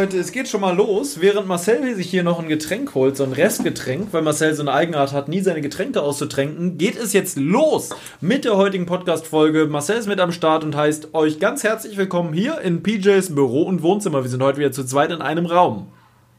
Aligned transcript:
Leute, 0.00 0.16
es 0.16 0.32
geht 0.32 0.48
schon 0.48 0.62
mal 0.62 0.74
los. 0.74 1.20
Während 1.20 1.46
Marcel 1.46 1.94
sich 1.94 2.08
hier 2.08 2.22
noch 2.22 2.38
ein 2.38 2.48
Getränk 2.48 2.94
holt, 2.94 3.18
so 3.18 3.24
ein 3.24 3.34
Restgetränk, 3.34 4.14
weil 4.14 4.22
Marcel 4.22 4.54
so 4.54 4.62
eine 4.62 4.72
Eigenart 4.72 5.12
hat, 5.12 5.28
nie 5.28 5.42
seine 5.42 5.60
Getränke 5.60 6.00
auszutränken, 6.00 6.78
geht 6.78 6.96
es 6.96 7.12
jetzt 7.12 7.36
los 7.36 7.90
mit 8.22 8.46
der 8.46 8.56
heutigen 8.56 8.86
Podcast-Folge. 8.86 9.66
Marcel 9.66 9.98
ist 9.98 10.06
mit 10.06 10.18
am 10.18 10.32
Start 10.32 10.64
und 10.64 10.74
heißt 10.74 11.12
euch 11.12 11.38
ganz 11.38 11.64
herzlich 11.64 11.98
willkommen 11.98 12.32
hier 12.32 12.62
in 12.62 12.82
PJs 12.82 13.34
Büro 13.34 13.64
und 13.64 13.82
Wohnzimmer. 13.82 14.22
Wir 14.22 14.30
sind 14.30 14.42
heute 14.42 14.56
wieder 14.56 14.72
zu 14.72 14.86
zweit 14.86 15.10
in 15.10 15.20
einem 15.20 15.44
Raum. 15.44 15.88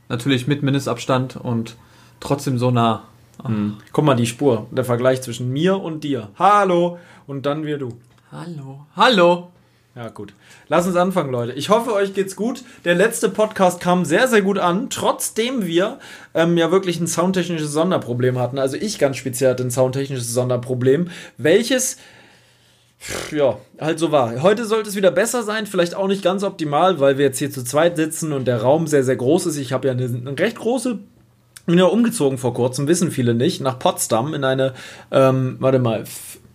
Natürlich 0.09 0.47
mit 0.47 0.63
Mindestabstand 0.63 1.35
und 1.35 1.75
trotzdem 2.19 2.57
so 2.57 2.71
nah. 2.71 3.03
Hm. 3.45 3.77
Guck 3.91 4.05
mal, 4.05 4.15
die 4.15 4.25
Spur, 4.25 4.65
der 4.71 4.85
Vergleich 4.85 5.21
zwischen 5.21 5.51
mir 5.51 5.79
und 5.79 6.03
dir. 6.03 6.29
Hallo 6.39 6.97
und 7.27 7.45
dann 7.45 7.63
wir 7.63 7.77
du. 7.77 7.89
Hallo. 8.31 8.87
Hallo. 8.95 9.50
Ja, 9.93 10.07
gut. 10.07 10.33
Lass 10.69 10.87
uns 10.87 10.95
anfangen, 10.95 11.31
Leute. 11.31 11.51
Ich 11.51 11.69
hoffe, 11.69 11.93
euch 11.93 12.13
geht's 12.13 12.37
gut. 12.37 12.63
Der 12.85 12.95
letzte 12.95 13.27
Podcast 13.27 13.81
kam 13.81 14.05
sehr, 14.05 14.29
sehr 14.29 14.41
gut 14.41 14.57
an, 14.57 14.89
trotzdem 14.89 15.65
wir 15.65 15.99
ähm, 16.33 16.57
ja 16.57 16.71
wirklich 16.71 17.01
ein 17.01 17.07
soundtechnisches 17.07 17.73
Sonderproblem 17.73 18.39
hatten. 18.39 18.57
Also 18.57 18.77
ich 18.77 18.99
ganz 18.99 19.17
speziell 19.17 19.51
hatte 19.51 19.63
ein 19.63 19.71
soundtechnisches 19.71 20.33
Sonderproblem, 20.33 21.09
welches 21.37 21.97
ja, 23.31 23.57
halt 23.79 23.99
so 23.99 24.11
war. 24.11 24.41
Heute 24.41 24.63
sollte 24.65 24.87
es 24.87 24.95
wieder 24.95 25.11
besser 25.11 25.43
sein, 25.43 25.65
vielleicht 25.65 25.95
auch 25.95 26.07
nicht 26.07 26.23
ganz 26.23 26.43
optimal, 26.43 26.99
weil 26.99 27.17
wir 27.17 27.25
jetzt 27.25 27.39
hier 27.39 27.51
zu 27.51 27.63
zweit 27.63 27.97
sitzen 27.97 28.31
und 28.31 28.45
der 28.45 28.61
Raum 28.61 28.87
sehr, 28.87 29.03
sehr 29.03 29.15
groß 29.15 29.47
ist. 29.47 29.57
Ich 29.57 29.73
habe 29.73 29.87
ja 29.87 29.93
eine, 29.93 30.05
eine 30.05 30.39
recht 30.39 30.59
große 30.59 30.99
bin 31.65 31.77
ja 31.77 31.85
umgezogen 31.85 32.37
vor 32.37 32.53
kurzem, 32.53 32.87
wissen 32.87 33.11
viele 33.11 33.33
nicht, 33.33 33.61
nach 33.61 33.77
Potsdam 33.77 34.33
in 34.33 34.43
eine, 34.43 34.73
ähm, 35.11 35.57
warte 35.59 35.79
mal, 35.79 36.03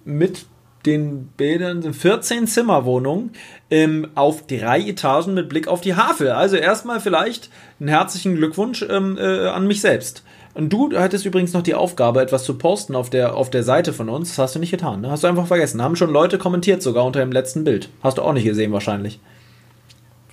mit 0.05 0.47
den 0.87 1.29
Bädern 1.37 1.93
14 1.93 2.47
Zimmerwohnungen 2.47 3.31
ähm, 3.71 4.09
auf 4.15 4.47
drei 4.47 4.81
Etagen 4.81 5.35
mit 5.35 5.49
Blick 5.49 5.69
auf 5.69 5.81
die 5.81 5.95
Havel. 5.95 6.31
Also 6.31 6.57
erstmal 6.57 7.01
vielleicht 7.01 7.51
einen 7.81 7.89
herzlichen 7.89 8.37
Glückwunsch 8.37 8.85
ähm, 8.89 9.19
äh, 9.19 9.49
an 9.49 9.67
mich 9.67 9.81
selbst. 9.81 10.23
Und 10.55 10.71
du 10.71 10.91
hattest 10.97 11.27
übrigens 11.27 11.53
noch 11.53 11.63
die 11.63 11.75
Aufgabe, 11.75 12.23
etwas 12.23 12.45
zu 12.45 12.57
posten 12.57 12.95
auf 12.95 13.11
der, 13.11 13.35
auf 13.35 13.51
der 13.51 13.63
Seite 13.63 13.93
von 13.93 14.09
uns. 14.09 14.31
Das 14.31 14.39
hast 14.39 14.55
du 14.55 14.59
nicht 14.59 14.71
getan. 14.71 15.03
Ne? 15.03 15.11
Hast 15.11 15.23
du 15.23 15.29
einfach 15.29 15.47
vergessen. 15.47 15.83
Haben 15.83 15.97
schon 15.97 16.11
Leute 16.11 16.39
kommentiert, 16.39 16.83
sogar 16.83 17.05
unter 17.05 17.21
dem 17.21 17.31
letzten 17.31 17.65
Bild. 17.65 17.91
Hast 18.03 18.17
du 18.17 18.23
auch 18.23 18.33
nicht 18.33 18.45
gesehen, 18.45 18.73
wahrscheinlich. 18.73 19.21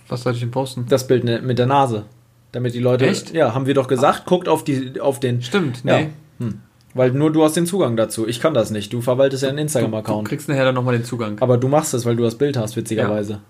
Was 0.07 0.23
sollte 0.23 0.37
ich 0.37 0.43
denn 0.43 0.51
posten? 0.51 0.85
Das 0.87 1.07
Bild 1.07 1.25
ne, 1.25 1.41
mit 1.41 1.59
der 1.59 1.65
Nase. 1.65 2.05
Damit 2.53 2.73
die 2.73 2.79
Leute. 2.79 3.07
Echt? 3.07 3.33
Ja, 3.33 3.53
haben 3.53 3.65
wir 3.65 3.73
doch 3.73 3.87
gesagt, 3.87 4.25
guckt 4.25 4.47
auf, 4.47 4.63
die, 4.63 5.01
auf 5.01 5.19
den. 5.19 5.41
Stimmt, 5.41 5.83
nee. 5.83 5.91
Ja. 5.91 6.07
Hm. 6.39 6.61
Weil 6.93 7.11
nur 7.11 7.31
du 7.31 7.43
hast 7.43 7.55
den 7.55 7.65
Zugang 7.65 7.95
dazu. 7.95 8.27
Ich 8.27 8.39
kann 8.39 8.53
das 8.53 8.69
nicht. 8.69 8.93
Du 8.93 9.01
verwaltest 9.01 9.43
ja 9.43 9.49
einen 9.49 9.57
Du, 9.57 9.61
du 9.61 9.65
Instagram-Account. 9.65 10.27
kriegst 10.27 10.47
nachher 10.47 10.65
dann 10.65 10.75
nochmal 10.75 10.95
den 10.97 11.05
Zugang. 11.05 11.37
Aber 11.39 11.57
du 11.57 11.67
machst 11.67 11.93
es, 11.93 12.05
weil 12.05 12.15
du 12.15 12.23
das 12.23 12.35
Bild 12.35 12.55
hast, 12.55 12.75
witzigerweise. 12.75 13.41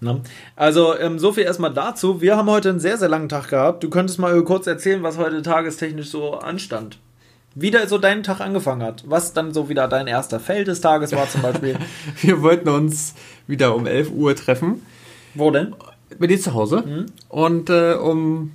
Ne? 0.00 0.20
Also, 0.56 0.98
ähm, 0.98 1.18
so 1.18 1.32
viel 1.32 1.44
erstmal 1.44 1.72
dazu. 1.72 2.20
Wir 2.20 2.36
haben 2.36 2.50
heute 2.50 2.70
einen 2.70 2.80
sehr, 2.80 2.98
sehr 2.98 3.08
langen 3.08 3.28
Tag 3.28 3.48
gehabt. 3.48 3.82
Du 3.84 3.90
könntest 3.90 4.18
mal 4.18 4.40
kurz 4.44 4.66
erzählen, 4.66 5.02
was 5.02 5.18
heute 5.18 5.42
tagestechnisch 5.42 6.10
so 6.10 6.34
anstand. 6.34 6.98
Wie 7.54 7.72
so 7.86 7.98
deinen 7.98 8.22
Tag 8.22 8.40
angefangen 8.40 8.82
hat. 8.82 9.04
Was 9.06 9.32
dann 9.34 9.52
so 9.52 9.68
wieder 9.68 9.86
dein 9.86 10.06
erster 10.06 10.40
Fail 10.40 10.64
des 10.64 10.80
Tages 10.80 11.12
war 11.12 11.28
zum 11.28 11.42
Beispiel. 11.42 11.76
Wir 12.20 12.40
wollten 12.42 12.68
uns 12.68 13.14
wieder 13.46 13.74
um 13.74 13.86
11 13.86 14.10
Uhr 14.10 14.34
treffen. 14.34 14.82
Wo 15.34 15.50
denn? 15.50 15.74
Bei 16.18 16.26
dir 16.26 16.40
zu 16.40 16.54
Hause. 16.54 16.82
Mhm. 16.86 17.06
Und 17.28 17.68
äh, 17.70 17.94
um 17.94 18.52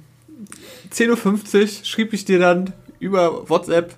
10.50 0.91 1.61
Uhr 1.61 1.67
schrieb 1.85 2.13
ich 2.13 2.25
dir 2.25 2.39
dann 2.39 2.73
über 2.99 3.47
WhatsApp: 3.49 3.93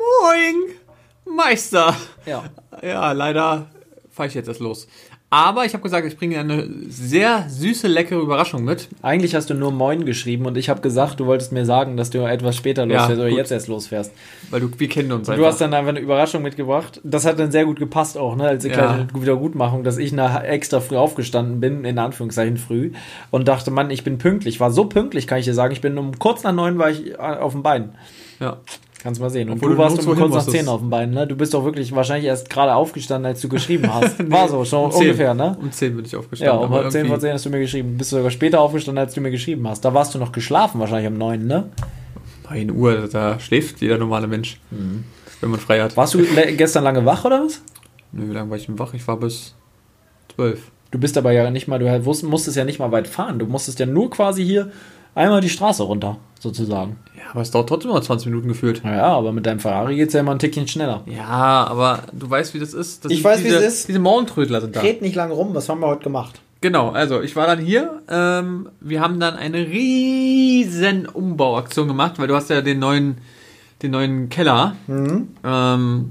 Moin, 0.00 1.36
Meister. 1.36 1.94
Ja. 2.26 2.44
Ja, 2.82 3.12
leider 3.12 3.66
fahre 4.10 4.28
ich 4.28 4.34
jetzt 4.34 4.48
erst 4.48 4.60
los. 4.60 4.88
Aber 5.32 5.64
ich 5.64 5.74
habe 5.74 5.82
gesagt, 5.84 6.04
ich 6.08 6.16
bringe 6.16 6.34
dir 6.34 6.40
eine 6.40 6.68
sehr 6.88 7.44
süße, 7.48 7.86
leckere 7.86 8.18
Überraschung 8.18 8.64
mit. 8.64 8.88
Eigentlich 9.00 9.36
hast 9.36 9.48
du 9.48 9.54
nur 9.54 9.70
Moin 9.70 10.04
geschrieben 10.04 10.44
und 10.46 10.56
ich 10.58 10.68
habe 10.68 10.80
gesagt, 10.80 11.20
du 11.20 11.26
wolltest 11.26 11.52
mir 11.52 11.64
sagen, 11.64 11.96
dass 11.96 12.10
du 12.10 12.18
etwas 12.26 12.56
später 12.56 12.84
Ja, 12.84 12.96
losfährst 12.98 13.20
oder 13.20 13.28
gut. 13.28 13.38
jetzt 13.38 13.52
erst 13.52 13.68
losfährst. 13.68 14.12
Weil 14.50 14.60
du, 14.62 14.70
wir 14.76 14.88
kennen 14.88 15.12
uns 15.12 15.28
Du 15.28 15.46
hast 15.46 15.60
dann 15.60 15.72
einfach 15.72 15.90
eine 15.90 16.00
Überraschung 16.00 16.42
mitgebracht. 16.42 17.00
Das 17.04 17.26
hat 17.26 17.38
dann 17.38 17.52
sehr 17.52 17.64
gut 17.64 17.78
gepasst 17.78 18.18
auch, 18.18 18.34
ne? 18.34 18.44
Als 18.48 18.64
Ja. 18.64 18.72
kleine 18.72 19.06
Wiedergutmachung, 19.14 19.84
dass 19.84 19.98
ich 19.98 20.10
nach 20.12 20.42
extra 20.42 20.80
früh 20.80 20.96
aufgestanden 20.96 21.60
bin, 21.60 21.84
in 21.84 21.98
Anführungszeichen 22.00 22.56
früh, 22.56 22.90
und 23.30 23.46
dachte, 23.46 23.70
Mann, 23.70 23.90
ich 23.90 24.02
bin 24.02 24.18
pünktlich. 24.18 24.58
War 24.58 24.72
so 24.72 24.86
pünktlich, 24.86 25.28
kann 25.28 25.38
ich 25.38 25.44
dir 25.44 25.54
sagen. 25.54 25.72
Ich 25.72 25.80
bin 25.80 25.96
um 25.96 26.18
kurz 26.18 26.42
nach 26.42 26.52
neun 26.52 26.76
war 26.78 26.90
ich 26.90 27.12
äh, 27.12 27.16
auf 27.18 27.52
dem 27.52 27.62
Bein. 27.62 27.94
ja. 28.40 28.56
Kannst 29.02 29.20
mal 29.20 29.30
sehen. 29.30 29.48
Und 29.48 29.56
Obwohl 29.56 29.70
du 29.70 29.76
du 29.76 29.82
warst 29.82 29.98
um 29.98 30.04
kurz 30.04 30.18
nach 30.18 30.28
musstest. 30.28 30.50
zehn 30.56 30.68
auf 30.68 30.80
dem 30.80 30.90
Bein, 30.90 31.10
ne? 31.12 31.26
Du 31.26 31.34
bist 31.34 31.54
doch 31.54 31.64
wirklich 31.64 31.94
wahrscheinlich 31.94 32.26
erst 32.26 32.50
gerade 32.50 32.74
aufgestanden, 32.74 33.26
als 33.30 33.40
du 33.40 33.48
geschrieben 33.48 33.88
hast. 33.94 34.30
War 34.30 34.48
so, 34.48 34.64
schon 34.64 34.84
Um 34.86 34.90
10. 34.92 35.00
ungefähr, 35.00 35.32
ne? 35.34 35.56
Um 35.60 35.72
10 35.72 35.96
bin 35.96 36.04
ich 36.04 36.12
Ja, 36.12 36.18
aufgestanden. 36.18 36.58
um 36.58 36.64
aber 36.64 36.82
halb 36.82 36.92
zehn 36.92 37.00
vor 37.06 37.14
irgendwie- 37.14 37.20
zehn 37.26 37.32
hast 37.32 37.46
du 37.46 37.50
mir 37.50 37.60
geschrieben. 37.60 37.96
Bist 37.96 38.12
du 38.12 38.16
sogar 38.16 38.30
später 38.30 38.60
aufgestanden, 38.60 39.02
als 39.04 39.14
du 39.14 39.20
mir 39.22 39.30
geschrieben 39.30 39.66
hast. 39.66 39.84
Da 39.84 39.94
warst 39.94 40.14
du 40.14 40.18
noch 40.18 40.32
geschlafen, 40.32 40.80
wahrscheinlich 40.80 41.10
um 41.10 41.16
neun, 41.18 41.46
ne? 41.46 41.70
1 42.48 42.70
Uhr, 42.72 43.08
da 43.10 43.38
schläft 43.38 43.80
jeder 43.80 43.96
normale 43.96 44.26
Mensch, 44.26 44.60
wenn 45.40 45.50
man 45.50 45.60
frei 45.60 45.80
hat. 45.80 45.96
Warst 45.96 46.14
du 46.14 46.24
gestern 46.56 46.84
lange 46.84 47.04
wach 47.06 47.24
oder 47.24 47.44
was? 47.44 47.62
Nö, 48.12 48.28
wie 48.28 48.34
lange 48.34 48.50
war 48.50 48.56
ich 48.56 48.66
denn 48.66 48.78
wach? 48.78 48.92
Ich 48.92 49.06
war 49.06 49.16
bis 49.18 49.54
12. 50.34 50.60
Du 50.90 50.98
bist 50.98 51.16
aber 51.16 51.30
ja 51.30 51.48
nicht 51.50 51.68
mal, 51.68 51.78
du 51.78 51.86
musstest 52.26 52.56
ja 52.56 52.64
nicht 52.64 52.80
mal 52.80 52.90
weit 52.90 53.06
fahren. 53.06 53.38
Du 53.38 53.46
musstest 53.46 53.78
ja 53.78 53.86
nur 53.86 54.10
quasi 54.10 54.44
hier 54.44 54.72
einmal 55.14 55.40
die 55.40 55.48
Straße 55.48 55.82
runter, 55.82 56.16
sozusagen. 56.38 56.96
Ja, 57.16 57.22
aber 57.32 57.42
es 57.42 57.50
dauert 57.50 57.68
trotzdem 57.68 57.90
noch 57.92 58.00
20 58.00 58.26
Minuten 58.28 58.48
gefühlt. 58.48 58.82
Naja, 58.84 59.06
aber 59.06 59.32
mit 59.32 59.46
deinem 59.46 59.60
Ferrari 59.60 59.96
geht's 59.96 60.14
ja 60.14 60.20
immer 60.20 60.32
ein 60.32 60.38
Tickchen 60.38 60.66
schneller. 60.68 61.02
Ja, 61.06 61.26
aber 61.68 62.04
du 62.12 62.28
weißt, 62.28 62.54
wie 62.54 62.58
das 62.58 62.74
ist. 62.74 63.04
Das 63.04 63.12
Ich 63.12 63.22
weiß, 63.22 63.40
wie 63.40 63.44
diese, 63.44 63.56
es 63.58 63.74
ist. 63.80 63.88
Diese 63.88 63.98
Morgentrödler 63.98 64.60
sind 64.60 64.74
da. 64.76 64.80
Red 64.80 65.02
nicht 65.02 65.14
lange 65.16 65.34
rum, 65.34 65.54
was 65.54 65.68
haben 65.68 65.80
wir 65.80 65.86
heute 65.88 66.04
gemacht? 66.04 66.40
Genau, 66.62 66.90
also 66.90 67.22
ich 67.22 67.36
war 67.36 67.46
dann 67.46 67.58
hier. 67.58 68.02
Ähm, 68.10 68.68
wir 68.80 69.00
haben 69.00 69.18
dann 69.18 69.34
eine 69.36 69.66
riesen 69.66 71.06
Umbauaktion 71.06 71.88
gemacht, 71.88 72.18
weil 72.18 72.28
du 72.28 72.34
hast 72.34 72.50
ja 72.50 72.60
den 72.60 72.78
neuen, 72.78 73.18
den 73.82 73.90
neuen 73.92 74.28
Keller, 74.28 74.76
Mhm. 74.86 75.28
ähm, 75.44 76.10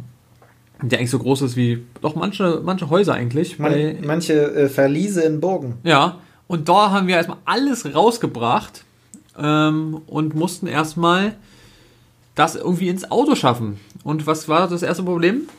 der 0.81 0.97
eigentlich 0.99 1.11
so 1.11 1.19
groß 1.19 1.41
ist 1.43 1.55
wie 1.55 1.83
doch 2.01 2.15
manche, 2.15 2.61
manche 2.63 2.89
Häuser 2.89 3.13
eigentlich. 3.13 3.57
bei- 3.57 3.95
Man, 3.99 4.07
manche 4.07 4.33
äh, 4.55 4.69
Verliese 4.69 5.21
in 5.23 5.39
Burgen. 5.39 5.75
Ja, 5.83 6.17
und 6.47 6.67
da 6.69 6.91
haben 6.91 7.07
wir 7.07 7.15
erstmal 7.17 7.37
alles 7.45 7.93
rausgebracht 7.93 8.85
ähm, 9.39 10.01
und 10.07 10.35
mussten 10.35 10.67
erstmal 10.67 11.35
das 12.35 12.55
irgendwie 12.55 12.89
ins 12.89 13.09
Auto 13.11 13.35
schaffen. 13.35 13.79
Und 14.03 14.27
was 14.27 14.47
war 14.47 14.67
das 14.67 14.81
erste 14.83 15.03
Problem? 15.03 15.49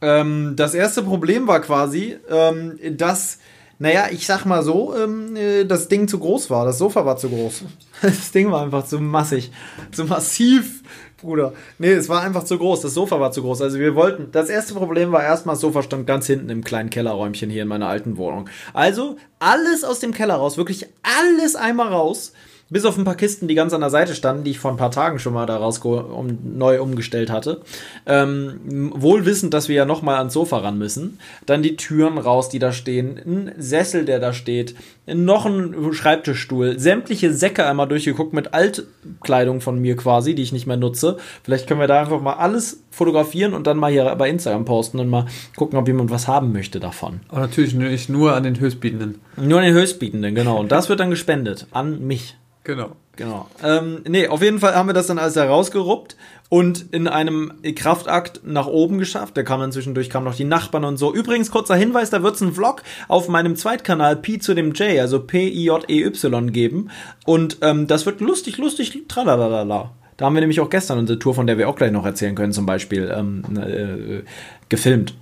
Ähm, 0.00 0.54
das 0.56 0.74
erste 0.74 1.02
Problem 1.02 1.46
war 1.46 1.60
quasi, 1.60 2.16
ähm, 2.28 2.78
dass, 2.96 3.38
naja, 3.78 4.06
ich 4.10 4.26
sag 4.26 4.44
mal 4.44 4.62
so, 4.62 4.94
ähm, 4.96 5.36
äh, 5.36 5.64
das 5.64 5.88
Ding 5.88 6.08
zu 6.08 6.18
groß 6.18 6.50
war. 6.50 6.66
Das 6.66 6.78
Sofa 6.78 7.06
war 7.06 7.16
zu 7.16 7.28
groß. 7.28 7.64
Das 8.02 8.32
Ding 8.32 8.50
war 8.50 8.62
einfach 8.62 8.84
zu 8.84 8.98
massig. 9.00 9.50
Zu 9.92 10.04
massiv, 10.04 10.82
Bruder. 11.20 11.52
Nee, 11.78 11.92
es 11.92 12.08
war 12.08 12.22
einfach 12.22 12.44
zu 12.44 12.58
groß. 12.58 12.80
Das 12.80 12.94
Sofa 12.94 13.20
war 13.20 13.32
zu 13.32 13.42
groß. 13.42 13.62
Also 13.62 13.78
wir 13.78 13.94
wollten, 13.94 14.30
das 14.32 14.48
erste 14.48 14.74
Problem 14.74 15.12
war 15.12 15.22
erstmal, 15.22 15.54
das 15.54 15.60
Sofa 15.60 15.82
stand 15.82 16.06
ganz 16.06 16.26
hinten 16.26 16.50
im 16.50 16.64
kleinen 16.64 16.90
Kellerräumchen 16.90 17.50
hier 17.50 17.62
in 17.62 17.68
meiner 17.68 17.88
alten 17.88 18.16
Wohnung. 18.16 18.48
Also 18.72 19.16
alles 19.38 19.84
aus 19.84 20.00
dem 20.00 20.12
Keller 20.12 20.34
raus, 20.34 20.56
wirklich 20.56 20.86
alles 21.02 21.56
einmal 21.56 21.88
raus. 21.88 22.32
Bis 22.70 22.84
auf 22.86 22.96
ein 22.96 23.04
paar 23.04 23.14
Kisten, 23.14 23.46
die 23.46 23.54
ganz 23.54 23.74
an 23.74 23.82
der 23.82 23.90
Seite 23.90 24.14
standen, 24.14 24.44
die 24.44 24.52
ich 24.52 24.58
vor 24.58 24.70
ein 24.70 24.78
paar 24.78 24.90
Tagen 24.90 25.18
schon 25.18 25.34
mal 25.34 25.46
da 25.46 25.58
um, 25.58 26.38
neu 26.56 26.80
umgestellt 26.80 27.30
hatte. 27.30 27.60
Ähm, 28.06 28.92
wohl 28.94 29.26
wissend, 29.26 29.52
dass 29.52 29.68
wir 29.68 29.76
ja 29.76 29.84
nochmal 29.84 30.16
ans 30.16 30.32
Sofa 30.32 30.58
ran 30.58 30.78
müssen. 30.78 31.18
Dann 31.44 31.62
die 31.62 31.76
Türen 31.76 32.16
raus, 32.16 32.48
die 32.48 32.58
da 32.58 32.72
stehen. 32.72 33.18
Ein 33.18 33.52
Sessel, 33.58 34.06
der 34.06 34.18
da 34.18 34.32
steht. 34.32 34.74
Noch 35.06 35.44
ein 35.44 35.92
Schreibtischstuhl. 35.92 36.78
Sämtliche 36.78 37.34
Säcke 37.34 37.66
einmal 37.66 37.86
durchgeguckt 37.86 38.32
mit 38.32 38.54
Altkleidung 38.54 39.60
von 39.60 39.78
mir 39.78 39.96
quasi, 39.96 40.34
die 40.34 40.42
ich 40.42 40.52
nicht 40.52 40.66
mehr 40.66 40.78
nutze. 40.78 41.18
Vielleicht 41.42 41.66
können 41.66 41.80
wir 41.80 41.86
da 41.86 42.00
einfach 42.00 42.22
mal 42.22 42.34
alles 42.34 42.82
fotografieren 42.90 43.52
und 43.52 43.66
dann 43.66 43.76
mal 43.76 43.92
hier 43.92 44.14
bei 44.16 44.30
Instagram 44.30 44.64
posten 44.64 45.00
und 45.00 45.10
mal 45.10 45.26
gucken, 45.56 45.78
ob 45.78 45.86
jemand 45.86 46.10
was 46.10 46.28
haben 46.28 46.52
möchte 46.52 46.80
davon. 46.80 47.20
Aber 47.28 47.40
natürlich 47.40 47.74
nicht 47.74 48.08
nur 48.08 48.34
an 48.34 48.44
den 48.44 48.58
Höchstbietenden. 48.58 49.20
Nur 49.36 49.58
an 49.58 49.64
den 49.64 49.74
Höchstbietenden, 49.74 50.34
genau. 50.34 50.58
Und 50.58 50.72
das 50.72 50.88
wird 50.88 51.00
dann 51.00 51.10
gespendet 51.10 51.66
an 51.70 52.06
mich. 52.06 52.36
Genau. 52.64 52.96
Genau. 53.16 53.48
Ähm, 53.62 54.00
nee, 54.08 54.26
auf 54.26 54.42
jeden 54.42 54.58
Fall 54.58 54.74
haben 54.74 54.88
wir 54.88 54.92
das 54.94 55.06
dann 55.06 55.18
alles 55.18 55.36
herausgeruppt 55.36 56.16
und 56.48 56.92
in 56.92 57.06
einem 57.06 57.52
Kraftakt 57.76 58.40
nach 58.44 58.66
oben 58.66 58.98
geschafft. 58.98 59.36
Da 59.36 59.42
kam 59.42 59.60
dann 59.60 59.70
zwischendurch 59.70 60.10
kamen 60.10 60.24
noch 60.24 60.34
die 60.34 60.44
Nachbarn 60.44 60.84
und 60.84 60.96
so. 60.96 61.14
Übrigens, 61.14 61.50
kurzer 61.50 61.76
Hinweis, 61.76 62.10
da 62.10 62.22
wird's 62.22 62.42
einen 62.42 62.54
Vlog 62.54 62.82
auf 63.06 63.28
meinem 63.28 63.54
Zweitkanal 63.54 64.16
Pi 64.16 64.40
zu 64.40 64.54
dem 64.54 64.72
J, 64.72 64.98
also 64.98 65.20
P-I-J-E-Y 65.20 66.50
geben. 66.52 66.90
Und 67.24 67.58
ähm, 67.60 67.86
das 67.86 68.04
wird 68.04 68.20
lustig, 68.20 68.58
lustig, 68.58 69.04
tralalala. 69.06 69.92
Da 70.16 70.24
haben 70.24 70.34
wir 70.34 70.40
nämlich 70.40 70.60
auch 70.60 70.70
gestern 70.70 70.98
unsere 70.98 71.18
Tour, 71.18 71.34
von 71.34 71.46
der 71.46 71.58
wir 71.58 71.68
auch 71.68 71.76
gleich 71.76 71.92
noch 71.92 72.06
erzählen 72.06 72.34
können, 72.34 72.52
zum 72.52 72.66
Beispiel, 72.66 73.12
ähm, 73.14 73.42
äh, 73.56 74.22
gefilmt. 74.68 75.14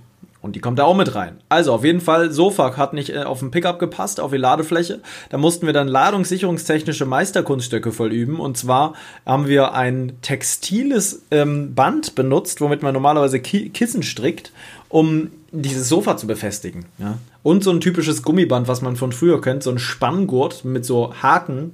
Und 0.43 0.57
die 0.57 0.59
kommt 0.59 0.77
da 0.77 0.83
auch 0.83 0.95
mit 0.95 1.15
rein. 1.15 1.37
Also 1.47 1.71
auf 1.71 1.85
jeden 1.85 2.01
Fall, 2.01 2.29
Sofa 2.29 2.75
hat 2.75 2.93
nicht 2.93 3.11
äh, 3.11 3.23
auf 3.23 3.39
den 3.39 3.49
Pickup 3.49 3.79
gepasst, 3.79 4.19
auf 4.19 4.31
die 4.31 4.37
Ladefläche. 4.37 4.99
Da 5.29 5.37
mussten 5.37 5.65
wir 5.65 5.71
dann 5.71 5.87
ladungssicherungstechnische 5.87 7.05
Meisterkunststücke 7.05 7.93
voll 7.93 8.11
üben. 8.11 8.41
Und 8.41 8.57
zwar 8.57 8.93
haben 9.25 9.47
wir 9.47 9.73
ein 9.73 10.17
textiles 10.21 11.23
ähm, 11.31 11.73
Band 11.75 12.15
benutzt, 12.15 12.59
womit 12.59 12.83
man 12.83 12.93
normalerweise 12.93 13.39
Ki 13.39 13.69
Kissen 13.69 14.03
strickt, 14.03 14.51
um 14.89 15.31
dieses 15.53 15.87
Sofa 15.87 16.17
zu 16.17 16.27
befestigen. 16.27 16.87
Ja? 16.97 17.17
Und 17.41 17.63
so 17.63 17.71
ein 17.71 17.79
typisches 17.79 18.21
Gummiband, 18.21 18.67
was 18.67 18.81
man 18.81 18.97
von 18.97 19.13
früher 19.13 19.39
kennt, 19.39 19.63
so 19.63 19.71
ein 19.71 19.79
Spanngurt 19.79 20.65
mit 20.65 20.83
so 20.83 21.13
Haken 21.21 21.73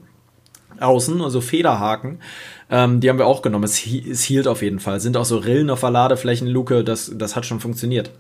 außen, 0.80 1.22
also 1.22 1.42
Federhaken. 1.42 2.20
Ähm, 2.70 3.00
die 3.00 3.10
haben 3.10 3.18
wir 3.18 3.26
auch 3.26 3.42
genommen. 3.42 3.64
Es, 3.64 3.84
es 3.84 4.22
hielt 4.22 4.48
auf 4.48 4.62
jeden 4.62 4.80
Fall. 4.80 5.00
Sind 5.00 5.18
auch 5.18 5.26
so 5.26 5.38
Rillen 5.38 5.72
auf 5.72 5.80
der 5.80 5.90
Ladeflächenluke. 5.90 6.84
Das, 6.84 7.12
das 7.16 7.36
hat 7.36 7.48
schon 7.48 7.60
funktioniert. 7.60 8.12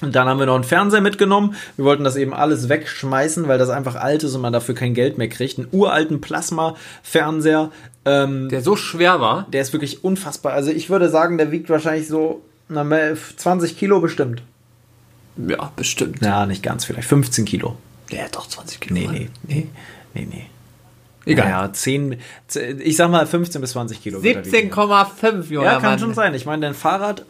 Und 0.00 0.14
dann 0.14 0.28
haben 0.28 0.38
wir 0.38 0.46
noch 0.46 0.54
einen 0.54 0.64
Fernseher 0.64 1.00
mitgenommen. 1.00 1.54
Wir 1.76 1.84
wollten 1.84 2.04
das 2.04 2.14
eben 2.16 2.32
alles 2.32 2.68
wegschmeißen, 2.68 3.48
weil 3.48 3.58
das 3.58 3.68
einfach 3.68 3.96
alt 3.96 4.22
ist 4.22 4.34
und 4.34 4.42
man 4.42 4.52
dafür 4.52 4.74
kein 4.76 4.94
Geld 4.94 5.18
mehr 5.18 5.28
kriegt. 5.28 5.58
Einen 5.58 5.68
uralten 5.72 6.20
Plasma-Fernseher. 6.20 7.70
Ähm, 8.04 8.48
Der 8.48 8.62
so 8.62 8.76
schwer 8.76 9.20
war. 9.20 9.46
der 9.52 9.60
ist 9.60 9.72
wirklich 9.72 10.04
unfassbar. 10.04 10.52
Also 10.52 10.70
ich 10.70 10.88
würde 10.88 11.08
sagen, 11.08 11.36
der 11.36 11.50
wiegt 11.50 11.68
wahrscheinlich 11.68 12.06
so 12.06 12.42
na, 12.68 12.84
20 13.36 13.76
Kilo 13.76 14.00
bestimmt. 14.00 14.42
Ja, 15.36 15.72
bestimmt. 15.76 16.22
Ja, 16.22 16.46
nicht 16.46 16.62
ganz, 16.62 16.84
vielleicht 16.84 17.08
15 17.08 17.44
Kilo. 17.44 17.76
Der 18.12 18.24
hat 18.24 18.36
doch 18.36 18.46
20 18.46 18.80
Kilo. 18.80 18.94
Nee, 18.94 19.08
nee, 19.08 19.28
nee, 19.42 19.66
nee, 20.14 20.28
nee. 20.30 20.46
Egal. 21.26 21.48
Ja, 21.48 21.72
10, 21.72 22.16
ich 22.78 22.96
sag 22.96 23.10
mal 23.10 23.26
15 23.26 23.60
bis 23.60 23.72
20 23.72 24.02
Kilo. 24.02 24.22
wird 24.22 24.46
er 24.46 24.52
wiegen. 24.52 24.72
17,5, 24.72 25.50
Junge. 25.50 25.66
Ja, 25.66 25.78
kann 25.80 25.98
schon 25.98 26.14
sein. 26.14 26.32
Ich 26.34 26.46
meine, 26.46 26.62
dein 26.62 26.74
Fahrrad 26.74 27.24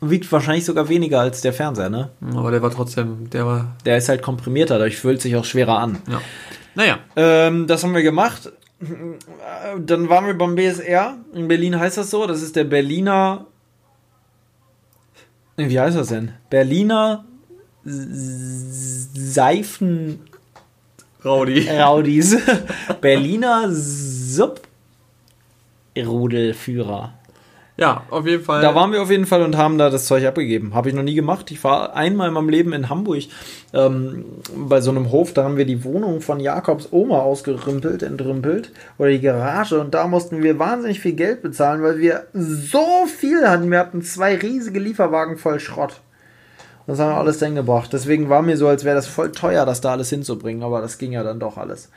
wiegt 0.00 0.30
wahrscheinlich 0.32 0.64
sogar 0.64 0.88
weniger 0.88 1.20
als 1.20 1.40
der 1.42 1.52
Fernseher, 1.52 1.90
ne? 1.90 2.10
Aber 2.34 2.50
der 2.50 2.62
war 2.62 2.70
trotzdem, 2.70 3.28
der 3.30 3.44
war, 3.46 3.76
Der 3.84 3.96
ist 3.98 4.08
halt 4.08 4.22
komprimierter, 4.22 4.78
dadurch 4.78 4.96
fühlt 4.96 5.20
sich 5.20 5.36
auch 5.36 5.44
schwerer 5.44 5.78
an. 5.78 5.98
ja. 6.08 6.20
Naja, 6.74 6.98
Ähm, 7.16 7.66
das 7.66 7.82
haben 7.82 7.94
wir 7.94 8.02
gemacht. 8.02 8.52
Dann 9.78 10.08
waren 10.08 10.26
wir 10.26 10.38
beim 10.38 10.54
BSR. 10.54 11.18
In 11.34 11.48
Berlin 11.48 11.78
heißt 11.78 11.98
das 11.98 12.10
so. 12.10 12.26
Das 12.26 12.40
ist 12.42 12.54
der 12.56 12.64
Berliner. 12.64 13.46
Wie 15.56 15.78
heißt 15.78 15.96
das 15.96 16.08
denn? 16.08 16.32
Berliner 16.48 17.24
Seifen. 19.14 20.20
Raudi. 21.24 21.68
Raudis. 21.68 22.38
Berliner 23.00 23.68
Subrudelführer. 25.94 27.12
Ja, 27.80 28.02
auf 28.10 28.26
jeden 28.26 28.44
Fall. 28.44 28.60
Da 28.60 28.74
waren 28.74 28.92
wir 28.92 29.00
auf 29.00 29.10
jeden 29.10 29.24
Fall 29.24 29.40
und 29.40 29.56
haben 29.56 29.78
da 29.78 29.88
das 29.88 30.04
Zeug 30.04 30.26
abgegeben. 30.26 30.74
Habe 30.74 30.90
ich 30.90 30.94
noch 30.94 31.02
nie 31.02 31.14
gemacht. 31.14 31.50
Ich 31.50 31.64
war 31.64 31.96
einmal 31.96 32.28
in 32.28 32.34
meinem 32.34 32.50
Leben 32.50 32.74
in 32.74 32.90
Hamburg 32.90 33.22
ähm, 33.72 34.26
bei 34.54 34.82
so 34.82 34.90
einem 34.90 35.10
Hof. 35.10 35.32
Da 35.32 35.44
haben 35.44 35.56
wir 35.56 35.64
die 35.64 35.82
Wohnung 35.82 36.20
von 36.20 36.40
Jakobs 36.40 36.88
Oma 36.90 37.20
ausgerümpelt, 37.20 38.02
entrümpelt. 38.02 38.70
Oder 38.98 39.08
die 39.08 39.20
Garage. 39.22 39.80
Und 39.80 39.94
da 39.94 40.06
mussten 40.08 40.42
wir 40.42 40.58
wahnsinnig 40.58 41.00
viel 41.00 41.14
Geld 41.14 41.40
bezahlen, 41.40 41.82
weil 41.82 41.96
wir 41.96 42.26
so 42.34 43.06
viel 43.06 43.48
hatten. 43.48 43.70
Wir 43.70 43.78
hatten 43.78 44.02
zwei 44.02 44.36
riesige 44.36 44.78
Lieferwagen 44.78 45.38
voll 45.38 45.58
Schrott. 45.58 46.02
Das 46.86 46.98
haben 46.98 47.12
wir 47.12 47.16
alles 47.16 47.38
dann 47.38 47.54
gebracht. 47.54 47.94
Deswegen 47.94 48.28
war 48.28 48.42
mir 48.42 48.58
so, 48.58 48.68
als 48.68 48.84
wäre 48.84 48.96
das 48.96 49.06
voll 49.06 49.32
teuer, 49.32 49.64
das 49.64 49.80
da 49.80 49.92
alles 49.92 50.10
hinzubringen. 50.10 50.62
Aber 50.62 50.82
das 50.82 50.98
ging 50.98 51.12
ja 51.12 51.22
dann 51.22 51.40
doch 51.40 51.56
alles. 51.56 51.88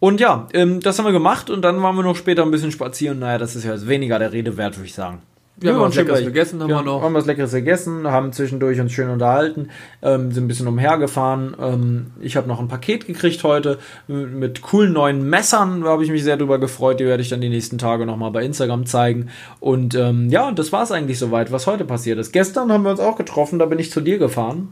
Und 0.00 0.20
ja, 0.20 0.46
ähm, 0.52 0.80
das 0.80 0.98
haben 0.98 1.06
wir 1.06 1.12
gemacht 1.12 1.50
und 1.50 1.62
dann 1.62 1.82
waren 1.82 1.96
wir 1.96 2.02
noch 2.04 2.16
später 2.16 2.42
ein 2.42 2.50
bisschen 2.50 2.70
spazieren. 2.70 3.18
Naja, 3.18 3.38
das 3.38 3.56
ist 3.56 3.64
ja 3.64 3.72
jetzt 3.72 3.88
weniger 3.88 4.18
der 4.18 4.32
Rede 4.32 4.56
wert, 4.56 4.76
würde 4.76 4.86
ich 4.86 4.94
sagen. 4.94 5.22
Wir 5.60 5.74
haben 5.74 5.80
was 5.80 5.96
Leckeres 5.96 6.18
schön- 6.18 6.26
gegessen, 6.28 6.62
haben 6.62 6.68
wir 6.70 6.82
noch. 6.82 7.02
Haben 7.02 7.14
was 7.14 7.26
Leckeres 7.26 7.50
gegessen, 7.50 8.06
haben 8.06 8.32
zwischendurch 8.32 8.78
uns 8.78 8.92
schön 8.92 9.10
unterhalten, 9.10 9.70
ähm, 10.02 10.30
sind 10.30 10.44
ein 10.44 10.46
bisschen 10.46 10.68
umhergefahren. 10.68 11.56
Ähm, 11.60 12.12
ich 12.20 12.36
habe 12.36 12.46
noch 12.46 12.60
ein 12.60 12.68
Paket 12.68 13.08
gekriegt 13.08 13.42
heute 13.42 13.80
mit, 14.06 14.62
coolen 14.62 14.92
neuen 14.92 15.28
Messern. 15.28 15.80
Da 15.80 15.88
habe 15.88 16.04
ich 16.04 16.12
mich 16.12 16.22
sehr 16.22 16.36
drüber 16.36 16.60
gefreut. 16.60 17.00
Die 17.00 17.06
werde 17.06 17.24
ich 17.24 17.28
dann 17.28 17.40
die 17.40 17.48
nächsten 17.48 17.76
Tage 17.76 18.06
nochmal 18.06 18.30
bei 18.30 18.44
Instagram 18.44 18.86
zeigen. 18.86 19.30
Und 19.58 19.96
ähm, 19.96 20.28
ja, 20.30 20.52
das 20.52 20.70
war 20.70 20.84
es 20.84 20.92
eigentlich 20.92 21.18
soweit, 21.18 21.50
was 21.50 21.66
heute 21.66 21.84
passiert 21.84 22.20
ist. 22.20 22.30
Gestern 22.30 22.70
haben 22.70 22.84
wir 22.84 22.92
uns 22.92 23.00
auch 23.00 23.16
getroffen, 23.16 23.58
da 23.58 23.66
bin 23.66 23.80
ich 23.80 23.90
zu 23.90 24.00
dir 24.00 24.18
gefahren. 24.18 24.68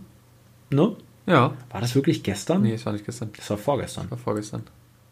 Ne? 0.70 0.92
Ja. 1.26 1.50
War 1.72 1.80
das 1.80 1.96
wirklich 1.96 2.22
gestern? 2.22 2.62
Nee, 2.62 2.74
es 2.74 2.86
war 2.86 2.92
nicht 2.92 3.04
gestern. 3.04 3.30
Das 3.36 3.50
war 3.50 3.58
vorgestern. 3.58 4.08
war 4.08 4.18
vorgestern. 4.18 4.62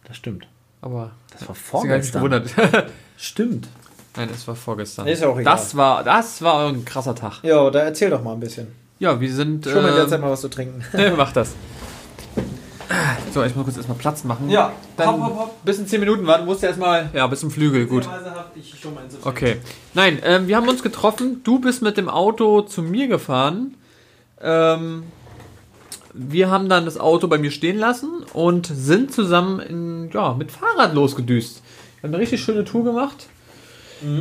Das 0.04 0.16
stimmt. 0.16 0.46
Aber. 0.80 1.12
Das 1.32 1.48
war 1.48 1.54
vorgestern. 1.54 2.22
gewundert. 2.22 2.50
Stimmt. 3.16 3.68
Nein, 4.16 4.28
es 4.32 4.46
war 4.46 4.54
vorgestern. 4.54 5.06
Ist 5.06 5.22
ja 5.22 5.28
auch 5.28 5.38
egal. 5.38 5.56
Das 5.56 5.76
war, 5.76 6.04
das 6.04 6.42
war 6.42 6.68
ein 6.68 6.84
krasser 6.84 7.14
Tag. 7.14 7.42
Ja, 7.42 7.68
da 7.70 7.80
erzähl 7.80 8.10
doch 8.10 8.22
mal 8.22 8.34
ein 8.34 8.40
bisschen. 8.40 8.68
Ja, 8.98 9.20
wir 9.20 9.32
sind. 9.32 9.64
Schon 9.64 9.82
mal 9.82 9.88
in 9.88 9.96
der 9.96 10.08
Zeit 10.08 10.18
Ähm, 10.18 10.20
mal 10.24 10.30
was 10.30 10.40
zu 10.40 10.48
trinken. 10.48 10.84
mach 11.16 11.32
das. 11.32 11.54
So, 13.32 13.42
ich 13.42 13.56
muss 13.56 13.64
kurz 13.64 13.76
erstmal 13.76 13.98
Platz 13.98 14.22
machen. 14.24 14.48
Ja, 14.50 14.72
Dann 14.96 15.08
hopp, 15.08 15.20
hopp, 15.22 15.38
hopp. 15.38 15.64
bis 15.64 15.78
in 15.78 15.86
10 15.88 16.00
Minuten 16.00 16.26
warten. 16.26 16.44
Musst 16.44 16.62
du 16.62 16.66
erstmal. 16.66 17.10
Ja, 17.12 17.26
bis 17.26 17.40
zum 17.40 17.50
Flügel, 17.50 17.86
gut. 17.86 18.08
Ich 18.54 18.78
schon 18.80 18.94
mal 18.94 19.02
ins 19.04 19.16
Okay. 19.24 19.56
Nein, 19.94 20.20
ähm, 20.22 20.46
wir 20.46 20.56
haben 20.56 20.68
uns 20.68 20.82
getroffen. 20.82 21.40
Du 21.42 21.58
bist 21.58 21.82
mit 21.82 21.96
dem 21.96 22.08
Auto 22.08 22.60
zu 22.62 22.82
mir 22.82 23.08
gefahren. 23.08 23.74
Ähm, 24.40 25.04
wir 26.14 26.50
haben 26.50 26.68
dann 26.68 26.84
das 26.84 26.98
Auto 26.98 27.26
bei 27.26 27.38
mir 27.38 27.50
stehen 27.50 27.76
lassen 27.76 28.24
und 28.32 28.66
sind 28.66 29.12
zusammen 29.12 29.60
in, 29.60 30.10
ja, 30.12 30.32
mit 30.32 30.52
Fahrrad 30.52 30.94
losgedüst. 30.94 31.60
Wir 32.00 32.08
haben 32.08 32.14
eine 32.14 32.22
richtig 32.22 32.42
schöne 32.42 32.64
Tour 32.64 32.84
gemacht. 32.84 33.26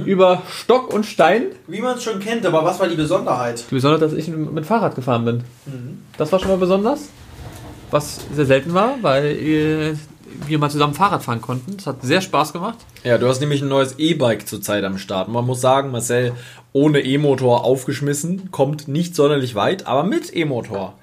Über 0.06 0.44
Stock 0.50 0.94
und 0.94 1.06
Stein. 1.06 1.48
Wie 1.68 1.82
man 1.82 1.98
es 1.98 2.04
schon 2.04 2.20
kennt, 2.20 2.46
aber 2.46 2.64
was 2.64 2.80
war 2.80 2.88
die 2.88 2.96
Besonderheit? 2.96 3.66
Besonders, 3.70 4.00
dass 4.00 4.14
ich 4.14 4.30
mit 4.30 4.66
Fahrrad 4.66 4.96
gefahren 4.96 5.26
bin. 5.26 5.44
Das 6.18 6.32
war 6.32 6.40
schon 6.40 6.50
mal 6.50 6.58
besonders. 6.58 7.10
Was 7.92 8.22
sehr 8.34 8.46
selten 8.46 8.74
war, 8.74 8.96
weil 9.02 9.26
äh, 9.26 9.94
wir 10.48 10.58
mal 10.58 10.70
zusammen 10.70 10.94
Fahrrad 10.94 11.24
fahren 11.24 11.42
konnten. 11.42 11.76
Das 11.76 11.88
hat 11.88 12.02
sehr 12.02 12.22
Spaß 12.22 12.54
gemacht. 12.54 12.78
Ja, 13.04 13.18
du 13.18 13.28
hast 13.28 13.42
nämlich 13.42 13.62
ein 13.62 13.68
neues 13.68 14.00
E-Bike 14.00 14.48
zurzeit 14.48 14.86
am 14.86 14.98
Start. 14.98 15.28
Man 15.28 15.46
muss 15.46 15.60
sagen, 15.60 15.92
Marcel 15.92 16.32
ohne 16.72 17.02
E-Motor 17.02 17.66
aufgeschmissen, 17.66 18.52
kommt 18.52 18.88
nicht 18.88 19.16
sonderlich 19.16 19.54
weit, 19.54 19.86
aber 19.86 20.04
mit 20.04 20.34
E-Motor 20.34 20.94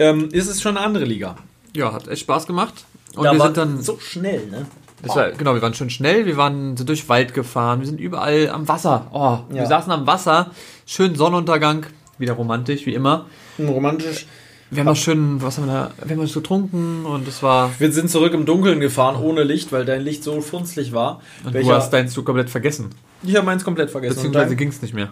ähm, 0.00 0.28
ist 0.32 0.48
es 0.48 0.60
schon 0.60 0.76
eine 0.76 0.84
andere 0.84 1.04
Liga. 1.04 1.36
Ja, 1.76 1.92
hat 1.92 2.08
echt 2.08 2.22
Spaß 2.22 2.46
gemacht. 2.48 2.84
Und 3.14 3.24
Da 3.24 3.32
wir 3.32 3.40
sind 3.40 3.56
dann. 3.56 3.80
so 3.82 3.98
schnell, 4.00 4.46
ne? 4.48 4.66
Das 5.02 5.14
war, 5.16 5.30
genau, 5.30 5.54
wir 5.54 5.62
waren 5.62 5.72
schön 5.74 5.88
schnell, 5.88 6.26
wir 6.26 6.36
waren 6.36 6.76
sind 6.76 6.88
durch 6.88 7.08
Wald 7.08 7.32
gefahren, 7.32 7.80
wir 7.80 7.86
sind 7.86 8.00
überall 8.00 8.50
am 8.50 8.68
Wasser. 8.68 9.06
Oh, 9.12 9.38
Ja. 9.54 9.60
wir 9.62 9.66
saßen 9.66 9.90
am 9.92 10.06
Wasser, 10.06 10.50
schön 10.84 11.14
Sonnenuntergang, 11.14 11.86
wieder 12.18 12.34
romantisch, 12.34 12.84
wie 12.84 12.92
immer. 12.94 13.24
Romantisch. 13.58 14.26
Wir 14.70 14.80
haben 14.80 14.86
noch 14.86 14.96
schön, 14.96 15.40
was 15.42 15.56
haben 15.56 15.66
wir 15.66 15.72
da, 15.72 15.90
wir 16.06 16.16
haben 16.16 16.22
was 16.22 16.34
getrunken 16.34 17.04
und 17.06 17.26
es 17.26 17.42
war, 17.42 17.70
Wir 17.78 17.90
sind 17.90 18.10
zurück 18.10 18.34
im 18.34 18.44
Dunkeln 18.44 18.78
gefahren, 18.78 19.16
ohne 19.16 19.42
Licht, 19.42 19.72
weil 19.72 19.84
dein 19.86 20.02
Licht 20.02 20.22
so 20.22 20.40
funzlig 20.42 20.92
war. 20.92 21.20
und 21.44 21.54
Welcher- 21.54 21.70
du 21.70 21.74
hast 21.76 21.90
deins 21.90 22.12
du 22.14 22.22
komplett 22.22 22.50
vergessen. 22.50 22.90
ich 23.22 23.34
habe 23.36 23.46
meins 23.46 23.64
komplett 23.64 23.90
vergessen. 23.90 24.16
Beziehungsweise 24.16 24.54
ging 24.54 24.68
es 24.68 24.80
nicht 24.82 24.94
mehr. 24.94 25.08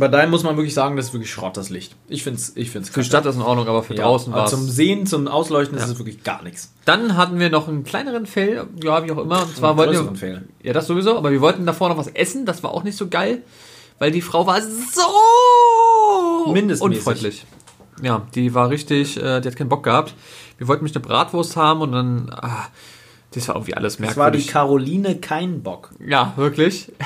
Bei 0.00 0.08
deinem 0.08 0.30
muss 0.30 0.42
man 0.42 0.56
wirklich 0.56 0.74
sagen, 0.74 0.96
das 0.96 1.06
ist 1.06 1.12
wirklich 1.12 1.30
Schrott, 1.30 1.56
das 1.56 1.70
Licht. 1.70 1.94
Ich 2.08 2.22
finde 2.22 2.38
es 2.38 2.56
ich 2.56 2.70
find's 2.70 2.88
Für 2.90 3.00
die 3.00 3.06
Stadt 3.06 3.26
ist 3.26 3.36
in 3.36 3.42
Ordnung, 3.42 3.66
aber 3.68 3.82
für 3.82 3.94
ja, 3.94 4.04
draußen 4.04 4.32
war 4.32 4.46
Zum. 4.46 4.68
Sehen, 4.68 5.06
zum 5.06 5.28
Ausleuchten 5.28 5.76
ist 5.76 5.84
Ja. 5.86 5.92
es 5.92 5.98
wirklich 5.98 6.22
gar 6.24 6.42
nichts. 6.42 6.72
Dann 6.84 7.16
hatten 7.16 7.38
wir 7.38 7.50
noch 7.50 7.68
einen 7.68 7.84
kleineren 7.84 8.26
Fail, 8.26 8.66
ja, 8.82 9.04
wie 9.04 9.12
auch 9.12 9.18
immer. 9.18 9.42
Und 9.42 9.56
zwar 9.56 9.70
Einen 9.70 9.78
wollten 9.78 10.10
wir, 10.10 10.16
Fail. 10.16 10.48
ja, 10.62 10.72
das 10.72 10.86
sowieso, 10.86 11.16
aber 11.16 11.30
wir 11.32 11.40
wollten 11.40 11.66
davor 11.66 11.88
noch 11.88 11.96
was 11.98 12.08
essen, 12.08 12.46
das 12.46 12.62
war 12.62 12.72
auch 12.72 12.82
nicht 12.84 12.96
so 12.96 13.08
geil, 13.08 13.42
weil 13.98 14.10
die 14.10 14.22
Frau 14.22 14.46
war 14.46 14.60
so 14.60 16.52
Mindestmäßig. 16.52 16.96
unfreundlich. 16.98 17.46
Ja, 18.02 18.22
die 18.34 18.52
war 18.54 18.68
richtig, 18.70 19.16
äh, 19.16 19.40
die 19.40 19.48
hat 19.48 19.56
keinen 19.56 19.68
Bock 19.70 19.82
gehabt. 19.82 20.14
Wir 20.58 20.68
wollten 20.68 20.84
mich 20.84 20.94
eine 20.94 21.04
Bratwurst 21.04 21.56
haben 21.56 21.80
und 21.80 21.92
dann, 21.92 22.30
ah, 22.30 22.66
das 23.32 23.48
war 23.48 23.56
irgendwie 23.56 23.74
alles 23.74 23.96
Das 23.96 24.00
war 24.16 24.30
die 24.30 24.38
merkwürdig. 24.38 24.46
Caroline 24.48 25.16
kein 25.20 25.62
Bock. 25.62 25.90
ja, 26.06 26.32
wirklich. 26.36 26.92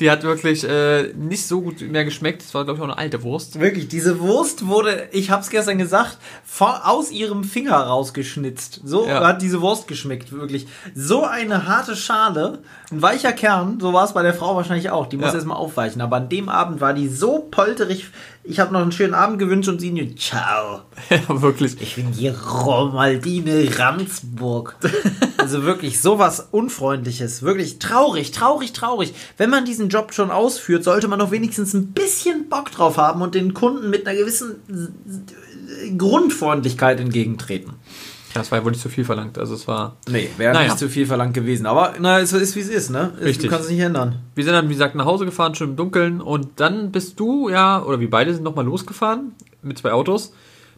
die 0.00 0.10
hat 0.10 0.22
wirklich 0.24 0.64
äh, 0.68 1.12
nicht 1.14 1.46
so 1.46 1.60
gut 1.60 1.80
mehr 1.80 2.04
geschmeckt. 2.04 2.42
Das 2.42 2.52
war, 2.54 2.64
glaube 2.64 2.78
ich, 2.78 2.82
auch 2.82 2.88
eine 2.88 2.98
alte 2.98 3.22
Wurst. 3.22 3.60
Wirklich, 3.60 3.88
diese 3.88 4.18
Wurst 4.20 4.66
wurde, 4.66 5.08
ich 5.12 5.30
hab's 5.30 5.50
gestern 5.50 5.78
gesagt, 5.78 6.18
von, 6.44 6.72
aus 6.82 7.10
ihrem 7.12 7.44
Finger 7.44 7.76
rausgeschnitzt. 7.76 8.80
So 8.84 9.06
Ja. 9.06 9.24
hat 9.26 9.42
diese 9.42 9.60
Wurst 9.60 9.86
geschmeckt, 9.88 10.32
wirklich. 10.32 10.66
So 10.94 11.24
eine 11.24 11.66
harte 11.68 11.96
Schale, 11.96 12.60
ein 12.90 13.02
weicher 13.02 13.32
Kern, 13.32 13.78
so 13.80 13.92
war 13.92 14.04
es 14.04 14.14
bei 14.14 14.22
der 14.22 14.34
Frau 14.34 14.56
wahrscheinlich 14.56 14.90
auch. 14.90 15.06
Die 15.06 15.16
muss 15.16 15.28
Ja. 15.28 15.34
erstmal 15.34 15.56
aufweichen. 15.56 16.00
Aber 16.00 16.16
an 16.16 16.28
dem 16.28 16.48
Abend 16.48 16.80
war 16.80 16.92
die 16.94 17.08
so 17.08 17.46
polterig. 17.50 18.06
Ich 18.46 18.60
habe 18.60 18.74
noch 18.74 18.82
einen 18.82 18.92
schönen 18.92 19.14
Abend 19.14 19.38
gewünscht 19.38 19.70
und 19.70 19.80
sie 19.80 19.90
nur, 19.90 20.14
ciao. 20.16 20.82
ja, 21.10 21.40
wirklich. 21.40 21.80
Ich 21.80 21.94
bin 21.96 22.12
die 22.12 22.28
Romaldine 22.28 23.66
Randsburg. 23.78 24.76
also 25.38 25.62
wirklich 25.62 26.02
sowas 26.02 26.48
Unfreundliches. 26.50 27.42
Wirklich 27.42 27.78
traurig, 27.78 28.32
traurig, 28.32 28.74
traurig. 28.74 29.14
Wenn 29.38 29.48
man 29.48 29.64
diesen 29.64 29.88
Job 29.88 30.12
schon 30.12 30.30
ausführt, 30.30 30.84
sollte 30.84 31.08
man 31.08 31.20
doch 31.20 31.30
wenigstens 31.30 31.72
ein 31.72 31.92
bisschen 31.92 32.50
Bock 32.50 32.70
drauf 32.70 32.98
haben 32.98 33.22
und 33.22 33.34
den 33.34 33.54
Kunden 33.54 33.88
mit 33.88 34.06
einer 34.06 34.18
gewissen 34.18 34.56
Grundfreundlichkeit 35.96 37.00
entgegentreten. 37.00 37.72
Das 38.34 38.50
war 38.50 38.58
ja 38.58 38.64
wohl 38.64 38.72
nicht 38.72 38.82
zu 38.82 38.88
viel 38.88 39.04
verlangt. 39.04 39.38
Also 39.38 39.54
es 39.54 39.66
war. 39.66 39.96
Nee, 40.08 40.28
wäre 40.36 40.52
Naja. 40.52 40.66
nicht 40.66 40.78
zu 40.78 40.88
viel 40.88 41.06
verlangt 41.06 41.34
gewesen. 41.34 41.66
Aber 41.66 41.94
na, 42.00 42.18
es 42.20 42.32
ist 42.32 42.54
wie 42.56 42.60
es 42.60 42.68
ist, 42.68 42.90
ne? 42.90 43.12
Richtig. 43.20 43.44
Du 43.46 43.48
kannst 43.48 43.66
es 43.66 43.70
nicht 43.70 43.80
ändern. 43.80 44.16
Wir 44.34 44.44
sind 44.44 44.52
dann, 44.52 44.68
wie 44.68 44.72
gesagt, 44.74 44.94
nach 44.96 45.04
Hause 45.06 45.24
gefahren, 45.24 45.54
schon 45.54 45.70
im 45.70 45.76
Dunkeln. 45.76 46.20
Und 46.20 46.48
dann 46.56 46.90
bist 46.92 47.18
du, 47.20 47.48
ja, 47.48 47.82
oder 47.82 48.00
wir 48.00 48.10
beide 48.10 48.34
sind 48.34 48.42
nochmal 48.42 48.64
losgefahren 48.66 49.32
mit 49.62 49.78
zwei 49.78 49.92
Autos. 49.92 50.32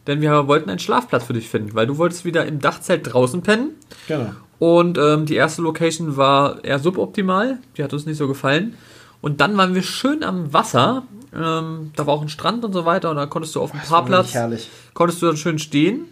Denn 0.05 0.21
wir 0.21 0.47
wollten 0.47 0.69
einen 0.69 0.79
Schlafplatz 0.79 1.25
für 1.25 1.33
dich 1.33 1.49
finden, 1.49 1.73
weil 1.73 1.85
du 1.87 1.97
wolltest 1.97 2.23
wieder 2.23 2.45
im 2.45 2.59
Dachzelt 2.59 3.11
draußen 3.11 3.41
pennen. 3.41 3.71
Genau. 4.07 4.29
Und 4.59 4.97
ähm, 4.97 5.25
die 5.25 5.35
erste 5.35 5.61
Location 5.61 6.15
war 6.15 6.63
eher 6.63 6.79
suboptimal. 6.79 7.57
Die 7.75 7.83
hat 7.83 7.91
uns 7.91 8.05
nicht 8.05 8.17
so 8.17 8.27
gefallen. 8.27 8.75
Und 9.19 9.41
dann 9.41 9.57
waren 9.57 9.75
wir 9.75 9.83
schön 9.83 10.23
am 10.23 10.53
Wasser. 10.53 11.03
Ähm, 11.35 11.91
da 11.95 12.07
war 12.07 12.13
auch 12.13 12.21
ein 12.21 12.29
Strand 12.29 12.63
und 12.63 12.71
so 12.73 12.85
weiter. 12.85 13.09
Und 13.09 13.17
da 13.17 13.25
konntest 13.25 13.55
du 13.55 13.61
auf 13.61 13.71
dem 13.71 13.81
Parkplatz, 13.81 14.33
Herrlich. 14.33 14.69
konntest 14.93 15.21
du 15.21 15.25
dann 15.25 15.37
schön 15.37 15.59
stehen. 15.59 16.05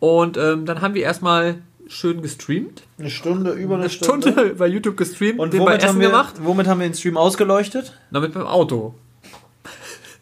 Und 0.00 0.36
ähm, 0.36 0.66
dann 0.66 0.80
haben 0.80 0.94
wir 0.94 1.02
erstmal 1.02 1.56
schön 1.86 2.22
gestreamt. 2.22 2.82
Eine 2.98 3.10
Stunde, 3.10 3.52
über 3.52 3.74
eine, 3.74 3.84
Eine 3.84 3.90
Stunde 3.90 4.54
bei 4.58 4.66
YouTube 4.66 4.96
gestreamt, 4.96 5.38
Und 5.38 5.52
den 5.52 5.60
bei 5.60 5.72
womit 5.72 5.82
haben, 5.82 5.90
Essen 5.90 6.00
wir, 6.00 6.08
gemacht. 6.08 6.34
womit 6.42 6.66
haben 6.66 6.80
wir 6.80 6.88
den 6.88 6.94
Stream 6.94 7.16
ausgeleuchtet? 7.16 7.98
Damit 8.10 8.32
beim 8.34 8.46
Auto. 8.46 8.94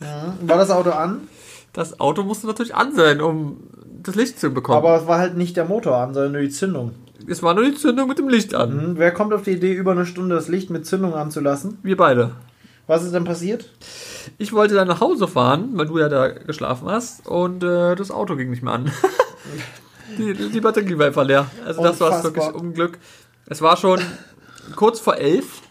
War 0.00 0.58
das 0.58 0.70
Auto 0.70 0.90
an? 0.90 1.28
Das 1.72 1.98
Auto 2.00 2.22
musste 2.22 2.46
natürlich 2.46 2.74
an 2.74 2.94
sein, 2.94 3.20
um 3.20 3.58
das 4.02 4.14
Licht 4.14 4.38
zu 4.38 4.50
bekommen. 4.50 4.78
Aber 4.78 4.96
es 5.00 5.06
war 5.06 5.18
halt 5.18 5.36
nicht 5.36 5.56
der 5.56 5.64
Motor 5.64 5.96
an, 5.96 6.14
sondern 6.14 6.32
nur 6.32 6.40
die 6.40 6.50
Zündung. 6.50 6.92
es 7.28 7.42
war 7.42 7.54
nur 7.54 7.64
die 7.64 7.74
Zündung 7.74 8.08
mit 8.08 8.18
dem 8.18 8.28
Licht 8.28 8.54
an. 8.54 8.70
Hm, 8.70 8.98
wer 8.98 9.12
kommt 9.12 9.32
auf 9.32 9.42
die 9.42 9.52
Idee, 9.52 9.72
über 9.74 9.92
eine 9.92 10.06
Stunde 10.06 10.34
das 10.36 10.48
Licht 10.48 10.70
mit 10.70 10.86
Zündung 10.86 11.14
anzulassen? 11.14 11.78
Wir 11.82 11.96
beide. 11.96 12.32
Was 12.86 13.04
ist 13.04 13.12
denn 13.12 13.24
passiert? 13.24 13.68
Ich 14.38 14.52
wollte 14.52 14.74
dann 14.74 14.88
nach 14.88 15.00
Hause 15.00 15.28
fahren, 15.28 15.70
weil 15.74 15.86
du 15.86 15.98
ja 15.98 16.08
da 16.08 16.28
geschlafen 16.28 16.88
hast 16.88 17.26
und 17.26 17.62
äh, 17.62 17.94
das 17.96 18.10
Auto 18.10 18.34
ging 18.36 18.50
nicht 18.50 18.62
mehr 18.62 18.72
an. 18.74 18.90
die, 20.18 20.34
die 20.50 20.60
Batterie 20.60 20.98
war 20.98 21.06
einfach 21.06 21.24
leer. 21.24 21.50
Also 21.64 21.82
das 21.82 22.00
war 22.00 22.22
wirklich 22.22 22.46
Unglück. 22.48 22.98
Es 23.46 23.62
war 23.62 23.76
schon 23.76 24.00
kurz 24.76 25.00
vor 25.00 25.16
elf. 25.16 25.62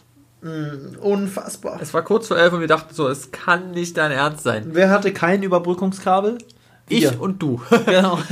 Unfassbar. 1.01 1.79
Es 1.81 1.93
war 1.93 2.03
kurz 2.03 2.27
vor 2.27 2.37
elf 2.37 2.53
und 2.53 2.59
wir 2.59 2.67
dachten 2.67 2.93
so, 2.93 3.07
es 3.07 3.31
kann 3.31 3.71
nicht 3.71 3.97
dein 3.97 4.11
Ernst 4.11 4.43
sein. 4.43 4.67
Wer 4.71 4.89
hatte 4.89 5.11
kein 5.11 5.43
Überbrückungskabel? 5.43 6.37
Ich 6.89 7.03
Wir. 7.03 7.19
und 7.19 7.41
du. 7.41 7.61
Genau. 7.85 8.19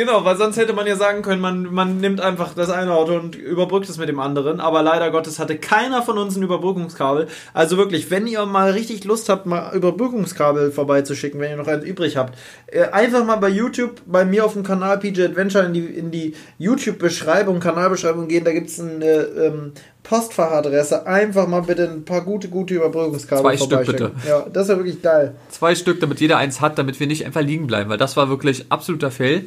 genau, 0.00 0.24
weil 0.24 0.38
sonst 0.38 0.56
hätte 0.56 0.72
man 0.72 0.86
ja 0.86 0.96
sagen 0.96 1.20
können, 1.20 1.42
man, 1.42 1.64
man 1.64 1.98
nimmt 1.98 2.22
einfach 2.22 2.54
das 2.54 2.70
eine 2.70 2.94
Auto 2.94 3.16
und 3.16 3.36
überbrückt 3.36 3.86
es 3.86 3.98
mit 3.98 4.08
dem 4.08 4.18
anderen. 4.18 4.58
Aber 4.58 4.82
leider 4.82 5.10
Gottes 5.10 5.38
hatte 5.38 5.58
keiner 5.58 6.00
von 6.00 6.16
uns 6.16 6.36
ein 6.36 6.42
Überbrückungskabel. 6.42 7.28
Also 7.52 7.76
wirklich, 7.76 8.10
wenn 8.10 8.26
ihr 8.26 8.46
mal 8.46 8.70
richtig 8.70 9.04
Lust 9.04 9.28
habt, 9.28 9.44
mal 9.44 9.74
Überbrückungskabel 9.74 10.72
vorbeizuschicken, 10.72 11.38
wenn 11.38 11.50
ihr 11.50 11.56
noch 11.58 11.66
eins 11.66 11.84
übrig 11.84 12.16
habt, 12.16 12.38
äh, 12.68 12.84
einfach 12.84 13.24
mal 13.26 13.36
bei 13.36 13.50
YouTube, 13.50 14.00
bei 14.06 14.24
mir 14.24 14.46
auf 14.46 14.54
dem 14.54 14.62
Kanal 14.62 14.98
PJ 14.98 15.22
Adventure 15.22 15.66
in 15.66 15.74
die, 15.74 15.84
in 15.84 16.10
die 16.10 16.34
YouTube-Beschreibung, 16.56 17.60
Kanalbeschreibung 17.60 18.26
gehen. 18.28 18.44
Da 18.44 18.52
gibt 18.52 18.68
es 18.68 18.80
eine 18.80 19.04
ähm, 19.04 19.72
Postfachadresse. 20.02 21.06
Einfach 21.06 21.46
mal 21.46 21.62
bitte 21.62 21.88
ein 21.88 22.04
paar 22.04 22.22
gute, 22.22 22.48
gute 22.48 22.74
Überbrückungskabel 22.74 23.42
Zwei 23.42 23.56
Stück 23.56 23.68
vorbeischicken. 23.70 24.10
bitte. 24.14 24.28
Ja, 24.28 24.46
das 24.52 24.68
wäre 24.68 24.78
wirklich 24.78 25.02
geil. 25.02 25.34
Zwei 25.50 25.74
Stück, 25.74 26.00
damit 26.00 26.20
jeder 26.20 26.38
eins 26.38 26.60
hat, 26.60 26.78
damit 26.78 26.98
wir 27.00 27.06
nicht 27.06 27.24
einfach 27.26 27.42
liegen 27.42 27.66
bleiben, 27.66 27.90
weil 27.90 27.98
das 27.98 28.16
war 28.16 28.28
wirklich 28.28 28.66
absoluter 28.70 29.10
Fail. 29.10 29.44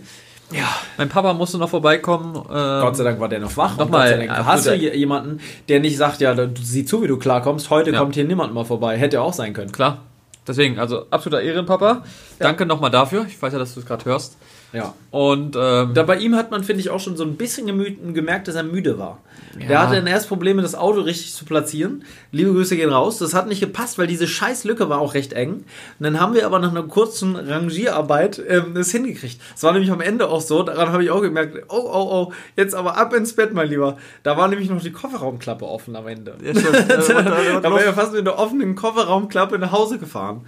Ja. 0.52 0.68
Mein 0.98 1.10
Papa 1.10 1.34
musste 1.34 1.58
noch 1.58 1.70
vorbeikommen. 1.70 2.36
Ähm, 2.36 2.44
Gott 2.82 2.96
sei 2.96 3.04
Dank 3.04 3.20
war 3.20 3.30
der 3.30 3.40
noch 3.40 3.56
wach. 3.58 3.78
Noch 3.78 3.86
Und 3.86 3.92
mal, 3.92 4.02
Gott 4.10 4.20
sei 4.20 4.26
Dank 4.28 4.40
ja, 4.40 4.46
hast 4.46 4.66
du 4.68 4.76
jemanden, 4.76 5.40
der 5.68 5.80
nicht 5.80 5.98
sagt, 5.98 6.22
ja, 6.22 6.36
du 6.36 6.50
sieh 6.62 6.86
zu, 6.86 7.02
wie 7.02 7.08
du 7.08 7.18
klarkommst. 7.18 7.70
Heute 7.70 7.92
Ja. 7.92 8.00
kommt 8.00 8.14
hier 8.16 8.26
niemand 8.26 8.54
mal 8.54 8.64
vorbei. 8.66 8.98
Hätte 8.98 9.22
auch 9.22 9.34
sein 9.34 9.54
können. 9.54 9.72
Klar. 9.72 10.00
Deswegen, 10.46 10.78
also 10.78 11.06
absoluter 11.10 11.42
Ehrenpapa. 11.42 12.04
Danke 12.38 12.66
nochmal 12.66 12.92
dafür. 12.92 13.26
Ich 13.28 13.42
weiß 13.42 13.54
ja, 13.54 13.60
dass 13.60 13.74
du 13.74 13.80
es 13.80 13.86
gerade 13.86 14.06
hörst. 14.06 14.38
Ja. 14.74 14.94
Und 15.12 15.56
ähm, 15.56 15.94
Da 15.94 16.04
bei 16.04 16.18
ihm 16.18 16.36
hat 16.36 16.50
man, 16.52 16.64
finde 16.64 16.82
ich, 16.82 16.90
auch 16.90 17.00
schon 17.00 17.16
so 17.16 17.24
ein 17.24 17.36
bisschen 17.38 17.68
gemerkt, 18.14 18.48
dass 18.48 18.56
er 18.56 18.64
müde 18.64 18.98
war. 18.98 19.20
Ja. 19.60 19.68
Der 19.68 19.82
hatte 19.84 19.96
dann 19.98 20.08
erst 20.08 20.28
Probleme, 20.30 20.64
das 20.64 20.74
Auto 20.74 21.02
richtig 21.02 21.32
zu 21.36 21.46
platzieren. 21.46 22.04
Liebe 22.32 22.52
Grüße 22.52 22.76
gehen 22.76 22.90
raus. 22.90 23.20
Das 23.20 23.36
hat 23.36 23.48
nicht 23.48 23.60
gepasst, 23.60 24.00
weil 24.00 24.08
diese 24.08 24.28
scheiß 24.28 24.64
Lücke 24.64 24.90
war 24.90 24.98
auch 25.00 25.14
recht 25.14 25.34
eng. 25.34 25.54
Und 25.58 25.64
dann 26.00 26.20
haben 26.20 26.34
wir 26.34 26.48
aber 26.48 26.58
nach 26.58 26.72
einer 26.72 26.82
kurzen 26.82 27.36
Rangierarbeit 27.36 28.42
ähm, 28.50 28.74
das 28.74 28.90
hingekriegt. 28.90 29.40
Es 29.56 29.62
war 29.62 29.72
nämlich 29.74 29.92
am 29.92 30.02
Ende 30.02 30.28
auch 30.28 30.42
so, 30.42 30.64
daran 30.64 30.92
habe 30.92 31.04
ich 31.04 31.12
auch 31.12 31.22
gemerkt, 31.22 31.56
oh, 31.70 31.76
oh, 31.78 32.08
oh, 32.30 32.34
jetzt 32.56 32.74
aber 32.74 32.98
ab 32.98 33.14
ins 33.14 33.34
Bett, 33.36 33.54
mein 33.54 33.70
Lieber. 33.70 33.98
Da 34.24 34.38
war 34.38 34.48
nämlich 34.48 34.72
noch 34.72 34.82
die 34.82 34.92
Kofferraumklappe 34.92 35.66
offen 35.66 35.96
am 35.96 36.08
Ende. 36.08 36.36
Ja, 36.44 36.50
und- 36.50 36.90
da 37.64 37.72
war 37.72 37.84
ja 37.84 37.94
fast 37.94 38.14
mit 38.14 38.26
der 38.26 38.40
offenen 38.40 38.74
Kofferraumklappe 38.74 39.60
nach 39.60 39.72
Hause 39.72 40.00
gefahren. 40.00 40.48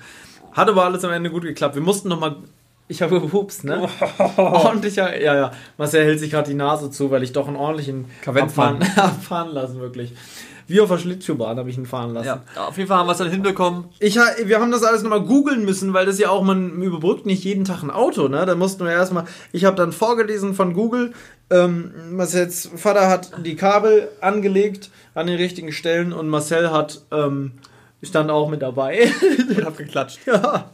Hat 0.53 0.67
aber 0.67 0.84
alles 0.86 1.03
am 1.03 1.12
Ende 1.12 1.29
gut 1.29 1.44
geklappt. 1.44 1.75
Wir 1.75 1.84
mussten 1.84 2.10
nochmal. 2.10 2.38
Ich 2.88 3.01
habe 3.01 3.20
gehupst, 3.20 3.63
ne? 3.63 3.88
Ordentlicher. 4.38 5.20
Ja, 5.20 5.36
ja. 5.36 5.51
Marcel 5.77 6.06
hält 6.06 6.20
sich 6.20 6.30
gerade 6.30 6.50
die 6.50 6.56
Nase 6.56 6.92
zu, 6.92 7.10
weil 7.10 7.24
ich 7.24 7.32
doch 7.32 7.48
einen 7.48 7.56
ordentlichen 7.56 8.06
abfahren, 8.25 8.84
abfahren 8.96 9.51
lassen, 9.51 9.80
wirklich. 9.80 10.13
Wie 10.68 10.82
auf 10.82 10.89
der 10.89 10.98
Schlittschuhbahn 10.98 11.58
habe 11.58 11.70
ich 11.70 11.77
ihn 11.77 11.86
fahren 11.86 12.13
lassen. 12.13 12.42
ja, 12.56 12.68
auf 12.68 12.77
jeden 12.77 12.88
Fall 12.88 12.98
haben 12.98 13.08
wir 13.08 13.12
es 13.12 13.20
dann 13.20 13.30
hinbekommen. 13.30 13.86
Ich, 14.00 14.15
wir 14.15 14.60
haben 14.60 14.72
das 14.72 14.84
alles 14.84 15.04
nochmal 15.04 15.22
googeln 15.22 15.63
müssen, 15.63 15.94
weil 15.94 16.08
das 16.08 16.18
ja 16.18 16.30
auch, 16.30 16.44
man 16.44 16.82
überbrückt 16.82 17.25
nicht 17.27 17.44
jeden 17.44 17.65
Tag 17.65 17.84
ein 17.84 17.92
Auto, 17.92 18.27
ne? 18.27 18.46
Da 18.46 18.56
mussten 18.56 18.84
wir 18.84 18.92
erstmal, 18.92 19.25
ich 19.51 19.65
habe 19.65 19.75
dann 19.75 19.92
vorgelesen 19.92 20.56
von 20.56 20.74
Google, 20.74 21.13
ähm, 21.51 21.92
Marcells 22.12 22.72
Vater 22.75 23.08
hat 23.08 23.32
die 23.46 23.56
Kabel 23.56 24.10
angelegt 24.22 24.89
an 25.13 25.27
den 25.27 25.38
richtigen 25.38 25.72
Stellen 25.72 26.13
und 26.13 26.30
Marcel 26.30 26.72
hat, 26.72 27.01
ähm, 27.12 27.51
stand 28.01 28.32
auch 28.32 28.50
mit 28.50 28.63
dabei. 28.63 29.12
Und 29.50 29.65
hab 29.65 29.77
geklatscht. 29.77 30.20
ja. 30.25 30.72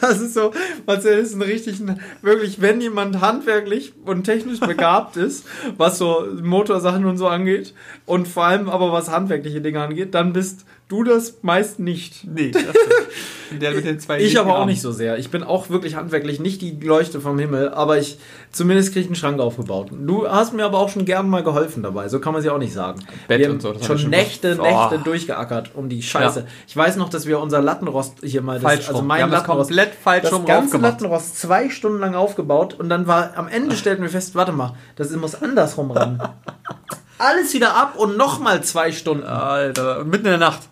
Das 0.00 0.20
ist 0.20 0.34
so, 0.34 0.52
Marcel 0.86 1.18
ist 1.18 1.34
ein 1.34 1.42
richtig, 1.42 1.80
wirklich, 2.22 2.60
wenn 2.60 2.80
jemand 2.80 3.20
handwerklich 3.20 3.92
und 4.04 4.24
technisch 4.24 4.60
begabt 4.66 5.16
ist, 5.16 5.46
was 5.76 5.98
so 5.98 6.26
Motorsachen 6.42 7.04
und 7.04 7.18
so 7.18 7.28
angeht, 7.28 7.74
und 8.06 8.26
vor 8.26 8.44
allem 8.44 8.68
aber 8.68 8.92
was 8.92 9.10
handwerkliche 9.10 9.60
Dinge 9.60 9.80
angeht, 9.80 10.14
dann 10.14 10.32
bist 10.32 10.64
du 10.92 11.04
das 11.04 11.38
meist 11.40 11.78
nicht. 11.78 12.24
Nee, 12.24 12.50
das. 12.50 12.62
Der 13.60 13.72
mit 13.72 13.84
den 13.84 14.00
zwei 14.00 14.18
Ich 14.18 14.38
aber 14.38 14.58
auch 14.58 14.64
nicht 14.64 14.80
so 14.80 14.92
sehr. 14.92 15.18
Ich 15.18 15.30
bin 15.30 15.42
auch 15.42 15.68
wirklich 15.68 15.94
handwerklich 15.94 16.40
nicht 16.40 16.62
die 16.62 16.78
Leuchte 16.80 17.20
vom 17.20 17.38
Himmel, 17.38 17.68
aber 17.70 17.98
ich 17.98 18.18
zumindest 18.50 18.92
kriege 18.92 19.00
ich 19.00 19.06
einen 19.06 19.14
Schrank 19.14 19.40
aufgebaut. 19.40 19.90
Du 19.90 20.26
hast 20.26 20.54
mir 20.54 20.64
aber 20.64 20.78
auch 20.78 20.88
schon 20.88 21.04
gern 21.04 21.28
mal 21.28 21.42
geholfen 21.42 21.82
dabei, 21.82 22.08
so 22.08 22.18
kann 22.18 22.32
man 22.32 22.40
sie 22.40 22.48
auch 22.48 22.58
nicht 22.58 22.72
sagen. 22.72 23.00
Bett 23.28 23.40
wir 23.40 23.50
und 23.50 23.60
so, 23.60 23.72
das 23.72 23.84
schon 23.84 23.98
schon 23.98 24.10
Nächte, 24.10 24.56
gemacht. 24.56 24.92
Nächte 24.92 24.98
Oh. 25.00 25.04
durchgeackert 25.04 25.70
um 25.74 25.88
die 25.90 26.02
Scheiße. 26.02 26.40
Ja. 26.40 26.46
Ich 26.66 26.76
weiß 26.76 26.96
noch, 26.96 27.10
dass 27.10 27.26
wir 27.26 27.40
unser 27.40 27.60
Lattenrost 27.60 28.18
hier 28.22 28.40
mal, 28.42 28.54
das, 28.54 28.62
Falsch 28.62 28.88
also 28.88 29.02
mein 29.02 29.28
Lattenrost, 29.30 29.68
komplett 29.68 29.94
falsch 29.94 30.22
das 30.30 30.44
ganze. 30.46 30.78
Lattenrost 30.78 31.38
zwei 31.38 31.68
Stunden 31.68 32.00
lang 32.00 32.14
aufgebaut 32.14 32.74
und 32.78 32.88
dann 32.88 33.06
war 33.06 33.32
am 33.36 33.48
Ende 33.48 33.76
stellten 33.76 34.02
wir 34.02 34.10
fest, 34.10 34.34
warte 34.34 34.52
mal, 34.52 34.74
das 34.96 35.10
muss 35.10 35.34
andersrum 35.34 35.90
ran. 35.90 36.22
Alles 37.18 37.54
wieder 37.54 37.76
ab 37.76 37.94
und 37.96 38.16
nochmal 38.16 38.64
zwei 38.64 38.90
Stunden. 38.90 39.24
Alter, 39.24 40.04
mitten 40.04 40.24
in 40.24 40.32
der 40.32 40.38
Nacht. 40.38 40.62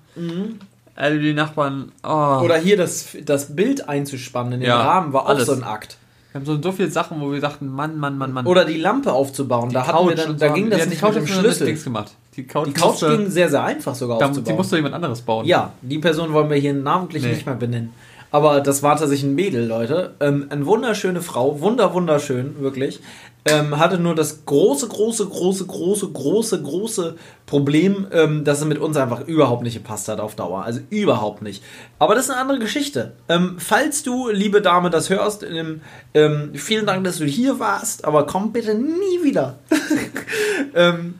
Also 0.96 1.18
die 1.18 1.32
Nachbarn, 1.34 1.92
oh. 2.02 2.40
Oder 2.44 2.56
hier 2.58 2.76
das, 2.76 3.16
das 3.24 3.54
Bild 3.56 3.88
einzuspannen 3.88 4.54
in 4.54 4.60
den 4.60 4.68
Ja, 4.68 4.82
Rahmen 4.82 5.12
war 5.12 5.24
auch 5.24 5.28
alles. 5.30 5.46
so 5.46 5.52
ein 5.52 5.62
Akt. 5.64 5.96
wir 6.32 6.40
haben 6.40 6.46
so, 6.46 6.60
so 6.60 6.72
viele 6.72 6.90
Sachen, 6.90 7.20
wo 7.20 7.32
wir 7.32 7.40
dachten, 7.40 7.68
Mann, 7.68 7.98
Mann, 7.98 8.18
Mann, 8.18 8.32
Mann. 8.32 8.46
Oder 8.46 8.64
die 8.64 8.76
Lampe 8.78 9.12
aufzubauen. 9.12 9.70
da 9.72 9.86
hatten 9.86 10.08
wir 10.08 10.14
dann, 10.16 10.36
da 10.36 10.48
ging 10.48 10.64
Die 10.64 10.70
das 10.70 10.86
nicht 10.88 11.00
die 11.00 11.06
mit 11.06 11.16
dem 11.16 11.26
Schlüssel. 11.26 11.66
Dings 11.66 11.84
gemacht. 11.84 12.12
Die 12.36 12.46
Couch, 12.46 12.66
Die 12.68 12.72
Couch 12.72 12.84
musste, 13.02 13.16
ging 13.16 13.30
sehr, 13.30 13.48
sehr 13.48 13.64
einfach 13.64 13.94
sogar 13.94 14.18
da, 14.18 14.26
aufzubauen. 14.26 14.44
die 14.52 14.56
musste 14.56 14.76
jemand 14.76 14.94
anderes 14.94 15.20
bauen. 15.22 15.46
ja, 15.46 15.72
die 15.82 15.98
Person 15.98 16.32
wollen 16.32 16.50
wir 16.50 16.56
hier 16.58 16.74
namentlich 16.74 17.22
Nee. 17.22 17.30
nicht 17.30 17.46
mehr 17.46 17.54
benennen. 17.56 17.92
Aber 18.30 18.60
das 18.60 18.82
war 18.82 18.96
tatsächlich 18.96 19.30
ein 19.30 19.34
Mädel, 19.34 19.66
Leute. 19.66 20.14
Ähm, 20.20 20.46
eine 20.50 20.66
wunderschöne 20.66 21.22
Frau, 21.22 21.60
wunder, 21.60 21.94
wunderschön, 21.94 22.60
wirklich. 22.60 23.00
Ähm, 23.46 23.78
hatte 23.78 23.98
nur 23.98 24.14
das 24.14 24.44
große, 24.44 24.86
große, 24.86 25.26
große, 25.26 25.66
große, 25.66 26.10
große, 26.10 26.62
große 26.62 27.16
Problem, 27.46 28.06
ähm, 28.12 28.44
dass 28.44 28.60
es 28.60 28.66
mit 28.66 28.78
uns 28.78 28.98
einfach 28.98 29.26
überhaupt 29.26 29.62
nicht 29.62 29.74
gepasst 29.74 30.08
hat 30.08 30.20
auf 30.20 30.34
Dauer. 30.34 30.62
Also 30.62 30.80
überhaupt 30.90 31.40
nicht. 31.40 31.62
Aber 31.98 32.14
das 32.14 32.24
ist 32.24 32.30
eine 32.30 32.40
andere 32.40 32.58
Geschichte. 32.58 33.12
Ähm, 33.28 33.56
falls 33.58 34.02
du, 34.02 34.28
liebe 34.28 34.60
Dame, 34.60 34.90
das 34.90 35.08
hörst, 35.08 35.42
ähm, 35.42 35.80
ähm, 36.12 36.50
vielen 36.54 36.84
Dank, 36.84 37.02
dass 37.04 37.18
du 37.18 37.24
hier 37.24 37.58
warst, 37.58 38.04
aber 38.04 38.26
komm 38.26 38.52
bitte 38.52 38.74
nie 38.74 39.24
wieder. 39.24 39.58
ähm, 40.74 41.14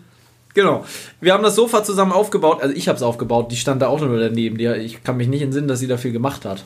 Genau. 0.52 0.85
Wir 1.21 1.33
haben 1.33 1.45
das 1.45 1.55
Sofa 1.55 1.85
zusammen 1.85 2.11
aufgebaut. 2.11 2.61
Also 2.61 2.75
ich 2.75 2.88
habe 2.88 2.97
es 2.97 3.05
aufgebaut. 3.05 3.52
Die 3.52 3.57
stand 3.57 3.83
da 3.83 3.87
auch 3.87 4.00
nur 4.00 4.19
daneben. 4.19 4.59
Die, 4.59 4.67
ich 4.67 5.05
kann 5.05 5.17
mich 5.17 5.29
nicht 5.29 5.43
entsinnen, 5.43 5.69
dass 5.69 5.79
sie 5.79 5.87
da 5.87 5.97
viel 5.97 6.11
gemacht 6.11 6.45
hat. 6.45 6.64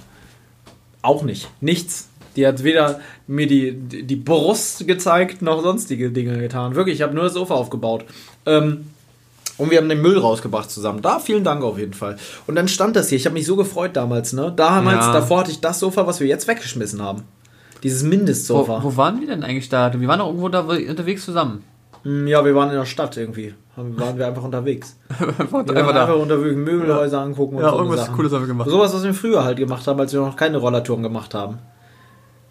Auch 1.05 1.23
nicht. 1.23 1.49
Nichts. 1.61 2.09
Die 2.37 2.47
hat 2.47 2.65
weder 2.65 3.01
mir 3.27 3.47
die, 3.47 3.73
die 3.73 4.17
Brust 4.17 4.87
gezeigt, 4.89 5.43
noch 5.43 5.63
sonstige 5.63 6.11
Dinge 6.11 6.39
getan. 6.39 6.75
Wirklich, 6.75 6.97
ich 6.97 7.03
habe 7.03 7.15
nur 7.15 7.25
das 7.25 7.35
Sofa 7.35 7.55
aufgebaut. 7.55 8.05
Ähm, 8.47 8.87
und 9.59 9.71
wir 9.71 9.79
haben 9.79 9.89
den 9.89 10.03
Müll 10.03 10.19
rausgebracht 10.19 10.69
zusammen. 10.71 11.01
Da 11.03 11.21
vielen 11.21 11.45
Dank 11.45 11.63
auf 11.63 11.79
jeden 11.79 11.93
Fall. 11.95 12.17
Und 12.49 12.57
dann 12.57 12.67
stand 12.67 12.97
das 12.97 13.09
hier. 13.11 13.17
Ich 13.19 13.27
habe 13.27 13.35
mich 13.35 13.47
so 13.47 13.55
gefreut 13.55 13.95
damals. 13.95 14.33
Ne? 14.33 14.53
Damals, 14.57 15.07
Ja. 15.07 15.13
davor 15.13 15.41
hatte 15.41 15.53
ich 15.53 15.61
das 15.61 15.79
Sofa, 15.79 16.07
was 16.09 16.19
wir 16.19 16.27
jetzt 16.27 16.49
weggeschmissen 16.49 17.01
haben. 17.03 17.23
Dieses 17.85 18.03
Wo, 18.03 18.09
Mindestsofa. 18.09 18.83
wo 18.83 18.97
waren 18.97 19.21
wir 19.21 19.29
denn 19.29 19.45
eigentlich 19.45 19.69
da? 19.69 19.93
Wir 19.97 20.09
waren 20.09 20.19
doch 20.19 20.27
irgendwo 20.29 20.49
da 20.49 20.61
unterwegs 20.61 21.25
zusammen. 21.25 21.63
Hm, 22.03 22.27
Ja, 22.27 22.45
wir 22.45 22.55
waren 22.57 22.71
in 22.71 22.77
der 22.77 22.87
Stadt 22.87 23.17
irgendwie. 23.17 23.55
Haben- 23.77 23.99
Waren 23.99 24.19
wir 24.19 24.27
einfach 24.27 24.45
unterwegs. 24.45 24.97
einfach, 25.19 25.67
Wir 25.67 25.77
einfach 25.77 25.95
einfach 25.95 26.17
unterwegs 26.17 26.55
Möbelhäuser 26.57 27.21
angucken 27.21 27.57
und 27.57 27.63
Ja, 27.63 27.71
so 27.71 27.77
irgendwas 27.79 28.01
Sachen. 28.01 28.15
Cooles 28.17 28.33
haben 28.33 28.41
wir 28.43 28.47
gemacht. 28.49 28.69
Sowas, 28.71 28.95
was 28.95 29.03
wir 29.03 29.15
früher 29.15 29.45
halt 29.45 29.57
gemacht 29.59 29.87
haben, 29.87 29.99
als 30.01 30.13
wir 30.13 30.21
noch 30.21 30.37
keine 30.37 30.59
Rollertouren 30.59 31.03
gemacht 31.03 31.35
haben. 31.35 31.59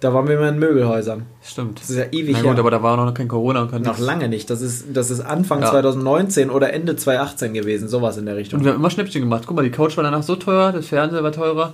Da 0.01 0.13
waren 0.13 0.27
wir 0.27 0.36
immer 0.38 0.50
in 0.50 0.60
Möbelhäusern. 0.60 1.25
Stimmt. 1.42 1.80
Das 1.80 1.89
ist 1.89 1.96
ja 1.96 2.03
ewig 2.12 2.34
Na 2.34 2.39
her. 2.39 2.50
gut, 2.51 2.60
aber 2.60 2.72
da 2.72 2.84
war 2.84 2.98
noch 2.98 3.13
kein 3.13 3.30
Corona 3.30 3.62
und 3.62 3.72
kein 3.72 3.84
Noch 3.84 3.94
nix. 3.94 4.06
lange 4.06 4.27
nicht. 4.27 4.50
Das 4.50 4.62
ist, 4.62 4.88
das 4.94 5.10
ist 5.10 5.22
Anfang 5.22 5.62
Ja. 5.62 5.70
2019 5.72 6.50
oder 6.50 6.74
Ende 6.74 6.98
2018 6.98 7.53
gewesen. 7.53 7.88
Sowas 7.88 8.18
in 8.18 8.25
der 8.25 8.36
Richtung. 8.36 8.60
Und 8.60 8.65
wir 8.65 8.74
haben 8.74 8.80
immer 8.80 8.89
Schnäppchen 8.89 9.22
gemacht. 9.22 9.44
Guck 9.48 9.56
mal, 9.56 9.63
die 9.63 9.72
Couch 9.72 9.96
war 9.96 10.03
danach 10.03 10.24
so 10.24 10.36
teuer, 10.36 10.74
das 10.74 10.88
Fernseher 10.88 11.24
war 11.24 11.32
teurer. 11.32 11.72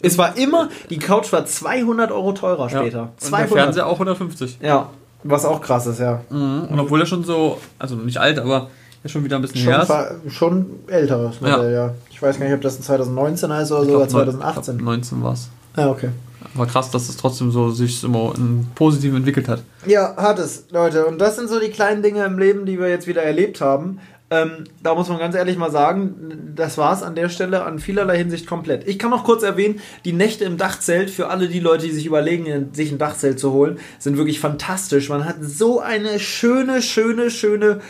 Es 0.00 0.16
war 0.16 0.36
immer, 0.36 0.68
die 0.90 0.98
Couch 1.00 1.32
war 1.32 1.44
200 1.44 2.12
Euro 2.12 2.30
teurer 2.32 2.68
Ja. 2.70 2.78
später. 2.78 3.00
Und 3.02 3.10
der 3.20 3.28
200. 3.30 3.50
Fernseher 3.52 3.86
auch 3.88 3.94
150. 3.98 4.58
Ja, 4.62 4.90
was 5.24 5.44
auch 5.44 5.60
krass 5.60 5.86
ist, 5.88 5.98
ja. 5.98 6.20
Mhm. 6.30 6.68
Und 6.70 6.78
obwohl 6.78 7.00
er 7.00 7.06
schon 7.06 7.24
so, 7.24 7.58
also 7.80 7.96
nicht 7.96 8.18
alt, 8.18 8.38
aber 8.38 8.68
ja 9.02 9.10
schon 9.10 9.24
wieder 9.24 9.36
ein 9.36 9.42
bisschen 9.42 9.62
Schon, 9.62 9.72
her 9.86 10.16
ist. 10.26 10.32
schon 10.34 10.66
älteres 10.86 11.40
Modell, 11.40 11.72
ja. 11.72 11.94
Ich 12.10 12.20
weiß 12.22 12.38
gar 12.38 12.46
nicht, 12.46 12.54
ob 12.54 12.60
das 12.60 12.76
in 12.76 12.82
2019 12.82 13.52
heißt 13.52 13.72
oder 13.72 13.84
sogar 13.84 14.02
Ich 14.02 14.08
glaub, 14.08 14.26
2018. 14.26 14.74
Ich 14.74 14.78
glaub, 14.78 14.94
19 14.94 15.22
war 15.22 15.32
es. 15.32 15.48
Ja, 15.76 15.90
okay. 15.90 16.10
War 16.54 16.66
krass, 16.66 16.90
dass 16.90 17.08
es 17.08 17.16
trotzdem 17.16 17.50
so 17.50 17.70
sich 17.70 18.04
immer 18.04 18.34
positiv 18.74 19.14
entwickelt 19.14 19.48
hat. 19.48 19.62
Ja, 19.86 20.14
hat 20.16 20.38
es, 20.38 20.66
Leute. 20.70 21.06
Und 21.06 21.18
das 21.18 21.36
sind 21.36 21.48
so 21.48 21.58
die 21.58 21.70
kleinen 21.70 22.02
Dinge 22.02 22.24
im 22.24 22.38
Leben, 22.38 22.66
die 22.66 22.78
wir 22.78 22.88
jetzt 22.88 23.06
wieder 23.06 23.22
erlebt 23.22 23.60
haben. 23.60 24.00
Ähm, 24.30 24.64
da 24.82 24.94
muss 24.94 25.08
man 25.08 25.18
ganz 25.18 25.34
ehrlich 25.34 25.58
mal 25.58 25.70
sagen, 25.70 26.52
das 26.56 26.78
war 26.78 26.94
es 26.94 27.02
an 27.02 27.14
der 27.14 27.28
Stelle 27.28 27.64
an 27.64 27.78
vielerlei 27.78 28.16
Hinsicht 28.16 28.46
komplett. 28.46 28.88
Ich 28.88 28.98
kann 28.98 29.10
noch 29.10 29.24
kurz 29.24 29.42
erwähnen, 29.42 29.80
die 30.06 30.14
Nächte 30.14 30.44
im 30.44 30.56
Dachzelt, 30.56 31.10
für 31.10 31.28
alle 31.28 31.48
die 31.48 31.60
Leute, 31.60 31.84
die 31.84 31.92
sich 31.92 32.06
überlegen, 32.06 32.70
sich 32.72 32.90
ein 32.90 32.96
Dachzelt 32.98 33.38
zu 33.38 33.52
holen, 33.52 33.78
sind 33.98 34.16
wirklich 34.16 34.40
fantastisch. 34.40 35.10
Man 35.10 35.26
hat 35.26 35.36
so 35.42 35.80
eine 35.80 36.18
schöne, 36.18 36.80
schöne, 36.80 37.30
schöne 37.30 37.80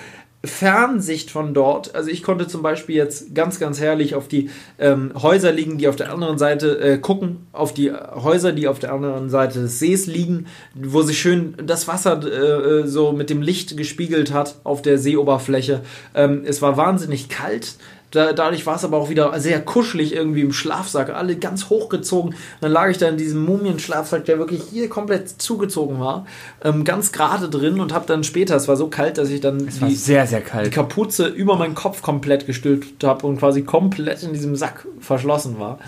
Fernsicht 0.44 1.30
von 1.30 1.54
dort. 1.54 1.94
Also 1.94 2.10
ich 2.10 2.22
konnte 2.22 2.48
zum 2.48 2.62
Beispiel 2.62 2.96
jetzt 2.96 3.34
ganz, 3.34 3.60
ganz 3.60 3.78
herrlich 3.78 4.14
auf 4.16 4.26
die 4.26 4.50
ähm, 4.78 5.12
Häuser 5.14 5.52
liegen, 5.52 5.78
die 5.78 5.86
auf 5.86 5.94
der 5.94 6.12
anderen 6.12 6.36
Seite 6.36 6.80
äh, 6.80 6.98
gucken, 6.98 7.46
auf 7.52 7.72
die 7.72 7.92
Häuser, 7.92 8.52
die 8.52 8.66
auf 8.66 8.80
der 8.80 8.92
anderen 8.92 9.30
Seite 9.30 9.60
des 9.60 9.78
Sees 9.78 10.06
liegen, 10.06 10.46
wo 10.74 11.02
sich 11.02 11.20
schön 11.20 11.54
das 11.64 11.86
Wasser 11.86 12.20
äh, 12.24 12.80
äh, 12.80 12.86
so 12.86 13.12
mit 13.12 13.30
dem 13.30 13.40
Licht 13.40 13.76
gespiegelt 13.76 14.32
hat 14.32 14.56
auf 14.64 14.82
der 14.82 14.98
Seeoberfläche. 14.98 15.82
Ähm, 16.14 16.42
es 16.44 16.60
war 16.60 16.76
wahnsinnig 16.76 17.28
kalt. 17.28 17.76
Da, 18.12 18.32
dadurch 18.32 18.64
war 18.66 18.76
es 18.76 18.84
aber 18.84 18.98
auch 18.98 19.10
wieder 19.10 19.38
sehr 19.40 19.60
kuschelig 19.60 20.14
irgendwie 20.14 20.42
im 20.42 20.52
Schlafsack, 20.52 21.10
alle 21.10 21.36
ganz 21.36 21.68
hochgezogen. 21.70 22.34
Dann 22.60 22.70
lag 22.70 22.88
ich 22.88 22.98
da 22.98 23.08
in 23.08 23.16
diesem 23.16 23.44
Mumienschlafsack, 23.44 24.24
der 24.26 24.38
wirklich 24.38 24.62
hier 24.70 24.88
komplett 24.88 25.28
zugezogen 25.28 25.98
war, 25.98 26.26
ähm, 26.62 26.84
ganz 26.84 27.10
gerade 27.10 27.48
drin 27.48 27.80
und 27.80 27.92
habe 27.92 28.06
dann 28.06 28.22
später, 28.22 28.54
es 28.54 28.68
war 28.68 28.76
so 28.76 28.88
kalt, 28.88 29.18
dass 29.18 29.30
ich 29.30 29.40
dann 29.40 29.66
die, 29.66 29.94
sehr, 29.94 30.26
sehr 30.26 30.42
die. 30.42 30.70
Kapuze 30.70 31.26
über 31.26 31.56
meinen 31.56 31.74
Kopf 31.74 32.02
komplett 32.02 32.46
gestülpt 32.46 33.02
habe 33.02 33.26
und 33.26 33.38
quasi 33.38 33.62
komplett 33.62 34.22
in 34.22 34.32
diesem 34.32 34.56
Sack 34.56 34.86
verschlossen 35.00 35.58
war. 35.58 35.78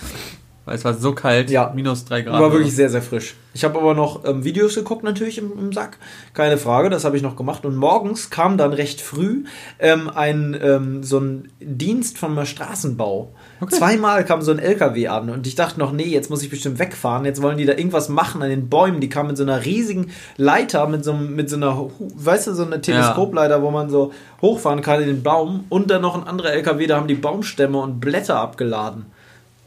Weil 0.64 0.76
es 0.76 0.84
war 0.84 0.94
so 0.94 1.12
kalt, 1.12 1.50
Ja. 1.50 1.72
minus 1.74 2.04
3 2.06 2.22
Grad. 2.22 2.40
War 2.40 2.52
wirklich 2.52 2.74
sehr, 2.74 2.88
sehr 2.88 3.02
frisch. 3.02 3.34
Ich 3.52 3.62
habe 3.64 3.78
aber 3.78 3.94
noch 3.94 4.24
ähm, 4.24 4.44
Videos 4.44 4.74
geguckt 4.74 5.04
natürlich 5.04 5.38
im, 5.38 5.52
im 5.56 5.72
Sack. 5.72 5.98
Keine 6.32 6.56
Frage, 6.58 6.90
das 6.90 7.04
habe 7.04 7.16
ich 7.16 7.22
noch 7.22 7.36
gemacht. 7.36 7.64
Und 7.64 7.76
morgens 7.76 8.30
kam 8.30 8.56
dann 8.58 8.72
recht 8.72 9.00
früh 9.00 9.44
ähm, 9.78 10.10
ein 10.12 10.58
ähm, 10.60 11.02
so 11.04 11.20
ein 11.20 11.50
Dienst 11.60 12.18
vom 12.18 12.44
Straßenbau. 12.44 13.32
Okay. 13.60 13.76
Zweimal 13.76 14.24
kam 14.24 14.42
so 14.42 14.50
ein 14.50 14.58
LKW 14.58 15.06
an 15.08 15.30
und 15.30 15.46
ich 15.46 15.54
dachte 15.54 15.78
noch, 15.78 15.92
nee, 15.92 16.04
jetzt 16.04 16.30
muss 16.30 16.42
ich 16.42 16.50
bestimmt 16.50 16.78
wegfahren. 16.78 17.24
Jetzt 17.26 17.42
wollen 17.42 17.58
die 17.58 17.66
da 17.66 17.74
irgendwas 17.74 18.08
machen 18.08 18.42
an 18.42 18.48
den 18.48 18.68
Bäumen. 18.68 19.00
Die 19.00 19.08
kamen 19.08 19.28
mit 19.28 19.36
so 19.36 19.44
einer 19.44 19.64
riesigen 19.64 20.10
Leiter, 20.36 20.88
mit 20.88 21.04
so, 21.04 21.12
mit 21.12 21.48
so 21.48 21.56
einer, 21.56 21.90
weißt 21.98 22.48
du, 22.48 22.54
so 22.54 22.64
einer 22.64 22.80
Teleskopleiter, 22.80 23.62
wo 23.62 23.70
man 23.70 23.88
so 23.90 24.12
hochfahren 24.42 24.80
kann 24.80 25.00
in 25.02 25.06
den 25.06 25.22
Baum. 25.22 25.64
Und 25.68 25.90
dann 25.90 26.02
noch 26.02 26.16
ein 26.16 26.26
anderer 26.26 26.52
LKW, 26.52 26.86
da 26.86 26.96
haben 26.96 27.06
die 27.08 27.14
Baumstämme 27.14 27.78
und 27.78 28.00
Blätter 28.00 28.36
abgeladen. 28.40 29.06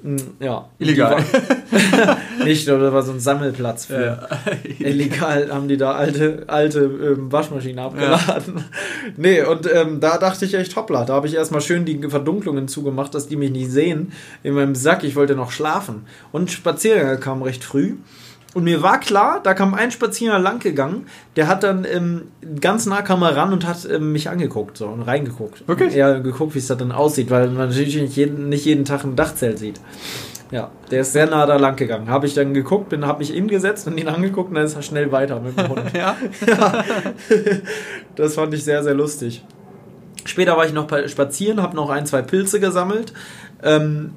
Mm, 0.02 0.16
Ja. 0.40 0.70
Illegal. 0.80 1.24
Nicht, 2.44 2.70
oder 2.70 2.94
war 2.94 3.02
so 3.02 3.12
ein 3.12 3.20
Sammelplatz 3.20 3.86
für. 3.86 4.28
Illegal 4.80 5.50
haben 5.52 5.68
die 5.68 5.78
da 5.78 5.94
alte, 5.94 6.44
alte 6.48 6.80
ähm, 6.82 7.32
Waschmaschinen 7.32 7.80
abgeladen. 7.80 8.64
Nee, 9.16 9.42
und 9.42 9.68
ähm, 9.74 10.00
da 10.00 10.18
dachte 10.18 10.46
ich 10.46 10.54
echt, 10.54 10.76
hoppla, 10.76 11.06
da 11.06 11.14
habe 11.14 11.28
ich 11.28 11.34
erstmal 11.36 11.62
schön 11.62 11.86
die 11.86 12.10
Verdunklungen 12.10 12.68
zugemacht, 12.68 13.16
dass 13.16 13.28
die 13.28 13.38
mich 13.38 13.52
nicht 13.52 13.72
sehen 13.72 14.12
in 14.44 14.54
meinem 14.54 14.76
Sack. 14.76 15.04
Ich 15.04 15.16
wollte 15.16 15.34
noch 15.36 15.52
schlafen. 15.52 16.06
Und 16.32 16.52
Spaziergänger 16.52 17.18
kamen 17.18 17.42
recht 17.42 17.64
früh. 17.64 17.96
Und 18.58 18.64
mir 18.64 18.82
war 18.82 19.00
klar, 19.00 19.40
da 19.44 19.54
kam 19.54 19.76
ein 19.76 19.92
Spazierer 19.92 20.40
lang 20.40 20.58
gegangen, 20.58 21.06
der 21.36 21.48
hat 21.48 21.62
dann 21.62 21.86
ähm, 21.86 22.24
ganz 22.60 22.88
nah 22.88 23.04
kam 23.04 23.22
er 23.22 23.38
ran 23.38 23.54
und 23.54 23.68
hat 23.68 23.88
ähm, 23.88 24.12
mich 24.14 24.32
angeguckt 24.32 24.78
so, 24.78 24.88
und 24.88 25.04
reingeguckt. 25.04 25.68
Wirklich? 25.68 25.94
Ja, 25.94 26.18
geguckt, 26.18 26.56
wie 26.56 26.58
es 26.58 26.66
da 26.66 26.74
dann 26.74 26.92
aussieht, 26.92 27.30
weil 27.30 27.50
man 27.50 27.70
natürlich 27.70 28.02
nicht 28.02 28.16
jeden, 28.16 28.50
nicht 28.50 28.66
jeden 28.66 28.84
Tag 28.84 29.04
ein 29.04 29.16
Dachzelt 29.16 29.60
sieht. 29.60 29.80
Ja, 30.50 30.72
der 30.90 31.02
ist 31.02 31.14
sehr 31.14 31.28
nah 31.28 31.46
da 31.46 31.58
lang 31.58 31.76
gegangen. 31.76 32.10
Habe 32.10 32.26
ich 32.26 32.34
dann 32.34 32.56
geguckt, 32.56 32.90
bin, 32.90 33.06
habe 33.06 33.20
mich 33.20 33.30
hingesetzt 33.30 33.86
und 33.86 33.96
ihn 34.00 34.08
angeguckt 34.08 34.50
und 34.50 34.56
dann 34.56 34.66
ist 34.66 34.76
er 34.76 34.82
schnell 34.82 35.12
weiter 35.12 35.40
mit 35.40 35.56
dem 35.56 35.70
Hund. 35.70 35.84
ja. 35.94 36.18
Das 38.16 38.34
fand 38.34 38.56
ich 38.56 38.64
sehr, 38.64 38.82
sehr 38.82 38.96
lustig. 38.96 39.46
Später 40.26 40.58
war 40.58 40.66
ich 40.66 40.74
noch 40.74 40.88
spazieren, 41.06 41.62
habe 41.62 41.76
noch 41.76 41.92
ein, 41.92 42.08
zwei 42.08 42.24
Pilze 42.24 42.60
gesammelt. 42.60 43.14
Ähm, 43.62 44.14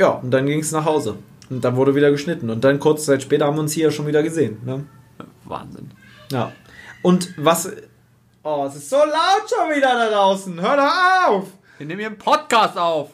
ja, 0.00 0.08
und 0.08 0.32
dann 0.32 0.46
ging 0.46 0.58
es 0.58 0.72
nach 0.72 0.84
Hause. 0.84 1.14
Und 1.50 1.64
dann 1.64 1.76
wurde 1.76 1.94
wieder 1.94 2.10
geschnitten. 2.10 2.50
Und 2.50 2.62
dann 2.64 2.78
kurze 2.78 3.06
Zeit 3.06 3.22
später 3.22 3.46
haben 3.46 3.56
wir 3.56 3.60
uns 3.60 3.72
hier 3.72 3.90
schon 3.90 4.06
wieder 4.06 4.22
gesehen. 4.22 4.60
Ne? 4.64 4.84
Wahnsinn. 5.44 5.90
Ja. 6.30 6.52
Und 7.02 7.32
was. 7.36 7.70
Oh, 8.42 8.64
es 8.66 8.76
ist 8.76 8.90
so 8.90 8.96
laut 8.96 9.48
schon 9.48 9.76
wieder 9.76 9.94
da 9.94 10.10
draußen. 10.10 10.60
Hör 10.60 10.76
doch 10.76 11.28
auf! 11.28 11.46
Wir 11.78 11.86
nehmen 11.86 12.00
hier 12.00 12.08
einen 12.08 12.18
Podcast 12.18 12.76
auf. 12.76 13.10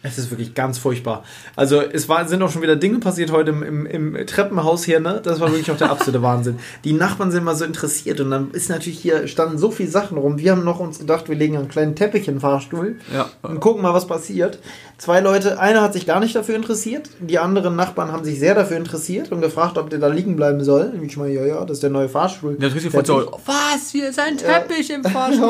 Es 0.00 0.16
ist 0.16 0.30
wirklich 0.30 0.54
ganz 0.54 0.78
furchtbar. 0.78 1.24
Also 1.56 1.80
es 1.80 2.08
war, 2.08 2.26
sind 2.28 2.40
auch 2.42 2.50
schon 2.52 2.62
wieder 2.62 2.76
Dinge 2.76 3.00
passiert 3.00 3.32
heute 3.32 3.50
im, 3.50 3.62
im, 3.64 4.14
im 4.14 4.26
Treppenhaus 4.26 4.84
hier, 4.84 5.00
ne? 5.00 5.20
Das 5.22 5.40
war 5.40 5.48
wirklich 5.50 5.70
auch 5.72 5.76
der 5.76 5.90
absolute 5.90 6.22
Wahnsinn. 6.22 6.60
Die 6.84 6.92
Nachbarn 6.92 7.32
sind 7.32 7.42
mal 7.42 7.56
so 7.56 7.64
interessiert 7.64 8.20
und 8.20 8.30
dann 8.30 8.52
ist 8.52 8.70
natürlich 8.70 9.00
hier, 9.00 9.26
standen 9.26 9.58
so 9.58 9.72
viele 9.72 9.88
Sachen 9.90 10.16
rum. 10.16 10.38
Wir 10.38 10.52
haben 10.52 10.62
noch 10.62 10.78
uns 10.78 11.00
gedacht, 11.00 11.28
wir 11.28 11.34
legen 11.34 11.56
einen 11.56 11.66
kleinen 11.68 11.96
Teppich 11.96 12.28
in 12.28 12.34
den 12.34 12.40
Fahrstuhl 12.40 12.98
Ja. 13.12 13.28
und 13.42 13.58
gucken 13.58 13.82
mal, 13.82 13.92
was 13.92 14.06
passiert. 14.06 14.60
Zwei 14.98 15.18
Leute, 15.20 15.58
einer 15.58 15.82
hat 15.82 15.94
sich 15.94 16.06
gar 16.06 16.20
nicht 16.20 16.34
dafür 16.36 16.54
interessiert, 16.54 17.10
die 17.20 17.38
anderen 17.40 17.74
Nachbarn 17.74 18.12
haben 18.12 18.24
sich 18.24 18.38
sehr 18.38 18.54
dafür 18.54 18.76
interessiert 18.76 19.32
und 19.32 19.40
gefragt, 19.40 19.78
ob 19.78 19.90
der 19.90 19.98
da 19.98 20.06
liegen 20.06 20.36
bleiben 20.36 20.62
soll. 20.62 20.92
Und 20.94 21.02
ich 21.04 21.16
meine, 21.16 21.32
ja, 21.34 21.44
ja, 21.44 21.60
das 21.64 21.78
ist 21.78 21.82
der 21.82 21.90
neue 21.90 22.08
Fahrstuhl. 22.08 22.54
Der 22.56 22.70
voll 22.70 23.04
so, 23.04 23.32
was? 23.46 23.90
Hier 23.90 24.08
ist 24.10 24.20
ein 24.20 24.36
Teppich 24.38 24.90
im 24.90 25.02
Fahrstuhl. 25.04 25.42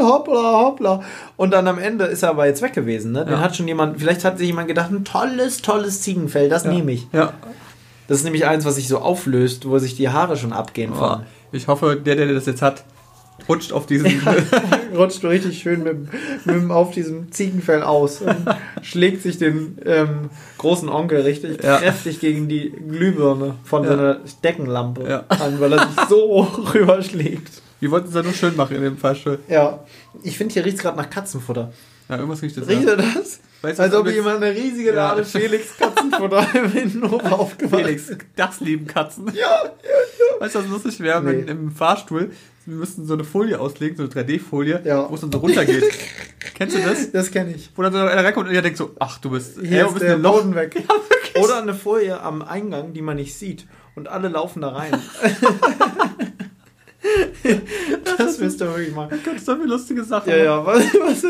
Hoppla, 0.00 0.52
hoppla. 0.60 1.02
Und 1.36 1.52
dann 1.52 1.68
am 1.68 1.78
Ende 1.78 2.04
ist 2.06 2.22
er 2.22 2.30
aber 2.30 2.46
jetzt 2.46 2.62
weg 2.62 2.72
gewesen. 2.72 3.12
Ne? 3.12 3.24
Den 3.24 3.34
Ja. 3.34 3.40
hat 3.40 3.54
schon 3.56 3.66
jemand, 3.68 3.75
vielleicht 3.96 4.24
hat 4.24 4.38
sich 4.38 4.46
jemand 4.48 4.68
gedacht, 4.68 4.90
ein 4.90 5.04
tolles, 5.04 5.62
tolles 5.62 6.02
Ziegenfell, 6.02 6.48
das 6.48 6.64
nehme 6.64 6.92
ich. 6.92 7.06
Ja. 7.12 7.32
Das 8.08 8.18
ist 8.18 8.24
nämlich 8.24 8.46
eins, 8.46 8.64
was 8.64 8.76
sich 8.76 8.86
so 8.88 8.98
auflöst, 8.98 9.68
wo 9.68 9.78
sich 9.78 9.96
die 9.96 10.08
Haare 10.10 10.36
schon 10.36 10.52
abgehen 10.52 10.92
Oh, 10.94 10.98
von. 10.98 11.22
ich 11.52 11.66
hoffe, 11.66 11.96
der, 11.96 12.14
der 12.16 12.32
das 12.32 12.46
jetzt 12.46 12.62
hat, 12.62 12.84
rutscht 13.48 13.72
auf 13.72 13.86
diesen. 13.86 14.06
Rutscht 14.96 15.22
richtig 15.24 15.58
schön 15.58 15.82
mit, 15.82 16.08
mit 16.46 16.70
auf 16.70 16.92
diesem 16.92 17.30
Ziegenfell 17.32 17.82
aus 17.82 18.22
und 18.22 18.36
schlägt 18.82 19.22
sich 19.22 19.36
den 19.38 19.76
ähm, 19.84 20.30
großen 20.58 20.88
Onkel 20.88 21.20
richtig 21.22 21.62
Ja. 21.62 21.76
kräftig 21.78 22.20
gegen 22.20 22.48
die 22.48 22.70
Glühbirne 22.70 23.56
von 23.64 23.82
Ja. 23.84 23.90
seiner 23.90 24.20
Deckenlampe 24.42 25.06
Ja. 25.08 25.24
an, 25.28 25.60
weil 25.60 25.72
er 25.74 25.80
sich 25.86 25.96
so 26.08 26.16
hoch 26.28 26.74
rüberschlägt. 26.74 27.60
Wir 27.80 27.90
wollten 27.90 28.08
es 28.08 28.14
ja 28.14 28.22
nur 28.22 28.32
schön 28.32 28.56
machen 28.56 28.74
in 28.76 28.82
dem 28.82 28.96
Fahrstuhl. 28.96 29.38
Ja, 29.48 29.80
ich 30.22 30.38
finde, 30.38 30.54
hier 30.54 30.64
riecht 30.64 30.76
es 30.78 30.82
gerade 30.82 30.96
nach 30.96 31.10
Katzenfutter. 31.10 31.72
Ja, 32.08 32.16
irgendwas 32.16 32.40
riecht 32.40 32.56
das. 32.56 32.68
Riecht 32.68 32.84
Ja. 32.84 32.90
ihr 32.92 32.96
das? 32.96 33.40
Weißt 33.66 33.80
Als 33.80 33.94
ob 33.94 34.08
jemand 34.08 34.42
eine 34.42 34.54
riesige 34.54 34.90
Ja. 34.90 35.08
Lade 35.08 35.24
Felix 35.24 35.76
Katzenfutter 35.76 36.46
im 36.54 36.76
Innenhof 36.76 37.24
aufgemacht 37.32 37.82
Felix, 37.82 38.12
das 38.36 38.60
lieben 38.60 38.86
Katzen. 38.86 39.26
Ja, 39.28 39.32
ja, 39.34 39.40
ja. 39.64 40.40
Weißt 40.40 40.54
du, 40.54 40.58
was 40.60 40.68
lustig 40.68 41.00
wäre, 41.00 41.20
Nee. 41.22 41.30
wenn 41.30 41.48
im 41.48 41.70
Fahrstuhl 41.72 42.30
wir 42.68 42.74
müssten 42.76 43.06
so 43.06 43.14
eine 43.14 43.22
Folie 43.24 43.60
auslegen, 43.60 43.96
so 43.96 44.02
eine 44.04 44.12
3D-Folie, 44.12 44.82
Ja. 44.84 45.08
wo 45.10 45.14
es 45.14 45.20
dann 45.20 45.30
so 45.32 45.38
runtergeht. 45.38 45.84
Kennst 46.54 46.76
du 46.76 46.80
das? 46.82 47.12
Das 47.12 47.30
kenne 47.30 47.54
ich. 47.54 47.70
Wo 47.76 47.82
dann 47.82 47.92
so 47.92 47.98
einer 47.98 48.24
reinkommt 48.24 48.48
und 48.48 48.52
der 48.54 48.62
denkt 48.62 48.76
so, 48.78 48.90
ach, 48.98 49.18
du 49.18 49.30
bist, 49.30 49.58
Hier 49.62 49.84
wo 49.84 49.88
ist 49.88 49.94
bist 49.94 50.06
der. 50.06 50.16
Boden 50.16 50.54
weg. 50.56 50.76
Oder 51.42 51.58
eine 51.62 51.74
Folie 51.74 52.20
am 52.20 52.42
Eingang, 52.42 52.92
die 52.92 53.02
man 53.02 53.16
nicht 53.16 53.36
sieht. 53.38 53.66
Und 53.94 54.08
alle 54.08 54.28
laufen 54.28 54.62
da 54.62 54.70
rein. 54.70 54.92
Das 58.18 58.38
müsst 58.38 58.60
ihr 58.60 58.66
wirklich 58.68 58.94
mal. 58.94 59.08
Da 59.08 59.16
kannst 59.24 59.46
du 59.46 59.52
so 59.52 59.58
viele 59.58 59.68
lustige 59.68 60.04
Sachen 60.04 60.30
Ja, 60.30 60.36
ja, 60.36 60.66
was, 60.66 60.82
was, 60.94 61.24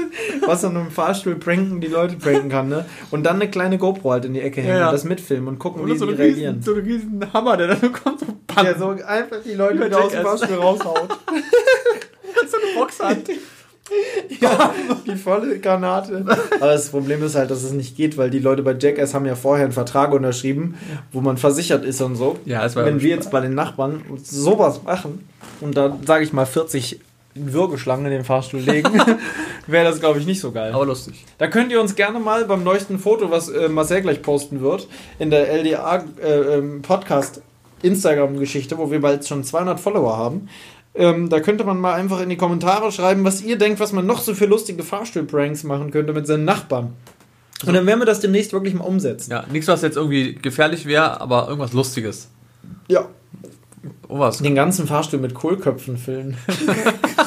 was 0.47 0.65
an 0.65 0.77
einem 0.77 0.91
Fahrstuhl 0.91 1.35
pranken, 1.37 1.81
die 1.81 1.89
Leute 1.89 2.17
pranken 2.17 2.49
kann, 2.49 2.69
ne? 2.69 2.85
Und 3.11 3.25
dann 3.25 3.37
eine 3.37 3.51
kleine 3.51 3.79
GoPro 3.79 4.13
halt 4.13 4.25
in 4.25 4.35
die 4.35 4.41
Ecke 4.41 4.61
hängen 4.61 4.75
Ja, 4.75 4.79
ja. 4.81 4.87
und 4.87 4.93
das 4.93 5.05
mitfilmen 5.05 5.49
und 5.49 5.59
gucken, 5.59 5.83
Oder 5.83 5.95
wie 5.95 5.99
so 5.99 6.07
reagieren. 6.07 6.57
riesen, 6.57 6.63
so 6.63 6.75
einen 6.75 6.85
riesen 6.87 7.33
Hammer, 7.33 7.57
der 7.57 7.69
dann 7.69 7.93
kommt, 7.93 8.21
so 8.21 8.27
bam, 8.47 8.65
Der 8.65 8.79
so 8.79 8.89
einfach 8.91 9.39
die 9.45 9.55
Leute 9.55 9.99
aus 9.99 10.13
dem. 10.13 10.23
Fahrstuhl 10.23 10.57
raushaut. 10.57 11.09
so 12.51 12.57
eine 12.57 12.75
Box 12.79 13.01
hat. 13.01 13.19
Ja, 14.41 14.75
die 15.07 15.17
volle 15.17 15.59
Granate. 15.59 16.25
Aber 16.27 16.73
das 16.73 16.89
Problem 16.91 17.23
ist 17.23 17.35
halt, 17.35 17.51
dass 17.51 17.63
es 17.63 17.73
nicht 17.73 17.97
geht, 17.97 18.19
weil 18.19 18.31
die 18.31 18.39
Leute 18.39 18.63
bei 18.63 18.75
Jackass 18.79 19.15
haben 19.15 19.27
ja 19.27 19.35
vorher 19.35 19.65
einen 19.65 19.73
Vertrag 19.73 20.13
unterschrieben, 20.13 20.75
wo 21.13 21.21
man 21.21 21.37
versichert 21.37 21.85
ist 21.85 22.01
und 22.03 22.17
so. 22.17 22.37
Ja, 22.45 22.65
es 22.65 22.77
war 22.77 22.85
Wenn 22.85 23.01
wir 23.01 23.11
jetzt 23.11 23.31
bei 23.31 23.41
den 23.41 23.55
Nachbarn 23.55 24.03
sowas 24.23 24.83
machen 24.85 25.29
und 25.61 25.77
da, 25.77 25.97
sage 26.05 26.25
ich 26.25 26.33
mal, 26.33 26.47
40 26.47 27.01
Würgeschlangen 27.35 28.07
in 28.07 28.13
den 28.13 28.25
Fahrstuhl 28.25 28.61
legen, 28.61 28.91
wäre 29.67 29.85
das, 29.85 30.01
glaube 30.01 30.19
ich, 30.19 30.27
nicht 30.27 30.41
so 30.41 30.53
geil. 30.53 30.73
Aber 30.73 30.87
lustig. 30.87 31.25
Da 31.39 31.47
könnt 31.49 31.71
ihr 31.71 31.81
uns 31.81 31.95
gerne 31.95 32.19
mal 32.19 32.45
beim 32.47 32.65
neuesten 32.65 32.99
Foto, 32.99 33.31
was 33.31 33.49
äh, 33.49 33.69
Marcel 33.69 34.03
gleich 34.03 34.23
posten 34.23 34.61
wird, 34.61 34.89
in 35.19 35.31
der 35.31 35.53
LDA 35.53 36.05
äh, 36.23 36.29
ähm, 36.29 36.83
Podcast 36.83 37.43
Instagram-Geschichte, 37.83 38.79
wo 38.79 38.91
wir 38.91 39.01
bald 39.01 39.27
schon 39.27 39.45
200 39.45 39.79
Follower 39.79 40.17
haben, 40.17 40.49
ähm, 40.97 41.29
da 41.29 41.41
könnte 41.41 41.65
man 41.65 41.79
mal 41.79 41.95
einfach 41.95 42.21
in 42.21 42.29
die 42.29 42.37
Kommentare 42.37 42.91
schreiben, 42.93 43.25
was 43.25 43.43
ihr 43.43 43.59
denkt, 43.59 43.81
was 43.81 43.93
man 43.93 44.07
noch 44.07 44.21
so 44.21 44.35
für 44.35 44.47
lustige 44.47 44.83
Fahrstuhl-Pranks 44.83 45.65
machen 45.65 45.91
könnte 45.91 46.13
mit 46.13 46.27
seinen 46.27 46.45
Nachbarn. 46.45 46.95
Und 47.65 47.75
dann 47.75 47.87
werden 47.87 48.01
wir 48.01 48.07
das 48.07 48.21
demnächst 48.21 48.53
wirklich 48.53 48.75
mal 48.75 48.85
umsetzen. 48.85 49.31
Ja, 49.31 49.45
nichts, 49.51 49.69
was 49.69 49.83
jetzt 49.83 49.97
irgendwie 49.97 50.35
gefährlich 50.35 50.87
wäre, 50.87 51.21
aber 51.21 51.49
irgendwas 51.49 51.73
Lustiges. 51.73 52.29
Ja. 52.89 53.09
Oh, 54.09 54.19
was? 54.19 54.39
Den 54.39 54.55
ganzen 54.55 54.87
Fahrstuhl 54.87 55.21
mit 55.21 55.35
Kohlköpfen 55.35 55.97
füllen. 55.97 56.37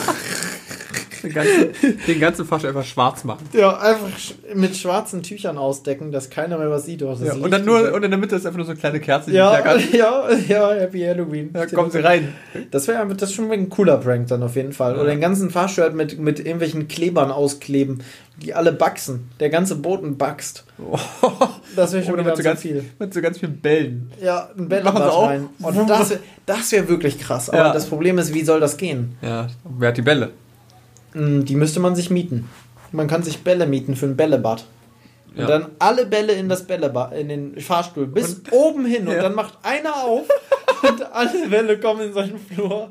Den 1.23 1.33
ganzen, 1.33 1.69
den 2.07 2.19
ganzen 2.19 2.45
Fahrstuhl 2.45 2.69
einfach 2.69 2.85
schwarz 2.85 3.23
machen. 3.23 3.47
Ja, 3.53 3.77
einfach 3.77 4.07
mit 4.55 4.75
schwarzen 4.77 5.21
Tüchern 5.23 5.57
ausdecken, 5.57 6.11
dass 6.11 6.29
keiner 6.29 6.57
mehr 6.57 6.69
was 6.69 6.85
sieht. 6.85 7.03
Oh, 7.03 7.09
das 7.09 7.21
Ja, 7.21 7.33
und 7.33 7.51
dann 7.51 7.65
nur, 7.65 7.93
und 7.93 8.03
in 8.03 8.11
der 8.11 8.19
Mitte 8.19 8.35
ist 8.35 8.45
einfach 8.45 8.57
nur 8.57 8.65
so 8.65 8.71
eine 8.71 8.79
kleine 8.79 8.99
Kerze, 8.99 9.31
die 9.31 9.37
ja, 9.37 9.59
ja, 9.91 10.29
ja, 10.47 10.71
Happy 10.71 11.01
Halloween. 11.01 11.51
Da 11.53 11.65
kommen 11.65 11.91
sie 11.91 11.99
rein. 11.99 12.33
Das 12.71 12.87
wäre 12.87 13.05
das 13.15 13.33
schon 13.33 13.51
ein 13.51 13.69
cooler 13.69 13.97
Prank 13.97 14.27
dann 14.27 14.43
auf 14.43 14.55
jeden 14.55 14.73
Fall. 14.73 14.95
Ja. 14.95 15.01
Oder 15.01 15.09
den 15.09 15.21
ganzen 15.21 15.49
Fahrstuhl 15.49 15.89
mit, 15.91 16.19
mit 16.19 16.39
irgendwelchen 16.39 16.87
Klebern 16.87 17.31
auskleben, 17.31 18.01
die 18.41 18.53
alle 18.53 18.71
baxen. 18.71 19.29
Der 19.39 19.49
ganze 19.49 19.75
Boden 19.75 20.17
baxt. 20.17 20.65
Das 21.75 21.93
wäre 21.93 22.03
schon 22.03 22.13
Oder 22.13 22.23
wieder 22.23 22.31
mit 22.31 22.37
so, 22.37 22.43
ganz, 22.43 22.61
viel. 22.61 22.85
mit 22.97 23.13
so 23.13 23.21
ganz 23.21 23.37
vielen 23.39 23.57
Bällen. 23.59 24.11
Ja, 24.21 24.49
ein 24.57 24.87
auch? 24.87 25.27
rein. 25.27 25.49
Und 25.61 25.89
das, 25.89 26.13
das 26.45 26.71
wäre 26.71 26.87
wirklich 26.87 27.19
krass. 27.19 27.49
Aber 27.49 27.57
Ja. 27.59 27.73
das 27.73 27.85
Problem 27.85 28.17
ist, 28.17 28.33
wie 28.33 28.43
soll 28.43 28.59
das 28.59 28.77
gehen? 28.77 29.17
Ja, 29.21 29.47
wer 29.77 29.89
hat 29.89 29.97
die 29.97 30.01
Bälle? 30.01 30.31
Hm, 31.13 31.45
Die 31.45 31.55
müsste 31.55 31.79
man 31.79 31.95
sich 31.95 32.09
mieten. 32.09 32.49
Man 32.91 33.07
kann 33.07 33.23
sich 33.23 33.43
Bälle 33.43 33.65
mieten 33.67 33.95
für 33.95 34.05
ein 34.07 34.15
Bällebad. 34.17 34.65
Und 35.31 35.41
Ja. 35.41 35.47
dann 35.47 35.67
alle 35.77 36.05
Bälle 36.07 36.33
in 36.33 36.49
das 36.49 36.65
Bällebad, 36.65 37.13
in 37.13 37.29
den 37.29 37.59
Fahrstuhl, 37.61 38.07
bis 38.07 38.41
oben 38.51 38.85
hin. 38.85 39.07
Und 39.07 39.13
Ja. 39.15 39.21
dann 39.23 39.35
macht 39.35 39.53
einer 39.63 39.95
auf 40.03 40.27
und 40.87 41.13
alle 41.13 41.47
Bälle 41.49 41.79
kommen 41.79 42.01
in 42.01 42.13
seinen 42.13 42.37
Flur. 42.39 42.89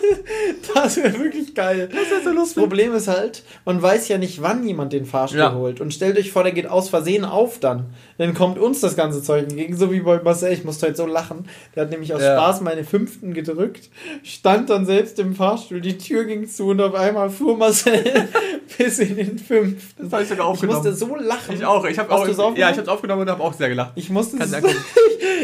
das 0.74 0.96
wäre 0.96 1.18
wirklich 1.18 1.54
geil. 1.54 1.88
Das, 1.92 2.02
ist 2.18 2.24
so 2.24 2.30
lustig. 2.30 2.56
Problem 2.62 2.94
ist 2.94 3.08
halt, 3.08 3.42
man 3.64 3.80
weiß 3.80 4.08
ja 4.08 4.18
nicht, 4.18 4.42
wann 4.42 4.66
jemand 4.66 4.92
den 4.92 5.06
Fahrstuhl 5.06 5.40
Ja. 5.40 5.54
holt. 5.54 5.80
Und 5.80 5.92
stellt 5.94 6.18
euch 6.18 6.30
vor, 6.32 6.42
der 6.42 6.52
geht 6.52 6.66
aus 6.66 6.88
Versehen 6.88 7.24
auf 7.24 7.58
dann. 7.58 7.86
Dann 8.18 8.34
kommt 8.34 8.58
uns 8.58 8.80
das 8.80 8.96
ganze 8.96 9.22
Zeug 9.22 9.44
entgegen, 9.44 9.76
so 9.76 9.90
wie 9.92 10.00
bei 10.00 10.20
Marcel. 10.22 10.52
Ich 10.52 10.64
musste 10.64 10.86
heute 10.86 10.96
so 10.96 11.06
lachen. 11.06 11.48
Der 11.74 11.84
hat 11.84 11.90
nämlich 11.90 12.12
aus 12.14 12.20
Ja. 12.22 12.34
Spaß 12.36 12.60
meine 12.60 12.84
Fünften 12.84 13.32
gedrückt, 13.34 13.88
stand 14.22 14.70
dann 14.70 14.86
selbst 14.86 15.18
im 15.18 15.34
Fahrstuhl, 15.34 15.80
die 15.80 15.96
Tür 15.98 16.24
ging 16.24 16.46
zu 16.48 16.68
und 16.68 16.80
auf 16.80 16.94
einmal 16.94 17.30
fuhr 17.30 17.56
Marcel 17.56 18.02
bis 18.78 18.98
in 18.98 19.16
den 19.16 19.38
Fünften. 19.38 20.04
Das 20.04 20.12
habe 20.12 20.22
ich 20.22 20.28
sogar 20.28 20.46
Ich 20.46 20.50
aufgenommen. 20.52 20.78
musste 20.84 20.94
so 20.94 21.16
lachen. 21.16 21.54
Ich 21.54 21.64
auch. 21.64 21.84
Ich 21.86 21.98
habe 21.98 22.10
auch. 22.12 22.26
Ja, 22.56 22.68
ich 22.70 22.76
habe 22.76 22.82
es 22.82 22.88
aufgenommen 22.88 23.22
und 23.22 23.30
habe 23.30 23.42
auch 23.42 23.52
sehr 23.54 23.68
gelacht. 23.68 23.92
Ich 23.94 24.10
musste 24.10 24.36
Kannst 24.38 24.54
so, 24.60 24.68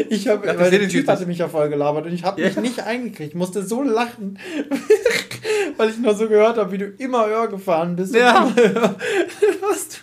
ich 0.09 0.27
habe, 0.29 0.47
weil 0.59 0.71
der 0.71 0.87
Typ 0.87 1.07
hatte 1.07 1.25
mich 1.25 1.37
ja 1.39 1.47
voll 1.57 1.69
gelabert 1.69 2.05
und 2.05 2.13
ich 2.13 2.23
habe 2.23 2.41
mich 2.41 2.55
Ja. 2.55 2.61
nicht 2.61 2.79
eingekriegt. 2.81 3.29
Ich 3.31 3.35
musste 3.35 3.65
so 3.65 3.81
lachen, 3.81 4.37
weil 5.77 5.89
ich 5.89 5.97
nur 5.97 6.13
so 6.13 6.27
gehört 6.27 6.57
habe, 6.57 6.71
wie 6.71 6.77
du 6.77 6.85
immer 6.99 7.25
höher 7.25 7.47
gefahren 7.47 7.95
bist. 7.95 8.13
Ja. 8.13 8.51
warst 9.61 10.01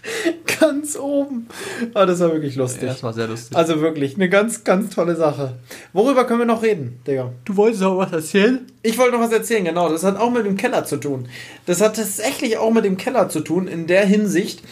ganz 0.59 0.97
oben. 0.97 1.47
Ah, 1.95 2.07
das 2.07 2.19
war 2.21 2.33
wirklich 2.33 2.57
lustig. 2.57 2.83
Ja, 2.83 2.89
das 2.89 3.03
war 3.05 3.13
sehr 3.13 3.29
lustig. 3.29 3.57
Also 3.57 3.81
wirklich, 3.81 4.17
eine 4.17 4.29
ganz, 4.29 4.65
ganz 4.65 4.95
tolle 4.95 5.15
Sache. 5.15 5.55
Worüber 5.93 6.25
können 6.25 6.41
wir 6.41 6.47
noch 6.47 6.63
reden, 6.63 6.99
Digga? 7.07 7.31
du 7.45 7.57
wolltest 7.57 7.83
auch 7.85 7.99
was 7.99 8.11
erzählen? 8.13 8.67
Ich 8.83 8.99
wollte 8.99 9.13
noch 9.13 9.21
was 9.21 9.33
erzählen, 9.33 9.65
genau. 9.65 9.89
Das 9.89 10.03
hat 10.03 10.17
auch 10.17 10.31
mit 10.31 10.45
dem 10.47 10.57
Keller 10.57 10.85
zu 10.85 10.97
tun. 10.97 11.29
Das 11.67 11.81
hat 11.81 11.95
tatsächlich 11.97 12.59
auch 12.59 12.73
mit 12.73 12.85
dem 12.85 12.97
Keller 12.97 13.29
zu 13.29 13.41
tun, 13.41 13.69
in 13.69 13.87
der 13.87 14.05
Hinsicht. 14.07 14.63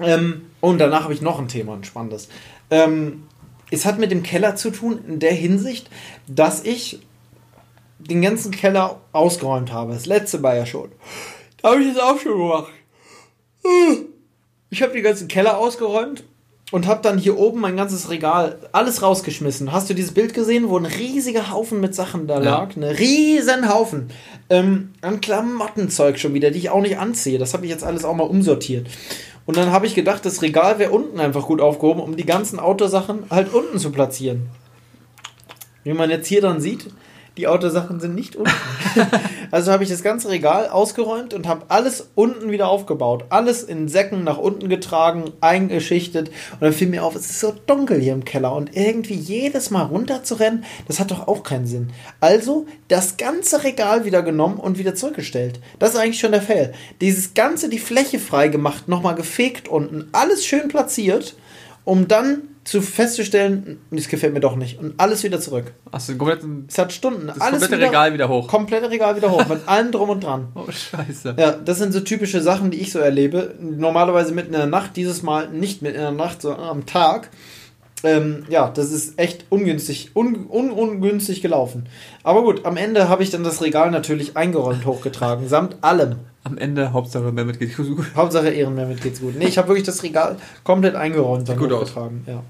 Ähm, 0.00 0.42
und 0.60 0.78
danach 0.78 1.04
habe 1.04 1.14
ich 1.14 1.22
noch 1.22 1.38
ein 1.38 1.48
Thema, 1.48 1.74
ein 1.74 1.84
spannendes. 1.84 2.28
Ähm, 2.70 3.22
es 3.74 3.84
hat 3.86 3.98
mit 3.98 4.10
dem 4.10 4.22
Keller 4.22 4.56
zu 4.56 4.70
tun, 4.70 5.00
in 5.06 5.18
der 5.20 5.32
Hinsicht, 5.32 5.90
dass 6.26 6.64
ich 6.64 7.00
den 7.98 8.22
ganzen 8.22 8.50
Keller 8.50 9.00
ausgeräumt 9.12 9.72
habe. 9.72 9.92
Das 9.94 10.06
letzte 10.06 10.42
war 10.42 10.54
ja 10.56 10.66
schon. 10.66 10.90
Da 11.62 11.70
habe 11.72 11.82
ich 11.82 11.94
das 11.94 12.02
auch 12.02 12.18
schon 12.18 12.38
gemacht. 12.38 12.72
Ich 14.70 14.82
habe 14.82 14.92
den 14.92 15.02
ganzen 15.02 15.28
Keller 15.28 15.56
ausgeräumt 15.58 16.24
und 16.72 16.86
habe 16.86 17.02
dann 17.02 17.18
hier 17.18 17.38
oben 17.38 17.60
mein 17.60 17.76
ganzes 17.76 18.10
Regal 18.10 18.58
alles 18.72 19.02
rausgeschmissen. 19.02 19.72
Hast 19.72 19.88
du 19.88 19.94
dieses 19.94 20.12
Bild 20.12 20.34
gesehen, 20.34 20.68
wo 20.68 20.76
ein 20.76 20.86
riesiger 20.86 21.50
Haufen 21.50 21.80
mit 21.80 21.94
Sachen 21.94 22.26
da 22.26 22.34
Ja. 22.42 22.58
lag? 22.58 22.76
Ein 22.76 22.82
riesen 22.82 23.68
Haufen 23.72 24.10
ähm, 24.50 24.92
an 25.00 25.20
Klamottenzeug 25.20 26.18
schon 26.18 26.34
wieder, 26.34 26.50
die 26.50 26.58
ich 26.58 26.70
auch 26.70 26.82
nicht 26.82 26.98
anziehe. 26.98 27.38
Das 27.38 27.54
habe 27.54 27.64
ich 27.64 27.70
jetzt 27.70 27.84
alles 27.84 28.04
auch 28.04 28.14
mal 28.14 28.24
umsortiert. 28.24 28.88
Und 29.46 29.56
dann 29.56 29.70
habe 29.70 29.86
ich 29.86 29.94
gedacht, 29.94 30.24
das 30.24 30.42
Regal 30.42 30.78
wäre 30.78 30.90
unten 30.90 31.20
einfach 31.20 31.46
gut 31.46 31.60
aufgehoben, 31.60 32.00
um 32.00 32.16
die 32.16 32.24
ganzen 32.24 32.58
Autosachen 32.58 33.24
halt 33.30 33.52
unten 33.52 33.78
zu 33.78 33.92
platzieren. 33.92 34.46
Wie 35.82 35.92
man 35.92 36.10
jetzt 36.10 36.28
hier 36.28 36.40
dann 36.40 36.60
sieht, 36.60 36.86
die 37.36 37.48
Autosachen 37.48 37.98
sind 37.98 38.14
nicht 38.14 38.36
unten. 38.36 38.52
also 39.50 39.72
habe 39.72 39.82
ich 39.82 39.90
das 39.90 40.04
ganze 40.04 40.28
Regal 40.28 40.68
ausgeräumt 40.68 41.34
und 41.34 41.48
habe 41.48 41.64
alles 41.68 42.08
unten 42.14 42.52
wieder 42.52 42.68
aufgebaut. 42.68 43.24
Alles 43.30 43.64
in 43.64 43.88
Säcken 43.88 44.22
nach 44.22 44.38
unten 44.38 44.68
getragen, 44.68 45.32
eingeschichtet. 45.40 46.28
Und 46.52 46.62
dann 46.62 46.72
fiel 46.72 46.88
mir 46.88 47.02
auf, 47.02 47.16
es 47.16 47.30
ist 47.30 47.40
so 47.40 47.52
dunkel 47.66 48.00
hier 48.00 48.12
im 48.12 48.24
Keller. 48.24 48.54
Und 48.54 48.76
irgendwie 48.76 49.14
jedes 49.14 49.70
Mal 49.70 49.82
runterzurennen, 49.82 50.64
das 50.86 51.00
hat 51.00 51.10
doch 51.10 51.26
auch 51.26 51.42
keinen 51.42 51.66
Sinn. 51.66 51.90
Also 52.20 52.66
das 52.86 53.16
ganze 53.16 53.64
Regal 53.64 54.04
wieder 54.04 54.22
genommen 54.22 54.58
und 54.58 54.78
wieder 54.78 54.94
zurückgestellt. 54.94 55.60
Das 55.80 55.90
ist 55.90 55.96
eigentlich 55.96 56.20
schon 56.20 56.32
der 56.32 56.42
Fail. 56.42 56.72
Dieses 57.00 57.34
ganze, 57.34 57.68
die 57.68 57.80
Fläche 57.80 58.20
frei 58.20 58.46
gemacht, 58.46 58.86
nochmal 58.86 59.16
gefegt 59.16 59.66
unten, 59.66 60.08
alles 60.12 60.46
schön 60.46 60.68
platziert, 60.68 61.36
um 61.84 62.06
dann 62.06 62.53
zu 62.64 62.80
festzustellen, 62.80 63.78
das 63.90 64.08
gefällt 64.08 64.32
mir 64.32 64.40
doch 64.40 64.56
nicht. 64.56 64.78
Und 64.78 64.94
alles 64.98 65.22
wieder 65.22 65.38
zurück. 65.40 65.72
Den 66.08 66.18
kompletten, 66.18 66.64
Es 66.68 66.78
hat 66.78 66.92
Stunden. 66.92 67.26
das 67.26 67.38
alles 67.40 67.60
komplette 67.60 67.76
wieder, 67.76 67.88
Regal 67.88 68.12
wieder 68.14 68.28
hoch? 68.28 68.48
Komplette 68.48 68.90
Regal 68.90 69.16
wieder 69.16 69.30
hoch, 69.30 69.46
mit 69.46 69.68
allem 69.68 69.92
drum 69.92 70.08
und 70.10 70.24
dran. 70.24 70.48
Oh, 70.54 70.64
scheiße. 70.70 71.34
Ja, 71.38 71.52
das 71.52 71.78
sind 71.78 71.92
so 71.92 72.00
typische 72.00 72.40
Sachen, 72.40 72.70
die 72.70 72.80
ich 72.80 72.90
so 72.90 72.98
erlebe. 72.98 73.54
Normalerweise 73.60 74.32
mitten 74.32 74.54
in 74.54 74.60
der 74.60 74.66
Nacht, 74.66 74.96
dieses 74.96 75.22
Mal 75.22 75.48
nicht 75.50 75.82
mitten 75.82 75.96
in 75.96 76.02
der 76.02 76.10
Nacht, 76.12 76.42
sondern 76.42 76.64
am 76.68 76.86
Tag. 76.86 77.30
Ähm, 78.02 78.44
ja, 78.50 78.68
das 78.70 78.92
ist 78.92 79.18
echt 79.18 79.46
ungünstig, 79.50 80.10
un, 80.14 80.46
un, 80.50 80.70
ungünstig 80.70 81.40
gelaufen. 81.42 81.86
Aber 82.22 82.42
gut, 82.42 82.66
am 82.66 82.76
Ende 82.76 83.08
habe 83.08 83.22
ich 83.22 83.30
dann 83.30 83.44
das 83.44 83.62
Regal 83.62 83.90
natürlich 83.90 84.36
eingeräumt 84.36 84.84
hochgetragen, 84.84 85.48
samt 85.48 85.76
allem. 85.82 86.16
Am 86.44 86.58
Ende, 86.58 86.92
Hauptsache, 86.92 87.32
Mehmet 87.32 87.58
geht 87.58 87.74
gut. 87.78 88.04
Hauptsache 88.14 88.50
Ehrenmehrwert 88.50 89.00
geht's 89.00 89.20
gut. 89.22 89.34
Nee, 89.38 89.46
ich 89.46 89.56
habe 89.56 89.68
wirklich 89.68 89.86
das 89.86 90.02
Regal 90.02 90.36
komplett 90.64 90.94
eingeräumt 90.94 91.48
dann 91.48 91.58
Sieht 91.58 91.62
gut 91.68 91.72
aus. 91.72 91.82
hochgetragen. 91.88 92.24
Ja. 92.26 92.42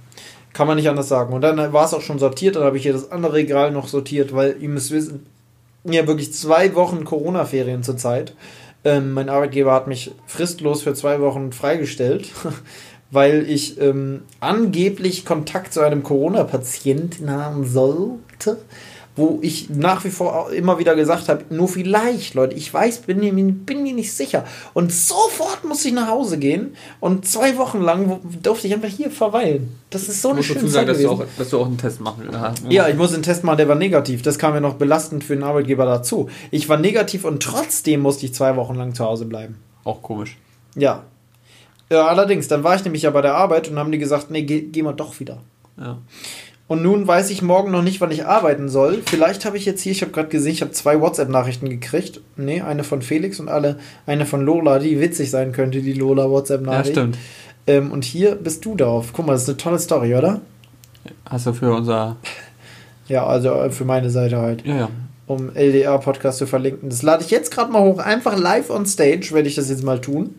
Kann 0.55 0.67
man 0.67 0.77
nicht 0.77 0.89
anders 0.89 1.09
sagen. 1.09 1.35
Und 1.35 1.43
dann 1.43 1.73
war 1.73 1.85
es 1.85 1.93
auch 1.93 2.01
schon 2.01 2.19
sortiert, 2.19 2.57
dann 2.57 2.65
habe 2.65 2.79
ich 2.79 2.85
hier 2.85 2.95
das 2.95 3.11
andere 3.11 3.35
Regal 3.35 3.73
noch 3.73 3.89
sortiert, 3.89 4.35
weil 4.35 4.57
ihr 4.61 4.71
müsst 4.71 4.91
wissen, 4.91 5.27
ja 5.85 6.07
wirklich 6.07 6.33
zwei 6.33 6.75
Wochen 6.75 7.05
Corona-Ferien 7.05 7.83
zurzeit. 7.83 8.35
Ähm, 8.85 9.13
mein 9.13 9.29
Arbeitgeber 9.29 9.73
hat 9.73 9.87
mich 9.87 10.13
fristlos 10.27 10.83
für 10.83 10.95
zwei 10.95 11.21
Wochen 11.21 11.53
freigestellt, 11.53 12.31
weil 13.11 13.49
ich 13.49 13.81
ähm, 13.81 14.23
angeblich 14.41 15.27
Kontakt 15.27 15.75
zu 15.75 15.81
einem 15.81 16.03
Corona-Patienten 16.03 17.31
haben 17.31 17.67
sollte 17.67 18.59
wo 19.17 19.39
ich 19.43 19.71
nach 19.71 20.05
wie 20.05 20.11
vor 20.11 20.51
immer 20.51 20.79
wieder 20.79 20.97
gesagt 20.97 21.29
habe, 21.29 21.45
nur 21.51 21.69
vielleicht, 21.69 22.35
Leute, 22.35 22.57
ich 22.57 22.73
weiß, 22.73 23.03
bin 23.03 23.21
mir, 23.21 23.33
bin 23.33 23.83
mir 23.83 23.95
nicht 23.95 24.13
sicher. 24.13 24.45
Und 24.73 24.93
sofort 24.93 25.65
musste 25.65 25.89
ich 25.89 25.95
nach 25.95 26.09
Hause 26.09 26.39
gehen 26.39 26.75
und 26.99 27.27
zwei 27.27 27.57
Wochen 27.57 27.81
lang 27.81 28.21
durfte 28.43 28.67
ich 28.67 28.75
einfach 28.75 28.89
hier 28.89 29.11
verweilen. 29.11 29.79
Das 29.91 30.09
ist 30.09 30.21
so 30.21 30.31
eine 30.31 30.43
schöne 30.43 30.61
dazu 30.61 30.73
Zeit 30.73 30.75
sagen, 30.75 30.89
dass 30.89 30.99
du, 30.99 31.03
gewesen. 31.05 31.23
auch, 31.23 31.39
dass 31.39 31.51
du 31.51 31.61
auch 31.61 31.67
einen 31.67 31.79
Test 31.79 32.01
machen 32.01 32.25
willst. 32.25 32.73
Ja, 32.73 32.89
ich 32.89 32.97
muss 32.97 33.13
den 33.13 33.23
Test 33.23 33.45
machen, 33.45 33.59
der 33.59 33.69
war 33.69 33.77
negativ. 33.77 34.23
Das 34.23 34.39
kam 34.39 34.55
ja 34.55 34.61
noch 34.61 34.75
belastend 34.75 35.23
für 35.23 35.37
den 35.37 35.45
Arbeitgeber 35.45 35.85
dazu. 35.85 36.29
Ich 36.51 36.69
war 36.69 36.77
negativ 36.77 37.25
und 37.25 37.41
trotzdem 37.41 38.01
musste 38.01 38.27
ich 38.27 38.35
zwei 38.35 38.57
Wochen 38.57 38.75
lang 38.75 38.95
zu 38.95 39.05
Hause 39.05 39.27
bleiben. 39.27 39.57
Auch 39.85 40.03
komisch. 40.03 40.37
Ja. 40.75 41.05
ja 41.89 42.07
allerdings, 42.07 42.49
dann 42.49 42.65
war 42.65 42.75
ich 42.75 42.83
nämlich 42.83 43.03
ja 43.03 43.11
bei 43.11 43.23
der 43.23 43.37
Arbeit 43.37 43.69
und 43.69 43.79
haben 43.79 43.93
die 43.93 43.99
gesagt, 43.99 44.31
nee, 44.31 44.43
geh, 44.43 44.63
geh 44.63 44.83
mal 44.83 44.93
doch 44.93 45.21
wieder. 45.21 45.39
Ja. 45.79 45.99
Und 46.67 46.83
nun 46.83 47.07
weiß 47.07 47.29
ich 47.29 47.43
morgen 47.43 47.71
noch 47.71 47.83
nicht, 47.83 48.01
wann 48.01 48.11
ich 48.11 48.25
arbeiten 48.25 48.71
soll. 48.71 49.03
Vielleicht 49.05 49.45
habe 49.45 49.59
ich 49.59 49.67
jetzt 49.67 49.83
hier, 49.83 49.93
ich 49.93 50.01
habe 50.01 50.13
gerade 50.13 50.29
gesehen, 50.29 50.53
ich 50.53 50.63
habe 50.63 50.73
zwei 50.73 50.99
WhatsApp-Nachrichten 51.01 51.69
gekriegt. 51.69 52.21
Nee, 52.37 52.63
eine 52.63 52.85
von 52.85 53.03
Felix 53.03 53.39
und 53.39 53.49
alle, 53.51 53.79
eine 54.07 54.25
von 54.25 54.41
Lola, 54.43 54.79
die 54.79 54.99
witzig 54.99 55.31
sein 55.31 55.53
könnte, 55.53 55.83
die 55.83 55.93
Lola 55.93 56.25
ja, 56.25 56.31
WhatsApp-Nachricht. 56.31 56.93
stimmt. 56.93 57.19
ähm, 57.67 57.93
und 57.93 58.05
hier 58.05 58.35
bist 58.37 58.65
du 58.65 58.77
drauf. 58.77 59.11
Guck 59.13 59.27
mal, 59.27 59.33
das 59.35 59.43
ist 59.43 59.49
eine 59.51 59.59
tolle 59.59 59.79
Story, 59.79 60.15
oder? 60.15 60.41
Hast 61.27 61.47
du 61.47 61.53
für 61.53 61.73
unser. 61.73 62.17
Ja, 63.07 63.27
also 63.27 63.51
äh, 63.53 63.69
für 63.71 63.85
meine 63.85 64.09
Seite 64.09 64.39
halt, 64.39 64.65
Ja, 64.65 64.77
ja. 64.77 64.89
um 65.27 65.55
LDR-Podcast 65.55 66.39
zu 66.39 66.47
verlinken. 66.47 66.89
Das 66.89 67.03
lade 67.03 67.23
ich 67.23 67.31
jetzt 67.31 67.51
gerade 67.51 67.71
mal 67.71 67.83
hoch. 67.83 67.99
Einfach 67.99 68.39
live 68.39 68.71
on 68.71 68.87
stage 68.87 69.29
werde 69.33 69.47
ich 69.47 69.57
das 69.57 69.69
jetzt 69.69 69.83
mal 69.85 70.01
tun. 70.01 70.37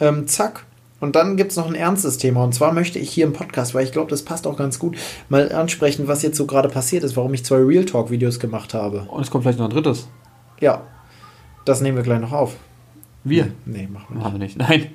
Ähm, 0.00 0.26
zack. 0.26 0.64
Und 0.98 1.14
dann 1.14 1.36
gibt 1.36 1.50
es 1.50 1.56
noch 1.56 1.66
ein 1.66 1.74
ernstes 1.74 2.18
Thema. 2.18 2.42
Und 2.44 2.54
zwar 2.54 2.72
möchte 2.72 2.98
ich 2.98 3.10
hier 3.10 3.26
im 3.26 3.32
Podcast, 3.32 3.74
weil 3.74 3.84
ich 3.84 3.92
glaube, 3.92 4.10
das 4.10 4.22
passt 4.22 4.46
auch 4.46 4.56
ganz 4.56 4.78
gut, 4.78 4.96
mal 5.28 5.52
ansprechen, 5.52 6.08
was 6.08 6.22
jetzt 6.22 6.38
so 6.38 6.46
gerade 6.46 6.68
passiert 6.68 7.04
ist, 7.04 7.16
warum 7.16 7.34
ich 7.34 7.44
zwei 7.44 7.58
Real 7.58 7.84
Talk-Videos 7.84 8.40
gemacht 8.40 8.72
habe. 8.72 9.06
Und 9.08 9.22
es 9.22 9.30
kommt 9.30 9.44
vielleicht 9.44 9.58
noch 9.58 9.66
ein 9.66 9.72
drittes. 9.72 10.08
Ja, 10.60 10.82
das 11.64 11.80
nehmen 11.80 11.96
wir 11.96 12.04
gleich 12.04 12.20
noch 12.20 12.32
auf. 12.32 12.56
Wir. 13.24 13.52
Nee, 13.66 13.88
machen 13.92 14.06
wir 14.08 14.14
nicht. 14.14 14.24
Machen 14.24 14.32
wir 14.34 14.38
nicht. 14.38 14.58
Nein. 14.58 14.90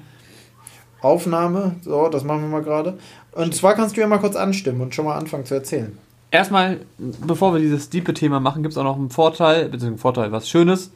Aufnahme, 1.01 1.75
so, 1.81 2.09
das 2.09 2.23
machen 2.23 2.41
wir 2.41 2.47
mal 2.47 2.63
gerade. 2.63 2.97
Und 3.33 3.53
zwar 3.55 3.73
kannst 3.75 3.97
du 3.97 4.01
ja 4.01 4.07
mal 4.07 4.19
kurz 4.19 4.35
anstimmen 4.35 4.81
und 4.81 4.95
schon 4.95 5.05
mal 5.05 5.17
anfangen 5.17 5.45
zu 5.45 5.55
erzählen. 5.55 5.97
Erstmal, 6.29 6.79
bevor 6.97 7.53
wir 7.53 7.59
dieses 7.59 7.89
diepe 7.89 8.13
Thema 8.13 8.39
machen, 8.39 8.63
gibt 8.63 8.71
es 8.73 8.77
auch 8.77 8.83
noch 8.83 8.95
einen 8.95 9.09
Vorteil, 9.09 9.65
beziehungsweise 9.65 9.87
einen 9.87 9.97
Vorteil, 9.97 10.31
was 10.31 10.49
Schönes. 10.49 10.91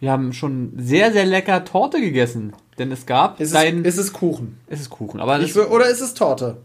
Wir 0.00 0.12
haben 0.12 0.32
schon 0.32 0.72
sehr, 0.76 1.12
sehr 1.12 1.26
lecker 1.26 1.64
Torte 1.64 2.00
gegessen. 2.00 2.52
Denn 2.78 2.90
es 2.90 3.04
gab 3.06 3.38
Ist, 3.40 3.54
dein. 3.54 3.84
es, 3.84 3.94
ist 3.98 4.06
es 4.06 4.12
Kuchen? 4.12 4.58
es 4.66 4.80
ist 4.80 4.90
Kuchen. 4.90 5.20
Aber 5.20 5.38
Ich 5.40 5.52
wür- 5.52 5.68
oder 5.68 5.88
ist 5.88 6.00
es 6.00 6.14
Torte? 6.14 6.56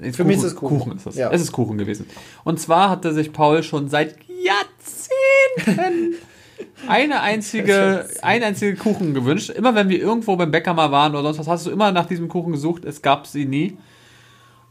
Nee, 0.00 0.12
Für 0.12 0.24
mich 0.24 0.38
ist 0.38 0.44
es 0.44 0.56
Kuchen. 0.56 0.78
Kuchen 0.80 0.96
ist 0.96 1.06
es. 1.06 1.14
Ja. 1.16 1.30
Es 1.30 1.40
ist 1.40 1.52
Kuchen 1.52 1.78
gewesen. 1.78 2.06
Und 2.42 2.58
zwar 2.58 2.90
hatte 2.90 3.12
sich 3.14 3.32
Paul 3.32 3.62
schon 3.62 3.88
seit 3.88 4.16
Jahrzehnten 4.28 6.14
eine 6.88 7.20
einzige, 7.20 8.06
einen 8.22 8.44
einzigen 8.44 8.78
Kuchen 8.78 9.14
gewünscht. 9.14 9.50
Immer 9.50 9.74
wenn 9.74 9.88
wir 9.88 10.00
irgendwo 10.00 10.36
beim 10.36 10.50
Bäcker 10.50 10.74
mal 10.74 10.90
waren 10.90 11.12
oder 11.14 11.22
sonst 11.34 11.38
was, 11.38 11.48
hast 11.48 11.66
du 11.66 11.70
immer 11.70 11.92
nach 11.92 12.06
diesem 12.06 12.28
Kuchen 12.28 12.52
gesucht. 12.52 12.84
Es 12.84 13.02
gab 13.02 13.26
sie 13.26 13.44
nie. 13.46 13.76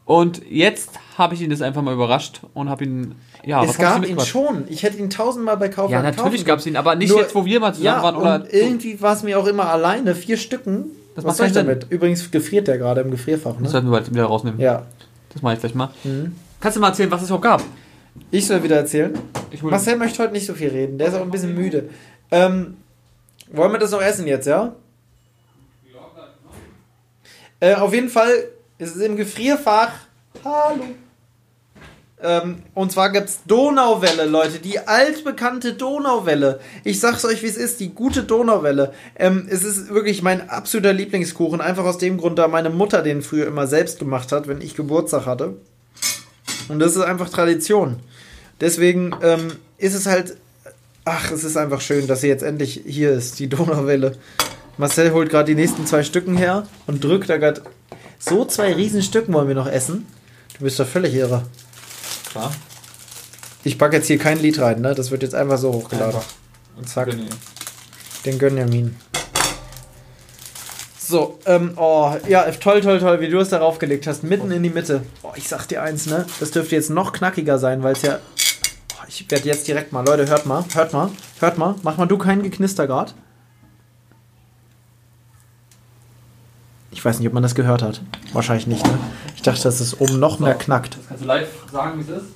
Und 0.05 0.41
jetzt 0.49 0.89
habe 1.17 1.33
ich 1.33 1.41
ihn 1.41 1.49
das 1.49 1.61
einfach 1.61 1.81
mal 1.81 1.93
überrascht 1.93 2.41
und 2.53 2.69
habe 2.69 2.83
ihn. 2.83 3.15
Ja, 3.45 3.63
es 3.63 3.77
gab 3.77 4.05
ihn 4.05 4.19
schon. 4.19 4.65
Ich 4.69 4.83
hätte 4.83 4.97
ihn 4.97 5.09
tausendmal 5.09 5.57
bei 5.57 5.69
Kaufland 5.69 5.91
Ja, 5.91 6.01
natürlich 6.11 6.45
gab 6.45 6.59
es 6.59 6.65
ihn, 6.65 6.75
aber 6.75 6.95
nicht 6.95 7.09
Nur- 7.09 7.21
jetzt, 7.21 7.33
wo 7.35 7.45
wir 7.45 7.59
mal 7.59 7.73
zusammen 7.73 7.85
Ja, 7.97 8.03
waren. 8.03 8.15
Oder 8.17 8.35
und 8.35 8.53
irgendwie 8.53 8.99
war 9.01 9.13
es 9.13 9.23
mir 9.23 9.39
auch 9.39 9.47
immer 9.47 9.69
alleine. 9.69 10.13
Vier 10.15 10.37
Stücken. 10.37 10.85
Das 11.15 11.23
Was 11.23 11.29
macht 11.29 11.37
soll 11.37 11.47
ich 11.47 11.53
damit? 11.53 11.85
Übrigens 11.89 12.31
gefriert 12.31 12.67
der 12.67 12.77
gerade 12.77 13.01
im 13.01 13.11
Gefrierfach. 13.11 13.53
das 13.53 13.61
Ne? 13.61 13.69
sollten 13.69 13.87
wir 13.87 13.91
bald 13.91 14.09
wieder 14.11 14.25
rausnehmen. 14.25 14.59
Ja. 14.59 14.85
Das 15.33 15.41
mache 15.41 15.53
ich 15.55 15.59
gleich 15.59 15.75
mal. 15.75 15.89
Kannst 16.59 16.75
du 16.75 16.81
mal 16.81 16.89
erzählen, 16.89 17.11
was 17.11 17.21
es 17.21 17.27
überhaupt 17.29 17.43
gab? 17.43 17.63
Ich 18.31 18.45
soll 18.47 18.61
wieder 18.63 18.77
erzählen. 18.77 19.13
Marcel 19.61 19.97
möchte 19.97 20.21
heute 20.23 20.33
nicht 20.33 20.45
so 20.45 20.53
viel 20.53 20.69
reden. 20.69 20.97
Der 20.97 21.07
ist 21.07 21.13
auch 21.15 21.21
ein 21.21 21.31
bisschen 21.31 21.53
müde. 21.55 21.89
Ähm, 22.31 22.77
wollen 23.51 23.71
wir 23.71 23.79
das 23.79 23.91
noch 23.91 24.01
essen 24.01 24.27
jetzt, 24.27 24.47
ja? 24.47 24.73
Äh, 27.59 27.75
auf 27.75 27.93
jeden 27.93 28.09
Fall 28.09 28.29
ist 28.83 28.95
es 28.95 29.01
im 29.01 29.15
Gefrierfach. 29.15 29.91
Hallo. 30.43 30.83
Ähm, 32.21 32.63
und 32.73 32.91
zwar 32.91 33.11
gibt 33.11 33.29
es 33.29 33.39
Donauwelle, 33.45 34.25
Leute. 34.25 34.59
Die 34.59 34.79
altbekannte 34.79 35.73
Donauwelle. 35.73 36.59
Ich 36.83 36.99
sag's 36.99 37.25
euch, 37.25 37.43
wie 37.43 37.47
es 37.47 37.57
ist. 37.57 37.79
Die 37.79 37.89
gute 37.89 38.23
Donauwelle. 38.23 38.93
Ähm, 39.15 39.47
es 39.49 39.63
ist 39.63 39.89
wirklich 39.89 40.21
mein 40.21 40.49
absoluter 40.49 40.93
Lieblingskuchen. 40.93 41.59
Einfach 41.59 41.85
aus 41.85 41.97
dem 41.97 42.17
Grund, 42.17 42.39
da 42.39 42.47
meine 42.47 42.69
Mutter 42.69 43.01
den 43.01 43.21
früher 43.21 43.47
immer 43.47 43.67
selbst 43.67 43.99
gemacht 43.99 44.31
hat, 44.31 44.47
wenn 44.47 44.61
ich 44.61 44.75
Geburtstag 44.75 45.25
hatte. 45.25 45.55
Und 46.69 46.79
das 46.79 46.95
ist 46.95 47.01
einfach 47.01 47.29
Tradition. 47.29 47.99
Deswegen 48.61 49.15
ähm, 49.21 49.53
ist 49.77 49.93
es 49.93 50.05
halt. 50.05 50.37
Ach, 51.05 51.31
es 51.31 51.43
ist 51.43 51.57
einfach 51.57 51.81
schön, 51.81 52.07
dass 52.07 52.21
sie 52.21 52.29
jetzt 52.29 52.43
endlich 52.43 52.81
hier 52.85 53.11
ist, 53.11 53.37
die 53.39 53.49
Donauwelle. 53.49 54.17
Marcel 54.77 55.11
holt 55.11 55.29
gerade 55.29 55.53
die 55.53 55.55
nächsten 55.55 55.85
zwei 55.85 56.03
Stücken 56.03 56.37
her 56.37 56.65
und 56.87 57.03
drückt 57.03 57.29
da 57.29 57.35
gerade. 57.35 57.61
So 58.25 58.45
zwei 58.45 58.73
Riesenstücken 58.73 59.33
wollen 59.33 59.49
wir 59.49 59.55
noch 59.55 59.67
essen. 59.67 60.07
Du 60.57 60.63
bist 60.63 60.79
doch 60.79 60.87
völlig 60.87 61.13
irre. 61.13 61.43
Klar. 62.31 62.53
Ich 63.65 63.77
packe 63.77 63.97
jetzt 63.97 64.07
hier 64.07 64.17
kein 64.17 64.39
Lied 64.39 64.59
rein, 64.59 64.79
ne? 64.79 64.95
Das 64.95 65.11
wird 65.11 65.23
jetzt 65.23 65.35
einfach 65.35 65.57
so 65.57 65.73
hochgeladen. 65.73 66.21
Und 66.77 66.87
zack. 66.87 67.09
Den 68.25 68.39
Gönjamin. 68.39 68.95
So, 70.97 71.37
ähm, 71.45 71.73
oh, 71.75 72.15
ja, 72.29 72.49
toll, 72.51 72.79
toll, 72.79 72.99
toll, 72.99 73.19
wie 73.19 73.27
du 73.27 73.39
es 73.39 73.49
darauf 73.49 73.77
gelegt 73.77 74.07
hast. 74.07 74.23
Mitten 74.23 74.51
in 74.51 74.63
die 74.63 74.69
Mitte. 74.69 75.03
Oh, 75.21 75.33
ich 75.35 75.49
sag 75.49 75.67
dir 75.67 75.83
eins, 75.83 76.05
ne? 76.05 76.25
Das 76.39 76.51
dürfte 76.51 76.75
jetzt 76.75 76.89
noch 76.89 77.11
knackiger 77.11 77.59
sein, 77.59 77.83
weil 77.83 77.91
es 77.93 78.03
ja. 78.03 78.19
Oh, 78.93 79.05
ich 79.07 79.29
werde 79.29 79.47
jetzt 79.49 79.67
direkt 79.67 79.91
mal, 79.91 80.05
Leute, 80.05 80.27
hört 80.27 80.45
mal, 80.45 80.63
hört 80.73 80.93
mal, 80.93 81.11
hört 81.41 81.57
mal. 81.57 81.75
Mach 81.83 81.97
mal 81.97 82.05
du 82.05 82.17
keinen 82.17 82.41
Geknister 82.41 82.87
grad. 82.87 83.15
Ich 86.93 87.03
weiß 87.03 87.19
nicht, 87.19 87.27
ob 87.27 87.33
man 87.33 87.43
das 87.43 87.55
gehört 87.55 87.81
hat. 87.81 88.01
Wahrscheinlich 88.31 88.67
nicht, 88.67 88.85
ne? 88.85 88.97
Ich 89.35 89.41
dachte, 89.41 89.63
dass 89.63 89.79
es 89.79 89.99
oben 89.99 90.19
noch 90.19 90.39
mehr 90.39 90.53
knackt. 90.55 90.95
Das 90.97 91.07
kannst 91.07 91.23
du 91.23 91.27
live 91.27 91.49
sagen, 91.71 91.99
wie 91.99 92.11
es 92.11 92.21
ist? 92.21 92.27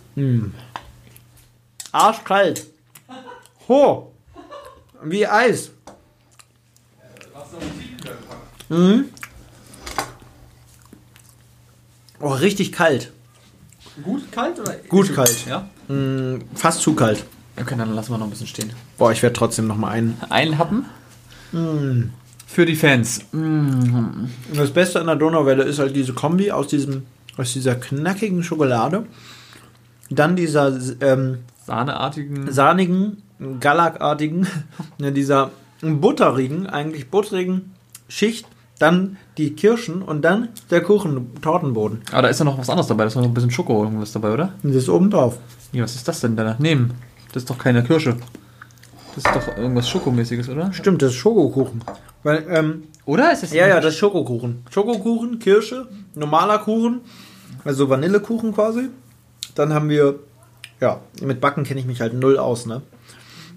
Arschkalt. 1.91 2.67
Ho! 3.67 4.12
Wie 5.04 5.28
Eis. 5.28 5.72
Mhm. 8.70 9.06
Oh, 12.20 12.30
richtig 12.34 12.72
kalt. 12.72 13.12
Gut 14.04 14.32
kalt 14.32 14.60
oder? 14.60 14.74
Gut 14.89 15.13
kalt. 15.15 15.46
Ja. 15.46 15.70
Mm, 15.88 16.41
fast 16.56 16.82
zu 16.82 16.93
kalt. 16.93 17.24
Okay, 17.60 17.76
dann 17.78 17.93
lassen 17.93 18.12
wir 18.12 18.17
noch 18.17 18.26
ein 18.28 18.30
bisschen 18.32 18.48
stehen. 18.48 18.74
Boah, 18.98 19.12
ich 19.12 19.24
werde 19.24 19.34
trotzdem 19.34 19.67
noch 19.67 19.78
mal 19.78 19.89
einen. 19.89 20.20
Einen 20.30 20.58
Happen. 20.58 20.86
Mm. 21.52 22.10
Für 22.50 22.66
die 22.66 22.76
Fans. 22.76 23.20
Und 23.34 24.30
Das 24.56 24.72
Beste 24.72 25.00
an 25.00 25.08
der 25.08 25.18
Donauwelle 25.18 25.64
ist 25.64 25.80
halt 25.80 25.96
diese 25.96 26.14
Kombi 26.14 26.52
aus 26.52 26.68
diesem, 26.68 27.04
aus 27.38 27.54
dieser 27.54 27.76
knackigen 27.76 28.42
Schokolade, 28.42 29.06
dann 30.10 30.36
dieser 30.36 30.76
ähm, 31.02 31.40
Sahneartigen. 31.66 32.52
sahnigen, 32.52 33.22
gallakartigen, 33.60 34.48
ne, 34.98 35.12
dieser 35.12 35.52
butterigen, 35.82 36.68
eigentlich 36.68 37.10
butterigen 37.12 37.74
Schicht, 38.08 38.48
dann 38.80 39.18
die 39.38 39.54
Kirschen 39.54 40.02
und 40.02 40.22
dann 40.24 40.50
der 40.72 40.82
Kuchen, 40.82 41.36
Tortenboden. 41.42 42.02
Aber 42.12 42.24
da 42.24 42.28
ist 42.30 42.40
ja 42.40 42.46
noch 42.46 42.58
was 42.58 42.70
anderes 42.70 42.88
dabei. 42.88 43.04
Da 43.04 43.08
ist 43.08 43.16
noch 43.16 43.24
ein 43.24 43.34
bisschen 43.34 43.52
Schoko 43.52 43.84
irgendwas 43.84 44.14
dabei, 44.14 44.32
oder? 44.32 44.54
Das 44.64 44.76
ist 44.76 44.90
oben 44.90 45.10
drauf. 45.12 45.38
Nee, 45.74 45.82
was 45.82 45.96
ist 45.96 46.08
das 46.08 46.22
denn 46.22 46.36
daneben? 46.36 46.92
Das 47.34 47.44
ist 47.44 47.50
doch 47.50 47.58
keine 47.58 47.84
Kirsche. 47.84 48.16
Das 49.18 49.26
ist 49.26 49.48
doch 49.48 49.58
irgendwas 49.58 49.90
Schokomäßiges, 49.90 50.48
oder? 50.48 50.72
Stimmt, 50.74 51.02
das 51.02 51.10
ist 51.10 51.16
Schokokuchen. 51.16 51.84
Weil, 52.22 52.46
ähm, 52.52 52.84
Oder 53.06 53.32
ist 53.34 53.42
das? 53.42 53.52
ja, 53.52 53.68
ja, 53.68 53.80
das 53.80 53.94
ist 53.96 54.00
Schokokuchen. 54.00 54.64
Schokokuchen, 54.70 55.40
Kirsche, 55.40 55.88
normaler 56.14 56.60
Kuchen, 56.60 57.02
also 57.66 57.90
Vanillekuchen 57.90 58.54
quasi. 58.54 58.90
Dann 59.56 59.74
haben 59.74 59.90
wir, 59.90 60.20
ja, 60.80 61.02
mit 61.24 61.42
Backen 61.42 61.64
kenne 61.64 61.80
ich 61.80 61.88
mich 61.88 62.00
halt 62.00 62.14
null 62.14 62.38
aus, 62.38 62.68
ne? 62.68 62.84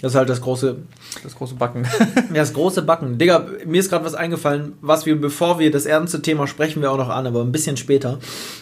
Das 0.01 0.13
ist 0.13 0.17
halt 0.17 0.31
das 0.31 0.41
große, 0.41 0.77
das 1.23 1.35
große 1.35 1.57
Backen. 1.57 1.87
Ja, 2.31 2.37
das 2.37 2.55
große 2.55 2.81
Backen. 2.81 3.19
Digga, 3.19 3.47
mir 3.67 3.81
ist 3.81 3.91
gerade 3.91 4.07
was 4.07 4.15
eingefallen, 4.15 4.73
was 4.81 5.05
wir, 5.05 5.21
bevor 5.21 5.59
wir 5.59 5.71
das 5.71 5.85
ernste 5.85 6.23
Thema 6.23 6.47
sprechen, 6.47 6.81
wir 6.81 6.91
auch 6.91 6.97
noch 6.97 7.11
an, 7.11 7.27
aber 7.27 7.43
ein 7.43 7.53
bisschen 7.53 7.77
später. 7.77 8.19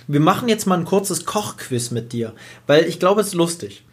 Wir 0.09 0.19
machen 0.19 0.49
jetzt 0.49 0.67
mal 0.67 0.77
ein 0.77 0.85
kurzes 0.85 1.27
Kochquiz 1.27 1.93
mit 1.93 2.13
dir, 2.13 2.33
weil 2.67 2.87
ich 2.87 2.99
glaube, 2.99 3.21
es 3.21 3.29
ist 3.29 3.35
lustig. 3.35 3.85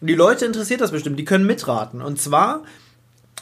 Die 0.00 0.14
Leute 0.14 0.44
interessiert 0.46 0.80
das 0.80 0.92
bestimmt, 0.92 1.18
die 1.18 1.24
können 1.24 1.46
mitraten. 1.46 2.00
Und 2.02 2.20
zwar, 2.20 2.62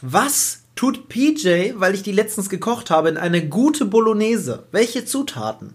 was 0.00 0.62
tut 0.74 1.08
PJ, 1.08 1.72
weil 1.76 1.94
ich 1.94 2.02
die 2.02 2.12
letztens 2.12 2.48
gekocht 2.48 2.90
habe, 2.90 3.08
in 3.08 3.16
eine 3.16 3.46
gute 3.46 3.84
Bolognese? 3.84 4.64
Welche 4.72 5.04
Zutaten? 5.04 5.74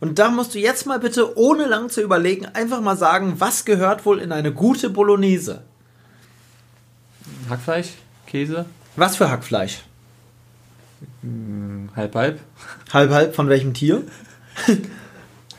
Und 0.00 0.18
da 0.18 0.28
musst 0.28 0.54
du 0.54 0.58
jetzt 0.58 0.86
mal 0.86 0.98
bitte, 0.98 1.38
ohne 1.38 1.66
lang 1.66 1.88
zu 1.88 2.02
überlegen, 2.02 2.46
einfach 2.46 2.80
mal 2.80 2.96
sagen, 2.96 3.36
was 3.38 3.64
gehört 3.64 4.04
wohl 4.04 4.18
in 4.18 4.32
eine 4.32 4.52
gute 4.52 4.90
Bolognese? 4.90 5.62
Hackfleisch, 7.48 7.88
Käse, 8.26 8.66
Was 8.96 9.16
für 9.16 9.30
Hackfleisch? 9.30 9.82
halb 11.96 12.14
halb. 12.14 12.40
Halb, 12.92 13.10
halb 13.10 13.34
von 13.34 13.48
welchem 13.48 13.74
Tier? 13.74 14.02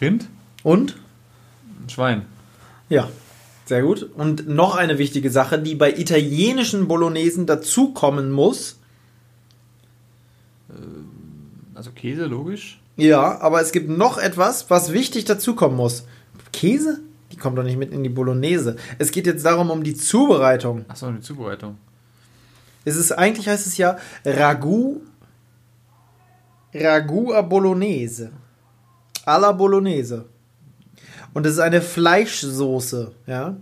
Rind, 0.01 0.27
Und? 0.63 0.95
Schwein. 1.87 2.25
Ja, 2.89 3.09
sehr 3.65 3.81
gut. 3.81 4.03
Und 4.03 4.47
noch 4.47 4.75
eine 4.75 4.97
wichtige 4.97 5.29
Sache, 5.31 5.59
die 5.59 5.75
bei 5.75 5.93
italienischen 5.93 6.87
Bolognesen 6.87 7.45
dazukommen 7.45 8.31
muss. 8.31 8.79
Also 11.73 11.91
Käse, 11.91 12.25
logisch. 12.25 12.79
Ja, 12.95 13.41
aber 13.41 13.61
es 13.61 13.71
gibt 13.71 13.89
noch 13.89 14.17
etwas, 14.17 14.69
was 14.69 14.93
wichtig 14.93 15.25
dazukommen 15.25 15.75
muss. 15.75 16.05
Käse? 16.53 17.01
Die 17.31 17.37
kommt 17.37 17.57
doch 17.57 17.63
nicht 17.63 17.77
mit 17.77 17.91
in 17.91 18.03
die 18.03 18.09
Bolognese. 18.09 18.77
Es 18.97 19.11
geht 19.11 19.25
jetzt 19.25 19.45
darum, 19.45 19.69
um 19.69 19.83
die 19.83 19.95
Zubereitung. 19.95 20.85
Achso, 20.87 21.11
die 21.11 21.19
Zubereitung. 21.19 21.77
Es 22.85 22.95
ist, 22.95 23.11
eigentlich 23.11 23.47
heißt 23.49 23.67
es 23.67 23.77
ja 23.77 23.97
Ragout, 24.23 25.01
Ragout 26.73 27.33
à 27.33 27.41
Bolognese. 27.41 28.31
Alla 29.25 29.51
Bolognese. 29.51 30.25
Und 31.35 31.45
es 31.45 31.53
ist 31.53 31.59
eine 31.59 31.81
Fleischsoße, 31.81 33.11
ja. 33.27 33.57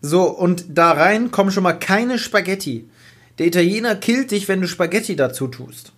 So, 0.00 0.22
und 0.30 0.66
da 0.68 0.92
rein 0.92 1.32
kommen 1.32 1.50
schon 1.50 1.64
mal 1.64 1.72
keine 1.72 2.16
Spaghetti. 2.16 2.88
Der 3.38 3.48
Italiener 3.48 3.96
killt 3.96 4.30
dich, 4.30 4.46
wenn 4.46 4.60
du 4.60 4.68
Spaghetti 4.68 5.16
dazu 5.16 5.48
tust. 5.48 5.92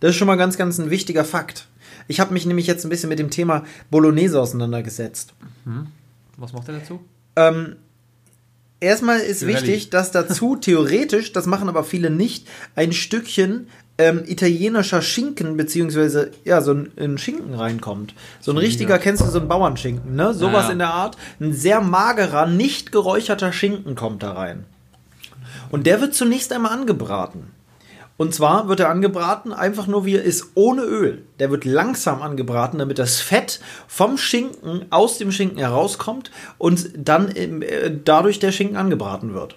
Das 0.00 0.10
ist 0.10 0.16
schon 0.16 0.28
mal 0.28 0.36
ganz, 0.36 0.56
ganz 0.56 0.78
ein 0.78 0.88
wichtiger 0.88 1.26
Fakt. 1.26 1.68
Ich 2.08 2.20
habe 2.20 2.32
mich 2.32 2.46
nämlich 2.46 2.66
jetzt 2.66 2.84
ein 2.84 2.88
bisschen 2.88 3.10
mit 3.10 3.18
dem 3.18 3.28
Thema 3.28 3.64
Bolognese 3.90 4.40
auseinandergesetzt. 4.40 5.34
Was 6.38 6.54
macht 6.54 6.68
er 6.68 6.78
dazu? 6.78 7.04
Ähm, 7.36 7.76
erstmal 8.80 9.20
ist 9.20 9.46
wichtig, 9.46 9.90
dass 9.90 10.10
dazu 10.10 10.56
theoretisch, 10.56 11.34
das 11.34 11.44
machen 11.44 11.68
aber 11.68 11.84
viele 11.84 12.08
nicht, 12.08 12.48
ein 12.76 12.94
Stückchen 12.94 13.68
ähm, 14.00 14.22
italienischer 14.26 15.02
Schinken, 15.02 15.58
beziehungsweise 15.58 16.30
ja, 16.44 16.62
so 16.62 16.72
ein, 16.72 16.92
ein 16.96 17.18
Schinken 17.18 17.54
reinkommt. 17.54 18.14
So 18.40 18.50
ein 18.50 18.56
richtiger, 18.56 18.98
kennst 18.98 19.22
du 19.22 19.26
so 19.26 19.38
einen 19.38 19.48
Bauernschinken, 19.48 20.16
ne? 20.16 20.32
Sowas 20.32 20.62
Ja, 20.62 20.68
ja. 20.68 20.72
in 20.72 20.78
der 20.78 20.94
Art. 20.94 21.18
Ein 21.38 21.52
sehr 21.52 21.82
magerer, 21.82 22.46
nicht 22.46 22.92
geräucherter 22.92 23.52
Schinken 23.52 23.94
kommt 23.96 24.22
da 24.22 24.32
rein. 24.32 24.64
Und 25.70 25.86
der 25.86 26.00
wird 26.00 26.14
zunächst 26.14 26.50
einmal 26.52 26.72
angebraten. 26.72 27.48
Und 28.16 28.34
zwar 28.34 28.68
wird 28.68 28.80
er 28.80 28.88
angebraten, 28.88 29.52
einfach 29.52 29.86
nur 29.86 30.06
wie 30.06 30.16
er 30.16 30.22
ist, 30.22 30.52
ohne 30.54 30.82
Öl. 30.82 31.22
Der 31.38 31.50
wird 31.50 31.66
langsam 31.66 32.22
angebraten, 32.22 32.78
damit 32.78 32.98
das 32.98 33.20
Fett 33.20 33.60
vom 33.86 34.16
Schinken 34.16 34.86
aus 34.90 35.18
dem 35.18 35.30
Schinken 35.30 35.58
herauskommt 35.58 36.30
und 36.56 36.90
dann 36.96 37.28
äh, 37.34 37.90
dadurch 38.02 38.38
der 38.38 38.52
Schinken 38.52 38.76
angebraten 38.76 39.34
wird. 39.34 39.56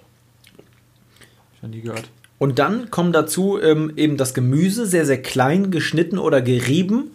Schon 1.62 1.70
nie 1.70 1.82
gehört. 1.82 2.10
Und 2.44 2.60
dann 2.60 2.92
kommen 2.92 3.14
dazu 3.14 3.58
ähm, 3.58 3.94
eben 3.96 4.18
das 4.18 4.34
Gemüse, 4.34 4.86
sehr, 4.86 5.06
sehr 5.06 5.22
klein 5.22 5.72
geschnitten 5.72 6.18
oder 6.18 6.42
gerieben. 6.42 7.10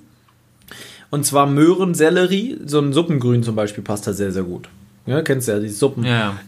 Und 1.10 1.26
zwar 1.26 1.46
Möhren, 1.46 1.92
Sellerie, 1.92 2.58
so 2.64 2.80
ein 2.80 2.94
Suppengrün 2.94 3.42
zum 3.42 3.54
Beispiel 3.54 3.84
passt 3.84 4.06
da 4.06 4.14
sehr, 4.14 4.32
sehr 4.32 4.44
gut. 4.44 4.70
Ja, 5.04 5.20
kennst 5.20 5.46
du 5.46 5.52
ja, 5.52 5.58
die 5.58 5.68
Suppen. 5.68 6.02
Ja, 6.02 6.10
ja. 6.10 6.38